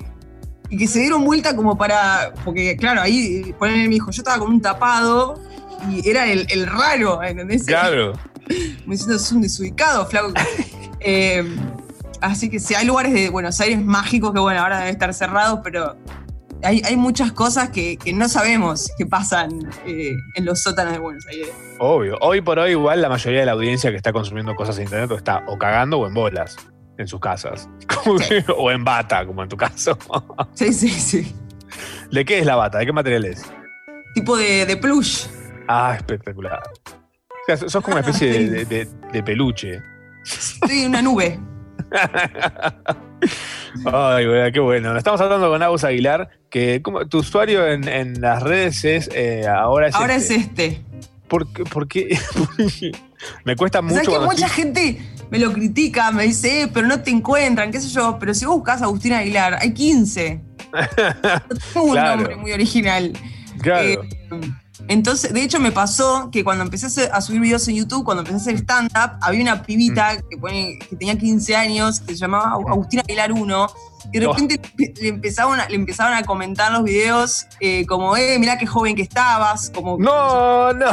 Y 0.70 0.78
que 0.78 0.86
se 0.88 1.00
dieron 1.00 1.24
vuelta 1.24 1.54
como 1.54 1.76
para. 1.76 2.32
Porque, 2.44 2.76
claro, 2.76 3.02
ahí 3.02 3.44
eh, 3.46 3.54
ponen 3.58 3.82
me 3.82 3.94
dijo, 3.94 4.10
yo 4.10 4.22
estaba 4.22 4.38
con 4.38 4.50
un 4.50 4.60
tapado 4.60 5.40
y 5.90 6.08
era 6.08 6.26
el, 6.26 6.46
el 6.50 6.66
raro, 6.66 7.22
¿entendés? 7.22 7.64
Claro. 7.64 8.12
Me 8.86 8.92
diciendo, 8.92 9.16
es 9.16 9.32
un 9.32 9.42
desubicado, 9.42 10.06
flaco. 10.06 10.32
Eh, 11.06 11.44
así 12.22 12.48
que 12.48 12.58
sí, 12.58 12.74
hay 12.74 12.86
lugares 12.86 13.12
de 13.12 13.28
Buenos 13.28 13.60
Aires 13.60 13.78
mágicos 13.84 14.32
que, 14.32 14.40
bueno, 14.40 14.60
ahora 14.60 14.78
deben 14.78 14.94
estar 14.94 15.12
cerrados, 15.12 15.60
pero 15.62 15.96
hay, 16.62 16.80
hay 16.82 16.96
muchas 16.96 17.30
cosas 17.32 17.68
que, 17.68 17.98
que 17.98 18.14
no 18.14 18.26
sabemos 18.26 18.90
que 18.96 19.04
pasan 19.04 19.50
eh, 19.84 20.14
en 20.34 20.44
los 20.46 20.62
sótanos 20.62 20.94
de 20.94 21.00
Buenos 21.00 21.26
Aires. 21.26 21.50
Obvio. 21.78 22.16
Hoy 22.22 22.40
por 22.40 22.58
hoy, 22.58 22.70
igual 22.70 23.02
la 23.02 23.10
mayoría 23.10 23.40
de 23.40 23.44
la 23.44 23.52
audiencia 23.52 23.90
que 23.90 23.98
está 23.98 24.14
consumiendo 24.14 24.54
cosas 24.54 24.78
en 24.78 24.84
internet 24.84 25.10
está 25.10 25.44
o 25.46 25.58
cagando 25.58 25.98
o 25.98 26.06
en 26.06 26.14
bolas 26.14 26.56
en 26.98 27.06
sus 27.08 27.20
casas. 27.20 27.68
Que- 28.28 28.44
o 28.56 28.70
en 28.70 28.84
bata, 28.84 29.24
como 29.26 29.42
en 29.42 29.48
tu 29.48 29.56
caso. 29.56 29.96
Sí, 30.54 30.72
sí, 30.72 30.88
sí. 30.88 31.34
¿De 32.10 32.24
qué 32.24 32.38
es 32.38 32.46
la 32.46 32.56
bata? 32.56 32.78
¿De 32.78 32.86
qué 32.86 32.92
material 32.92 33.24
es? 33.24 33.44
Tipo 34.14 34.36
de, 34.36 34.64
de 34.66 34.76
plush. 34.76 35.26
Ah, 35.66 35.94
espectacular. 35.96 36.62
O 36.86 37.46
sea, 37.46 37.56
sos 37.56 37.82
como 37.82 37.96
una 37.96 38.06
especie 38.06 38.64
de, 38.64 38.86
de- 39.12 39.22
peluche. 39.22 39.82
Sí, 40.24 40.86
una 40.86 41.02
nube. 41.02 41.38
Ay, 43.92 44.26
güey, 44.26 44.52
qué 44.52 44.60
bueno. 44.60 44.96
Estamos 44.96 45.20
hablando 45.20 45.50
con 45.50 45.62
Agus 45.62 45.84
Aguilar, 45.84 46.30
que 46.50 46.80
como, 46.82 47.06
tu 47.06 47.18
usuario 47.18 47.66
en, 47.66 47.88
en 47.88 48.20
las 48.20 48.42
redes 48.42 48.84
es 48.84 49.10
eh, 49.14 49.46
ahora 49.48 49.88
es 49.88 49.94
Ahora 49.94 50.14
este. 50.16 50.34
es 50.36 50.42
este. 50.42 50.84
¿Por 51.28 51.52
qué? 51.52 51.64
por 51.64 51.88
qué? 51.88 52.18
Me 53.44 53.56
cuesta 53.56 53.78
¿Sabes 53.78 53.94
mucho 53.94 54.10
que 54.10 54.16
cuando 54.16 54.26
mucha 54.32 54.48
gente 54.48 55.02
me 55.34 55.40
lo 55.40 55.52
critica, 55.52 56.12
me 56.12 56.22
dice, 56.22 56.62
eh, 56.62 56.68
pero 56.72 56.86
no 56.86 57.00
te 57.00 57.10
encuentran, 57.10 57.72
qué 57.72 57.80
sé 57.80 57.88
yo. 57.88 58.18
Pero 58.20 58.32
si 58.34 58.44
vos 58.44 58.54
buscas 58.54 58.82
a 58.82 58.84
Agustín 58.84 59.12
Aguilar, 59.14 59.58
hay 59.60 59.74
15. 59.74 60.40
No 60.74 61.56
tengo 61.72 61.86
un 61.86 61.92
Claro. 61.92 62.16
nombre 62.18 62.36
muy 62.36 62.52
original. 62.52 63.12
Claro. 63.60 63.82
Eh, 63.82 63.98
entonces, 64.86 65.32
de 65.32 65.42
hecho, 65.42 65.58
me 65.58 65.72
pasó 65.72 66.30
que 66.30 66.44
cuando 66.44 66.62
empecé 66.62 66.86
a, 67.10 67.20
subir 67.20 67.40
videos 67.40 67.66
en 67.66 67.74
YouTube, 67.74 68.04
cuando 68.04 68.20
empecé 68.20 68.36
a 68.36 68.40
hacer 68.42 68.54
stand-up, 68.58 69.18
había 69.22 69.40
una 69.42 69.62
pibita 69.62 70.18
que, 70.30 70.36
pone- 70.36 70.78
que 70.88 70.94
tenía 70.94 71.18
15 71.18 71.56
años, 71.56 71.98
que 71.98 72.12
se 72.14 72.20
llamaba 72.20 72.52
Agustina 72.52 73.02
Aguilar 73.02 73.32
1, 73.32 73.66
y 74.12 74.18
de 74.20 74.26
repente 74.28 74.60
le, 74.76 74.92
le 75.00 75.08
empezaban 75.08 75.58
a, 75.58 75.68
le 75.68 75.74
empezaban 75.74 76.14
a 76.14 76.22
comentar 76.22 76.70
los 76.70 76.84
videos 76.84 77.46
eh, 77.58 77.84
como, 77.86 78.16
eh, 78.16 78.38
mirá 78.38 78.56
qué 78.56 78.66
joven 78.66 78.94
que 78.94 79.02
estabas, 79.02 79.70
como... 79.74 79.96
No, 79.98 80.72
no. 80.74 80.86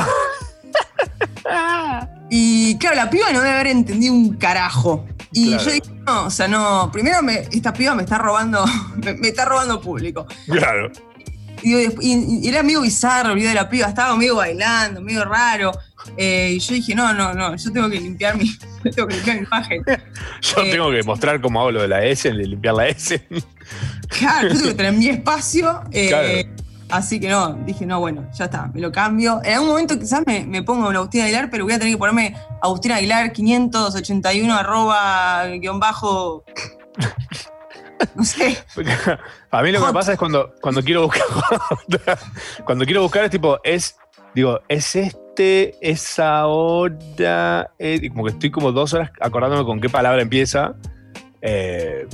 Y 2.34 2.77
claro, 2.77 2.95
la 2.95 3.10
piba 3.10 3.30
no 3.34 3.41
debe 3.41 3.53
haber 3.56 3.68
entendido 3.68 4.14
un 4.14 4.35
carajo. 4.38 5.06
Y 5.34 5.49
Claro. 5.49 5.64
yo 5.65 5.72
dije, 5.72 5.91
no, 6.06 6.26
o 6.27 6.30
sea, 6.30 6.48
no, 6.48 6.89
primero 6.91 7.22
me- 7.22 7.41
esta 7.52 7.73
piba 7.73 7.93
me 7.93 8.03
está 8.03 8.18
robando, 8.18 8.64
me, 9.03 9.14
me 9.15 9.27
está 9.30 9.43
robando 9.45 9.81
público. 9.81 10.26
Claro. 10.48 10.91
Y, 11.64 12.48
era 12.48 12.64
medio 12.64 12.81
bizarro 12.81 13.30
el 13.31 13.35
video 13.35 13.49
de 13.49 13.56
la 13.56 13.69
piba, 13.69 13.88
estaba 13.88 14.15
medio 14.15 14.35
bailando, 14.38 15.02
medio 15.02 15.26
raro. 15.26 15.72
Eh, 16.18 16.53
y 16.56 16.60
yo 16.60 16.73
dije, 16.73 16.95
no, 16.95 17.14
no, 17.14 17.34
no, 17.34 17.56
yo 17.56 17.72
tengo 17.72 17.89
que 17.89 17.99
limpiar 17.99 18.35
mi, 18.38 18.49
tengo 18.95 19.07
que 19.10 19.15
limpiar 19.15 19.38
mi 19.38 19.43
imagen. 19.45 19.84
Yo 20.41 20.61
Eh, 20.64 20.72
tengo 20.72 20.89
que 20.89 21.03
mostrar 21.03 21.39
cómo 21.41 21.60
hago 21.60 21.72
lo 21.72 21.81
de 21.81 21.88
la 21.89 22.03
S, 22.06 22.30
de 22.31 22.45
limpiar 22.48 22.76
la 22.76 22.88
S. 22.88 23.22
Claro, 24.07 24.48
yo 24.48 24.53
tengo 24.56 24.68
que 24.69 24.73
tener 24.76 24.93
mi 24.93 25.10
espacio. 25.10 25.84
eh, 25.91 26.07
Claro. 26.07 26.60
Así 26.91 27.19
que 27.19 27.30
no, 27.30 27.53
dije, 27.65 27.85
no, 27.85 27.99
bueno, 27.99 28.27
ya 28.34 28.45
está, 28.45 28.68
me 28.68 28.81
lo 28.81 28.91
cambio. 28.91 29.39
En 29.43 29.53
algún 29.53 29.69
momento 29.69 29.97
quizás 29.97 30.22
me, 30.26 30.45
me 30.45 30.61
pongo 30.61 30.88
un 30.89 30.95
Agustín 30.95 31.22
Aguilar, 31.22 31.49
pero 31.49 31.63
voy 31.63 31.73
a 31.73 31.80
tener 31.80 31.93
que 31.93 31.97
ponerme 31.97 32.35
Agustín 32.61 32.91
Aguilar 32.91 33.31
581 33.31 34.53
arroba 34.53 35.45
guion 35.59 35.80
bajo. 35.80 36.43
No 38.15 38.23
sé. 38.26 38.57
A 39.51 39.61
mí 39.61 39.72
lo 39.72 39.80
que 39.80 39.85
me 39.88 39.93
pasa 39.93 40.13
es 40.13 40.19
cuando, 40.19 40.53
cuando 40.61 40.84
quiero 40.84 41.03
buscar. 41.03 41.23
cuando 42.65 42.84
quiero 42.85 43.01
buscar 43.03 43.23
es 43.26 43.31
tipo, 43.31 43.59
es. 43.63 43.95
Digo, 44.34 44.59
es 44.68 44.95
este, 44.95 45.76
es 45.81 46.18
ahora. 46.19 47.72
es- 47.77 48.01
y 48.03 48.09
como 48.09 48.23
que 48.26 48.31
estoy 48.31 48.49
como 48.51 48.72
dos 48.72 48.93
horas 48.93 49.11
acordándome 49.19 49.63
con 49.65 49.80
qué 49.80 49.88
palabra 49.89 50.22
empieza. 50.22 50.73
Eh, 51.41 52.07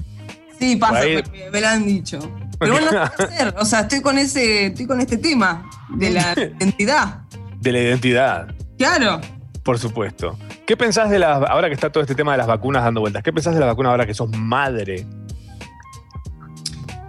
Sí, 0.60 0.76
pasa, 0.76 1.00
ahí- 1.00 1.24
me- 1.32 1.50
me 1.52 1.62
lo 1.62 1.68
han 1.68 1.86
dicho. 1.86 2.20
Pero 2.60 2.72
bueno, 2.74 2.92
no. 2.92 3.62
O 3.62 3.66
sea, 3.66 3.82
estoy 3.82 4.02
con 4.02 4.18
ese, 4.18 4.68
estoy 4.68 4.86
con 4.88 5.00
este 5.00 5.18
tema 5.18 5.70
de 5.90 6.10
la 6.12 6.34
identidad. 6.60 7.22
de 7.60 7.72
la 7.72 7.80
identidad, 7.80 8.48
Claro. 8.78 9.22
por 9.64 9.78
supuesto. 9.80 10.38
¿Qué 10.66 10.76
pensás 10.78 11.10
de 11.10 11.20
las. 11.20 11.42
Ahora 11.50 11.68
que 11.68 11.74
está 11.76 11.92
todo 11.92 12.02
este 12.02 12.16
tema 12.16 12.32
de 12.34 12.38
las 12.40 12.48
vacunas 12.48 12.84
dando 12.84 13.02
vueltas, 13.02 13.24
¿qué 13.24 13.32
pensás 13.32 13.54
de 13.54 13.60
las 13.60 13.70
vacunas 13.70 13.92
ahora 13.92 14.06
que 14.06 14.14
sos 14.14 14.30
madre? 14.36 15.06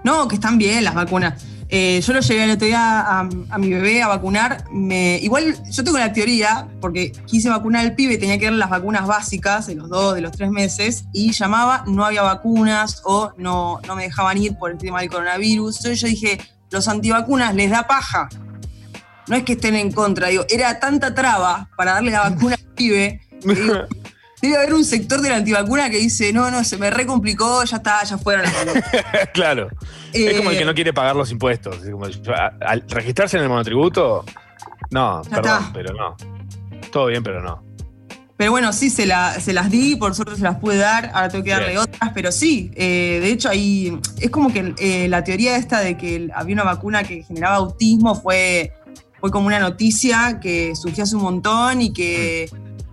No, 0.05 0.29
que 0.29 0.37
están 0.37 0.59
bien 0.59 0.85
las 0.85 0.95
vacunas. 0.95 1.45
Eh, 1.71 2.01
yo 2.03 2.15
lo 2.15 2.21
llevé 2.21 2.45
el 2.45 2.51
otro 2.53 2.67
día 2.67 3.01
a, 3.01 3.21
a 3.21 3.59
mi 3.59 3.71
bebé 3.71 4.03
a 4.03 4.09
vacunar. 4.09 4.65
Me, 4.71 5.19
igual 5.19 5.55
yo 5.71 5.85
tengo 5.85 5.99
la 5.99 6.13
teoría, 6.13 6.67
porque 6.81 7.13
quise 7.27 7.51
vacunar 7.51 7.85
al 7.85 7.95
pibe, 7.95 8.17
tenía 8.17 8.39
que 8.39 8.47
dar 8.47 8.55
las 8.55 8.71
vacunas 8.71 9.07
básicas 9.07 9.67
de 9.67 9.75
los 9.75 9.89
dos, 9.89 10.15
de 10.15 10.23
los 10.23 10.33
tres 10.33 10.51
meses, 10.51 11.05
y 11.13 11.33
llamaba, 11.33 11.85
no 11.87 12.05
había 12.05 12.23
vacunas 12.23 13.03
o 13.05 13.33
no, 13.37 13.81
no 13.87 13.97
me 13.97 14.05
dejaban 14.05 14.39
ir 14.39 14.57
por 14.57 14.71
el 14.71 14.79
tema 14.79 15.01
del 15.01 15.11
coronavirus. 15.11 15.77
Entonces 15.77 16.01
yo 16.01 16.09
dije, 16.09 16.41
los 16.71 16.89
antivacunas 16.89 17.55
les 17.55 17.71
da 17.71 17.87
paja. 17.87 18.29
No 19.27 19.37
es 19.37 19.43
que 19.45 19.53
estén 19.53 19.77
en 19.77 19.93
contra, 19.93 20.29
digo, 20.29 20.45
era 20.49 20.81
tanta 20.81 21.15
traba 21.15 21.69
para 21.77 21.93
darle 21.95 22.13
la 22.13 22.31
vacuna 22.31 22.55
al 22.55 22.75
pibe. 22.75 23.21
que 23.41 23.55
digo, 23.55 23.75
Debe 24.41 24.57
haber 24.57 24.75
un 24.75 24.85
sector 24.85 25.21
de 25.21 25.31
la 25.31 25.37
antivacuna 25.37 25.91
que 25.91 25.99
dice, 25.99 26.33
no, 26.33 26.51
no, 26.51 26.63
se 26.63 26.77
me 26.77 26.91
recomplicó, 26.91 27.65
ya 27.65 27.79
está, 27.79 28.05
ya 28.05 28.19
fueron 28.19 28.45
las 28.45 28.55
claro. 29.35 29.69
es 30.13 30.37
como 30.39 30.51
el 30.51 30.57
Eh, 30.57 30.59
que 30.61 30.65
no 30.65 30.75
quiere 30.75 30.93
pagar 30.93 31.17
los 31.17 31.31
impuestos. 31.33 31.83
Es 31.83 31.91
como, 31.91 32.05
al 32.05 32.85
registrarse 32.89 33.37
en 33.37 33.43
el 33.43 33.49
monotributo, 33.49 34.25
no, 34.91 35.23
perdón, 35.29 35.59
está. 35.61 35.71
pero 35.75 35.93
no. 35.95 36.17
Todo 36.93 37.07
bien, 37.07 37.23
pero 37.23 37.43
no. 37.43 37.65
Pero 38.37 38.53
bueno, 38.53 38.73
sí, 38.73 38.89
se, 38.91 39.05
la- 39.05 39.41
se 39.41 39.53
las 39.53 39.69
di, 39.69 39.97
por 39.97 40.15
suerte 40.15 40.37
se 40.37 40.43
las 40.43 40.57
pude 40.61 40.77
dar, 40.77 41.11
ahora 41.13 41.29
tengo 41.29 41.43
que 41.43 41.51
darle 41.51 41.71
Bien. 41.71 41.79
otras, 41.79 42.13
pero 42.15 42.31
sí, 42.31 42.71
eh, 42.77 43.19
de 43.21 43.33
hecho 43.33 43.49
ahí 43.49 43.99
es 44.21 44.31
como 44.31 44.53
que 44.53 44.75
eh, 44.79 45.09
la 45.09 45.25
teoría 45.25 45.57
esta 45.57 45.81
de 45.81 45.97
que 45.97 46.29
había 46.33 46.55
una 46.55 46.63
vacuna 46.63 47.03
que 47.03 47.25
generaba 47.25 47.57
autismo 47.57 48.15
fue, 48.15 48.73
fue 49.19 49.33
como 49.33 49.49
una 49.49 49.59
noticia 49.59 50.39
que 50.41 50.77
surgió 50.77 51.03
hace 51.03 51.17
un 51.17 51.23
montón 51.23 51.83
y 51.83 51.93
que, 51.93 52.49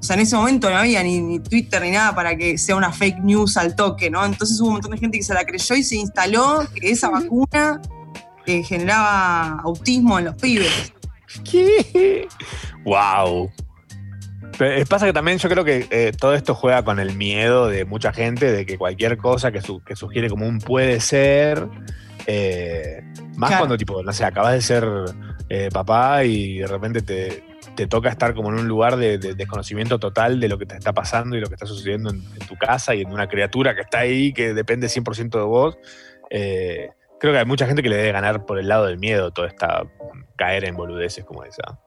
o 0.05 0.07
sea, 0.07 0.15
en 0.17 0.21
ese 0.21 0.35
momento 0.35 0.69
no 0.69 0.77
había 0.77 1.01
ni, 1.01 1.19
ni 1.19 1.39
Twitter 1.39 1.81
ni 1.81 1.89
nada 1.89 2.13
para 2.13 2.37
que 2.37 2.59
sea 2.59 2.75
una 2.75 2.91
fake 2.91 3.19
news 3.23 3.57
al 3.57 3.75
toque, 3.75 4.11
¿no? 4.11 4.23
Entonces 4.23 4.59
hubo 4.61 4.67
un 4.67 4.73
montón 4.73 4.91
de 4.91 4.97
gente 4.99 5.17
que 5.17 5.23
se 5.23 5.33
la 5.33 5.43
creyó 5.45 5.75
y 5.75 5.81
se 5.83 5.95
instaló 5.95 6.63
que 6.75 6.91
esa 6.91 7.09
vacuna 7.09 7.81
eh, 8.45 8.61
generaba 8.63 9.59
autismo 9.63 10.19
en 10.19 10.25
los 10.25 10.35
pibes. 10.35 10.93
¿Qué? 11.43 12.27
¡Wow! 12.83 13.49
Pero 14.57 14.71
eh, 14.81 14.85
pasa 14.85 15.05
que 15.07 15.13
también 15.13 15.37
yo 15.39 15.49
creo 15.49 15.65
que 15.65 15.87
eh, 15.89 16.11
todo 16.17 16.33
esto 16.35 16.53
juega 16.55 16.83
con 16.85 16.99
el 16.99 17.15
miedo 17.15 17.67
de 17.67 17.83
mucha 17.83 18.13
gente 18.13 18.51
de 18.51 18.65
que 18.65 18.77
cualquier 18.77 19.17
cosa 19.17 19.51
que, 19.51 19.61
su- 19.61 19.83
que 19.83 19.95
sugiere 19.95 20.29
como 20.29 20.47
un 20.47 20.59
puede 20.59 20.99
ser, 21.01 21.67
eh, 22.27 23.01
más 23.35 23.49
Claro. 23.49 23.63
cuando 23.63 23.77
tipo, 23.77 24.01
no 24.03 24.13
sé, 24.13 24.23
acabas 24.23 24.53
de 24.53 24.61
ser 24.61 24.87
eh, 25.49 25.69
papá 25.73 26.23
y 26.23 26.59
de 26.59 26.67
repente 26.67 27.01
te, 27.01 27.43
te 27.75 27.87
toca 27.87 28.09
estar 28.09 28.33
como 28.33 28.49
en 28.49 28.55
un 28.55 28.67
lugar 28.67 28.97
de, 28.97 29.17
de 29.17 29.35
desconocimiento 29.35 29.99
total 29.99 30.39
de 30.39 30.47
lo 30.47 30.57
que 30.57 30.65
te 30.65 30.75
está 30.75 30.93
pasando 30.93 31.35
y 31.35 31.41
lo 31.41 31.47
que 31.47 31.55
está 31.55 31.65
sucediendo 31.65 32.09
en, 32.09 32.23
en 32.39 32.47
tu 32.47 32.55
casa 32.55 32.95
y 32.95 33.01
en 33.01 33.11
una 33.11 33.27
criatura 33.27 33.75
que 33.75 33.81
está 33.81 33.99
ahí, 33.99 34.33
que 34.33 34.53
depende 34.53 34.87
100% 34.87 35.29
de 35.29 35.45
vos. 35.45 35.77
Eh, 36.29 36.89
creo 37.19 37.33
que 37.33 37.39
hay 37.39 37.45
mucha 37.45 37.67
gente 37.67 37.83
que 37.83 37.89
le 37.89 37.97
debe 37.97 38.11
ganar 38.11 38.45
por 38.45 38.59
el 38.59 38.67
lado 38.67 38.85
del 38.85 38.97
miedo 38.97 39.31
toda 39.31 39.47
esta 39.47 39.83
caer 40.35 40.65
en 40.65 40.75
boludeces 40.75 41.23
como 41.25 41.43
esa. 41.43 41.79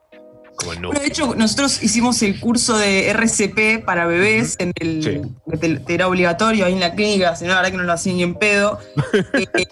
Como 0.55 0.73
el. 0.73 0.79
Bueno, 0.79 0.99
de 0.99 1.07
hecho, 1.07 1.35
nosotros 1.35 1.81
hicimos 1.81 2.21
el 2.21 2.39
curso 2.39 2.77
de 2.77 3.09
RCP 3.09 3.85
para 3.85 4.05
bebés, 4.05 4.55
en 4.59 4.73
el, 4.79 5.31
que 5.49 5.57
te, 5.57 5.79
te 5.79 5.93
era 5.93 6.07
obligatorio 6.07 6.65
ahí 6.65 6.73
en 6.73 6.79
la 6.79 6.93
clínica, 6.95 7.35
si 7.35 7.45
no, 7.45 7.51
la 7.51 7.57
verdad 7.57 7.71
que 7.71 7.77
no 7.77 7.83
lo 7.83 7.93
hacían 7.93 8.17
ni 8.17 8.23
en 8.23 8.35
pedo. 8.35 8.79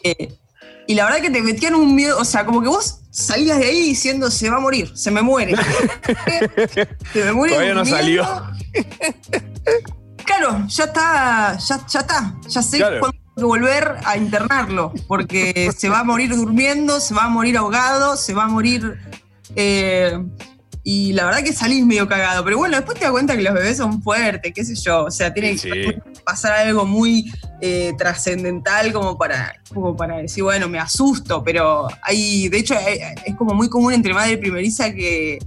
Eh, 0.03 0.29
y 0.87 0.95
la 0.95 1.05
verdad 1.05 1.19
que 1.21 1.29
te 1.29 1.41
metían 1.41 1.75
un 1.75 1.93
miedo, 1.95 2.17
o 2.19 2.25
sea, 2.25 2.45
como 2.45 2.61
que 2.61 2.67
vos 2.69 3.01
salías 3.11 3.57
de 3.59 3.65
ahí 3.65 3.81
diciendo, 3.81 4.31
se 4.31 4.49
va 4.49 4.57
a 4.57 4.59
morir, 4.59 4.91
se 4.95 5.11
me 5.11 5.21
muere. 5.21 5.55
se 7.13 7.23
me 7.25 7.33
muere. 7.33 7.53
Todavía 7.53 7.73
no 7.73 7.85
salió. 7.85 8.25
Claro, 10.25 10.65
ya 10.67 10.83
está, 10.85 11.57
ya, 11.57 11.87
ya 11.87 11.99
está, 11.99 12.35
ya 12.47 12.61
sé 12.61 12.77
Claro. 12.77 12.99
cuándo 12.99 13.17
tengo 13.35 13.35
que 13.37 13.43
volver 13.59 13.95
a 14.03 14.17
internarlo, 14.17 14.93
porque 15.07 15.71
se 15.75 15.89
va 15.89 15.99
a 15.99 16.03
morir 16.03 16.35
durmiendo, 16.35 16.99
se 16.99 17.13
va 17.13 17.25
a 17.25 17.29
morir 17.29 17.57
ahogado, 17.57 18.17
se 18.17 18.33
va 18.33 18.43
a 18.45 18.47
morir... 18.47 18.97
eh, 19.55 20.19
y 20.89 21.11
la 21.11 21.25
verdad 21.25 21.43
que 21.43 21.51
salís 21.51 21.85
medio 21.85 22.07
cagado, 22.07 22.45
pero 22.45 22.57
bueno, 22.59 22.77
después 22.77 22.97
te 22.97 23.03
das 23.03 23.11
cuenta 23.11 23.35
que 23.35 23.41
los 23.43 23.53
bebés 23.53 23.75
son 23.75 24.01
fuertes, 24.01 24.53
qué 24.55 24.63
sé 24.63 24.73
yo, 24.75 25.03
o 25.03 25.11
sea, 25.11 25.33
tiene 25.33 25.57
que 25.57 25.99
pasar 26.23 26.53
algo 26.53 26.85
muy 26.85 27.29
eh, 27.59 27.91
trascendental 27.97 28.93
como 28.93 29.17
para, 29.17 29.53
como 29.73 29.97
para 29.97 30.15
decir, 30.19 30.43
bueno, 30.45 30.69
me 30.69 30.79
asusto, 30.79 31.43
pero 31.43 31.89
hay, 32.03 32.47
de 32.47 32.57
hecho, 32.59 32.73
hay- 32.77 32.99
es 33.25 33.35
como 33.35 33.53
muy 33.53 33.67
común 33.67 33.91
entre 33.91 34.13
madre 34.13 34.37
primeriza 34.37 34.93
que, 34.93 35.39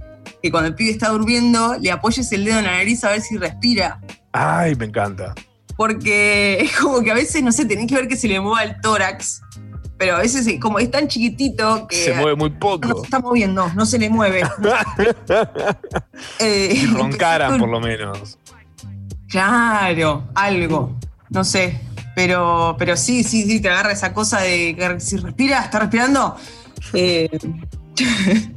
que 0.43 0.51
cuando 0.51 0.67
el 0.69 0.75
pibe 0.75 0.91
está 0.91 1.09
durmiendo 1.09 1.75
le 1.81 1.89
apoyes 1.89 2.31
el 2.33 2.45
dedo 2.45 2.59
en 2.59 2.65
la 2.65 2.73
nariz 2.73 3.03
a 3.03 3.09
ver 3.09 3.21
si 3.21 3.35
respira. 3.37 3.99
Ay, 4.33 4.75
me 4.75 4.85
encanta. 4.85 5.33
Porque 5.75 6.59
es 6.61 6.77
como 6.77 7.01
que 7.01 7.09
a 7.09 7.15
veces, 7.15 7.41
no 7.41 7.51
sé, 7.51 7.65
tenés 7.65 7.87
que 7.87 7.95
ver 7.95 8.07
que 8.07 8.15
se 8.15 8.27
le 8.27 8.39
mueva 8.39 8.61
el 8.63 8.79
tórax. 8.79 9.41
Pero 10.01 10.15
a 10.15 10.19
veces 10.21 10.47
eh, 10.47 10.59
como 10.59 10.79
es 10.79 10.89
tan 10.89 11.07
chiquitito 11.07 11.85
que 11.87 11.95
Se 11.95 12.13
mueve 12.15 12.35
muy 12.35 12.49
no 12.49 12.57
poco. 12.57 13.01
se 13.01 13.03
está 13.03 13.19
moviendo, 13.19 13.71
no 13.75 13.85
se 13.85 13.99
le 13.99 14.09
mueve. 14.09 14.41
Eh, 16.39 16.73
Y 16.75 16.87
roncaran, 16.87 17.59
por 17.59 17.69
lo 17.69 17.79
menos. 17.79 18.39
Claro, 19.29 20.23
algo. 20.33 20.95
No 21.29 21.43
sé. 21.43 21.79
Pero, 22.15 22.75
pero 22.79 22.97
sí, 22.97 23.23
sí, 23.23 23.43
sí, 23.43 23.61
te 23.61 23.69
agarra 23.69 23.91
esa 23.91 24.11
cosa 24.11 24.39
de 24.41 24.75
que 24.75 24.99
si 24.99 25.17
respira, 25.17 25.65
está 25.65 25.77
respirando. 25.81 26.35
Eh, 26.93 27.29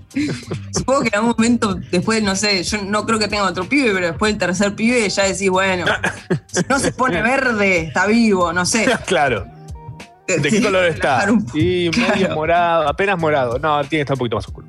supongo 0.73 1.03
que 1.03 1.09
en 1.09 1.15
algún 1.17 1.35
momento, 1.37 1.75
después, 1.75 2.23
no 2.23 2.37
sé, 2.37 2.63
yo 2.65 2.83
no 2.85 3.05
creo 3.05 3.19
que 3.19 3.29
tenga 3.29 3.45
otro 3.45 3.69
pibe, 3.69 3.93
pero 3.93 4.07
después 4.07 4.33
del 4.33 4.39
tercer 4.39 4.75
pibe 4.75 5.07
ya 5.11 5.25
decís, 5.25 5.51
bueno, 5.51 5.85
si 6.47 6.63
no 6.71 6.79
se 6.79 6.91
pone 6.93 7.21
verde, 7.21 7.81
está 7.81 8.07
vivo, 8.07 8.51
no 8.51 8.65
sé. 8.65 8.87
Claro. 9.05 9.54
¿De 10.27 10.49
qué 10.49 10.63
color 10.63 10.87
está? 10.87 11.27
Y 11.55 11.91
medio 11.91 11.93
claro. 11.93 12.35
morado, 12.35 12.89
apenas 12.89 13.19
morado. 13.19 13.59
No, 13.59 13.81
tiene 13.81 13.89
que 13.89 14.01
estar 14.01 14.15
un 14.15 14.19
poquito 14.19 14.37
más 14.37 14.47
oscuro. 14.47 14.67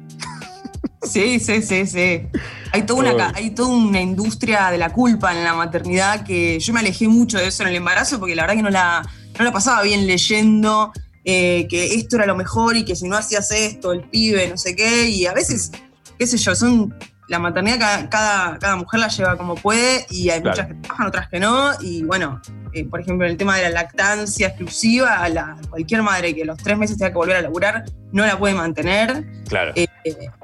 Sí, 1.04 1.40
sí, 1.40 1.62
sí, 1.62 1.86
sí. 1.86 2.28
Hay 2.72 2.82
toda, 2.84 3.14
una, 3.14 3.32
hay 3.36 3.52
toda 3.52 3.70
una 3.70 4.02
industria 4.02 4.72
de 4.72 4.78
la 4.78 4.92
culpa 4.92 5.32
en 5.32 5.44
la 5.44 5.54
maternidad 5.54 6.24
que 6.24 6.60
yo 6.60 6.74
me 6.74 6.80
alejé 6.80 7.08
mucho 7.08 7.38
de 7.38 7.48
eso 7.48 7.64
en 7.64 7.70
el 7.70 7.76
embarazo 7.76 8.20
porque 8.20 8.36
la 8.36 8.44
verdad 8.44 8.56
que 8.56 8.64
no 8.64 8.70
la, 8.70 9.08
no 9.38 9.46
la 9.46 9.52
pasaba 9.52 9.84
bien 9.84 10.08
leyendo 10.08 10.92
eh, 11.28 11.68
que 11.70 11.96
esto 11.96 12.18
era 12.18 12.28
lo 12.28 12.36
mejor 12.36 12.78
y 12.78 12.86
que 12.86 12.96
si 12.96 13.08
no 13.08 13.18
hacías 13.18 13.50
esto, 13.52 13.92
el 13.94 14.04
pibe, 14.04 14.48
no 14.48 14.58
sé 14.58 14.76
qué. 14.76 15.10
Y 15.10 15.26
a 15.26 15.34
veces, 15.34 15.72
qué 16.18 16.28
sé 16.28 16.38
yo, 16.38 16.56
son. 16.56 16.94
La 17.28 17.40
maternidad 17.40 17.80
cada, 17.80 18.10
cada, 18.10 18.60
cada 18.60 18.76
mujer 18.76 19.00
la 19.00 19.08
lleva 19.08 19.38
como 19.38 19.56
puede 19.56 20.06
y 20.10 20.30
hay 20.30 20.42
Claro. 20.42 20.52
muchas 20.52 20.68
que 20.68 20.74
trabajan, 20.76 21.08
otras 21.08 21.30
que 21.30 21.40
no. 21.40 21.72
Y 21.82 22.04
bueno, 22.04 22.42
eh, 22.74 22.84
por 22.84 23.00
ejemplo, 23.00 23.26
el 23.26 23.38
tema 23.38 23.56
de 23.56 23.64
la 23.64 23.70
lactancia 23.70 24.48
exclusiva, 24.48 25.28
la, 25.30 25.56
cualquier 25.70 26.02
madre 26.04 26.36
que 26.36 26.44
a 26.44 26.46
los 26.46 26.58
tres 26.58 26.78
meses 26.78 26.98
tenga 26.98 27.12
que 27.12 27.18
volver 27.18 27.38
a 27.38 27.42
laburar 27.42 27.86
no 28.12 28.26
la 28.26 28.38
puede 28.38 28.54
mantener. 28.54 29.26
Claro. 29.48 29.72
Eh, 29.76 29.88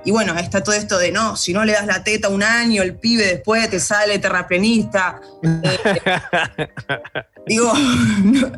y 0.03 0.11
bueno, 0.11 0.37
está 0.37 0.63
todo 0.63 0.73
esto 0.75 0.97
de 0.97 1.11
no, 1.11 1.35
si 1.35 1.53
no 1.53 1.63
le 1.65 1.73
das 1.73 1.85
la 1.85 2.03
teta 2.03 2.29
un 2.29 2.41
año, 2.41 2.81
el 2.83 2.95
pibe 2.95 3.25
después 3.25 3.69
te 3.69 3.79
sale 3.79 4.17
terraplenista. 4.19 5.21
Eh, 5.43 6.01
digo, 7.47 7.71
no, 8.23 8.51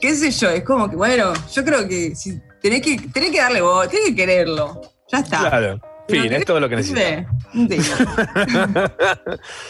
qué 0.00 0.14
sé 0.14 0.30
yo, 0.30 0.50
es 0.50 0.64
como 0.64 0.90
que, 0.90 0.96
bueno, 0.96 1.32
yo 1.52 1.64
creo 1.64 1.88
que 1.88 2.14
si 2.14 2.40
tenés 2.60 2.82
que, 2.82 2.98
tenés 3.12 3.30
que 3.30 3.38
darle 3.38 3.60
voz, 3.60 3.88
tenés 3.88 4.06
que 4.08 4.14
querererlo. 4.14 4.80
Ya 5.10 5.18
está. 5.18 5.38
Claro. 5.38 5.80
Fin, 6.08 6.32
es 6.32 6.44
todo 6.44 6.60
lo 6.60 6.68
que 6.68 6.76
necesita. 6.76 7.26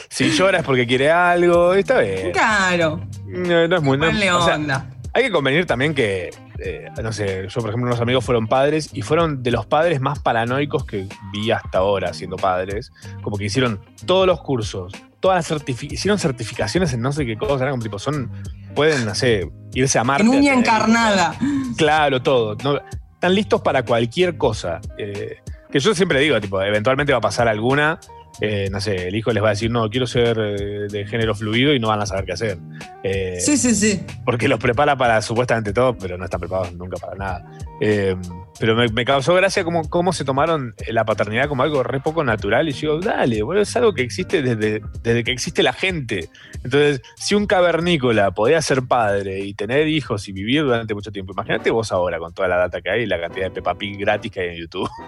Sí, 0.09 0.31
si 0.31 0.31
llora 0.31 0.59
es 0.59 0.65
porque 0.65 0.87
quiere 0.87 1.11
algo, 1.11 1.75
está 1.75 2.01
bien. 2.01 2.33
Claro. 2.33 3.01
No, 3.27 3.69
no 3.69 3.77
es 3.77 3.83
muy. 3.83 3.99
no- 3.99 4.07
o 4.09 4.45
sea, 4.45 4.55
onda. 4.57 4.87
hay 5.13 5.25
que 5.25 5.31
convenir 5.31 5.67
también 5.67 5.95
que, 5.95 6.31
eh, 6.59 6.87
no 7.03 7.13
sé, 7.13 7.47
yo 7.49 7.61
por 7.61 7.71
ejemplo, 7.71 7.89
unos 7.89 8.01
amigos 8.01 8.25
fueron 8.25 8.47
padres 8.47 8.91
y 8.93 9.03
fueron 9.03 9.43
de 9.43 9.51
los 9.51 9.67
padres 9.67 10.01
más 10.01 10.19
paranoicos 10.21 10.85
que 10.85 11.07
vi 11.33 11.51
hasta 11.51 11.79
ahora 11.79 12.13
siendo 12.15 12.37
padres. 12.37 12.91
Como 13.23 13.37
que 13.37 13.45
hicieron 13.45 13.81
todos 14.07 14.27
los 14.27 14.41
cursos, 14.41 14.93
todas 15.21 15.37
las 15.51 15.51
certifi- 15.65 15.93
hicieron 15.93 16.19
certificaciones 16.19 16.93
en 16.93 17.01
no 17.01 17.13
sé 17.13 17.27
qué 17.27 17.37
cosa, 17.37 17.57
eran 17.65 17.71
como 17.73 17.83
tipo, 17.83 17.99
son, 17.99 18.31
pueden, 18.75 19.05
no 19.05 19.15
sé, 19.15 19.51
irse 19.75 19.99
a 19.99 20.05
Marte. 20.05 20.23
En 20.25 20.31
uña 20.31 20.55
encarnada. 20.55 21.35
Claro, 21.77 22.23
todo. 22.23 22.57
No, 22.63 22.81
están 23.15 23.35
listos 23.35 23.61
para 23.63 23.85
cualquier 23.85 24.37
cosa. 24.37 24.81
Eh, 24.99 25.37
que 25.75 25.81
yo 25.81 25.93
siempre 25.95 26.21
digo, 26.21 26.41
tipo, 26.41 26.63
eventualmente 26.63 27.13
va 27.13 27.19
a 27.19 27.21
pasar 27.21 27.49
alguna. 27.49 27.99
eh, 28.41 28.69
no 28.71 28.81
sé, 28.81 29.09
el 29.09 29.15
hijo 29.17 29.31
les 29.33 29.43
va 29.43 29.49
a 29.49 29.51
decir, 29.51 29.71
no, 29.71 29.89
quiero 29.91 30.07
ser 30.07 30.39
eh, 30.39 30.87
de 30.91 31.07
género 31.07 31.35
fluido 31.35 31.75
y 31.75 31.79
no 31.81 31.89
van 31.89 32.01
a 32.01 32.07
saber 32.07 32.25
qué 32.25 32.33
hacer. 32.33 32.59
Eh, 33.03 33.39
Sí, 33.41 33.57
sí, 33.57 33.75
sí. 33.75 34.05
porque 34.25 34.49
los 34.49 34.59
prepara 34.59 34.97
para 34.97 35.21
supuestamente 35.23 35.73
todo, 35.73 35.97
pero 35.99 36.17
no 36.17 36.25
están 36.25 36.41
preparados 36.41 36.73
nunca 36.75 36.97
para 36.97 37.15
nada. 37.17 37.45
Eh, 37.81 38.17
pero 38.59 38.77
me, 38.77 38.89
me 38.89 39.05
causó 39.05 39.35
gracia 39.35 39.65
cómo, 39.65 39.89
cómo 39.89 40.13
se 40.13 40.25
tomaron 40.25 40.75
la 40.89 41.05
paternidad 41.05 41.49
como 41.49 41.63
algo 41.63 41.83
re 41.83 42.01
poco 42.01 42.23
natural. 42.25 42.69
Y 42.69 42.73
yo 42.73 42.99
digo, 42.99 43.01
dale, 43.01 43.43
bueno, 43.43 43.61
es 43.63 43.77
algo 43.77 43.93
que 43.95 44.03
existe 44.03 44.43
desde, 44.43 44.83
desde 45.03 45.25
que 45.25 45.33
existe 45.33 45.63
la 45.63 45.73
gente. 45.73 46.29
Entonces, 46.63 47.03
si 47.17 47.35
un 47.35 47.47
cavernícola 47.47 48.31
podía 48.31 48.63
ser 48.63 48.83
padre 48.83 49.41
y 49.41 49.55
tener 49.55 49.89
hijos 49.89 50.29
y 50.29 50.33
vivir 50.33 50.63
durante 50.63 50.95
mucho 50.95 51.11
tiempo, 51.11 51.33
imagínate 51.33 51.71
vos 51.71 51.91
ahora 51.93 52.19
con 52.19 52.33
toda 52.33 52.49
la 52.49 52.57
data 52.57 52.81
que 52.81 52.91
hay 52.91 53.03
y 53.03 53.07
la 53.07 53.21
cantidad 53.21 53.47
de 53.47 53.51
Peppa 53.51 53.75
Pig 53.75 53.99
gratis 53.99 54.31
que 54.31 54.41
hay 54.41 54.49
en 54.51 54.57
YouTube. 54.57 54.89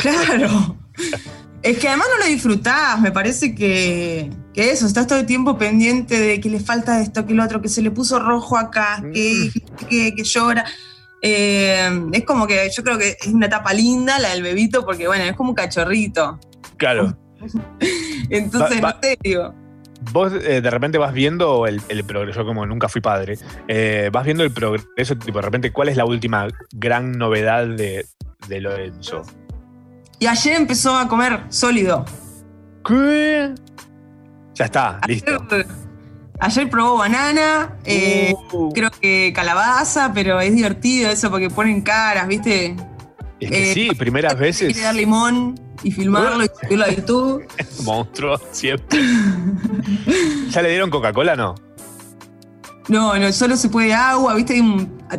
Claro. 0.00 0.76
Es 1.62 1.78
que 1.78 1.88
además 1.88 2.08
no 2.12 2.24
lo 2.24 2.30
disfrutás, 2.30 3.00
me 3.00 3.10
parece 3.10 3.54
que, 3.54 4.30
que 4.52 4.70
eso, 4.70 4.86
estás 4.86 5.06
todo 5.06 5.18
el 5.18 5.26
tiempo 5.26 5.58
pendiente 5.58 6.18
de 6.18 6.40
que 6.40 6.48
le 6.48 6.60
falta 6.60 7.00
esto, 7.00 7.26
que 7.26 7.34
lo 7.34 7.42
otro, 7.42 7.60
que 7.60 7.68
se 7.68 7.82
le 7.82 7.90
puso 7.90 8.18
rojo 8.18 8.56
acá, 8.56 9.02
que, 9.12 9.50
que, 9.88 10.14
que 10.14 10.24
llora. 10.24 10.64
Eh, 11.22 11.88
es 12.12 12.24
como 12.24 12.46
que 12.46 12.68
yo 12.74 12.82
creo 12.84 12.98
que 12.98 13.16
es 13.20 13.26
una 13.26 13.46
etapa 13.46 13.72
linda 13.72 14.18
la 14.18 14.30
del 14.30 14.42
bebito, 14.42 14.84
porque 14.84 15.06
bueno, 15.06 15.24
es 15.24 15.32
como 15.34 15.50
un 15.50 15.56
cachorrito. 15.56 16.38
Claro. 16.76 17.16
Entonces, 18.30 18.78
Va- 18.82 18.88
va- 18.88 18.92
no 18.94 19.00
sé, 19.02 19.18
digo. 19.22 19.54
Vos 20.12 20.32
eh, 20.34 20.60
de 20.60 20.70
repente 20.70 20.98
vas 20.98 21.12
viendo 21.12 21.66
el, 21.66 21.80
el 21.88 22.04
progreso, 22.04 22.40
yo 22.40 22.46
como 22.46 22.66
nunca 22.66 22.88
fui 22.88 23.00
padre, 23.00 23.38
eh, 23.66 24.10
vas 24.12 24.24
viendo 24.24 24.44
el 24.44 24.50
progreso, 24.52 25.16
tipo, 25.16 25.38
de 25.38 25.42
repente, 25.42 25.72
¿cuál 25.72 25.88
es 25.88 25.96
la 25.96 26.04
última 26.04 26.48
gran 26.72 27.12
novedad 27.12 27.66
de, 27.66 28.06
de 28.46 28.60
Lorenzo? 28.60 29.22
Y 30.18 30.26
ayer 30.26 30.54
empezó 30.54 30.96
a 30.96 31.08
comer 31.08 31.40
sólido. 31.48 32.04
¿Qué? 32.86 33.54
Ya 34.54 34.66
está, 34.66 35.00
listo. 35.08 35.44
Ayer, 36.40 36.68
probó 36.68 36.98
banana, 36.98 37.76
eh, 37.84 38.34
Uh. 38.52 38.72
creo 38.72 38.90
que 38.90 39.32
calabaza, 39.34 40.12
pero 40.14 40.40
es 40.40 40.54
divertido 40.54 41.10
eso 41.10 41.30
porque 41.30 41.48
ponen 41.50 41.80
caras, 41.82 42.28
¿viste? 42.28 42.76
Es 43.40 43.50
que 43.50 43.70
Eh, 43.70 43.74
sí, 43.74 43.88
primeras 43.96 44.38
veces, 44.38 44.68
Quiere 44.72 44.82
dar 44.86 44.94
limón 44.94 45.58
y 45.82 45.90
filmarlo 45.90 46.44
y 46.44 46.48
subirlo 46.60 46.84
a 46.84 46.90
YouTube. 46.90 47.46
monstruo, 47.84 48.40
siempre. 48.52 48.98
¿Ya 50.50 50.62
le 50.62 50.70
dieron 50.70 50.90
Coca-Cola, 50.90 51.36
no? 51.36 51.54
No, 52.88 53.18
no, 53.18 53.32
solo 53.32 53.56
se 53.56 53.68
puede 53.68 53.92
agua, 53.94 54.34
¿viste? 54.34 54.62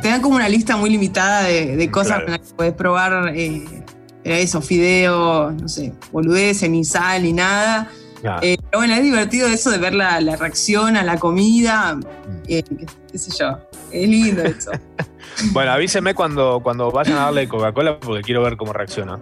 Te 0.02 0.08
dan 0.08 0.22
como 0.22 0.36
una 0.36 0.48
lista 0.48 0.78
muy 0.78 0.90
limitada 0.90 1.44
de, 1.44 1.76
de 1.76 1.92
cosas 1.92 2.24
Claro. 2.24 2.42
que 2.44 2.54
puedes 2.56 2.74
probar 2.74 3.34
eh, 3.36 3.84
eso, 4.24 4.62
fideo, 4.62 5.52
no 5.52 5.68
sé, 5.68 5.94
boludeces, 6.12 6.70
ni 6.70 6.86
sal, 6.86 7.24
ni 7.24 7.34
nada. 7.34 7.90
Eh, 8.42 8.58
pero 8.72 8.80
bueno, 8.80 8.94
es 8.96 9.04
divertido 9.04 9.48
eso 9.48 9.70
de 9.70 9.78
ver 9.78 9.94
la, 9.94 10.20
la 10.22 10.36
reacción 10.36 10.98
a 10.98 11.04
la 11.04 11.18
comida, 11.18 11.96
Mm. 11.96 12.02
eh, 12.48 12.64
qué, 13.12 13.18
sé 13.18 13.32
yo, 13.38 13.58
es 13.92 14.10
lindo 14.10 14.44
eso. 14.44 14.72
Bueno, 15.52 15.72
avíseme 15.72 16.16
cuando, 16.16 16.62
cuando 16.64 16.90
vayan 16.90 17.18
a 17.18 17.26
darle 17.26 17.48
Coca-Cola 17.48 18.00
porque 18.00 18.24
quiero 18.24 18.42
ver 18.42 18.58
cómo 18.58 18.74
reacciona. 18.74 19.20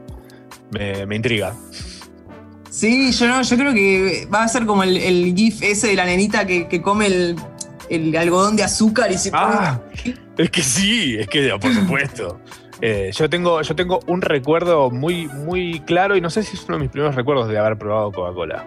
Me, 0.71 1.05
me 1.05 1.17
intriga. 1.17 1.53
Sí, 2.69 3.11
yo 3.11 3.27
no, 3.27 3.41
yo 3.41 3.57
creo 3.57 3.73
que 3.73 4.25
va 4.33 4.43
a 4.43 4.47
ser 4.47 4.65
como 4.65 4.83
el, 4.83 4.95
el 4.95 5.33
GIF 5.35 5.61
ese 5.63 5.87
de 5.87 5.95
la 5.95 6.05
nenita 6.05 6.45
que, 6.45 6.67
que 6.69 6.81
come 6.81 7.07
el, 7.07 7.35
el 7.89 8.15
algodón 8.15 8.55
de 8.55 8.63
azúcar 8.63 9.11
y 9.11 9.17
se 9.17 9.29
Ah, 9.33 9.81
es 10.37 10.49
que 10.49 10.61
sí, 10.61 11.17
es 11.19 11.27
que 11.27 11.49
por 11.59 11.73
supuesto. 11.73 12.39
Eh, 12.81 13.11
yo, 13.15 13.29
tengo, 13.29 13.61
yo 13.61 13.73
tengo 13.73 14.01
un 14.07 14.21
recuerdo 14.21 14.91
muy, 14.91 15.27
muy 15.27 15.79
claro 15.85 16.17
y 16.17 16.21
no 16.21 16.29
sé 16.29 16.43
si 16.43 16.57
es 16.57 16.65
uno 16.67 16.75
de 16.75 16.83
mis 16.83 16.91
primeros 16.91 17.15
recuerdos 17.15 17.47
de 17.47 17.57
haber 17.57 17.77
probado 17.77 18.11
Coca-Cola. 18.11 18.65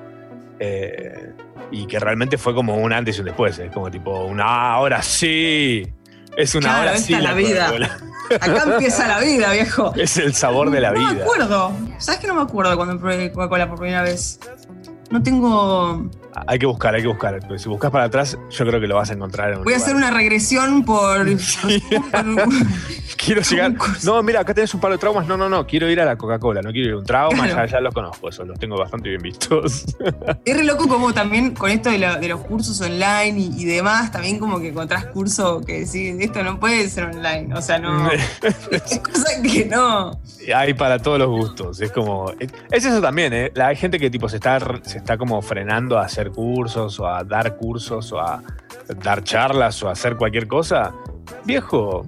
Eh, 0.60 1.32
y 1.70 1.86
que 1.86 1.98
realmente 1.98 2.38
fue 2.38 2.54
como 2.54 2.76
un 2.76 2.92
antes 2.92 3.16
y 3.16 3.20
un 3.20 3.26
después. 3.26 3.58
Es 3.58 3.70
como 3.70 3.90
tipo, 3.90 4.24
una 4.24 4.44
"Ah, 4.44 4.72
ahora 4.74 5.02
sí. 5.02 5.86
Es 6.36 6.54
una 6.54 6.68
Claro, 6.68 6.82
hora 6.82 6.92
esta 6.94 7.06
sí. 7.06 7.14
es 7.14 7.22
la 7.22 7.32
vida. 7.34 7.66
Coca-Cola". 7.66 7.98
Acá 8.40 8.62
empieza 8.72 9.08
la 9.08 9.20
vida, 9.20 9.52
viejo. 9.52 9.92
Es 9.96 10.16
el 10.18 10.34
sabor 10.34 10.70
de 10.70 10.80
la 10.80 10.92
no 10.92 11.00
me 11.00 11.12
vida. 11.14 11.22
acuerdo. 11.24 11.72
¿Sabes 11.98 12.20
que 12.20 12.26
no 12.26 12.34
me 12.34 12.42
acuerdo 12.42 12.76
cuando 12.76 12.98
probé 12.98 13.32
Coca-Cola 13.32 13.68
por 13.68 13.78
primera 13.78 14.02
vez? 14.02 14.38
No 15.10 15.22
tengo. 15.22 16.10
Hay 16.46 16.58
que 16.58 16.66
buscar, 16.66 16.94
hay 16.94 17.02
que 17.02 17.08
buscar. 17.08 17.38
Pero 17.40 17.58
si 17.58 17.68
buscas 17.68 17.90
para 17.90 18.04
atrás, 18.04 18.38
yo 18.50 18.66
creo 18.66 18.80
que 18.80 18.86
lo 18.86 18.96
vas 18.96 19.10
a 19.10 19.14
encontrar 19.14 19.52
en 19.52 19.64
Voy 19.64 19.72
a 19.74 19.76
hacer 19.76 19.94
una 19.96 20.10
regresión 20.10 20.84
por. 20.84 21.26
Quiero 23.16 23.42
llegar. 23.50 23.74
No, 24.04 24.22
mira, 24.22 24.40
acá 24.40 24.54
tenés 24.54 24.72
un 24.74 24.80
par 24.80 24.92
de 24.92 24.98
traumas. 24.98 25.26
No, 25.26 25.36
no, 25.36 25.48
no. 25.48 25.66
Quiero 25.66 25.90
ir 25.90 26.00
a 26.00 26.04
la 26.04 26.16
Coca-Cola. 26.16 26.62
No 26.62 26.70
quiero 26.70 26.88
ir 26.88 26.94
a 26.94 26.98
un 26.98 27.04
trauma. 27.04 27.44
Claro. 27.44 27.66
Ya, 27.66 27.72
ya 27.72 27.80
los 27.80 27.92
conozco. 27.94 28.28
Eso 28.28 28.44
los 28.44 28.58
tengo 28.58 28.76
bastante 28.78 29.08
bien 29.08 29.22
vistos. 29.22 29.84
Es 30.44 30.56
re 30.56 30.64
loco 30.64 30.88
como 30.88 31.12
también 31.12 31.54
con 31.54 31.70
esto 31.70 31.90
de, 31.90 31.98
la- 31.98 32.16
de 32.16 32.28
los 32.28 32.40
cursos 32.40 32.80
online 32.80 33.38
y, 33.38 33.62
y 33.62 33.64
demás, 33.64 34.10
también 34.12 34.38
como 34.38 34.60
que 34.60 34.68
encontrás 34.68 35.06
curso 35.06 35.60
que 35.60 35.80
decís, 35.80 36.14
esto 36.20 36.42
no 36.42 36.58
puede 36.58 36.88
ser 36.88 37.04
online. 37.04 37.54
O 37.54 37.60
sea, 37.60 37.78
no. 37.78 38.10
es 38.10 38.98
cosa 39.00 39.42
que 39.42 39.66
no. 39.66 40.18
Hay 40.54 40.74
para 40.74 40.98
todos 41.00 41.18
los 41.18 41.28
gustos. 41.28 41.80
Es 41.80 41.92
como. 41.92 42.32
Es 42.70 42.84
eso 42.84 43.00
también, 43.00 43.32
¿eh? 43.32 43.50
La- 43.54 43.68
Hay 43.68 43.76
gente 43.76 43.98
que 43.98 44.08
tipo 44.10 44.28
se 44.28 44.36
está, 44.36 44.58
se 44.82 44.98
está 44.98 45.18
como 45.18 45.42
frenando 45.42 45.98
a 45.98 46.04
hacer 46.04 46.27
cursos 46.30 46.98
o 47.00 47.06
a 47.06 47.22
dar 47.24 47.56
cursos 47.56 48.12
o 48.12 48.20
a 48.20 48.42
dar 49.02 49.22
charlas 49.24 49.82
o 49.82 49.88
a 49.88 49.92
hacer 49.92 50.16
cualquier 50.16 50.46
cosa. 50.48 50.92
Viejo, 51.44 52.06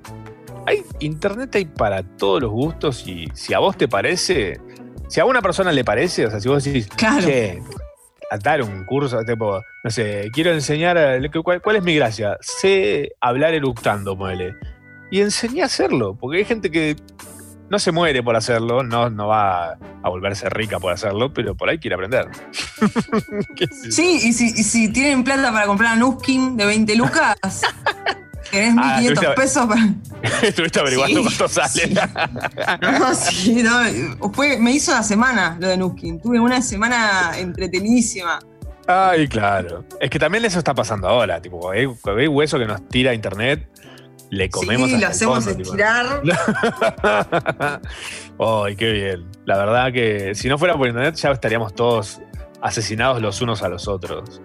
hay 0.66 0.82
internet 1.00 1.54
hay 1.54 1.64
para 1.66 2.02
todos 2.02 2.42
los 2.42 2.50
gustos 2.50 3.06
y 3.06 3.26
si 3.34 3.54
a 3.54 3.58
vos 3.58 3.76
te 3.76 3.88
parece, 3.88 4.60
si 5.08 5.20
a 5.20 5.24
una 5.24 5.42
persona 5.42 5.72
le 5.72 5.84
parece, 5.84 6.26
o 6.26 6.30
sea, 6.30 6.40
si 6.40 6.48
vos 6.48 6.62
decís, 6.64 6.88
Claro. 6.88 7.26
che, 7.26 7.62
a 8.30 8.38
dar 8.38 8.62
un 8.62 8.84
curso, 8.84 9.24
tipo, 9.24 9.60
no 9.82 9.90
sé, 9.90 10.30
quiero 10.32 10.52
enseñar, 10.52 10.96
a- 10.96 11.18
¿cuál, 11.42 11.60
cuál 11.60 11.76
es 11.76 11.82
mi 11.82 11.94
gracia? 11.96 12.36
Sé 12.40 13.10
hablar 13.20 13.54
eructando, 13.54 14.14
muele. 14.14 14.54
Y 15.10 15.20
enseñé 15.20 15.62
a 15.62 15.66
hacerlo, 15.66 16.14
porque 16.14 16.38
hay 16.38 16.44
gente 16.44 16.70
que 16.70 16.94
no 17.70 17.78
se 17.78 17.92
muere 17.92 18.22
por 18.22 18.36
hacerlo, 18.36 18.82
no, 18.82 19.08
no 19.10 19.28
va 19.28 19.72
a 20.02 20.08
volverse 20.08 20.48
rica 20.50 20.78
por 20.80 20.92
hacerlo, 20.92 21.32
pero 21.32 21.54
por 21.54 21.70
ahí 21.70 21.78
quiere 21.78 21.94
aprender. 21.94 22.28
Sí, 23.90 24.20
y 24.24 24.32
si, 24.32 24.46
y 24.46 24.62
si 24.64 24.88
tienen 24.92 25.24
plata 25.24 25.52
para 25.52 25.66
comprar 25.66 25.92
a 25.92 25.96
Nuskin 25.96 26.56
de 26.56 26.66
20 26.66 26.94
lucas, 26.96 27.36
tenés 28.50 28.74
1500 28.74 28.78
Ah, 28.78 29.00
estuviste- 29.02 29.34
pesos 29.34 29.66
para. 29.66 29.94
Estuviste 30.46 30.80
averiguando 30.80 31.18
Sí, 31.20 31.24
cuánto 31.24 31.48
sale. 31.48 31.94
No, 32.98 33.14
sí, 33.14 33.62
no. 33.62 34.30
Fue, 34.32 34.58
me 34.58 34.72
hizo 34.72 34.92
la 34.92 35.02
semana 35.02 35.56
lo 35.60 35.68
de 35.68 35.76
Nuskin. 35.76 36.20
Tuve 36.20 36.40
una 36.40 36.60
semana 36.62 37.32
entretenidísima. 37.38 38.38
Ay, 38.86 39.28
claro. 39.28 39.84
Es 40.00 40.10
que 40.10 40.18
también 40.18 40.44
eso 40.44 40.58
está 40.58 40.74
pasando 40.74 41.08
ahora. 41.08 41.40
Tipo, 41.40 41.70
hay, 41.70 41.86
hay 42.18 42.26
hueso 42.28 42.58
que 42.58 42.66
nos 42.66 42.86
tira 42.88 43.14
internet, 43.14 43.66
le 44.30 44.48
comemos 44.48 44.88
sí, 44.90 44.98
lo 44.98 45.06
hacemos 45.08 45.44
fondo, 45.44 45.62
estirar. 45.62 46.22
Ay, 48.38 48.76
qué 48.76 48.92
bien. 48.92 49.26
La 49.44 49.58
verdad 49.58 49.92
que 49.92 50.34
si 50.34 50.48
no 50.48 50.56
fuera 50.58 50.76
por 50.76 50.86
internet 50.86 51.14
ya 51.16 51.30
estaríamos 51.30 51.74
todos 51.74 52.20
asesinados 52.62 53.20
los 53.20 53.40
unos 53.40 53.62
a 53.62 53.68
los 53.68 53.88
otros. 53.88 54.40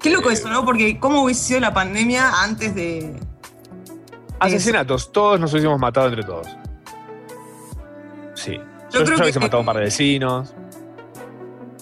Qué 0.00 0.10
loco 0.10 0.30
eso, 0.30 0.48
¿no? 0.50 0.64
Porque 0.64 0.98
cómo 0.98 1.22
hubiese 1.24 1.42
sido 1.44 1.60
la 1.60 1.72
pandemia 1.74 2.42
antes 2.42 2.74
de. 2.74 3.14
Asesinatos, 4.38 5.12
todos 5.12 5.38
nos 5.38 5.52
hubiésemos 5.52 5.78
matado 5.78 6.08
entre 6.08 6.22
todos. 6.22 6.46
Sí. 8.34 8.52
Yo, 8.92 9.00
Yo 9.00 9.04
creo 9.04 9.16
yo 9.18 9.22
hubiese 9.24 9.38
que- 9.38 9.44
matado 9.44 9.58
a 9.58 9.60
un 9.60 9.66
par 9.66 9.76
de 9.76 9.82
vecinos. 9.82 10.54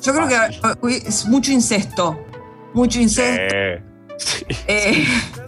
Yo 0.02 0.12
creo 0.14 0.28
que 0.28 0.34
eh, 0.36 1.02
es 1.06 1.26
mucho 1.26 1.52
incesto. 1.52 2.18
Mucho 2.74 3.00
incesto. 3.00 3.54
Sí. 4.16 4.44
Eh, 4.66 5.04
Sí, 5.06 5.47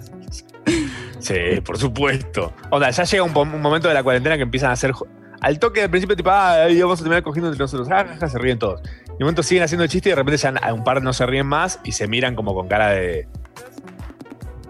por 1.64 1.78
supuesto. 1.78 2.52
Onda, 2.70 2.90
ya 2.90 3.05
llega 3.05 3.22
un, 3.22 3.32
momento 3.32 3.88
de 3.88 3.94
la 3.94 4.02
cuarentena 4.02 4.36
que 4.36 4.42
empiezan 4.42 4.70
a 4.70 4.72
hacer. 4.74 4.92
Al 5.40 5.59
toque 5.59 5.80
del 5.80 5.90
principio, 5.90 6.16
tipo, 6.16 6.30
ah, 6.30 6.66
vamos 6.80 7.01
a 7.01 7.02
terminar 7.02 7.22
cogiendo 7.22 7.48
entre 7.48 7.62
nosotros. 7.62 7.88
Ah, 7.90 8.05
ja, 8.06 8.16
ja, 8.18 8.28
se 8.28 8.38
ríen 8.38 8.59
todos. 8.59 8.80
Y 9.06 9.18
de 9.18 9.24
momento 9.24 9.42
siguen 9.42 9.64
haciendo 9.64 9.86
chistes 9.86 10.06
y 10.06 10.10
de 10.10 10.16
repente 10.16 10.36
ya 10.36 10.51
a 10.62 10.72
un 10.74 10.84
par 10.84 11.02
no 11.02 11.12
se 11.12 11.24
ríen 11.26 11.47
más 11.47 11.80
y 11.84 11.92
se 11.92 12.06
miran 12.09 12.34
como 12.34 12.55
con 12.55 12.68
cara 12.68 12.90
de. 12.90 13.26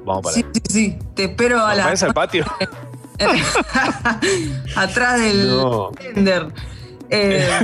Vamos 0.05 0.22
para 0.22 0.35
sí, 0.35 0.44
sí, 0.52 0.62
sí. 0.68 0.98
Te 1.14 1.24
espero 1.24 1.59
a 1.59 1.74
¿Vamos 1.74 2.01
la. 2.01 2.06
al 2.09 2.14
patio. 2.14 2.44
atrás 4.77 5.20
del 5.20 5.48
No. 5.48 5.90
tender. 5.90 6.47
Eh, 7.10 7.48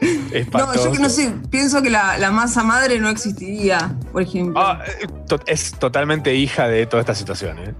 no, 0.52 0.74
yo 0.74 0.92
que 0.92 0.98
no 0.98 1.08
sé, 1.08 1.32
pienso 1.50 1.82
que 1.82 1.90
la, 1.90 2.18
la 2.18 2.30
masa 2.30 2.62
madre 2.62 2.98
no 3.00 3.08
existiría, 3.08 3.94
por 4.12 4.22
ejemplo. 4.22 4.60
Ah, 4.60 4.80
eh, 4.86 5.06
es 5.46 5.72
totalmente 5.72 6.34
hija 6.34 6.68
de 6.68 6.86
toda 6.86 7.00
esta 7.00 7.14
situación, 7.14 7.58
¿eh? 7.58 7.74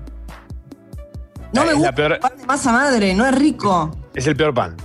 no 1.52 1.62
me 1.64 1.68
es, 1.70 1.74
gusta 1.76 1.90
la 1.90 1.94
peor- 1.94 2.12
el 2.14 2.18
pan 2.20 2.32
de 2.36 2.46
masa 2.46 2.72
madre, 2.72 3.14
no 3.14 3.24
es 3.26 3.34
rico. 3.34 3.96
es 4.14 4.26
el 4.26 4.36
peor 4.36 4.52
pan. 4.54 4.76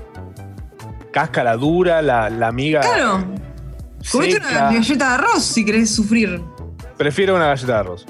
Cáscara 1.12 1.56
dura, 1.58 2.02
la, 2.02 2.30
la 2.30 2.52
miga. 2.52 2.82
Claro. 2.82 3.24
Comete 4.12 4.38
una 4.38 4.72
galleta 4.72 5.08
de 5.10 5.14
arroz 5.14 5.44
si 5.44 5.64
querés 5.64 5.94
sufrir. 5.94 6.42
Prefiero 6.98 7.36
una 7.36 7.48
galleta 7.48 7.74
de 7.74 7.80
arroz. 7.80 8.06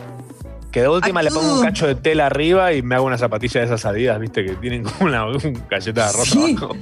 Que 0.73 0.81
de 0.81 0.89
última 0.89 1.21
le 1.21 1.29
pongo 1.29 1.53
un 1.59 1.61
cacho 1.61 1.85
de 1.85 1.93
tela 1.93 2.25
arriba 2.25 2.73
y 2.73 2.81
me 2.81 2.95
hago 2.95 3.05
una 3.05 3.17
zapatilla 3.19 3.59
de 3.61 3.67
esas 3.67 3.85
adidas, 3.85 4.19
viste, 4.19 4.43
que 4.43 4.53
tienen 4.55 4.83
como 4.83 5.05
una, 5.05 5.25
un 5.27 5.63
galleta 5.69 6.03
de 6.05 6.09
arroz 6.09 6.27
Sí. 6.29 6.55
abajo. 6.57 6.75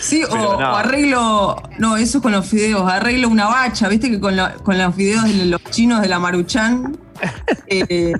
Sí, 0.00 0.24
o, 0.30 0.34
no. 0.34 0.72
o 0.72 0.76
arreglo. 0.76 1.56
No, 1.78 1.96
eso 1.98 2.18
es 2.18 2.22
con 2.22 2.32
los 2.32 2.46
fideos. 2.46 2.90
Arreglo 2.90 3.28
una 3.28 3.46
bacha, 3.48 3.88
viste 3.88 4.10
que 4.10 4.18
con, 4.18 4.34
la- 4.34 4.54
con 4.54 4.78
los 4.78 4.94
fideos 4.94 5.24
de 5.24 5.44
los 5.44 5.62
chinos 5.64 6.00
de 6.00 6.08
la 6.08 6.18
Maruchan 6.18 6.96
eh, 7.66 8.14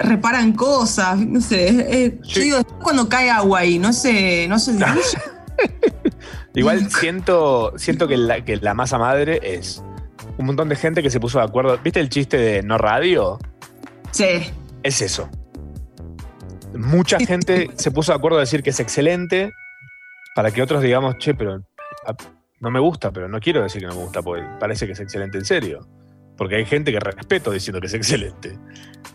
reparan 0.00 0.54
cosas. 0.54 1.16
No 1.18 1.40
sé. 1.40 2.04
es- 2.06 2.14
Yo 2.28 2.40
digo, 2.42 2.64
cuando 2.82 3.08
cae 3.08 3.30
agua 3.30 3.60
ahí, 3.60 3.78
no 3.78 3.92
se, 3.92 4.48
no 4.48 4.58
diluye. 4.66 5.18
Igual 6.54 6.90
siento, 6.90 7.72
siento 7.76 8.08
que, 8.08 8.16
la, 8.16 8.44
que 8.44 8.56
la 8.56 8.74
masa 8.74 8.98
madre 8.98 9.40
es 9.42 9.82
un 10.36 10.46
montón 10.46 10.68
de 10.68 10.74
gente 10.76 11.00
que 11.02 11.10
se 11.10 11.20
puso 11.20 11.38
de 11.38 11.44
acuerdo. 11.44 11.78
¿Viste 11.82 12.00
el 12.00 12.08
chiste 12.08 12.36
de 12.38 12.62
no 12.64 12.76
radio? 12.78 13.38
Sí. 14.14 14.52
Es 14.84 15.02
eso. 15.02 15.28
Mucha 16.72 17.18
gente 17.18 17.70
se 17.76 17.90
puso 17.90 18.12
de 18.12 18.18
acuerdo 18.18 18.38
a 18.38 18.40
decir 18.40 18.62
que 18.62 18.70
es 18.70 18.78
excelente 18.78 19.52
para 20.36 20.52
que 20.52 20.62
otros 20.62 20.82
digamos, 20.82 21.16
che, 21.18 21.34
pero 21.34 21.62
no 22.60 22.70
me 22.70 22.78
gusta, 22.78 23.10
pero 23.10 23.28
no 23.28 23.40
quiero 23.40 23.62
decir 23.62 23.80
que 23.80 23.88
no 23.88 23.94
me 23.94 24.02
gusta, 24.02 24.22
porque 24.22 24.44
parece 24.60 24.86
que 24.86 24.92
es 24.92 25.00
excelente 25.00 25.38
en 25.38 25.44
serio. 25.44 25.86
Porque 26.36 26.56
hay 26.56 26.64
gente 26.64 26.92
que 26.92 27.00
respeto 27.00 27.50
diciendo 27.50 27.80
que 27.80 27.88
es 27.88 27.94
excelente. 27.94 28.56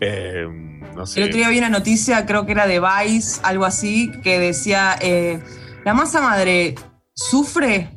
Eh, 0.00 0.46
no 0.94 1.06
sé. 1.06 1.20
El 1.20 1.28
otro 1.28 1.38
día 1.38 1.48
vi 1.48 1.58
una 1.58 1.68
noticia, 1.68 2.24
creo 2.26 2.46
que 2.46 2.52
era 2.52 2.66
de 2.66 2.80
Vice, 2.80 3.40
algo 3.42 3.64
así, 3.64 4.10
que 4.22 4.38
decía: 4.38 4.96
eh, 5.00 5.42
La 5.84 5.94
masa 5.94 6.20
madre 6.20 6.74
sufre 7.14 7.90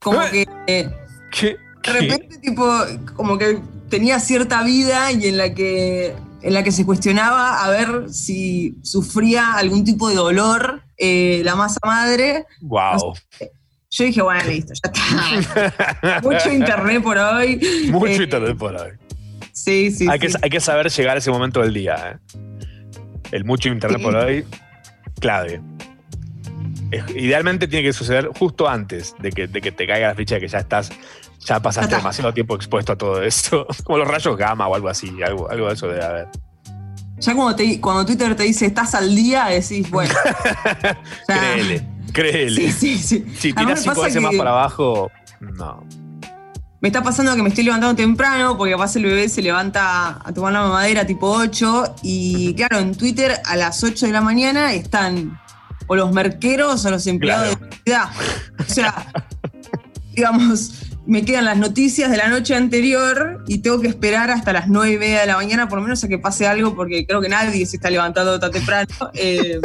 como 0.00 0.20
que. 0.30 0.46
eh, 0.66 0.90
¿Qué? 1.30 1.56
de 1.84 1.92
repente, 1.92 2.38
tipo, 2.38 2.66
como 3.14 3.38
que 3.38 3.60
tenía 3.90 4.18
cierta 4.18 4.62
vida 4.62 5.12
y 5.12 5.26
en 5.28 5.36
la 5.36 5.54
que. 5.54 6.14
En 6.44 6.52
la 6.52 6.62
que 6.62 6.70
se 6.72 6.84
cuestionaba 6.84 7.64
a 7.64 7.70
ver 7.70 8.10
si 8.12 8.76
sufría 8.82 9.54
algún 9.54 9.82
tipo 9.82 10.10
de 10.10 10.16
dolor 10.16 10.82
eh, 10.98 11.40
la 11.42 11.56
masa 11.56 11.78
madre. 11.84 12.44
Wow. 12.60 13.14
Yo 13.90 14.04
dije, 14.04 14.20
bueno, 14.20 14.42
listo, 14.50 14.74
ya 14.74 14.90
está. 14.92 16.20
Mucho 16.22 16.52
internet 16.52 17.02
por 17.02 17.16
hoy. 17.16 17.60
Mucho 17.90 18.06
Eh, 18.20 18.24
internet 18.24 18.58
por 18.58 18.76
ahí. 18.76 18.90
Sí, 19.52 19.90
sí. 19.90 20.06
hay, 20.10 20.18
que, 20.18 20.28
sí. 20.28 20.36
hay 20.42 20.50
que 20.50 20.60
saber 20.60 20.90
llegar 20.90 21.16
a 21.16 21.18
ese 21.18 21.30
momento 21.30 21.62
del 21.62 21.72
día. 21.72 22.20
¿eh? 22.34 22.38
El 23.32 23.44
mucho 23.46 23.70
internet 23.70 23.98
Sí. 24.00 24.04
por 24.04 24.16
hoy, 24.16 24.44
clave. 25.20 25.62
Es- 26.96 27.16
idealmente 27.16 27.66
tiene 27.68 27.82
que 27.84 27.92
suceder 27.92 28.28
justo 28.38 28.68
antes 28.68 29.14
de 29.18 29.30
que, 29.32 29.46
de 29.46 29.60
que 29.60 29.72
te 29.72 29.86
caiga 29.86 30.08
la 30.08 30.14
ficha 30.14 30.36
de 30.36 30.40
que 30.42 30.48
ya 30.48 30.58
estás, 30.58 30.90
ya 31.40 31.60
pasaste 31.60 31.96
demasiado 31.96 32.32
tiempo 32.34 32.54
expuesto 32.56 32.92
a 32.92 32.96
todo 32.96 33.22
esto. 33.22 33.66
Como 33.84 33.98
los 33.98 34.08
rayos 34.08 34.36
gamma 34.36 34.66
o 34.68 34.74
algo 34.74 34.88
así, 34.88 35.10
algo, 35.22 35.50
algo 35.50 35.68
de 35.68 35.74
eso 35.74 35.86
debe 35.88 36.04
haber. 36.04 36.28
Ya 37.18 37.34
cuando, 37.34 37.54
te, 37.56 37.80
cuando 37.80 38.04
Twitter 38.04 38.34
te 38.34 38.42
dice 38.42 38.66
estás 38.66 38.94
al 38.94 39.14
día, 39.14 39.46
decís, 39.46 39.88
bueno. 39.90 40.12
ya- 41.28 41.38
Créele, 41.38 41.86
créele. 42.12 42.72
Sí, 42.72 42.72
sí, 42.72 42.98
sí. 42.98 43.24
Si 43.38 43.52
tirás 43.52 43.82
cinco 43.82 44.02
veces 44.02 44.20
más 44.20 44.34
para 44.34 44.50
abajo, 44.50 45.10
no. 45.40 45.84
me 46.80 46.88
está 46.88 47.02
pasando 47.02 47.34
que 47.36 47.42
me 47.42 47.48
estoy 47.50 47.64
levantando 47.64 47.94
temprano 47.94 48.58
porque 48.58 48.72
capaz 48.72 48.96
el 48.96 49.04
bebé 49.04 49.28
se 49.28 49.40
levanta 49.42 50.20
a 50.24 50.32
tomar 50.34 50.52
la 50.52 50.62
mamadera 50.62 51.06
tipo 51.06 51.30
8 51.30 51.96
y 52.02 52.52
claro, 52.56 52.78
en 52.80 52.94
Twitter 52.94 53.36
a 53.44 53.56
las 53.56 53.82
8 53.84 54.06
de 54.06 54.12
la 54.12 54.20
mañana 54.20 54.74
están 54.74 55.40
o 55.86 55.96
los 55.96 56.12
merqueros 56.12 56.84
o 56.84 56.90
los 56.90 57.06
empleados 57.06 57.58
de 57.58 57.66
la 57.66 57.76
ciudad. 57.84 58.08
O 58.58 58.72
sea, 58.72 59.06
digamos, 60.14 60.84
me 61.06 61.24
quedan 61.24 61.44
las 61.44 61.56
noticias 61.58 62.10
de 62.10 62.16
la 62.16 62.28
noche 62.28 62.54
anterior 62.54 63.44
y 63.46 63.58
tengo 63.58 63.80
que 63.80 63.88
esperar 63.88 64.30
hasta 64.30 64.52
las 64.52 64.68
9 64.68 64.92
y 64.92 64.98
media 64.98 65.20
de 65.20 65.26
la 65.26 65.36
mañana 65.36 65.68
por 65.68 65.78
lo 65.78 65.82
menos 65.82 66.02
a 66.02 66.08
que 66.08 66.18
pase 66.18 66.46
algo 66.46 66.74
porque 66.74 67.06
creo 67.06 67.20
que 67.20 67.28
nadie 67.28 67.66
se 67.66 67.76
está 67.76 67.90
levantando 67.90 68.38
tan 68.38 68.50
temprano. 68.50 68.88
Eh, 69.16 69.60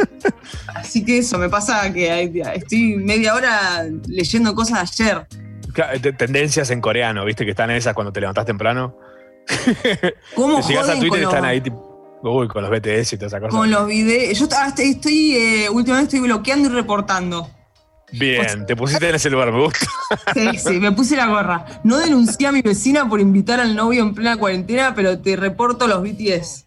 así 0.74 1.04
que 1.04 1.18
eso, 1.18 1.36
me 1.38 1.48
pasa 1.48 1.92
que 1.92 2.30
estoy 2.54 2.96
media 2.96 3.34
hora 3.34 3.84
leyendo 4.06 4.54
cosas 4.54 4.96
de 4.96 5.04
ayer. 5.04 6.16
Tendencias 6.16 6.70
en 6.70 6.80
coreano, 6.80 7.24
¿viste? 7.24 7.44
Que 7.44 7.50
están 7.50 7.70
esas 7.70 7.94
cuando 7.94 8.12
te 8.12 8.20
levantás 8.20 8.46
temprano. 8.46 8.96
¿Cómo 10.34 10.60
llegas 10.68 10.88
a 10.88 10.98
Twitter 10.98 11.20
y 11.20 11.24
están 11.24 11.44
ahí 11.44 11.60
tipo, 11.60 11.89
uy, 12.22 12.48
con 12.48 12.62
los 12.62 12.70
BTS 12.70 13.12
y 13.14 13.16
toda 13.16 13.26
esa 13.28 13.40
cosa. 13.40 13.50
Con 13.50 13.70
los 13.70 13.86
videos. 13.86 14.38
Yo 14.38 14.48
ah, 14.56 14.68
estoy, 14.68 14.90
estoy, 14.90 15.36
eh, 15.36 15.68
últimamente 15.70 16.16
estoy 16.16 16.28
bloqueando 16.28 16.68
y 16.68 16.72
reportando. 16.72 17.48
Bien, 18.12 18.66
te 18.66 18.74
pusiste 18.74 19.08
en 19.08 19.14
ese 19.14 19.30
lugar, 19.30 19.52
me 19.52 19.60
gusta. 19.62 19.86
Sí, 20.34 20.58
sí, 20.58 20.80
me 20.80 20.90
puse 20.90 21.16
la 21.16 21.26
gorra. 21.26 21.64
No 21.84 21.98
denuncié 21.98 22.48
a 22.48 22.52
mi 22.52 22.60
vecina 22.62 23.08
por 23.08 23.20
invitar 23.20 23.60
al 23.60 23.76
novio 23.76 24.02
en 24.02 24.14
plena 24.14 24.36
cuarentena, 24.36 24.92
pero 24.94 25.20
te 25.20 25.36
reporto 25.36 25.86
los 25.86 26.02
BTS. 26.02 26.66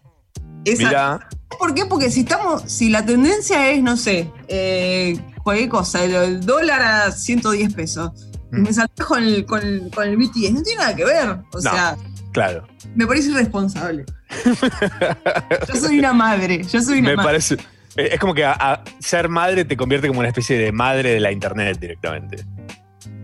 Esa- 0.64 0.88
Mira, 0.88 1.28
¿Por 1.58 1.74
qué? 1.74 1.84
Porque 1.86 2.10
si 2.10 2.20
estamos, 2.20 2.62
si 2.66 2.88
la 2.88 3.04
tendencia 3.04 3.70
es, 3.70 3.82
no 3.82 3.96
sé, 3.96 4.30
eh, 4.48 5.18
cualquier 5.44 5.68
cosa, 5.68 6.02
el, 6.02 6.14
el 6.14 6.46
dólar 6.46 6.80
a 6.82 7.12
110 7.12 7.74
pesos, 7.74 8.10
y 8.50 8.56
me 8.56 8.72
salté 8.72 9.04
con 9.04 9.22
el, 9.22 9.44
con, 9.44 9.60
el, 9.60 9.90
con 9.94 10.08
el 10.08 10.16
BTS, 10.16 10.52
no 10.52 10.62
tiene 10.62 10.78
nada 10.80 10.96
que 10.96 11.04
ver. 11.04 11.28
O 11.30 11.44
No. 11.54 11.60
sea, 11.60 11.96
claro. 12.34 12.66
me 12.94 13.06
parece 13.06 13.30
irresponsable. 13.30 14.04
yo 15.68 15.74
soy 15.80 15.98
una 16.00 16.12
madre, 16.12 16.62
yo 16.64 16.82
soy 16.82 16.98
una 16.98 17.10
Me 17.10 17.16
madre. 17.16 17.28
parece. 17.28 17.54
eh, 17.96 18.10
Es 18.12 18.20
como 18.20 18.34
que 18.34 18.44
a- 18.44 18.52
a 18.58 18.84
ser 18.98 19.28
madre 19.30 19.64
te 19.64 19.76
convierte 19.76 20.08
como 20.08 20.20
una 20.20 20.28
especie 20.28 20.58
de 20.58 20.70
madre 20.72 21.10
de 21.14 21.20
la 21.20 21.32
internet 21.32 21.78
directamente. 21.80 22.44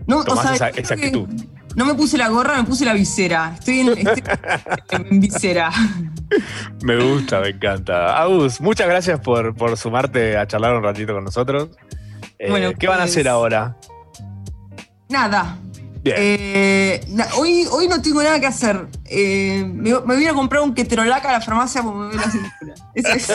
No, 0.07 0.17
o 0.19 0.23
Tomás 0.23 0.43
sea, 0.45 0.53
esa, 0.55 0.71
creo 0.71 0.83
esa 0.83 0.95
que 0.95 1.05
actitud. 1.07 1.29
No 1.75 1.85
me 1.85 1.93
puse 1.93 2.17
la 2.17 2.27
gorra, 2.27 2.57
me 2.57 2.63
puse 2.65 2.83
la 2.83 2.93
visera. 2.93 3.53
Estoy 3.57 3.79
en, 3.81 3.89
estoy 3.89 4.23
en 5.09 5.19
visera. 5.21 5.71
Me 6.83 6.97
gusta, 6.97 7.39
me 7.39 7.49
encanta. 7.49 8.19
Agus, 8.21 8.59
muchas 8.59 8.87
gracias 8.87 9.19
por, 9.19 9.55
por 9.55 9.77
sumarte 9.77 10.37
a 10.37 10.47
charlar 10.47 10.75
un 10.75 10.83
ratito 10.83 11.13
con 11.13 11.23
nosotros. 11.23 11.69
Eh, 12.39 12.49
Bueno, 12.49 12.71
¿Qué 12.77 12.87
van 12.87 12.97
a 12.97 13.01
pues- 13.03 13.11
hacer 13.11 13.27
ahora? 13.29 13.77
Nada. 15.09 15.57
Bien. 16.03 16.15
Eh, 16.19 17.05
na- 17.09 17.27
hoy, 17.37 17.67
hoy 17.71 17.87
no 17.87 18.01
tengo 18.01 18.23
nada 18.23 18.39
que 18.39 18.47
hacer. 18.47 18.87
Eh, 19.05 19.63
me, 19.65 19.91
me 19.91 20.15
voy 20.15 20.25
a 20.25 20.33
comprar 20.33 20.63
un 20.63 20.73
keterolac 20.73 21.23
a 21.25 21.31
la 21.33 21.41
farmacia 21.41 21.83
porque 21.83 21.99
me 21.99 22.05
duele 22.05 22.21
la 22.25 22.31
cintura. 22.31 22.73
Eso 22.95 23.09
es. 23.13 23.33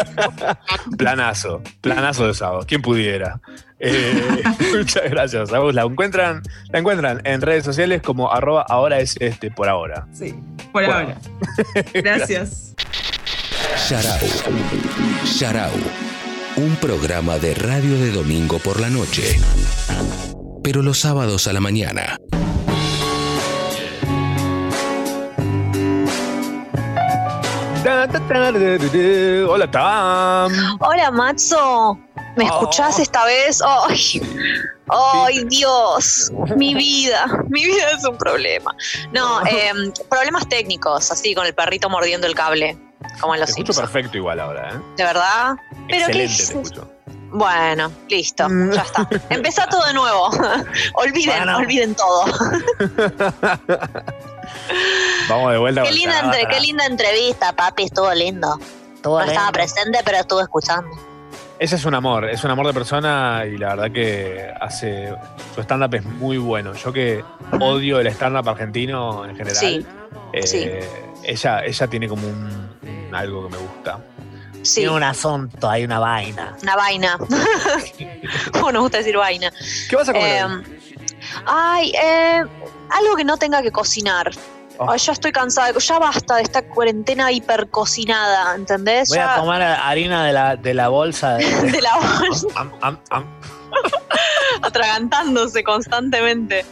Planazo, 0.98 1.62
planazo 1.80 2.26
de 2.26 2.34
sábado. 2.34 2.64
¿Quién 2.66 2.82
pudiera? 2.82 3.40
Eh, 3.78 4.43
muchas 4.76 5.09
gracias, 5.10 5.52
Agus. 5.52 5.74
La 5.74 5.82
encuentran, 5.82 6.43
la 6.70 6.78
encuentran 6.80 7.20
en 7.24 7.40
redes 7.40 7.64
sociales 7.64 8.02
como 8.02 8.32
arroba 8.32 8.64
ahora 8.68 8.98
es 8.98 9.16
este 9.20 9.51
por 9.51 9.68
ahora. 9.68 10.06
Sí, 10.12 10.34
por 10.72 10.84
ahora. 10.84 11.16
Gracias. 11.94 12.74
Sharau. 13.88 14.18
Sharau. 15.24 15.70
Un 16.56 16.74
programa 16.76 17.38
de 17.38 17.55
radio 17.55 17.98
de 17.98 18.10
domingo 18.10 18.59
por 18.59 18.80
la 18.80 18.88
noche. 18.88 19.38
Pero 20.64 20.82
los 20.82 20.98
sábados 20.98 21.47
a 21.47 21.52
la 21.52 21.60
mañana. 21.60 22.16
Hola, 29.48 29.70
Tam. 29.70 30.52
Hola, 30.80 31.10
Matzo. 31.12 31.96
¿Me 32.36 32.50
Oh. 32.50 32.60
escuchás 32.60 32.98
esta 32.98 33.24
vez? 33.24 33.62
¡Ay! 33.64 34.20
¡Ay, 34.88 35.44
Dios! 35.44 36.32
Mi 36.56 36.74
vida. 36.74 37.26
Mi 37.48 37.64
vida 37.64 37.92
es 37.96 38.04
un 38.04 38.18
problema. 38.18 38.74
No, 39.12 39.40
em, 39.46 39.92
problemas 40.10 40.48
técnicos, 40.48 41.12
así, 41.12 41.32
con 41.32 41.46
el 41.46 41.54
perrito 41.54 41.88
mordiendo 41.88 42.26
el 42.26 42.34
cable, 42.34 42.76
como 43.20 43.34
en 43.34 43.38
Te 43.38 43.42
los 43.42 43.50
escucho 43.50 43.72
Simpsons. 43.72 43.92
perfecto 43.92 44.16
igual 44.18 44.40
ahora, 44.40 44.70
¿eh? 44.74 44.80
¿De 44.96 45.04
verdad? 45.04 45.54
Pero 45.88 46.06
qué 46.08 46.24
Excelente 46.24 46.36
te 46.36 46.42
escucho. 46.42 46.90
Bueno, 47.30 47.92
listo, 48.08 48.48
ya 48.72 48.82
está. 48.82 49.08
Empezá 49.30 49.68
todo 49.68 49.84
de 49.84 49.92
nuevo. 49.94 50.30
olviden, 50.94 51.36
Bueno. 51.36 51.58
olviden 51.58 51.94
todo. 51.94 52.24
Vamos 55.28 55.52
de 55.52 55.59
vuelta. 55.59 55.82
Qué 55.82 55.93
linda, 55.93 56.20
entre- 56.20 56.47
qué 56.48 56.60
linda 56.60 56.86
entrevista, 56.86 57.52
papi, 57.55 57.84
estuvo 57.84 58.12
lindo. 58.14 58.59
Estuvo 58.94 59.20
no 59.20 59.26
estaba 59.26 59.52
presente, 59.52 59.98
pero 60.05 60.18
estuve 60.18 60.43
escuchando. 60.43 60.90
Ese 61.59 61.76
es 61.76 61.84
un 61.86 61.94
amor, 61.94 62.28
es 62.28 62.44
un 62.44 62.51
amor 62.51 62.66
de 62.66 62.74
persona 62.74 63.44
y 63.47 63.56
la 63.56 63.74
verdad 63.74 63.90
que 63.90 64.47
hace. 64.60 65.14
Su 65.55 65.62
stand-up 65.62 65.94
es 65.94 66.05
muy 66.05 66.36
bueno. 66.38 66.74
Yo 66.74 66.93
que 66.93 67.24
odio 67.60 67.98
el 67.98 68.06
stand-up 68.09 68.48
argentino 68.48 69.24
en 69.24 69.34
general. 69.36 69.56
Sí, 69.56 69.86
eh, 70.32 70.47
sí. 70.47 70.68
Ella, 71.22 71.64
ella 71.64 71.86
tiene 71.86 72.09
como 72.09 72.26
un, 72.28 72.68
un 73.09 73.14
algo 73.14 73.44
que 73.48 73.56
me 73.56 73.59
gusta. 73.62 73.98
Sí, 74.62 74.80
Tiene 74.80 74.97
un 74.97 75.02
asunto, 75.05 75.70
hay 75.70 75.84
una 75.84 75.98
vaina. 75.98 76.56
una 76.62 76.74
vaina. 76.76 77.16
Como 78.52 78.72
nos 78.72 78.82
gusta 78.82 78.98
decir 78.98 79.16
vaina. 79.16 79.52
¿Qué 79.88 79.94
vas 79.97 80.09
a 80.09 80.12
comer? 80.12 80.44
Eh, 80.44 80.78
ay, 81.47 81.93
eh, 81.93 82.43
algo 82.90 83.16
que 83.16 83.24
no 83.24 83.36
tenga 83.36 83.62
que 83.62 83.70
cocinar. 83.70 84.30
Oh. 84.78 84.90
Ay, 84.90 84.98
ya 84.98 85.12
estoy 85.12 85.32
cansada. 85.32 85.72
Ya 85.78 85.98
basta 85.98 86.36
de 86.36 86.42
esta 86.42 86.62
cuarentena 86.62 87.32
hipercocinada, 87.32 88.54
¿entendés? 88.54 89.08
Voy 89.08 89.18
Ya 89.18 89.34
a 89.36 89.40
comer 89.40 89.62
harina 89.62 90.24
de 90.26 90.32
la, 90.32 90.56
de 90.56 90.74
la 90.74 90.88
bolsa 90.88 91.34
de, 91.36 91.44
de 91.72 91.80
la 91.80 91.96
bolsa, 91.96 92.46
Am, 92.56 92.72
am, 92.82 92.98
am. 93.10 93.24
atragantándose 94.62 95.62
constantemente. 95.64 96.64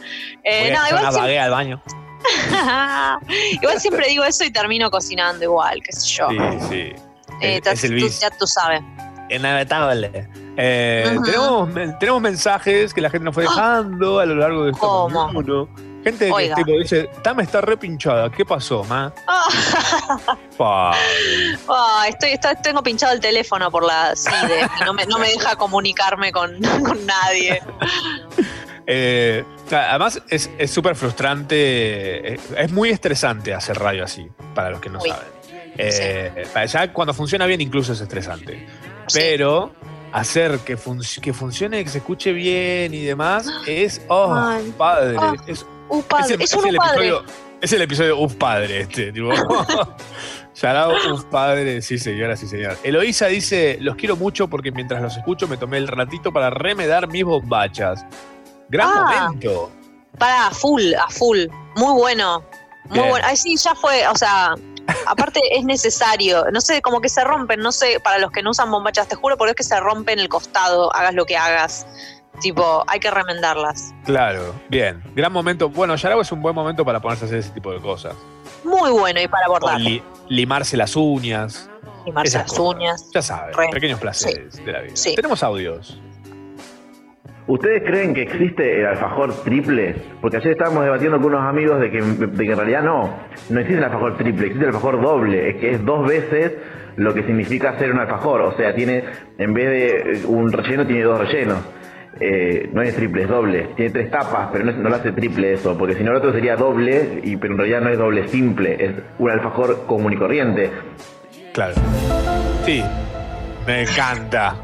Eh, 0.43 0.61
Voy 0.67 0.71
a 0.71 0.81
no, 0.81 0.87
igual, 0.87 1.01
una 1.03 1.11
siempre, 1.11 1.39
al 1.39 1.51
baño. 1.51 1.81
igual 3.51 3.79
siempre 3.79 4.07
digo 4.07 4.23
eso 4.23 4.43
y 4.43 4.51
termino 4.51 4.89
cocinando 4.89 5.43
igual, 5.43 5.81
qué 5.83 5.91
sé 5.91 6.07
yo. 6.07 6.27
Sí, 6.29 6.37
sí. 6.69 6.75
Eh, 7.41 7.61
Es- 7.63 7.67
es 7.67 7.83
el 7.91 7.99
tú- 7.99 8.07
ya 8.07 8.29
tú 8.31 8.47
sabes. 8.47 8.81
Inevitable. 9.29 10.29
Eh, 10.57 11.11
Ujú. 11.15 11.23
tenemos, 11.25 11.69
tenemos 11.99 12.21
mensajes 12.21 12.93
que 12.93 13.01
la 13.01 13.09
gente 13.09 13.25
nos 13.25 13.33
fue 13.33 13.43
dejando 13.49 14.19
a 14.19 14.25
lo 14.25 14.35
largo 14.35 14.63
de 14.65 14.71
este 14.71 14.79
¿Cómo? 14.81 15.31
Gente 16.05 16.25
que 16.27 16.31
Oiga. 16.31 16.55
tipo 16.55 16.71
dice, 16.71 17.09
Tam 17.23 17.39
está 17.41 17.59
repinchada, 17.61 18.31
¿qué 18.31 18.45
pasó, 18.45 18.83
ma? 18.85 19.11
Ah, 19.27 20.37
Padre. 20.57 21.57
ah, 21.67 22.05
estoy, 22.07 22.31
estoy- 22.31 22.55
tengo 22.63 22.81
pinchado 22.81 23.11
el 23.13 23.19
teléfono 23.19 23.69
por 23.69 23.83
la 23.83 24.15
CIDE 24.15 24.67
no 24.85 24.93
me, 24.93 25.05
no 25.05 25.17
me 25.19 25.29
deja 25.29 25.55
comunicarme 25.57 26.31
con, 26.31 26.61
con 26.83 27.05
nadie. 27.05 27.61
Eh, 28.87 29.43
además, 29.71 30.21
es 30.29 30.49
es 30.57 30.71
súper 30.71 30.95
frustrante, 30.95 32.35
eh, 32.35 32.39
es 32.57 32.71
muy 32.71 32.89
estresante 32.89 33.53
hacer 33.53 33.77
radio 33.79 34.03
así, 34.03 34.27
para 34.53 34.69
los 34.69 34.79
que 34.79 34.89
no 34.89 34.99
Uy. 35.01 35.09
saben. 35.09 35.27
Eh, 35.77 36.47
para- 36.53 36.65
Ya 36.67 36.93
cuando 36.93 37.13
funciona 37.13 37.45
bien 37.47 37.61
incluso 37.61 37.93
es 37.93 38.01
estresante. 38.01 38.65
Pero 39.13 39.71
hacer 40.13 40.59
que, 40.59 40.77
func- 40.77 41.19
que 41.19 41.33
funcione, 41.33 41.83
que 41.83 41.89
se 41.89 41.97
escuche 41.97 42.31
bien 42.31 42.93
y 42.93 43.01
demás, 43.03 43.47
es, 43.67 44.01
oh, 44.07 44.33
Ay. 44.33 44.73
padre. 44.77 45.17
Ah, 45.19 45.33
es, 45.47 45.65
Padre, 46.07 46.35
el- 46.35 46.41
es 46.41 46.53
un 46.53 46.67
el 46.67 46.75
padre. 46.75 47.07
episodio, 47.07 47.23
es 47.61 47.73
el 47.73 47.81
episodio 47.81 48.17
Uf 48.19 48.35
Padre, 48.35 48.81
este, 48.81 49.11
tipo. 49.11 49.29
Shout 50.55 51.11
Uf 51.11 51.23
Padre, 51.25 51.81
sí 51.81 51.97
señora, 51.97 52.35
sí 52.37 52.47
señora. 52.47 52.75
Eloísa 52.83 53.27
dice, 53.27 53.77
los 53.81 53.95
quiero 53.95 54.15
mucho 54.15 54.47
porque 54.47 54.71
mientras 54.71 55.01
los 55.01 55.15
escucho 55.17 55.47
me 55.47 55.57
tomé 55.57 55.77
el 55.77 55.87
ratito 55.87 56.31
para 56.31 56.49
remedar 56.49 57.07
mis 57.07 57.23
bombachas. 57.25 58.05
Gran 58.69 58.89
Ah. 58.89 59.25
momento. 59.27 59.71
Para, 60.17 60.47
a 60.47 60.51
full, 60.51 60.93
a 60.93 61.09
full. 61.09 61.39
Muy 61.75 61.93
bueno. 61.93 62.43
Muy 62.85 62.99
Bien. 62.99 63.09
bueno. 63.09 63.25
Ay, 63.27 63.35
sí, 63.35 63.57
ya 63.57 63.75
fue. 63.75 64.07
O 64.07 64.15
sea, 64.15 64.55
aparte 65.07 65.41
es 65.51 65.65
necesario. 65.65 66.45
No 66.53 66.61
sé, 66.61 66.81
como 66.81 67.01
que 67.01 67.09
se 67.09 67.23
rompen. 67.25 67.59
No 67.59 67.73
sé, 67.73 67.99
para 68.01 68.17
los 68.19 68.31
que 68.31 68.41
no 68.41 68.51
usan 68.51 68.71
bombachas, 68.71 69.09
te 69.09 69.15
juro, 69.15 69.37
pero 69.37 69.49
es 69.49 69.55
que 69.57 69.63
se 69.63 69.77
rompen 69.79 70.19
el 70.19 70.29
costado, 70.29 70.95
hagas 70.95 71.13
lo 71.13 71.25
que 71.25 71.35
hagas. 71.35 71.85
Tipo, 72.41 72.83
hay 72.87 72.99
que 72.99 73.09
remendarlas. 73.11 73.93
Claro, 74.05 74.53
bien. 74.69 75.01
Gran 75.15 75.31
momento. 75.31 75.69
Bueno, 75.69 75.95
Yarao 75.95 76.21
es 76.21 76.31
un 76.31 76.41
buen 76.41 76.53
momento 76.55 76.83
para 76.85 76.99
ponerse 76.99 77.25
a 77.25 77.27
hacer 77.27 77.39
ese 77.39 77.51
tipo 77.51 77.71
de 77.71 77.79
cosas. 77.79 78.15
Muy 78.63 78.91
bueno 78.91 79.21
y 79.21 79.27
para 79.27 79.47
O 79.47 79.51
bordar. 79.51 79.79
li- 79.79 80.03
limarse 80.29 80.75
las 80.77 80.95
uñas. 80.95 81.69
Limarse 82.05 82.37
las 82.37 82.47
cosas. 82.51 82.75
uñas. 82.75 83.09
Ya 83.13 83.21
sabes, 83.21 83.55
Re. 83.55 83.67
pequeños 83.71 83.99
placeres 83.99 84.63
de 84.63 84.71
la 84.71 84.81
vida. 84.81 84.95
Sí. 84.95 85.15
Tenemos 85.15 85.41
audios. 85.43 85.99
¿Ustedes 87.47 87.83
creen 87.83 88.15
que 88.15 88.23
existe 88.23 88.79
el 88.79 88.87
alfajor 88.87 89.31
triple? 89.43 89.95
Porque 90.19 90.37
ayer 90.37 90.53
estábamos 90.53 90.83
debatiendo 90.83 91.17
con 91.17 91.27
unos 91.27 91.43
amigos 91.47 91.79
de 91.79 91.91
que, 91.91 92.01
de 92.01 92.43
que 92.43 92.51
en 92.51 92.57
realidad 92.57 92.81
no, 92.81 93.13
no 93.49 93.59
existe 93.59 93.77
el 93.77 93.83
alfajor 93.83 94.17
triple, 94.17 94.47
existe 94.47 94.63
el 94.67 94.69
alfajor 94.73 94.99
doble, 94.99 95.49
es 95.51 95.55
que 95.57 95.71
es 95.71 95.85
dos 95.85 96.07
veces 96.07 96.53
lo 96.95 97.13
que 97.13 97.21
significa 97.23 97.69
hacer 97.71 97.91
un 97.91 97.99
alfajor, 97.99 98.41
o 98.41 98.57
sea, 98.57 98.73
tiene, 98.73 99.03
en 99.37 99.53
vez 99.53 99.69
de 100.23 100.25
un 100.27 100.51
relleno, 100.51 100.87
tiene 100.87 101.03
dos 101.03 101.19
rellenos. 101.19 101.59
Eh, 102.19 102.69
no 102.73 102.81
es 102.81 102.95
triple, 102.95 103.23
es 103.23 103.29
doble. 103.29 103.69
Tiene 103.75 103.91
tres 103.91 104.11
tapas, 104.11 104.49
pero 104.51 104.65
no, 104.65 104.71
es- 104.71 104.77
no 104.77 104.89
lo 104.89 104.95
hace 104.95 105.11
triple 105.11 105.53
eso, 105.53 105.77
porque 105.77 105.95
si 105.95 106.03
no 106.03 106.11
el 106.11 106.17
otro 106.17 106.31
sería 106.31 106.55
doble, 106.55 107.19
y, 107.23 107.35
pero 107.37 107.53
en 107.53 107.57
realidad 107.59 107.81
no 107.81 107.89
es 107.89 107.97
doble 107.97 108.27
simple, 108.27 108.77
es 108.83 108.91
un 109.19 109.29
alfajor 109.31 109.85
común 109.85 110.13
y 110.13 110.17
corriente. 110.17 110.71
Claro. 111.53 111.73
Sí. 112.65 112.83
Me 113.67 113.83
encanta. 113.83 114.55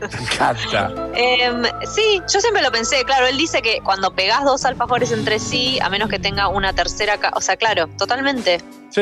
Me 0.00 0.06
encanta. 0.06 0.92
Em, 1.14 1.62
sí, 1.94 2.20
yo 2.32 2.40
siempre 2.40 2.62
lo 2.62 2.72
pensé, 2.72 3.04
claro, 3.04 3.26
él 3.26 3.36
dice 3.38 3.62
que 3.62 3.78
cuando 3.84 4.12
pegás 4.14 4.44
dos 4.44 4.64
alfajores 4.64 5.12
entre 5.12 5.38
sí, 5.38 5.78
a 5.80 5.88
menos 5.88 6.08
que 6.08 6.18
tenga 6.18 6.48
una 6.48 6.72
tercera, 6.72 7.18
o 7.34 7.40
sea, 7.40 7.56
claro, 7.56 7.86
totalmente. 7.98 8.58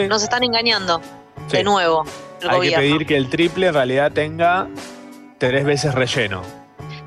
Nos 0.09 0.23
están 0.23 0.45
engañando. 0.45 1.01
Sí. 1.49 1.57
De 1.57 1.65
nuevo, 1.65 2.05
el 2.43 2.51
Hay 2.51 2.69
que 2.71 2.77
pedir 2.77 3.07
que 3.07 3.17
el 3.17 3.29
triple 3.31 3.69
en 3.69 3.75
realidad 3.75 4.13
tenga 4.13 4.69
tres 5.39 5.65
veces 5.65 5.95
relleno. 5.95 6.43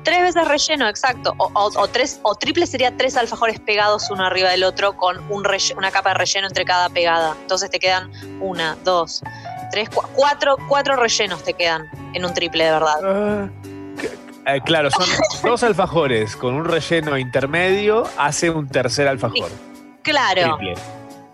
Tres 0.04 0.20
veces 0.20 0.46
relleno, 0.46 0.86
exacto. 0.88 1.34
O, 1.38 1.50
o- 1.54 1.80
o 1.80 1.88
tres, 1.88 2.20
o 2.22 2.34
triple 2.34 2.66
sería 2.66 2.96
tres 2.96 3.16
alfajores 3.16 3.58
pegados 3.58 4.10
uno 4.10 4.24
arriba 4.24 4.50
del 4.50 4.62
otro 4.64 4.96
con 4.96 5.18
un 5.30 5.44
relle- 5.44 5.76
una 5.76 5.90
capa 5.90 6.10
de 6.10 6.14
relleno 6.16 6.46
entre 6.46 6.64
cada 6.64 6.88
pegada. 6.90 7.34
Entonces 7.40 7.70
te 7.70 7.78
quedan 7.78 8.10
una, 8.40 8.76
dos, 8.84 9.22
tres, 9.70 9.90
cua- 9.90 10.08
cuatro, 10.14 10.56
cuatro 10.68 10.96
rellenos 10.96 11.42
te 11.42 11.54
quedan 11.54 11.86
en 12.12 12.24
un 12.24 12.34
triple 12.34 12.64
de 12.64 12.70
verdad. 12.70 13.50
Eh, 14.46 14.60
claro, 14.64 14.90
son 14.90 15.06
dos 15.42 15.62
alfajores 15.62 16.36
con 16.36 16.52
un 16.54 16.66
relleno 16.66 17.16
intermedio, 17.16 18.04
hace 18.18 18.50
un 18.50 18.68
tercer 18.68 19.08
alfajor. 19.08 19.50
Claro, 20.02 20.58
Triple. 20.58 20.74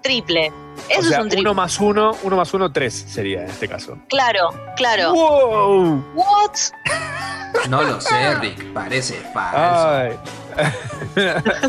triple. 0.00 0.52
Eso 0.88 1.00
o 1.00 1.02
sea, 1.02 1.18
es 1.18 1.22
un 1.24 1.28
triple. 1.28 1.40
uno 1.50 1.54
más 1.54 1.80
uno, 1.80 2.12
uno 2.22 2.36
más 2.36 2.54
uno, 2.54 2.70
tres 2.72 2.94
sería 3.08 3.42
en 3.42 3.50
este 3.50 3.66
caso. 3.68 3.98
Claro, 4.08 4.48
claro. 4.76 5.12
¡Wow! 5.12 6.04
What? 6.14 6.52
No 7.68 7.82
lo 7.82 8.00
sé, 8.00 8.34
Rick, 8.40 8.72
parece 8.72 9.14
falso. 9.32 9.88
Ay. 9.88 10.12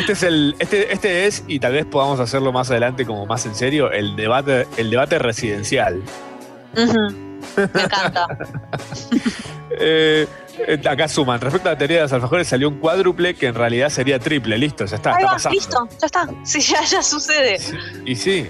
Este 0.00 0.12
es 0.12 0.22
el, 0.24 0.56
este, 0.58 0.92
este 0.92 1.26
es, 1.26 1.44
y 1.46 1.60
tal 1.60 1.72
vez 1.72 1.86
podamos 1.86 2.18
hacerlo 2.20 2.52
más 2.52 2.68
adelante 2.70 3.06
como 3.06 3.26
más 3.26 3.46
en 3.46 3.54
serio, 3.54 3.90
el 3.92 4.16
debate, 4.16 4.66
el 4.76 4.90
debate 4.90 5.18
residencial. 5.20 6.02
Me 6.74 6.82
encanta. 7.84 8.26
Eh, 9.70 10.26
eh, 10.66 10.80
acá 10.88 11.06
suman. 11.08 11.40
Respecto 11.40 11.68
a 11.68 11.72
la 11.72 11.78
teoría 11.78 11.98
de 11.98 12.02
los 12.02 12.12
alfajores, 12.12 12.48
salió 12.48 12.68
un 12.68 12.80
cuádruple 12.80 13.34
que 13.34 13.46
en 13.46 13.54
realidad 13.54 13.88
sería 13.88 14.18
triple. 14.18 14.58
Listo, 14.58 14.84
ya 14.84 14.96
está, 14.96 15.10
Ahí 15.10 15.18
está 15.18 15.26
va, 15.26 15.32
pasando. 15.34 15.54
listo, 15.54 15.88
ya 16.00 16.06
está. 16.06 16.28
Sí, 16.42 16.60
ya, 16.60 16.82
ya 16.84 17.02
sucede. 17.02 17.58
Y 18.04 18.16
sí. 18.16 18.48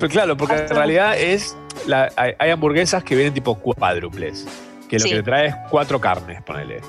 Pero 0.00 0.10
claro, 0.12 0.36
porque 0.36 0.56
en 0.56 0.68
realidad 0.70 1.16
es. 1.18 1.54
la- 1.86 2.10
hay, 2.16 2.32
hay 2.38 2.50
hamburguesas 2.50 3.04
que 3.04 3.14
vienen 3.14 3.34
tipo 3.34 3.54
cuádruples. 3.58 4.46
Que 4.88 4.96
lo 4.98 5.02
Sí. 5.04 5.08
que 5.10 5.14
le 5.16 5.22
trae 5.22 5.46
es 5.48 5.54
cuatro 5.70 6.00
carnes, 6.00 6.42
ponele. 6.42 6.80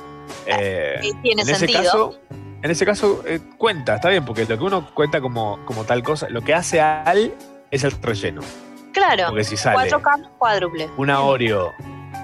Eh, 0.45 0.99
Y 1.03 1.13
tiene 1.21 1.41
en 1.41 1.49
ese 1.49 1.59
sentido. 1.59 1.83
caso, 1.83 2.19
en 2.61 2.71
ese 2.71 2.85
caso 2.85 3.23
eh, 3.25 3.39
cuenta, 3.57 3.95
está 3.95 4.09
bien, 4.09 4.23
porque 4.25 4.45
lo 4.45 4.57
que 4.57 4.63
uno 4.63 4.89
cuenta 4.93 5.21
como, 5.21 5.63
como 5.65 5.83
tal 5.83 6.03
cosa, 6.03 6.27
lo 6.29 6.41
que 6.41 6.53
hace 6.53 6.79
al 6.81 7.33
es 7.71 7.83
el 7.83 7.91
relleno. 8.01 8.41
Claro. 8.93 9.25
Porque 9.29 9.43
si 9.43 9.57
sale 9.57 9.75
Cuatro 9.75 10.01
carnes, 10.01 10.27
cuádruple. 10.37 10.89
una 10.97 11.21
Oreo. 11.21 11.73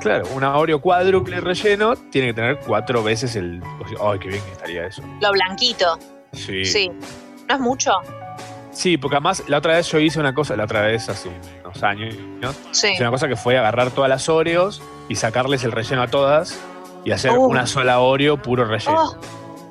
Claro, 0.02 0.26
una 0.36 0.58
Oreo 0.58 0.82
cuádruple 0.82 1.40
relleno 1.40 1.96
tiene 1.96 2.30
que 2.30 2.34
tener 2.34 2.60
cuatro 2.60 3.04
veces 3.04 3.36
el. 3.36 3.62
Ay, 4.02 4.20
qué 4.20 4.28
bien 4.30 4.44
que 4.44 4.52
estaría 4.52 4.88
eso. 4.88 5.02
Lo 5.22 5.32
blanquito. 5.32 5.98
Sí. 6.34 6.66
Sí. 6.66 6.92
¿No 7.48 7.56
es 7.56 7.60
mucho? 7.62 7.92
Sí, 8.72 8.98
porque 8.98 9.18
además 9.18 9.44
la 9.48 9.60
otra 9.60 9.76
vez 9.76 9.88
yo 9.92 10.00
hice 10.00 10.20
una 10.20 10.34
cosa, 10.34 10.56
la 10.56 10.64
otra 10.64 10.82
vez 10.82 11.08
hace 11.08 11.30
unos 11.64 11.84
años, 11.84 12.16
Sí. 12.72 12.88
hice 12.94 13.04
una 13.04 13.12
cosa 13.12 13.28
que 13.28 13.36
fue 13.36 13.56
agarrar 13.58 13.92
todas 13.92 14.10
las 14.10 14.28
Oreos 14.30 14.82
y 15.10 15.16
sacarles 15.16 15.64
el 15.64 15.72
relleno 15.72 16.02
a 16.04 16.08
todas 16.08 16.60
y 17.06 17.12
hacer 17.12 17.32
Uh. 17.32 17.46
una 17.46 17.68
sola 17.68 18.00
Oreo 18.00 18.42
puro 18.42 18.66
relleno. 18.66 19.04
Oh. 19.04 19.18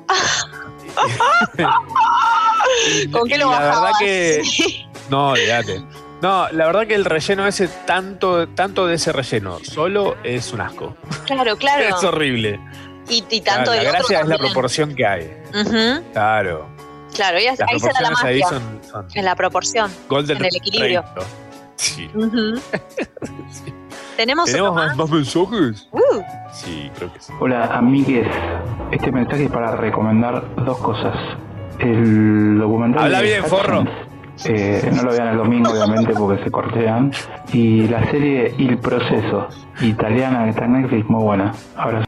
¿Con 3.11 3.27
qué 3.27 3.37
lo 3.37 3.51
la 3.51 3.59
verdad 3.59 3.91
que- 3.99 4.41
Sí. 4.43 4.85
No, 5.09 5.29
olvídate. 5.29 5.83
No, 6.21 6.47
la 6.51 6.65
verdad 6.67 6.87
que 6.87 6.95
el 6.95 7.03
relleno 7.05 7.45
ese, 7.45 7.67
tanto, 7.67 8.47
tanto 8.49 8.87
de 8.87 8.95
ese 8.95 9.11
relleno, 9.11 9.59
solo 9.63 10.15
es 10.23 10.53
un 10.53 10.61
asco. 10.61 10.95
Claro, 11.25 11.57
claro. 11.57 11.83
Es 11.97 12.03
horrible. 12.03 12.59
Y, 13.09 13.23
y 13.29 13.41
tanto 13.41 13.71
Claro, 13.71 13.83
la 13.83 13.91
gracia 13.91 14.21
es 14.21 14.27
la 14.27 14.37
proporción 14.37 14.95
que 14.95 15.05
hay. 15.05 15.37
Claro. 16.13 16.67
Claro, 17.13 17.39
y 17.39 17.47
ahí 17.47 17.55
Las 17.57 17.69
ahí 17.69 17.79
se 17.79 17.87
da 17.87 17.93
la 18.01 18.07
proporciones 18.09 18.23
ahí 18.23 18.41
magia. 18.41 18.59
son, 18.59 18.81
son 18.89 19.07
En 19.13 19.25
la 19.25 19.35
proporción. 19.35 19.91
golden 20.07 20.37
en 20.37 20.45
el 20.45 20.55
equilibrio. 20.55 21.03
Sí. 21.75 22.09
Ujú. 22.15 22.61
Tenemos, 24.15 24.45
¿Tenemos 24.45 24.75
más, 24.75 24.95
más 24.95 25.09
mensajes? 25.09 25.87
Uh. 25.91 26.21
Sí, 26.51 26.91
creo 26.95 27.11
que 27.11 27.19
sí. 27.19 27.33
Hola 27.39 27.65
amigues, 27.75 28.27
este 28.91 29.11
mensaje 29.11 29.45
es 29.45 29.51
para 29.51 29.75
recomendar 29.75 30.43
dos 30.63 30.77
cosas. 30.79 31.15
El 31.79 32.59
documental 32.59 33.05
Habla 33.05 33.17
de 33.19 33.23
bien, 33.23 33.39
Hutchins, 33.39 33.49
forro. 33.59 33.83
eh, 34.45 34.91
no 34.95 35.03
lo 35.03 35.11
vean 35.11 35.27
el 35.29 35.37
domingo 35.37 35.71
obviamente 35.71 36.13
porque 36.13 36.43
se 36.43 36.51
cortean. 36.51 37.11
Y 37.51 37.87
la 37.87 38.03
serie 38.11 38.53
Il 38.59 38.77
Proceso, 38.77 39.47
italiana 39.81 40.43
que 40.43 40.49
está 40.51 40.65
en 40.65 40.73
Netflix, 40.81 41.09
muy 41.09 41.23
buena. 41.23 41.51
Ahora 41.75 42.03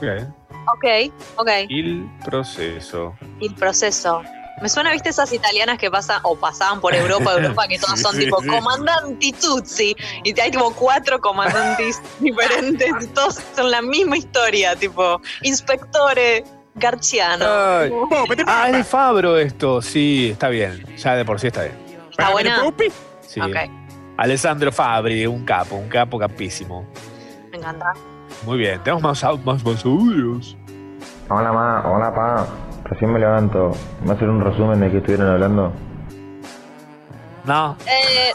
Ok, 0.00 0.84
ok. 1.36 1.48
El 1.70 2.06
proceso. 2.24 3.14
Y 3.40 3.46
el 3.46 3.54
proceso. 3.54 4.22
Me 4.60 4.68
suena, 4.68 4.90
viste, 4.92 5.08
esas 5.10 5.32
italianas 5.32 5.78
que 5.78 5.90
pasan 5.90 6.20
o 6.24 6.34
pasaban 6.36 6.80
por 6.80 6.94
Europa, 6.94 7.32
Europa, 7.38 7.66
que 7.68 7.78
todas 7.78 7.96
Sí, 7.98 8.02
son 8.04 8.14
sí, 8.16 8.24
tipo 8.24 8.40
sí. 8.42 8.48
comandanti 8.48 9.32
Tutsi. 9.32 9.96
Y 10.24 10.32
te- 10.32 10.42
hay 10.42 10.50
tipo 10.50 10.72
cuatro 10.74 11.20
comandantes 11.20 12.00
diferentes 12.18 12.90
y 13.00 13.06
todos 13.08 13.40
son 13.54 13.70
la 13.70 13.82
misma 13.82 14.16
historia, 14.16 14.74
tipo 14.76 15.20
inspectore 15.42 16.44
Garciano. 16.74 17.44
Ay. 17.46 17.90
Ah, 18.46 18.68
es 18.70 18.76
de 18.76 18.84
Fabro 18.84 19.36
esto. 19.36 19.80
Sí, 19.82 20.30
está 20.32 20.48
bien. 20.48 20.84
Ya 20.96 21.14
de 21.16 21.24
por 21.24 21.38
sí 21.40 21.48
está 21.48 21.62
bien. 21.64 21.76
¿Está 22.10 22.30
buena? 22.30 22.62
Sí. 23.20 23.40
Ok, 23.40 23.56
Alessandro 24.16 24.72
Fabri, 24.72 25.26
un 25.26 25.44
capo, 25.44 25.76
un 25.76 25.88
capo 25.88 26.18
capísimo. 26.18 26.84
me 27.52 27.58
encanta. 27.58 27.92
Muy 28.44 28.58
bien, 28.58 28.82
tenemos 28.82 29.02
más, 29.02 29.22
más, 29.44 29.64
más 29.64 29.84
audios. 29.84 30.56
Hola, 31.28 31.52
ma. 31.52 31.82
Hola, 31.86 32.14
pa. 32.14 32.46
Recién 32.90 33.12
me 33.12 33.18
levanto. 33.18 33.72
¿Me 34.04 34.12
hacer 34.12 34.28
un 34.28 34.40
resumen 34.40 34.80
de 34.80 34.90
qué 34.90 34.96
estuvieron 34.98 35.28
hablando? 35.28 35.72
No. 37.44 37.76
Eh, 37.86 38.30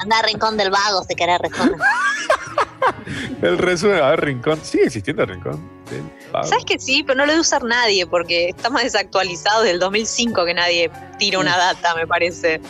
anda 0.00 0.18
a 0.18 0.22
Rincón 0.22 0.56
del 0.56 0.70
Vago 0.70 1.02
si 1.08 1.14
querés 1.14 1.38
resumen. 1.40 1.74
El 3.42 3.58
resumen, 3.58 4.02
a 4.02 4.10
ver, 4.10 4.24
Rincón. 4.24 4.58
¿Sigue 4.62 4.84
existiendo 4.84 5.24
Rincón? 5.26 5.68
del 5.90 6.02
Vago? 6.32 6.46
¿Sabes 6.46 6.64
que 6.64 6.78
sí? 6.78 7.02
Pero 7.04 7.16
no 7.18 7.24
lo 7.26 7.32
debe 7.32 7.40
usar 7.40 7.62
nadie 7.64 8.06
porque 8.06 8.48
está 8.50 8.70
más 8.70 8.82
desactualizado 8.84 9.60
desde 9.62 9.74
el 9.74 9.80
2005 9.80 10.44
que 10.44 10.54
nadie 10.54 10.90
tira 11.18 11.38
una 11.38 11.56
data, 11.56 11.94
me 11.96 12.06
parece. 12.06 12.60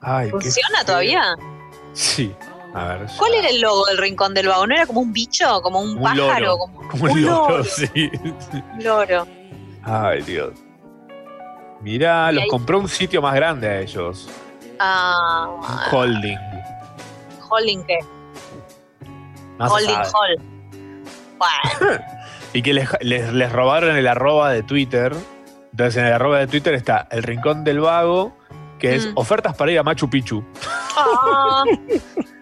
Ay, 0.00 0.30
¿Funciona 0.30 0.84
todavía? 0.84 1.36
Sí. 1.92 2.34
A 2.74 2.86
ver. 2.88 3.06
¿Cuál 3.18 3.34
era 3.34 3.48
el 3.48 3.60
logo 3.60 3.86
del 3.86 3.98
Rincón 3.98 4.34
del 4.34 4.48
Vago? 4.48 4.66
¿No 4.66 4.74
era 4.74 4.86
como 4.86 5.00
un 5.00 5.12
bicho? 5.12 5.60
¿Como 5.62 5.80
un, 5.80 5.96
Un 5.96 6.02
pájaro? 6.02 6.40
loro. 6.40 6.58
Como 6.58 6.88
Como 6.90 7.04
un 7.04 7.10
un 7.18 7.24
loro, 7.24 7.48
loro. 7.58 7.64
sí. 7.64 8.10
un 8.22 8.84
loro. 8.84 9.26
Ay, 9.86 10.22
Dios. 10.22 10.52
Mirá, 11.80 12.32
los 12.32 12.44
ahí- 12.44 12.48
compró 12.48 12.78
un 12.78 12.88
sitio 12.88 13.20
más 13.20 13.34
grande 13.34 13.68
a 13.68 13.80
ellos. 13.80 14.28
Ah, 14.80 15.46
Un 15.58 15.94
holding. 15.98 16.38
holding 17.50 17.82
qué? 17.84 17.98
No 19.58 19.66
holding. 19.66 19.94
Hall. 19.96 20.38
Bueno, 21.38 22.00
Y 22.52 22.62
que 22.62 22.72
les, 22.72 22.88
les- 23.00 23.32
les 23.32 23.52
robaron 23.52 23.96
el 23.96 24.06
arroba 24.06 24.50
de 24.50 24.62
Twitter. 24.62 25.12
Entonces 25.72 25.96
en 25.96 26.06
el 26.06 26.12
arroba 26.12 26.38
de 26.38 26.46
Twitter 26.46 26.72
está 26.74 27.06
el 27.10 27.22
rincón 27.24 27.64
del 27.64 27.80
vago, 27.80 28.36
que 28.78 28.94
es 28.94 29.06
Mm. 29.08 29.12
ofertas 29.16 29.56
para 29.56 29.72
ir 29.72 29.78
a 29.78 29.82
Machu 29.82 30.08
Picchu. 30.08 30.44
Ah. 30.96 31.64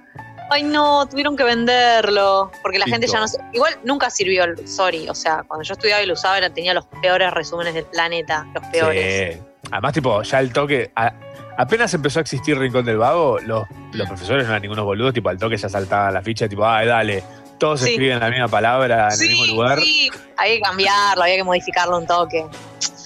Ay, 0.53 0.63
no, 0.65 1.07
tuvieron 1.09 1.37
que 1.37 1.45
venderlo. 1.45 2.51
Porque 2.63 2.79
la 2.79 2.87
gente 2.87 3.07
ya 3.07 3.21
no. 3.21 3.27
se- 3.29 3.39
Igual 3.53 3.79
nunca 3.85 4.11
sirvió 4.11 4.45
el. 4.45 4.69
Sorry, 4.69 5.09
o 5.09 5.15
sea, 5.15 5.43
cuando 5.49 5.65
yo 5.65 5.73
estudiaba 5.73 6.03
y 6.03 6.07
lo 6.07 6.15
usaba, 6.15 6.39
era- 6.39 6.51
tenía 6.51 6.75
los 6.75 6.85
peores 7.01 7.31
resúmenes 7.33 7.75
del 7.75 7.85
planeta. 7.87 8.47
Los 8.55 8.65
peores. 8.67 9.35
Sí. 9.37 9.43
Además, 9.71 9.93
tipo, 9.93 10.23
ya 10.23 10.41
el 10.41 10.53
toque. 10.53 10.91
a- 10.95 11.13
apenas 11.57 11.93
empezó 11.95 12.19
a 12.19 12.23
existir 12.23 12.59
Rincón 12.59 12.85
del 12.85 12.99
Vago, 12.99 13.39
los, 13.41 13.65
los 13.93 14.07
profesores 14.09 14.45
no 14.45 14.51
eran 14.51 14.63
ningunos 14.63 14.85
boludos, 14.85 15.15
tipo, 15.15 15.29
al 15.29 15.39
toque 15.39 15.57
ya 15.57 15.69
saltaban 15.69 16.13
la 16.15 16.23
ficha, 16.23 16.49
tipo, 16.49 16.67
ay, 16.67 16.87
dale, 16.87 17.23
todos 17.59 17.81
Sí. 17.81 17.91
escriben 17.91 18.19
la 18.21 18.29
misma 18.31 18.49
palabra 18.49 19.09
en 19.15 19.23
el 19.23 19.29
mismo 19.29 19.47
lugar. 19.47 19.79
Sí, 19.81 20.11
había 20.37 20.55
que 20.55 20.61
cambiarlo, 20.61 21.23
había 21.23 21.37
que 21.37 21.45
modificarlo 21.45 21.99
un 21.99 22.07
toque. 22.07 22.45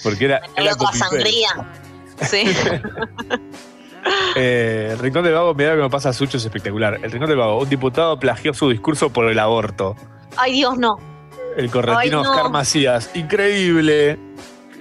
Porque 0.03 0.25
era, 0.27 0.41
era 0.57 0.75
sangría. 0.93 1.49
Sí. 2.23 2.45
Eh, 4.39 4.91
el 4.93 4.99
Rincón 4.99 5.25
del 5.25 5.33
Vago, 5.33 5.55
mirá 5.55 5.71
lo 5.71 5.77
que 5.77 5.83
me 5.85 5.91
pasa 5.91 6.11
a 6.11 6.13
Sucho, 6.13 6.37
es 6.37 6.45
espectacular. 6.45 7.01
El 7.03 7.11
Rincón 7.11 7.29
del 7.29 7.39
Vago, 7.39 7.61
un 7.61 7.69
diputado 7.69 8.19
plagió 8.19 8.53
su 8.53 8.69
discurso 8.69 9.11
por 9.11 9.31
el 9.31 9.39
aborto. 9.39 9.97
Ay, 10.37 10.53
Dios, 10.53 10.77
no. 10.79 10.99
El 11.57 11.71
correntino 11.71 11.99
Ay, 11.99 12.11
no. 12.11 12.21
Oscar 12.21 12.51
Macías. 12.51 13.11
Increíble. 13.15 14.19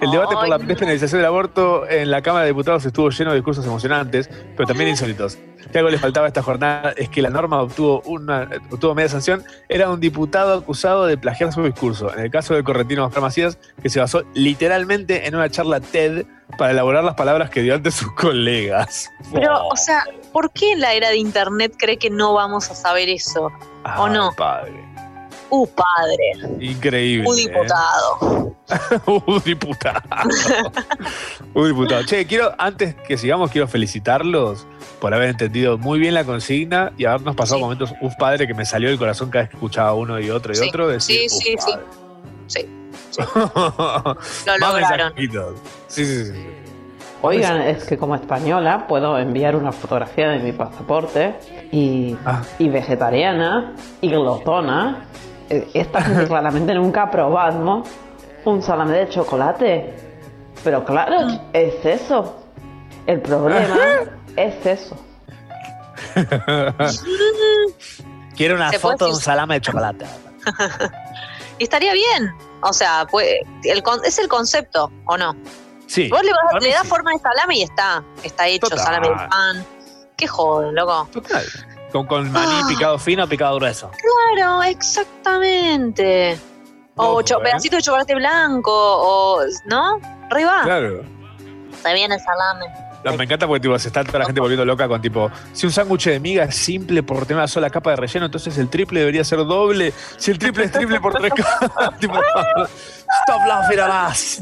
El 0.01 0.11
debate 0.11 0.35
por 0.35 0.47
la 0.47 0.57
despenalización 0.57 1.19
del 1.19 1.27
aborto 1.27 1.88
en 1.89 2.11
la 2.11 2.22
Cámara 2.22 2.43
de 2.43 2.51
Diputados 2.51 2.85
estuvo 2.85 3.09
lleno 3.09 3.31
de 3.31 3.38
discursos 3.38 3.65
emocionantes, 3.65 4.30
pero 4.55 4.67
también 4.67 4.89
insólitos. 4.89 5.38
Si 5.72 5.77
algo 5.77 5.89
le 5.89 5.97
faltaba 5.97 6.26
a 6.26 6.30
esta 6.30 6.43
jornada 6.43 6.93
es 6.95 7.09
que 7.09 7.22
la 7.22 7.30
norma 7.30 7.61
obtuvo, 7.61 8.01
una, 8.05 8.49
obtuvo 8.72 8.93
media 8.95 9.09
sanción. 9.09 9.43
Era 9.67 9.89
un 9.89 9.99
diputado 9.99 10.59
acusado 10.59 11.05
de 11.05 11.17
plagiar 11.17 11.51
su 11.51 11.63
discurso. 11.63 12.13
En 12.13 12.22
el 12.22 12.31
caso 12.31 12.53
del 12.53 12.63
correntino 12.63 13.05
Oscar 13.05 13.22
Macías, 13.22 13.57
que 13.81 13.89
se 13.89 13.99
basó 13.99 14.23
literalmente 14.34 15.27
en 15.27 15.35
una 15.35 15.49
charla 15.49 15.80
TED 15.80 16.26
para 16.57 16.72
elaborar 16.72 17.03
las 17.03 17.15
palabras 17.15 17.49
que 17.49 17.61
dio 17.61 17.76
ante 17.76 17.91
sus 17.91 18.11
colegas. 18.13 19.09
Pero, 19.34 19.67
o 19.67 19.76
sea, 19.76 20.03
¿por 20.31 20.51
qué 20.51 20.73
en 20.73 20.81
la 20.81 20.93
era 20.93 21.09
de 21.09 21.17
internet 21.17 21.73
cree 21.77 21.97
que 21.97 22.09
no 22.09 22.34
vamos 22.34 22.69
a 22.69 22.76
saber 22.76 23.09
eso? 23.09 23.51
¿O 23.97 24.07
no? 24.07 24.31
Padre. 24.38 24.94
Uh, 25.49 25.67
padre. 25.67 26.55
Increíble. 26.59 27.27
Un 27.30 27.38
¿eh? 27.38 27.41
diputado. 27.47 28.55
un 29.27 29.43
diputado. 29.43 30.01
un 31.53 31.67
diputado. 31.67 32.03
Che, 32.05 32.26
quiero, 32.26 32.53
antes 32.57 32.95
que 32.95 33.17
sigamos, 33.17 33.51
quiero 33.51 33.67
felicitarlos 33.67 34.65
por 34.99 35.13
haber 35.13 35.30
entendido 35.30 35.77
muy 35.77 35.99
bien 35.99 36.13
la 36.13 36.23
consigna 36.23 36.91
y 36.97 37.05
habernos 37.05 37.35
pasado 37.35 37.59
momentos, 37.59 37.93
uf, 38.01 38.13
padre, 38.17 38.47
que 38.47 38.53
me 38.53 38.65
salió 38.65 38.89
del 38.89 38.97
corazón 38.97 39.30
cada 39.30 39.43
vez 39.43 39.49
que 39.51 39.57
escuchaba 39.57 39.93
uno 39.93 40.19
y 40.19 40.30
otro 40.30 40.51
y 40.51 40.55
Sí, 40.55 40.67
otro. 40.69 40.88
Decir, 40.88 41.30
sí, 41.30 41.38
"Uf, 41.38 41.43
sí, 41.43 41.55
sí. 41.59 41.72
padre". 41.72 41.85
Sí. 42.47 42.65
Lo 43.35 44.57
Lo 44.57 44.67
lograron. 44.72 45.13
Sí, 45.88 46.05
sí, 46.05 46.26
sí. 46.26 46.45
Oigan, 47.22 47.61
es 47.61 47.85
que 47.85 47.97
como 47.97 48.13
española 48.15 48.85
puedo 48.88 49.17
enviar 49.17 49.55
una 49.55 49.72
fotografía 49.72 50.30
de 50.30 50.39
mi 50.39 50.51
pasaporte 50.51 51.34
y, 51.72 52.15
y 52.59 52.69
vegetariana 52.69 53.73
y 54.01 54.09
glotona. 54.09 55.05
Esta 55.49 56.01
gente 56.01 56.27
claramente 56.27 56.73
nunca 56.73 57.03
ha 57.03 57.11
probado 57.11 57.84
un 58.45 58.61
salame 58.61 58.97
de 58.97 59.09
chocolate. 59.09 59.93
Pero 60.63 60.84
claro, 60.85 61.27
es 61.53 61.85
eso. 61.85 62.35
El 63.05 63.22
problema 63.22 63.77
es 64.35 64.65
eso. 64.65 64.97
Quiero 68.35 68.55
una 68.55 68.72
foto 68.73 69.05
de 69.05 69.11
un 69.11 69.19
salame 69.19 69.55
de 69.55 69.61
chocolate. 69.61 70.05
Y 71.57 71.63
estaría 71.63 71.93
bien. 71.93 72.34
O 72.63 72.73
sea, 72.73 73.05
puede- 73.09 73.39
el 73.63 73.81
con- 73.81 74.03
es 74.03 74.19
el 74.19 74.27
concepto, 74.27 74.91
¿o 75.05 75.15
no? 75.17 75.34
Sí. 75.88 76.09
Vos 76.09 76.22
le, 76.22 76.31
vas- 76.31 76.61
le 76.61 76.69
das 76.72 76.81
sí. 76.81 76.88
forma 76.89 77.11
de 77.13 77.19
salame 77.19 77.55
y 77.59 77.63
está. 77.63 78.03
Está 78.23 78.45
hecho, 78.49 78.67
Total. 78.67 78.80
salame 78.85 79.07
de 79.07 79.15
pan. 79.15 79.65
Qué 80.17 80.27
joden, 80.27 80.76
loco. 80.76 81.07
Total. 81.13 81.45
Con, 81.95 82.07
con 82.07 82.30
maní 82.30 82.51
Ah. 82.61 82.65
picado 82.67 82.99
fino, 82.99 83.26
picado 83.26 83.55
grueso. 83.55 83.89
Claro, 84.35 84.61
exactamente. 84.63 86.38
O 86.97 87.05
Ojo, 87.05 87.22
¿eh? 87.22 87.23
pedacito 87.41 87.77
de 87.77 87.81
chocolate 87.81 88.15
blanco, 88.15 88.69
o. 88.73 89.39
¿No? 89.67 90.01
Arriba. 90.30 90.63
Claro. 90.63 91.03
Se 91.81 91.93
viene 91.93 92.15
el 92.15 92.19
salame. 92.22 92.65
No, 93.05 93.15
me 93.15 93.23
encanta 93.23 93.47
porque 93.47 93.61
tipo, 93.61 93.80
se 93.80 93.88
está 93.88 94.03
toda 94.03 94.19
la 94.19 94.26
gente 94.26 94.41
volviendo 94.41 94.65
loca 94.65 94.89
con 94.89 94.99
tipo, 95.01 95.31
si 95.53 95.67
un 95.67 95.72
sándwich 95.72 96.05
de 96.07 96.19
miga 96.19 96.43
es 96.43 96.55
simple 96.57 97.01
por 97.01 97.19
tener 97.26 97.38
una 97.38 97.47
sola 97.47 97.69
capa 97.69 97.91
de 97.91 97.95
relleno, 97.95 98.26
entonces 98.26 98.57
el 98.57 98.67
triple 98.67 98.99
debería 98.99 99.23
ser 99.23 99.39
doble. 99.45 99.93
Si 100.17 100.31
el 100.31 100.38
triple 100.39 100.65
es 100.65 100.72
triple 100.73 100.99
por 100.99 101.13
tres 101.13 101.31
capas. 101.34 101.97
tipo, 101.99 102.15
stop 103.22 103.41
laughing 103.47 103.80
at 103.80 104.09
us. 104.11 104.41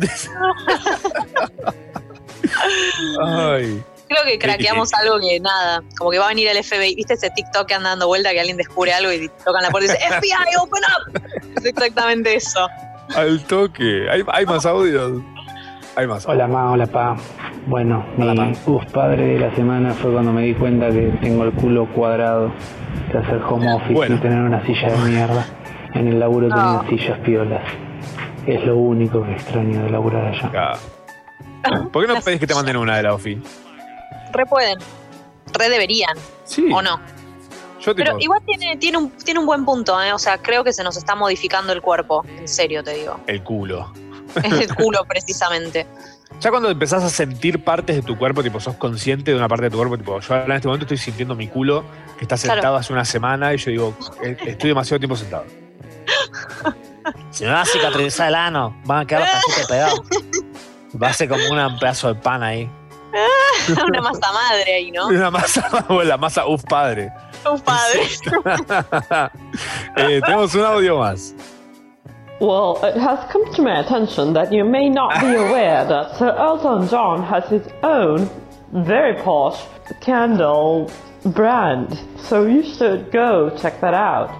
Ay. 3.23 3.83
Creo 4.07 4.23
que 4.25 4.37
craqueamos 4.37 4.93
algo 4.93 5.19
que 5.19 5.39
nada, 5.39 5.81
como 5.97 6.11
que 6.11 6.19
va 6.19 6.25
a 6.25 6.29
venir 6.29 6.47
el 6.49 6.63
FBI. 6.63 6.95
¿Viste 6.95 7.13
ese 7.13 7.29
TikTok 7.31 7.67
que 7.67 7.73
anda 7.73 7.89
dando 7.89 8.07
vuelta 8.07 8.31
que 8.31 8.39
alguien 8.39 8.57
descubre 8.57 8.93
algo 8.93 9.11
y 9.11 9.29
tocan 9.45 9.63
la 9.63 9.69
puerta 9.71 9.89
y 9.91 9.93
dice 9.93 10.19
FBI, 10.19 10.55
open 10.61 10.81
up? 10.83 11.21
Es 11.57 11.65
exactamente 11.65 12.35
eso. 12.35 12.67
Al 13.15 13.43
toque. 13.45 14.07
¿Hay, 14.09 14.23
hay 14.31 14.45
más 14.45 14.65
audios? 14.65 15.21
Hay 15.95 16.07
más 16.07 16.25
Hola 16.25 16.47
ma, 16.47 16.71
hola 16.71 16.87
pa. 16.87 17.15
Bueno, 17.67 18.05
mi 18.17 18.51
uf 18.65 18.83
padre 18.91 19.25
de 19.33 19.39
la 19.39 19.55
semana 19.55 19.93
fue 19.93 20.11
cuando 20.11 20.33
me 20.33 20.41
di 20.43 20.53
cuenta 20.55 20.89
que 20.89 21.13
tengo 21.21 21.43
el 21.45 21.53
culo 21.53 21.87
cuadrado 21.93 22.51
de 23.11 23.19
hacer 23.19 23.41
home 23.47 23.71
office 23.73 24.13
y 24.13 24.17
tener 24.17 24.39
una 24.41 24.65
silla 24.65 24.89
de 24.91 24.97
mierda. 25.09 25.45
En 25.93 26.07
el 26.07 26.19
laburo 26.19 26.49
Ah. 26.51 26.83
tenía 26.87 26.99
sillas 27.03 27.19
piolas. 27.19 27.63
Es 28.47 28.65
lo 28.65 28.75
único 28.75 29.23
que 29.23 29.31
extraño 29.33 29.83
de 29.83 29.89
laburar 29.91 30.25
allá. 30.33 30.71
¿Por 31.91 32.05
qué 32.05 32.13
no 32.13 32.19
pedís 32.21 32.39
que 32.39 32.47
te 32.47 32.55
manden 32.55 32.75
una 32.77 32.97
de 32.97 33.03
la 33.03 33.13
OFI? 33.13 33.41
Re 34.33 34.45
pueden. 34.45 34.77
Re 35.53 35.69
deberían. 35.69 36.17
Sí. 36.45 36.67
¿O 36.73 36.81
no? 36.81 36.99
Yo 37.79 37.93
tipo, 37.93 38.05
Pero 38.05 38.19
igual 38.19 38.41
tiene, 38.45 38.77
tiene, 38.77 38.97
un, 38.97 39.11
tiene 39.11 39.39
un 39.39 39.45
buen 39.45 39.65
punto, 39.65 40.01
¿eh? 40.01 40.13
O 40.13 40.19
sea, 40.19 40.37
creo 40.37 40.63
que 40.63 40.71
se 40.73 40.83
nos 40.83 40.95
está 40.97 41.15
modificando 41.15 41.73
el 41.73 41.81
cuerpo. 41.81 42.25
En 42.37 42.47
serio, 42.47 42.83
te 42.83 42.93
digo. 42.93 43.19
el 43.27 43.43
culo. 43.43 43.91
El 44.41 44.73
culo, 44.75 45.03
precisamente. 45.05 45.85
Ya 46.39 46.49
cuando 46.49 46.69
empezás 46.69 47.03
a 47.03 47.09
sentir 47.09 47.63
partes 47.63 47.95
de 47.95 48.01
tu 48.01 48.17
cuerpo, 48.17 48.41
tipo, 48.41 48.59
sos 48.59 48.75
consciente 48.75 49.31
de 49.31 49.37
una 49.37 49.47
parte 49.47 49.65
de 49.65 49.69
tu 49.69 49.77
cuerpo, 49.77 49.97
tipo, 49.97 50.19
yo 50.19 50.35
en 50.35 50.51
este 50.51 50.67
momento 50.67 50.85
estoy 50.85 50.97
sintiendo 50.97 51.35
mi 51.35 51.47
culo 51.47 51.83
que 52.17 52.23
está 52.25 52.35
Claro. 52.37 52.53
sentado 52.55 52.75
hace 52.77 52.91
una 52.93 53.05
semana 53.05 53.53
y 53.53 53.57
yo 53.57 53.69
digo, 53.71 53.97
"Eh, 54.23 54.35
estoy 54.47 54.69
demasiado 54.69 54.99
tiempo 54.99 55.15
sentado. 55.15 55.45
Si 57.31 57.43
me 57.43 57.51
va 57.51 57.61
a 57.61 57.65
cicatrizar 57.65 58.29
el 58.29 58.35
ano, 58.35 58.75
van 58.85 59.01
a 59.01 59.05
quedar 59.05 59.21
los 59.23 59.29
cachetes 59.45 59.67
pegados. 59.67 60.01
Va 61.01 61.07
a 61.09 61.13
ser 61.13 61.27
como 61.29 61.43
un 61.49 61.79
pedazo 61.79 62.13
de 62.13 62.19
pan 62.19 62.43
ahí. 62.43 62.69
Una 63.87 64.01
masa 64.01 64.31
madre 64.31 64.73
ahí, 64.73 64.91
¿no? 64.91 65.07
Una 65.07 65.29
masa, 65.29 65.85
o 65.89 66.01
la 66.03 66.17
masa, 66.17 66.47
uf, 66.47 66.63
padre. 66.63 67.11
Un 67.49 67.59
padre. 67.59 68.07
Eh, 69.95 70.19
tenemos 70.25 70.55
un 70.55 70.61
audio 70.61 70.97
más. 70.97 71.35
Well, 72.39 72.79
it 72.83 72.97
has 72.97 73.19
come 73.31 73.45
to 73.53 73.61
my 73.61 73.79
attention 73.79 74.33
that 74.33 74.51
you 74.51 74.65
may 74.65 74.89
not 74.89 75.21
be 75.21 75.35
aware 75.35 75.85
that 75.85 76.17
Sir 76.17 76.35
Elton 76.35 76.87
John 76.89 77.21
has 77.23 77.47
his 77.47 77.67
own 77.83 78.27
very 78.71 79.13
posh 79.21 79.61
candle 80.01 80.91
brand. 81.25 81.99
So 82.17 82.47
you 82.47 82.63
should 82.63 83.11
go 83.11 83.55
check 83.55 83.79
that 83.81 83.93
out. 83.93 84.31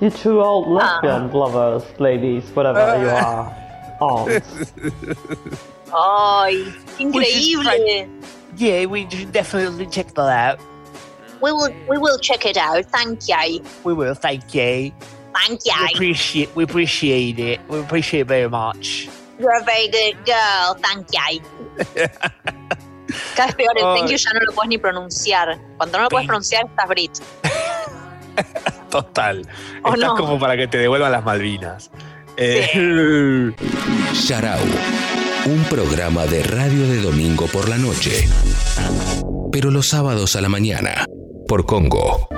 You 0.00 0.10
two 0.10 0.40
old 0.42 0.68
lesbian 0.68 1.32
lovers, 1.32 1.82
ladies, 1.98 2.44
whatever 2.54 3.00
you 3.00 3.08
are. 3.08 3.52
Oh. 4.00 4.28
Ay, 5.94 6.74
qué 6.96 7.02
increíble. 7.04 8.08
Yeah, 8.56 8.86
we 8.86 9.08
should 9.08 9.32
definitely 9.32 9.86
check 9.86 10.14
that 10.14 10.28
out. 10.28 10.60
We 11.40 11.52
will, 11.52 11.72
we 11.88 11.98
will 11.98 12.18
check 12.18 12.44
it 12.44 12.56
out. 12.56 12.84
Thank 12.86 13.28
you. 13.28 13.62
We 13.84 13.94
will, 13.94 14.14
thank 14.14 14.54
you. 14.54 14.92
Thank 15.34 15.64
you. 15.64 15.72
We 15.80 15.94
appreciate, 15.94 16.56
we 16.56 16.64
appreciate 16.64 17.38
it. 17.38 17.60
We 17.68 17.78
appreciate 17.78 18.22
it 18.22 18.26
very 18.26 18.48
much. 18.48 19.08
You're 19.38 19.56
a 19.56 19.62
very 19.62 19.88
good 19.88 20.16
girl. 20.26 20.76
Thank 20.82 21.06
you. 21.12 21.40
Cada 23.36 23.46
vez 23.46 23.54
peor, 23.54 23.78
el 23.78 23.96
thank 23.96 24.10
you 24.10 24.16
ya 24.16 24.32
no 24.32 24.40
lo 24.40 24.52
puedes 24.52 24.68
ni 24.68 24.78
pronunciar. 24.78 25.58
Cuando 25.76 25.98
no 25.98 26.04
lo 26.04 26.10
puedes 26.10 26.26
pronunciar, 26.26 26.66
estás 26.66 26.88
Brit. 26.88 27.12
Total. 28.90 29.48
¿O 29.84 29.94
Estás 29.94 30.08
no? 30.10 30.16
como 30.16 30.38
para 30.38 30.56
que 30.56 30.66
te 30.66 30.78
devuelvan 30.78 31.12
las 31.12 31.24
Malvinas. 31.24 31.90
Eh, 32.36 32.68
Sharau, 34.12 34.60
un 35.46 35.64
programa 35.64 36.26
de 36.26 36.42
radio 36.42 36.86
de 36.86 37.00
domingo 37.00 37.46
por 37.46 37.68
la 37.68 37.76
noche, 37.78 38.28
pero 39.52 39.70
los 39.70 39.88
sábados 39.88 40.36
a 40.36 40.40
la 40.40 40.48
mañana, 40.48 41.06
por 41.46 41.64
Congo. 41.66 42.28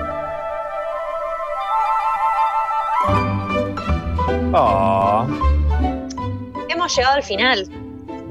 Oh, 4.53 5.27
Hemos 6.69 6.97
llegado 6.97 7.17
al 7.17 7.23
final. 7.23 7.67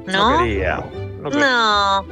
no 0.05 0.31
¿No? 0.31 0.39
quería. 0.43 0.75
No 1.21 1.29
quería. 1.29 1.45
No. 1.45 2.05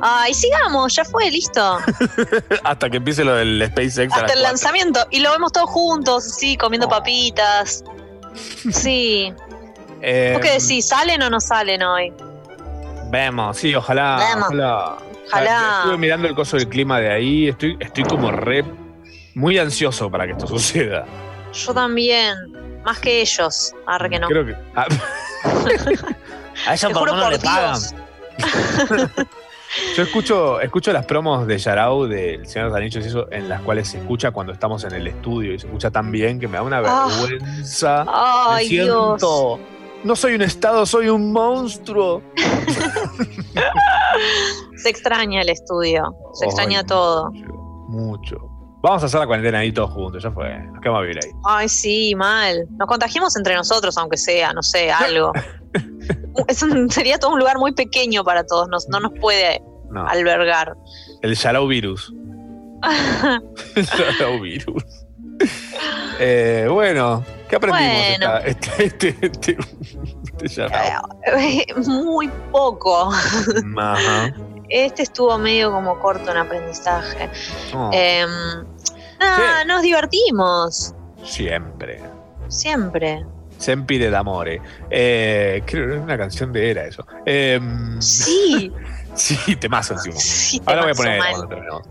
Ay, 0.00 0.34
sigamos, 0.34 0.94
ya 0.96 1.04
fue, 1.04 1.30
listo. 1.30 1.78
Hasta 2.64 2.90
que 2.90 2.96
empiece 2.98 3.24
lo 3.24 3.34
del 3.34 3.64
SpaceX. 3.70 4.12
Hasta 4.12 4.32
el 4.32 4.42
lanzamiento. 4.42 5.00
Y 5.10 5.20
lo 5.20 5.30
vemos 5.30 5.52
todos 5.52 5.70
juntos, 5.70 6.24
sí, 6.24 6.56
comiendo 6.56 6.88
papitas. 6.88 7.84
Sí. 8.72 9.32
Eh, 10.06 10.32
¿Vos 10.34 10.42
qué 10.42 10.52
decís? 10.60 10.86
¿Salen 10.88 11.22
o 11.22 11.30
no 11.30 11.40
salen 11.40 11.82
hoy? 11.82 12.12
Vemos, 13.10 13.56
sí, 13.56 13.74
ojalá. 13.74 14.16
Vemos. 14.28 14.48
Ojalá. 14.48 14.96
Ojalá. 15.28 15.78
Estuve 15.78 15.96
mirando 15.98 16.28
el 16.28 16.34
coso 16.34 16.56
del 16.58 16.68
clima 16.68 17.00
de 17.00 17.10
ahí. 17.10 17.48
Estoy, 17.48 17.76
estoy 17.80 18.04
como 18.04 18.30
re. 18.30 18.64
Muy 19.34 19.58
ansioso 19.58 20.10
para 20.10 20.26
que 20.26 20.32
esto 20.32 20.46
suceda. 20.46 21.06
Yo 21.52 21.72
también. 21.72 22.34
Más 22.84 22.98
que 22.98 23.22
ellos. 23.22 23.72
Arre 23.86 24.10
que 24.10 24.18
no. 24.18 24.28
Creo 24.28 24.44
que. 24.44 24.54
ah, 24.76 24.86
A 26.68 26.76
Te 26.76 26.88
por 26.90 27.10
menos 27.12 27.30
le 27.30 27.38
pagan. 27.38 27.80
Dios. 27.80 29.10
yo 29.96 30.02
escucho, 30.02 30.60
escucho 30.60 30.92
las 30.92 31.04
promos 31.06 31.46
de 31.46 31.58
Yarao 31.58 32.06
del 32.06 32.46
Señor 32.46 32.66
de 32.66 32.70
los 32.70 32.76
Anillos 32.78 33.04
y 33.04 33.08
eso, 33.08 33.26
en 33.32 33.48
las 33.48 33.60
cuales 33.62 33.88
se 33.88 33.98
escucha 33.98 34.30
cuando 34.30 34.52
estamos 34.52 34.84
en 34.84 34.92
el 34.92 35.06
estudio 35.06 35.54
y 35.54 35.58
se 35.58 35.66
escucha 35.66 35.90
tan 35.90 36.12
bien 36.12 36.38
que 36.38 36.46
me 36.46 36.58
da 36.58 36.62
una 36.62 36.78
Ah. 36.84 37.08
vergüenza. 37.08 38.04
Ay, 38.06 38.64
me 38.64 38.68
siento. 38.68 39.58
No 40.04 40.14
soy 40.14 40.34
un 40.34 40.42
estado, 40.42 40.84
soy 40.86 41.08
un 41.08 41.32
monstruo. 41.32 42.22
Se 44.76 44.88
extraña 44.90 45.40
el 45.42 45.48
estudio. 45.48 46.14
Se 46.34 46.44
extraña 46.44 46.84
todo. 46.84 47.30
Mucho. 47.88 48.36
Vamos 48.82 49.02
a 49.02 49.06
hacer 49.06 49.18
la 49.20 49.26
cuarentena 49.26 49.58
ahí 49.60 49.72
todos 49.72 49.90
juntos, 49.92 50.22
ya 50.22 50.30
fue. 50.30 50.58
Nos 50.66 50.80
quedamos 50.80 50.98
a 50.98 51.02
vivir 51.02 51.18
ahí. 51.24 51.30
Ay, 51.44 51.68
sí, 51.70 52.14
mal. 52.14 52.66
Nos 52.78 52.86
contagiamos 52.86 53.34
entre 53.36 53.54
nosotros, 53.54 53.96
aunque 53.96 54.18
sea, 54.18 54.52
no 54.52 54.62
sé, 54.62 54.92
algo. 54.92 55.32
es 56.48 56.62
un- 56.62 56.90
sería 56.90 57.18
todo 57.18 57.32
un 57.32 57.38
lugar 57.38 57.58
muy 57.58 57.72
pequeño 57.72 58.24
para 58.24 58.44
todos, 58.44 58.68
nos- 58.68 58.86
no 58.90 59.00
nos 59.00 59.12
puede 59.18 59.62
No. 59.90 60.06
albergar. 60.06 60.74
El 61.22 61.34
Yarao 61.34 61.66
Virus. 61.66 62.12
El 63.74 63.86
Yarao 63.86 64.40
Virus. 64.40 64.84
Eh, 66.20 66.66
bueno, 66.70 67.24
¿qué 67.48 67.56
aprendimos 67.56 67.90
Bueno. 67.92 68.36
esta- 68.38 68.38
este, 68.78 68.84
este, 68.84 69.26
este, 69.26 69.56
este 70.42 70.48
Yarao? 70.48 71.08
muy 71.86 72.28
poco. 72.52 73.10
Ajá. 73.78 74.32
Este 74.68 75.02
estuvo 75.02 75.36
medio 75.38 75.70
como 75.72 75.98
corto 76.00 76.30
en 76.30 76.36
aprendizaje. 76.38 77.28
Oh, 77.74 77.90
Em, 77.92 78.28
nada, 79.18 79.64
nos 79.66 79.82
divertimos. 79.82 80.94
siempre. 81.24 82.00
Siempre. 82.48 83.24
Sempre 83.58 84.10
d'amore. 84.10 84.60
Eh, 84.90 85.62
creo 85.66 85.86
que 85.86 85.92
era 85.94 86.02
una 86.02 86.18
canción 86.18 86.52
de 86.52 86.70
Era 86.70 86.84
eso. 86.86 87.06
Em, 87.24 88.00
Sí. 88.00 88.72
sí, 89.14 89.56
temazo 89.56 89.94
encima. 89.94 90.16
Sí, 90.16 90.62
Ahora 90.66 90.82
voy 90.82 90.90
a 90.92 90.94
poner 90.94 91.18
cuando 91.18 91.48
terminemos. 91.48 91.82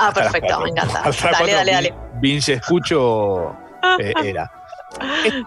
Ah, 0.00 0.12
perfecto, 0.12 0.60
me 0.60 0.70
encanta. 0.70 1.00
Hasta 1.02 1.30
Dale, 1.30 1.52
dale, 1.52 1.72
dale. 1.72 1.90
Vin- 1.90 2.20
Vince 2.20 2.52
escucho 2.54 3.54
eh, 3.98 4.12
Era. 4.24 4.50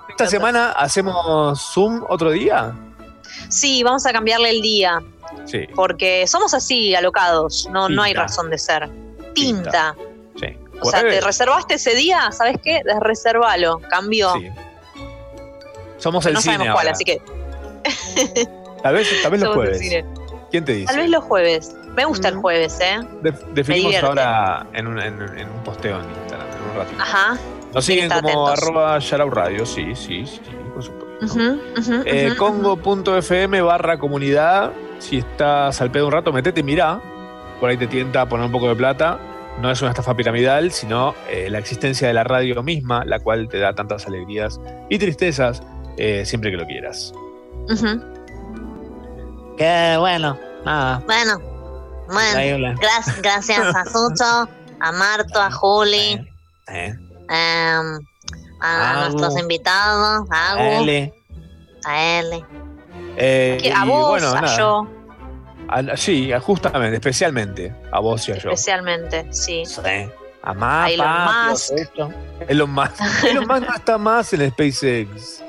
Esta 0.10 0.28
semana 0.28 0.72
hacemos 0.72 1.60
Zoom 1.74 2.04
otro 2.08 2.32
día. 2.32 2.74
Sí, 3.50 3.84
vamos 3.84 4.06
a 4.06 4.14
cambiarle 4.14 4.50
el 4.52 4.62
día. 4.62 5.02
Sí, 5.46 5.68
Porque 5.76 6.26
somos 6.28 6.54
así, 6.54 6.94
alocados. 6.96 7.68
No, 7.72 7.90
no 7.90 8.04
hay 8.04 8.14
razón 8.14 8.50
de 8.50 8.58
ser. 8.58 8.90
Pinta. 9.34 9.96
sí. 10.40 10.58
O 10.82 10.90
sea, 10.90 11.02
te 11.02 11.22
reservaste 11.22 11.76
ese 11.76 11.96
día, 11.96 12.30
¿sabes 12.32 12.58
qué? 12.62 12.82
Desreservalo. 12.84 13.80
Cambió. 13.90 14.34
Sí. 14.34 14.50
Somos 15.98 16.26
el 16.26 16.34
no 16.34 16.42
cine 16.42 16.56
sabemos 16.56 16.76
cuál, 16.76 16.88
ahora. 16.88 16.92
así 16.96 17.06
que. 17.06 17.22
Tal 18.82 18.94
vez, 18.94 19.08
tal 19.22 19.32
vez 19.32 19.42
los 19.42 19.54
jueves. 19.56 19.80
¿Quién 20.52 20.66
te 20.66 20.74
dice? 20.74 20.88
Tal 20.88 20.98
vez 20.98 21.10
los 21.10 21.24
jueves. 21.24 21.76
Me 21.95 22.06
gusta 22.06 22.28
el 22.30 22.36
jueves, 22.36 22.80
¿eh? 22.82 22.99
De- 23.22 23.34
definimos 23.53 23.95
ahora 24.03 24.65
en 24.74 24.88
un, 24.88 24.99
en, 24.99 25.22
en 25.38 25.49
un 25.49 25.64
posteo 25.64 25.99
en 25.99 26.10
Instagram, 26.10 26.48
en 26.48 26.70
un 26.72 26.78
ratito. 26.78 27.02
Ajá. 27.02 27.38
Nos 27.74 27.86
siguen 27.86 28.10
como 28.10 28.48
atentos. 28.48 28.64
arroba 28.68 28.99
Yarao 28.99 29.30
Radio, 29.30 29.65
sí, 29.65 29.95
sí, 29.95 30.26
sí, 30.26 30.41
por 30.74 30.84
supuesto. 30.84 31.03
Ujú, 31.26 31.60
ujú, 31.80 32.03
Eh, 32.06 32.28
ujú. 32.32 32.38
Congo.fm 32.38 33.61
barra 33.61 33.98
comunidad. 33.98 34.72
Si 34.99 35.18
estás 35.20 35.80
al 35.82 35.91
pedo 35.91 36.07
un 36.07 36.11
rato, 36.14 36.32
metete 36.34 36.61
y 36.61 36.64
mirá. 36.64 36.99
Por 37.60 37.70
ahí 37.70 37.78
te 37.78 37.88
tienta 37.88 38.22
a 38.22 38.26
poner 38.28 38.45
un 38.45 38.52
poco 38.52 38.68
de 38.70 38.76
plata. 38.76 39.20
No 39.61 39.70
es 39.70 39.82
una 39.82 39.91
estafa 39.91 40.15
piramidal, 40.15 40.72
sino 40.72 41.14
eh, 41.30 41.48
la 41.49 41.60
existencia 41.60 42.07
de 42.07 42.14
la 42.14 42.24
radio 42.24 42.64
misma, 42.64 43.06
la 43.06 43.20
cual 43.20 43.48
te 43.48 43.60
da 43.60 43.74
tantas 43.74 44.07
alegrías 44.07 44.60
y 44.90 44.98
tristezas 44.98 45.61
eh, 45.98 46.26
siempre 46.26 46.49
que 46.52 46.57
lo 46.57 46.65
quieras. 46.65 47.14
Que 49.57 49.95
bueno, 49.99 50.38
nada. 50.65 51.02
Bueno, 51.06 51.40
bueno, 52.08 52.76
gracias, 52.80 53.22
gracias 53.22 53.76
a 53.76 53.86
Sucho, 53.86 54.50
a 54.80 54.92
Marto, 54.92 55.40
a 55.42 55.52
Juli, 55.52 56.20
Eh, 56.68 56.94
em, 57.30 58.00
a, 58.62 58.92
Agu. 59.06 59.18
nuestros 59.18 59.40
invitados, 59.40 60.28
a 60.32 60.52
Agu, 60.52 60.84
L. 60.84 61.14
a 61.86 62.04
L. 62.20 62.46
eh, 63.18 63.74
a 63.76 63.86
y 63.86 63.90
vos, 63.90 64.10
bueno, 64.10 64.30
a 64.32 64.42
nada. 64.42 64.58
yo, 64.58 64.88
A- 65.70 65.98
sí, 65.98 66.32
a- 66.34 66.40
justamente, 66.40 66.96
especialmente 66.96 67.74
a 67.92 68.00
vos 68.00 68.28
y 68.28 68.32
a 68.34 68.38
yo. 68.38 68.52
especialmente, 68.52 69.28
sí. 69.32 69.64
A 70.46 70.54
más, 70.54 70.88
A 70.88 70.92
Elon 70.92 71.08
patio, 71.08 71.50
Musk. 71.52 71.72
esto. 71.78 72.14
Elon 72.50 72.70
Musk. 72.72 73.00
Elon 73.30 73.48
Musk 73.48 73.62
no 73.68 73.76
está 73.76 73.98
más 73.98 74.34
en 74.34 74.52
SpaceX. 74.52 75.42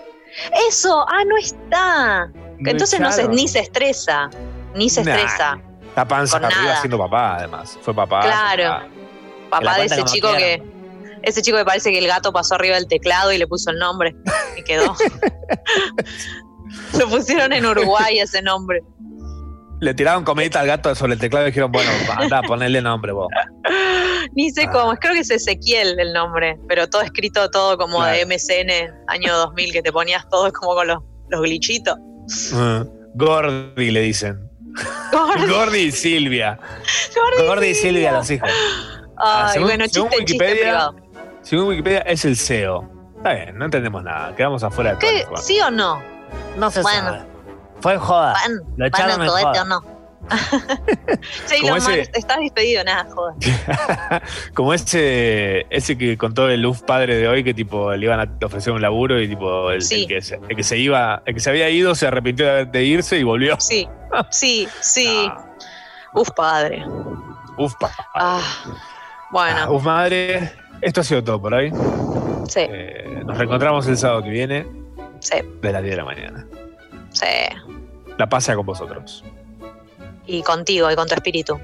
Eso, 0.69 1.05
ah, 1.09 1.25
no 1.27 1.37
está. 1.37 2.31
Entonces 2.59 3.01
no 3.01 3.11
se, 3.13 3.27
ni 3.29 3.47
se 3.49 3.61
estresa. 3.61 4.31
Ni 4.75 4.89
se 4.89 5.03
Nah. 5.05 5.15
estresa. 5.17 5.61
Está 5.95 6.09
panza 6.09 6.39
Con 6.41 6.47
arriba 6.47 6.63
nada. 6.65 6.81
siendo 6.81 6.99
papá, 6.99 7.37
además. 7.37 7.79
Fue 7.81 7.95
papá. 7.95 8.21
Claro. 8.23 8.65
papá. 8.65 8.89
Papá 9.51 9.65
la 9.65 9.77
de 9.79 9.85
ese 9.85 10.05
chico 10.05 10.29
que. 10.37 10.61
Ese 11.23 11.41
chico 11.41 11.57
que 11.57 11.65
parece 11.65 11.93
que 11.93 11.99
el 11.99 12.07
gato 12.09 12.33
pasó 12.33 12.57
arriba 12.57 12.75
del 12.75 12.89
teclado 12.89 13.33
y 13.33 13.39
le 13.39 13.47
puso 13.47 13.71
el 13.71 13.79
nombre. 13.79 14.15
Y 14.59 14.63
quedó. 14.65 14.95
Lo 16.99 17.09
pusieron 17.09 17.53
en 17.53 17.65
Uruguay 17.65 18.19
ese 18.19 18.43
nombre. 18.43 18.83
Le 19.81 19.93
tiraron 19.95 20.25
comidita 20.25 20.61
al 20.61 20.67
gato 20.67 20.95
sobre 20.95 21.15
el 21.15 21.19
teclado 21.19 21.47
y 21.47 21.51
dijeron, 21.51 21.71
bueno, 21.71 21.91
anda, 22.17 22.43
ponele 22.43 22.81
nombre 22.81 23.13
vos. 23.13 23.29
Ni 24.35 24.51
sé 24.51 24.69
cómo, 24.73 24.95
creo 24.97 25.13
que 25.15 25.21
es 25.21 25.31
Ezequiel 25.31 25.99
el 25.99 26.13
nombre, 26.13 26.59
pero 26.69 26.89
todo 26.89 27.03
escrito 27.03 27.51
todo 27.51 27.77
como 27.77 27.99
Claro. 27.99 28.17
de 28.17 28.25
MCN 28.27 28.95
año 29.09 29.37
2000, 29.37 29.73
que 29.73 29.83
te 29.83 29.93
ponías 29.93 30.27
todo 30.31 30.51
como 30.53 30.75
con 30.75 30.87
los, 30.87 30.99
los 31.29 31.41
glitchitos. 31.43 31.97
Uh, 32.53 32.85
Gordy 33.15 33.91
le 33.91 34.01
dicen. 34.01 34.49
Gordy 35.49 35.79
y 35.87 35.93
Silvia. 35.93 36.59
Gordy 37.47 37.69
y 37.69 37.75
Silvia, 37.75 38.13
los 38.13 38.31
hijos. 38.31 38.49
Ah, 39.17 39.47
Ay, 39.47 39.53
según- 39.55 39.69
bueno, 39.69 39.85
chiste, 39.87 40.17
Wikipedia. 40.19 40.91
Según 41.43 41.69
Wikipedia, 41.69 42.01
es 42.01 42.25
el 42.25 42.37
CEO. 42.37 42.89
Está 43.19 43.33
bien, 43.35 43.59
no 43.59 43.65
entendemos 43.67 44.03
nada. 44.03 44.35
Quedamos 44.35 44.63
afuera 44.65 44.95
de 44.95 44.97
información. 44.97 45.47
¿Sí 45.47 45.61
o 45.61 45.71
no? 45.71 46.03
No 46.57 46.71
se 46.71 46.83
Bueno. 46.83 47.11
sabe. 47.11 47.23
Fue 47.81 47.99
joda. 47.99 48.33
¿Van, 48.33 48.61
Lo 48.77 48.87
echaron 48.87 49.27
cohete 49.27 49.47
joda. 49.49 49.63
o 49.63 49.65
no? 49.67 49.85
Como 51.61 51.77
ese- 51.77 52.01
estás 52.15 52.39
despedido, 52.41 52.83
nada, 52.85 53.07
joder. 53.15 53.35
Como 54.55 54.75
ese, 54.75 55.67
ese 55.71 55.97
que 55.99 56.17
contó 56.17 56.49
el 56.49 56.63
Luf 56.63 56.83
padre 56.83 57.17
de 57.17 57.29
hoy, 57.29 57.45
que 57.45 57.55
tipo 57.55 57.95
le 57.95 58.07
iban 58.07 58.21
a 58.21 58.47
ofrecer 58.47 58.73
un 58.73 58.81
laburo 58.83 59.21
y 59.21 59.29
tipo 59.29 59.71
el, 59.71 59.83
Sí. 59.83 60.03
el 60.03 60.09
que, 60.09 60.23
se, 60.23 60.41
el 60.49 60.57
que 60.57 60.63
se 60.63 60.79
iba, 60.79 61.23
el 61.27 61.35
que 61.35 61.41
se 61.41 61.51
había 61.51 61.69
ido 61.71 61.95
se 61.95 62.07
arrepintió 62.07 62.47
de, 62.53 62.65
de 62.67 62.85
irse 62.85 63.19
y 63.19 63.23
volvió. 63.23 63.57
Sí, 63.61 63.89
sí, 64.31 64.69
sí. 64.81 65.31
Uf, 66.15 66.31
padre. 66.31 66.85
Uf, 67.57 67.75
pa. 67.79 67.91
Ah, 68.15 68.41
bueno, 69.31 69.59
Ah, 69.65 69.71
uf, 69.71 69.83
madre. 69.85 70.53
Esto 70.81 71.01
ha 71.01 71.05
sido 71.05 71.23
todo 71.25 71.41
por 71.41 71.55
hoy. 71.55 71.71
sí, 72.49 72.61
Eh, 72.61 73.23
nos 73.25 73.37
reencontramos 73.39 73.87
el 73.89 73.97
sábado 73.97 74.23
que 74.23 74.31
viene 74.31 74.67
sí, 75.21 75.37
de 75.63 75.73
las 75.73 75.83
10 75.83 75.93
de 75.93 75.97
la 75.97 76.05
mañana. 76.05 76.47
sí. 77.13 77.27
La 78.17 78.29
pasa 78.29 78.55
con 78.55 78.65
vosotros. 78.65 79.25
Y 80.27 80.43
contigo 80.43 80.91
y 80.91 80.97
con 80.97 81.09
tu 81.09 81.15
espíritu. 81.15 81.61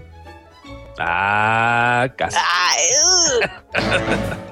Ah, 0.99 2.09
casi. 2.17 2.37
Ay, 2.39 2.85
uh. 3.05 4.47